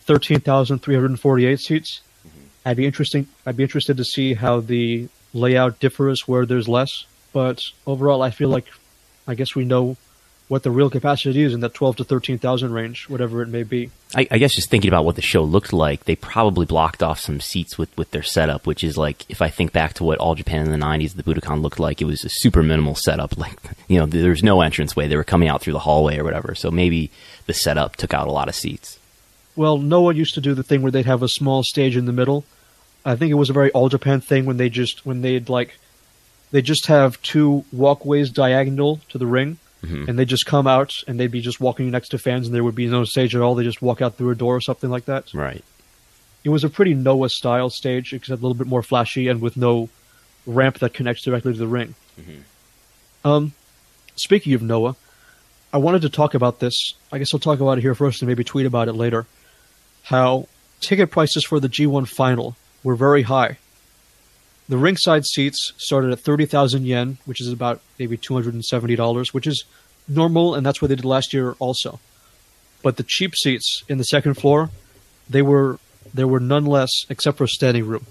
thirteen 0.00 0.40
thousand 0.40 0.80
three 0.80 0.94
hundred 0.94 1.18
forty-eight 1.18 1.60
seats. 1.60 2.02
Mm-hmm. 2.26 2.46
I'd 2.66 2.76
be 2.76 2.86
interesting. 2.86 3.26
I'd 3.46 3.56
be 3.56 3.62
interested 3.62 3.96
to 3.96 4.04
see 4.04 4.34
how 4.34 4.60
the 4.60 5.08
layout 5.36 5.78
differs 5.78 6.26
where 6.26 6.46
there's 6.46 6.68
less. 6.68 7.04
But 7.32 7.62
overall, 7.86 8.22
I 8.22 8.30
feel 8.30 8.48
like, 8.48 8.66
I 9.26 9.34
guess 9.34 9.54
we 9.54 9.64
know 9.64 9.96
what 10.48 10.62
the 10.62 10.70
real 10.70 10.88
capacity 10.88 11.42
is 11.42 11.52
in 11.52 11.60
that 11.60 11.74
12 11.74 11.96
to 11.96 12.04
13,000 12.04 12.72
range, 12.72 13.08
whatever 13.08 13.42
it 13.42 13.48
may 13.48 13.64
be. 13.64 13.90
I, 14.14 14.28
I, 14.30 14.38
guess 14.38 14.54
just 14.54 14.70
thinking 14.70 14.88
about 14.88 15.04
what 15.04 15.16
the 15.16 15.22
show 15.22 15.42
looked 15.42 15.72
like, 15.72 16.04
they 16.04 16.14
probably 16.14 16.66
blocked 16.66 17.02
off 17.02 17.18
some 17.18 17.40
seats 17.40 17.76
with, 17.76 17.94
with 17.98 18.12
their 18.12 18.22
setup, 18.22 18.64
which 18.64 18.84
is 18.84 18.96
like, 18.96 19.28
if 19.28 19.42
I 19.42 19.48
think 19.48 19.72
back 19.72 19.94
to 19.94 20.04
what 20.04 20.18
All 20.18 20.36
Japan 20.36 20.64
in 20.64 20.70
the 20.70 20.86
90s, 20.86 21.14
the 21.14 21.24
Budokan 21.24 21.62
looked 21.62 21.80
like, 21.80 22.00
it 22.00 22.04
was 22.04 22.24
a 22.24 22.28
super 22.30 22.62
minimal 22.62 22.94
setup. 22.94 23.34
Like, 23.46 23.58
you 23.86 23.98
know, 23.98 24.06
there 24.06 24.30
was 24.30 24.42
no 24.42 24.62
entranceway. 24.62 25.08
They 25.08 25.16
were 25.16 25.22
coming 25.22 25.48
out 25.48 25.60
through 25.60 25.74
the 25.74 25.80
hallway 25.80 26.18
or 26.18 26.24
whatever. 26.24 26.54
So 26.54 26.70
maybe 26.70 27.10
the 27.46 27.52
setup 27.52 27.96
took 27.96 28.14
out 28.14 28.28
a 28.28 28.32
lot 28.32 28.48
of 28.48 28.54
seats. 28.54 28.98
Well, 29.56 29.78
Noah 29.78 30.14
used 30.14 30.34
to 30.34 30.40
do 30.40 30.54
the 30.54 30.62
thing 30.62 30.82
where 30.82 30.90
they'd 30.90 31.06
have 31.06 31.22
a 31.22 31.28
small 31.28 31.62
stage 31.62 31.96
in 31.96 32.06
the 32.06 32.12
middle. 32.12 32.44
I 33.06 33.16
think 33.16 33.30
it 33.30 33.34
was 33.34 33.48
a 33.48 33.54
very 33.54 33.70
All 33.70 33.88
Japan 33.88 34.20
thing 34.20 34.44
when 34.44 34.58
they 34.58 34.68
just, 34.68 35.06
when 35.06 35.22
they'd 35.22 35.48
like, 35.48 35.78
they 36.50 36.60
just 36.60 36.86
have 36.86 37.20
two 37.22 37.64
walkways 37.72 38.30
diagonal 38.30 39.00
to 39.08 39.18
the 39.18 39.26
ring 39.26 39.58
Mm-hmm. 39.86 40.08
And 40.08 40.18
they 40.18 40.24
just 40.24 40.46
come 40.46 40.66
out 40.66 40.92
and 41.06 41.18
they'd 41.18 41.30
be 41.30 41.40
just 41.40 41.60
walking 41.60 41.90
next 41.90 42.08
to 42.08 42.18
fans 42.18 42.46
and 42.46 42.54
there 42.54 42.64
would 42.64 42.74
be 42.74 42.86
no 42.86 43.04
stage 43.04 43.34
at 43.34 43.42
all. 43.42 43.54
They 43.54 43.64
just 43.64 43.82
walk 43.82 44.02
out 44.02 44.16
through 44.16 44.30
a 44.30 44.34
door 44.34 44.56
or 44.56 44.60
something 44.60 44.90
like 44.90 45.04
that. 45.04 45.32
Right. 45.34 45.64
It 46.44 46.48
was 46.48 46.64
a 46.64 46.68
pretty 46.68 46.94
Noah 46.94 47.28
style 47.28 47.70
stage, 47.70 48.12
except 48.12 48.40
a 48.40 48.42
little 48.42 48.54
bit 48.54 48.66
more 48.66 48.82
flashy 48.82 49.28
and 49.28 49.40
with 49.40 49.56
no 49.56 49.88
ramp 50.46 50.78
that 50.78 50.94
connects 50.94 51.22
directly 51.22 51.52
to 51.52 51.58
the 51.58 51.66
ring. 51.66 51.94
Mm-hmm. 52.20 53.28
Um, 53.28 53.52
speaking 54.14 54.54
of 54.54 54.62
Noah, 54.62 54.96
I 55.72 55.78
wanted 55.78 56.02
to 56.02 56.08
talk 56.08 56.34
about 56.34 56.60
this. 56.60 56.94
I 57.12 57.18
guess 57.18 57.34
I'll 57.34 57.40
talk 57.40 57.60
about 57.60 57.78
it 57.78 57.82
here 57.82 57.94
first 57.94 58.22
and 58.22 58.28
maybe 58.28 58.44
tweet 58.44 58.66
about 58.66 58.88
it 58.88 58.92
later. 58.92 59.26
How 60.04 60.46
ticket 60.80 61.10
prices 61.10 61.44
for 61.44 61.60
the 61.60 61.68
G1 61.68 62.08
final 62.08 62.56
were 62.86 62.94
very 62.94 63.22
high. 63.22 63.58
The 64.68 64.78
ringside 64.78 65.24
seats 65.24 65.72
started 65.76 66.12
at 66.12 66.20
30,000 66.20 66.86
yen, 66.86 67.18
which 67.24 67.40
is 67.40 67.50
about 67.50 67.80
maybe 67.98 68.16
$270, 68.16 69.34
which 69.34 69.48
is 69.48 69.64
normal, 70.06 70.54
and 70.54 70.64
that's 70.64 70.80
what 70.80 70.86
they 70.86 70.94
did 70.94 71.04
last 71.04 71.34
year 71.34 71.56
also. 71.58 71.98
But 72.84 72.96
the 72.96 73.02
cheap 73.02 73.34
seats 73.34 73.82
in 73.88 73.98
the 73.98 74.04
second 74.04 74.34
floor, 74.34 74.70
they 75.28 75.42
were 75.42 75.80
there 76.14 76.28
were 76.28 76.38
none 76.38 76.64
less, 76.64 76.92
except 77.10 77.38
for 77.38 77.48
standing 77.48 77.84
room, 77.88 78.06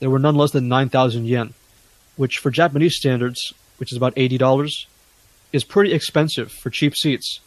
there 0.00 0.10
were 0.10 0.18
none 0.18 0.34
less 0.34 0.50
than 0.50 0.68
9,000 0.68 1.24
yen, 1.24 1.54
which 2.16 2.36
for 2.36 2.50
Japanese 2.50 2.96
standards, 2.96 3.54
which 3.78 3.90
is 3.90 3.96
about 3.96 4.14
$80, 4.16 4.84
is 5.50 5.64
pretty 5.64 5.94
expensive 5.94 6.52
for 6.52 6.68
cheap 6.68 6.94
seats. 6.94 7.40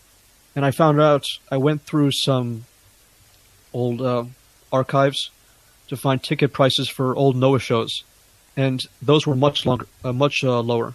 And 0.56 0.66
I 0.66 0.72
found 0.72 1.00
out, 1.00 1.28
I 1.52 1.58
went 1.58 1.84
through 1.84 2.12
some 2.14 2.66
old 3.74 4.02
uh, 4.02 4.26
archives 4.72 5.30
to 5.94 6.02
find 6.02 6.22
ticket 6.22 6.54
prices 6.54 6.90
for 6.90 7.16
old 7.16 7.36
Noah 7.36 7.60
shows 7.60 8.04
and 8.56 8.86
those 9.02 9.26
were 9.26 9.36
much 9.36 9.66
longer, 9.66 9.88
uh, 10.04 10.14
much 10.14 10.44
uh, 10.44 10.60
lower. 10.60 10.94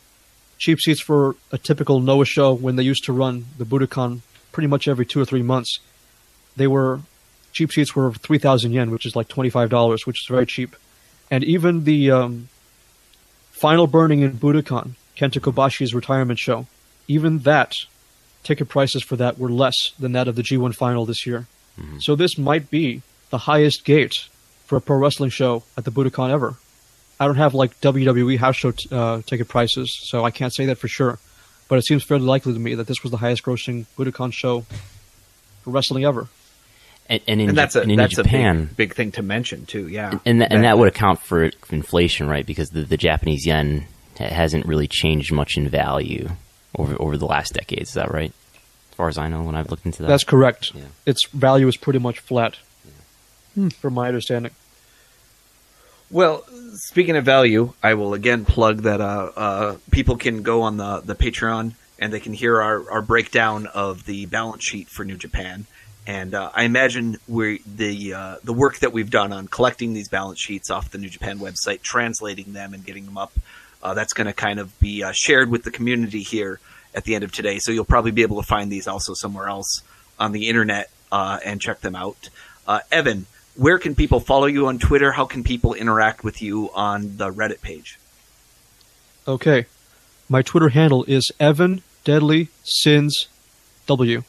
Cheap 0.58 0.80
seats 0.80 1.00
for 1.00 1.36
a 1.52 1.58
typical 1.58 2.00
Noah 2.00 2.24
show 2.24 2.52
when 2.52 2.76
they 2.76 2.82
used 2.82 3.04
to 3.04 3.12
run 3.12 3.46
the 3.58 3.64
Budokan 3.64 4.20
pretty 4.52 4.66
much 4.66 4.88
every 4.88 5.06
two 5.06 5.20
or 5.20 5.24
three 5.24 5.42
months. 5.42 5.78
They 6.56 6.66
were 6.66 7.00
cheap 7.52 7.72
seats 7.72 7.94
were 7.94 8.12
three 8.12 8.38
thousand 8.38 8.72
yen, 8.72 8.90
which 8.90 9.06
is 9.06 9.14
like 9.14 9.28
twenty 9.28 9.50
five 9.50 9.70
dollars, 9.70 10.06
which 10.06 10.22
is 10.22 10.26
very 10.28 10.46
cheap. 10.46 10.74
And 11.30 11.44
even 11.44 11.84
the 11.84 12.10
um, 12.10 12.48
final 13.52 13.86
burning 13.86 14.20
in 14.20 14.32
Budokan, 14.32 14.92
Kenta 15.16 15.40
Kobashi's 15.40 15.94
retirement 15.94 16.38
show, 16.38 16.66
even 17.06 17.40
that 17.40 17.74
ticket 18.42 18.68
prices 18.68 19.02
for 19.02 19.16
that 19.16 19.38
were 19.38 19.50
less 19.50 19.92
than 19.98 20.12
that 20.12 20.26
of 20.26 20.36
the 20.36 20.42
G1 20.42 20.74
final 20.74 21.04
this 21.04 21.26
year. 21.26 21.46
Mm-hmm. 21.78 21.98
So 22.00 22.16
this 22.16 22.38
might 22.38 22.70
be 22.70 23.02
the 23.30 23.38
highest 23.38 23.84
gate 23.84 24.28
for 24.68 24.76
a 24.76 24.80
pro 24.80 24.98
wrestling 24.98 25.30
show 25.30 25.64
at 25.76 25.84
the 25.84 25.90
Budokan 25.90 26.30
ever. 26.30 26.54
I 27.18 27.26
don't 27.26 27.36
have 27.36 27.54
like 27.54 27.80
WWE 27.80 28.38
house 28.38 28.54
show 28.54 28.70
t- 28.70 28.88
uh, 28.92 29.22
ticket 29.22 29.48
prices, 29.48 29.98
so 30.04 30.24
I 30.24 30.30
can't 30.30 30.54
say 30.54 30.66
that 30.66 30.78
for 30.78 30.86
sure. 30.86 31.18
But 31.68 31.78
it 31.78 31.82
seems 31.84 32.04
fairly 32.04 32.24
likely 32.24 32.52
to 32.52 32.58
me 32.58 32.74
that 32.76 32.86
this 32.86 33.02
was 33.02 33.10
the 33.10 33.16
highest 33.16 33.42
grossing 33.42 33.86
Budokan 33.96 34.32
show 34.32 34.60
for 35.62 35.70
wrestling 35.70 36.04
ever. 36.04 36.28
And, 37.08 37.22
and, 37.26 37.40
in, 37.40 37.48
and 37.48 37.58
that's 37.58 37.74
a 37.74 37.80
and 37.80 37.98
that's 37.98 38.16
Japan, 38.16 38.56
a 38.56 38.60
big, 38.60 38.76
big, 38.76 38.94
thing 38.94 39.12
to 39.12 39.22
mention 39.22 39.64
too. 39.64 39.88
Yeah, 39.88 40.10
and 40.10 40.20
and, 40.26 40.40
that, 40.42 40.52
and 40.52 40.64
that 40.64 40.78
would 40.78 40.88
account 40.88 41.20
for 41.20 41.50
inflation, 41.70 42.28
right? 42.28 42.44
Because 42.44 42.68
the, 42.68 42.82
the 42.82 42.98
Japanese 42.98 43.46
yen 43.46 43.86
hasn't 44.18 44.66
really 44.66 44.86
changed 44.86 45.32
much 45.32 45.56
in 45.56 45.70
value 45.70 46.28
over 46.76 47.00
over 47.00 47.16
the 47.16 47.24
last 47.24 47.54
decades. 47.54 47.90
Is 47.90 47.94
that 47.94 48.12
right? 48.12 48.30
As 48.90 48.94
far 48.94 49.08
as 49.08 49.16
I 49.16 49.28
know, 49.28 49.42
when 49.42 49.54
I've 49.54 49.70
looked 49.70 49.86
into 49.86 50.02
that, 50.02 50.08
that's 50.08 50.24
correct. 50.24 50.74
Yeah. 50.74 50.82
Its 51.06 51.26
value 51.28 51.66
is 51.66 51.78
pretty 51.78 51.98
much 51.98 52.18
flat, 52.18 52.56
yeah. 53.54 53.68
from 53.70 53.94
my 53.94 54.08
understanding. 54.08 54.52
Well, 56.10 56.44
speaking 56.74 57.16
of 57.16 57.24
value, 57.24 57.74
I 57.82 57.94
will 57.94 58.14
again 58.14 58.44
plug 58.44 58.82
that 58.82 59.00
uh, 59.00 59.30
uh, 59.36 59.76
people 59.90 60.16
can 60.16 60.42
go 60.42 60.62
on 60.62 60.78
the, 60.78 61.00
the 61.04 61.14
Patreon 61.14 61.74
and 61.98 62.12
they 62.12 62.20
can 62.20 62.32
hear 62.32 62.62
our, 62.62 62.90
our 62.90 63.02
breakdown 63.02 63.66
of 63.66 64.06
the 64.06 64.26
balance 64.26 64.64
sheet 64.64 64.88
for 64.88 65.04
New 65.04 65.16
Japan. 65.16 65.66
And 66.06 66.34
uh, 66.34 66.50
I 66.54 66.62
imagine 66.64 67.18
we 67.28 67.60
the 67.66 68.14
uh, 68.14 68.36
the 68.42 68.54
work 68.54 68.78
that 68.78 68.94
we've 68.94 69.10
done 69.10 69.30
on 69.34 69.46
collecting 69.48 69.92
these 69.92 70.08
balance 70.08 70.40
sheets 70.40 70.70
off 70.70 70.90
the 70.90 70.96
New 70.96 71.10
Japan 71.10 71.38
website, 71.38 71.82
translating 71.82 72.54
them 72.54 72.72
and 72.72 72.82
getting 72.82 73.04
them 73.04 73.18
up, 73.18 73.32
uh, 73.82 73.92
that's 73.92 74.14
going 74.14 74.26
to 74.26 74.32
kind 74.32 74.58
of 74.58 74.78
be 74.80 75.02
uh, 75.02 75.12
shared 75.14 75.50
with 75.50 75.64
the 75.64 75.70
community 75.70 76.22
here 76.22 76.60
at 76.94 77.04
the 77.04 77.14
end 77.14 77.24
of 77.24 77.32
today. 77.32 77.58
So 77.58 77.72
you'll 77.72 77.84
probably 77.84 78.12
be 78.12 78.22
able 78.22 78.40
to 78.40 78.46
find 78.46 78.72
these 78.72 78.88
also 78.88 79.12
somewhere 79.12 79.48
else 79.48 79.82
on 80.18 80.32
the 80.32 80.48
internet 80.48 80.90
uh, 81.12 81.38
and 81.44 81.60
check 81.60 81.80
them 81.80 81.94
out. 81.94 82.30
Uh, 82.66 82.80
Evan, 82.90 83.26
where 83.58 83.78
can 83.78 83.96
people 83.96 84.20
follow 84.20 84.46
you 84.46 84.68
on 84.68 84.78
Twitter? 84.78 85.10
How 85.10 85.24
can 85.24 85.42
people 85.42 85.74
interact 85.74 86.22
with 86.22 86.40
you 86.40 86.70
on 86.74 87.16
the 87.16 87.32
Reddit 87.32 87.60
page? 87.60 87.98
Okay. 89.26 89.66
My 90.28 90.42
Twitter 90.42 90.68
handle 90.68 91.04
is 91.04 91.32
Evan 91.40 91.82
Deadly 92.04 92.48
Sins 92.62 93.26
W. 93.88 94.22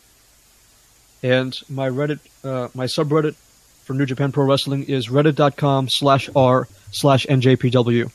And 1.22 1.53
my 1.69 1.88
Reddit, 1.88 2.19
uh, 2.43 2.69
my 2.73 2.85
subreddit 2.85 3.35
for 3.84 3.93
New 3.93 4.07
Japan 4.07 4.31
Pro 4.31 4.45
Wrestling 4.45 4.85
is 4.85 5.10
reddit.com 5.10 5.89
slash 5.89 6.27
r 6.35 6.68
slash 6.91 7.27
njpw. 7.27 8.11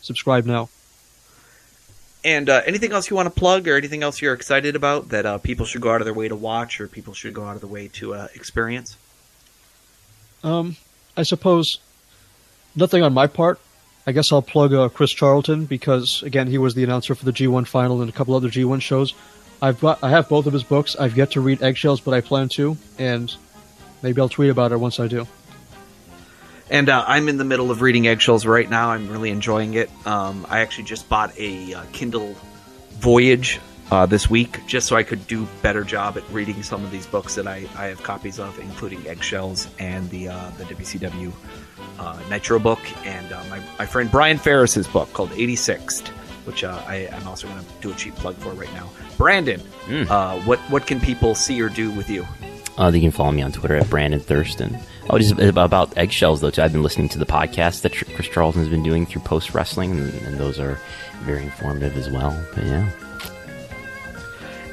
Subscribe 0.00 0.46
now. 0.46 0.68
And 2.24 2.48
uh, 2.48 2.62
anything 2.66 2.90
else 2.90 3.08
you 3.08 3.14
want 3.14 3.32
to 3.32 3.38
plug, 3.38 3.68
or 3.68 3.76
anything 3.76 4.02
else 4.02 4.20
you're 4.20 4.34
excited 4.34 4.74
about 4.74 5.10
that 5.10 5.26
uh, 5.26 5.38
people 5.38 5.64
should 5.64 5.80
go 5.80 5.92
out 5.92 6.00
of 6.00 6.06
their 6.06 6.14
way 6.14 6.26
to 6.26 6.34
watch, 6.34 6.80
or 6.80 6.88
people 6.88 7.14
should 7.14 7.34
go 7.34 7.44
out 7.44 7.54
of 7.54 7.60
their 7.60 7.70
way 7.70 7.86
to 7.88 8.14
uh, 8.14 8.28
experience? 8.34 8.96
Um, 10.46 10.76
I 11.16 11.24
suppose 11.24 11.80
nothing 12.76 13.02
on 13.02 13.12
my 13.12 13.26
part. 13.26 13.58
I 14.06 14.12
guess 14.12 14.30
I'll 14.30 14.42
plug 14.42 14.72
uh, 14.72 14.88
Chris 14.88 15.10
Charlton 15.10 15.66
because 15.66 16.22
again 16.22 16.46
he 16.46 16.58
was 16.58 16.74
the 16.74 16.84
announcer 16.84 17.16
for 17.16 17.24
the 17.24 17.32
G1 17.32 17.66
final 17.66 18.00
and 18.00 18.08
a 18.08 18.12
couple 18.12 18.34
other 18.34 18.48
G1 18.48 18.80
shows. 18.80 19.12
I've 19.60 19.80
got 19.80 20.04
I 20.04 20.10
have 20.10 20.28
both 20.28 20.46
of 20.46 20.52
his 20.52 20.62
books. 20.62 20.94
I've 20.94 21.16
yet 21.16 21.32
to 21.32 21.40
read 21.40 21.62
Eggshells, 21.62 22.00
but 22.00 22.14
I 22.14 22.20
plan 22.20 22.48
to, 22.50 22.76
and 22.98 23.34
maybe 24.02 24.20
I'll 24.20 24.28
tweet 24.28 24.50
about 24.50 24.70
it 24.70 24.76
once 24.76 25.00
I 25.00 25.08
do. 25.08 25.26
And 26.70 26.88
uh, 26.88 27.04
I'm 27.06 27.28
in 27.28 27.38
the 27.38 27.44
middle 27.44 27.72
of 27.72 27.80
reading 27.80 28.06
Eggshells 28.06 28.46
right 28.46 28.68
now. 28.68 28.90
I'm 28.90 29.08
really 29.08 29.30
enjoying 29.30 29.74
it. 29.74 29.90
Um, 30.06 30.46
I 30.48 30.60
actually 30.60 30.84
just 30.84 31.08
bought 31.08 31.36
a 31.38 31.74
uh, 31.74 31.84
Kindle 31.92 32.36
Voyage 32.92 33.60
uh, 33.90 34.06
this 34.06 34.28
week 34.28 34.66
just 34.66 34.88
so 34.88 34.96
I 34.96 35.02
could 35.02 35.26
do 35.26 35.46
better 35.62 35.84
job 35.84 36.16
at 36.16 36.28
reading 36.30 36.62
some 36.62 36.84
of 36.84 36.90
these 36.90 37.06
books 37.06 37.34
that 37.36 37.46
I, 37.46 37.66
I 37.76 37.86
have 37.86 38.02
copies 38.02 38.38
of, 38.38 38.58
including 38.58 39.06
Eggshells 39.06 39.68
and 39.78 40.08
the 40.10 40.28
uh, 40.28 40.50
the 40.58 40.64
WCW 40.64 41.32
uh, 41.98 42.18
Nitro 42.28 42.58
book, 42.58 42.80
and 43.06 43.32
uh, 43.32 43.42
my, 43.48 43.60
my 43.78 43.86
friend 43.86 44.10
Brian 44.10 44.38
Ferris's 44.38 44.86
book 44.86 45.12
called 45.12 45.30
86th, 45.30 46.08
which 46.46 46.64
I, 46.64 47.08
am 47.10 47.28
also 47.28 47.48
going 47.48 47.60
to 47.60 47.66
do 47.80 47.92
a 47.92 47.94
cheap 47.94 48.14
plug 48.16 48.36
for 48.36 48.50
right 48.50 48.72
now. 48.74 48.90
Brandon, 49.16 49.60
mm. 49.86 50.46
what 50.46 50.58
what 50.70 50.86
can 50.86 51.00
people 51.00 51.34
see 51.34 51.60
or 51.60 51.68
do 51.68 51.90
with 51.90 52.10
you? 52.10 52.26
Uh, 52.78 52.90
you 52.92 53.00
can 53.00 53.10
follow 53.10 53.32
me 53.32 53.40
on 53.40 53.52
Twitter 53.52 53.76
at 53.76 53.88
Brandon 53.88 54.20
Thurston. 54.20 54.78
Oh, 55.08 55.18
just 55.18 55.38
about 55.38 55.96
eggshells 55.96 56.40
though. 56.40 56.50
Too. 56.50 56.60
I've 56.60 56.72
been 56.72 56.82
listening 56.82 57.08
to 57.10 57.18
the 57.18 57.24
podcast 57.24 57.82
that 57.82 57.92
Chris 57.92 58.28
Charlton's 58.28 58.68
been 58.68 58.82
doing 58.82 59.06
through 59.06 59.22
Post 59.22 59.54
Wrestling, 59.54 59.92
and, 59.92 60.12
and, 60.26 60.36
those 60.36 60.60
are 60.60 60.78
very 61.20 61.44
informative 61.44 61.96
as 61.96 62.10
well. 62.10 62.38
But 62.54 62.64
yeah. 62.64 62.90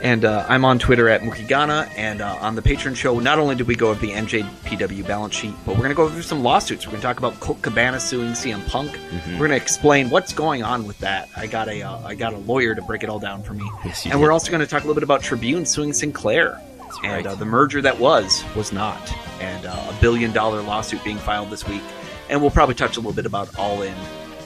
And 0.04 0.26
uh, 0.26 0.46
I'm 0.50 0.66
on 0.66 0.80
Twitter 0.80 1.08
at 1.08 1.22
MookieGhana, 1.22 1.90
and 1.96 2.22
uh, 2.22 2.38
on 2.42 2.56
the 2.56 2.62
Patreon 2.62 2.94
show, 2.94 3.20
not 3.20 3.40
only 3.40 3.56
did 3.56 3.68
we 3.68 3.76
go 3.76 3.90
over 3.90 4.06
the 4.06 4.12
NJPW 4.12 5.08
balance 5.08 5.34
sheet, 5.34 5.54
but 5.66 5.72
we're 5.72 5.78
going 5.78 5.92
to 5.92 5.96
go 5.96 6.10
through 6.10 6.24
some 6.24 6.44
lawsuits. 6.44 6.86
We're 6.86 6.92
going 6.92 7.02
to 7.02 7.08
talk 7.08 7.20
about 7.20 7.40
Colt 7.40 7.62
Cabana 7.62 8.02
suing 8.02 8.32
CM 8.32 8.68
Punk. 8.68 8.92
Mm-hmm. 8.92 9.32
We're 9.32 9.48
going 9.48 9.52
to 9.52 9.56
explain 9.56 10.10
what's 10.10 10.34
going 10.34 10.62
on 10.62 10.86
with 10.86 11.00
that. 11.00 11.30
I 11.38 11.48
got 11.48 11.70
a 11.70 11.82
uh, 11.82 12.06
I 12.06 12.16
got 12.16 12.34
a 12.34 12.38
lawyer 12.40 12.76
to 12.76 12.82
break 12.82 13.04
it 13.04 13.10
all 13.10 13.20
down 13.20 13.44
for 13.44 13.54
me. 13.54 13.64
Yes, 13.86 14.04
and 14.04 14.12
did. 14.12 14.20
we're 14.20 14.34
also 14.34 14.52
going 14.52 14.60
to 14.60 14.68
talk 14.68 14.84
a 14.84 14.88
little 14.88 14.96
bit 14.96 15.04
about 15.04 15.22
Tribune 15.22 15.66
suing 15.66 15.94
Sinclair 15.94 16.62
and 17.02 17.26
uh, 17.26 17.36
the 17.36 17.46
merger 17.46 17.82
that 17.82 17.98
was 17.98 18.44
was 18.58 18.74
not, 18.74 19.14
and 19.40 19.66
uh, 19.66 19.72
a 19.90 20.02
billion 20.02 20.34
dollar 20.34 20.62
lawsuit 20.62 21.02
being 21.06 21.18
filed 21.18 21.50
this 21.50 21.66
week. 21.66 21.82
And 22.30 22.42
we'll 22.42 22.52
probably 22.52 22.76
touch 22.76 22.98
a 22.98 23.00
little 23.00 23.14
bit 23.14 23.26
about 23.26 23.58
All 23.58 23.82
In 23.84 23.96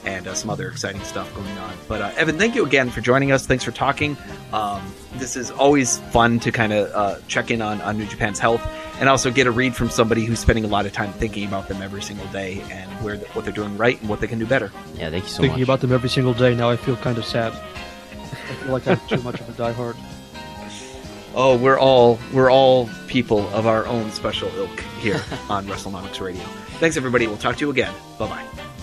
and 0.07 0.27
uh, 0.27 0.33
some 0.33 0.49
other 0.49 0.69
exciting 0.69 1.03
stuff 1.03 1.33
going 1.35 1.57
on. 1.57 1.75
But 1.87 2.01
uh, 2.01 2.11
Evan, 2.15 2.37
thank 2.37 2.55
you 2.55 2.65
again 2.65 2.89
for 2.89 3.01
joining 3.01 3.31
us. 3.31 3.45
Thanks 3.45 3.63
for 3.63 3.71
talking. 3.71 4.15
Um, 4.53 4.81
this 5.15 5.35
is 5.35 5.51
always 5.51 5.97
fun 6.11 6.39
to 6.39 6.51
kind 6.51 6.71
of 6.71 6.91
uh, 6.93 7.19
check 7.27 7.51
in 7.51 7.61
on, 7.61 7.81
on 7.81 7.97
New 7.97 8.05
Japan's 8.05 8.39
health 8.39 8.65
and 8.99 9.09
also 9.09 9.29
get 9.29 9.47
a 9.47 9.51
read 9.51 9.75
from 9.75 9.89
somebody 9.89 10.23
who's 10.23 10.39
spending 10.39 10.63
a 10.63 10.67
lot 10.67 10.85
of 10.85 10.93
time 10.93 11.11
thinking 11.13 11.45
about 11.45 11.67
them 11.67 11.81
every 11.81 12.01
single 12.01 12.25
day 12.27 12.61
and 12.71 12.89
where 13.03 13.17
the, 13.17 13.25
what 13.27 13.43
they're 13.43 13.53
doing 13.53 13.77
right 13.77 13.99
and 13.99 14.09
what 14.09 14.21
they 14.21 14.27
can 14.27 14.39
do 14.39 14.45
better. 14.45 14.71
Yeah, 14.95 15.09
thank 15.09 15.25
you 15.25 15.29
so 15.29 15.41
thinking 15.41 15.41
much. 15.41 15.41
Thinking 15.41 15.63
about 15.63 15.81
them 15.81 15.91
every 15.91 16.09
single 16.09 16.33
day. 16.33 16.55
Now 16.55 16.69
I 16.69 16.77
feel 16.77 16.95
kind 16.95 17.17
of 17.17 17.25
sad. 17.25 17.53
I 17.53 18.25
feel 18.25 18.71
like 18.71 18.87
I'm 18.87 18.99
too 19.07 19.21
much 19.21 19.39
of 19.41 19.49
a 19.49 19.53
diehard 19.53 19.97
oh, 21.35 21.57
we're 21.57 21.77
all 21.77 22.19
we're 22.33 22.49
all 22.49 22.89
people 23.07 23.47
of 23.49 23.67
our 23.67 23.85
own 23.85 24.11
special 24.11 24.49
ilk 24.55 24.79
here 24.99 25.21
on 25.49 25.67
WrestleNomics 25.67 26.19
Radio. 26.19 26.43
Thanks 26.79 26.97
everybody. 26.97 27.27
We'll 27.27 27.37
talk 27.37 27.57
to 27.57 27.65
you 27.65 27.71
again. 27.71 27.93
Bye 28.17 28.27
bye. 28.27 28.73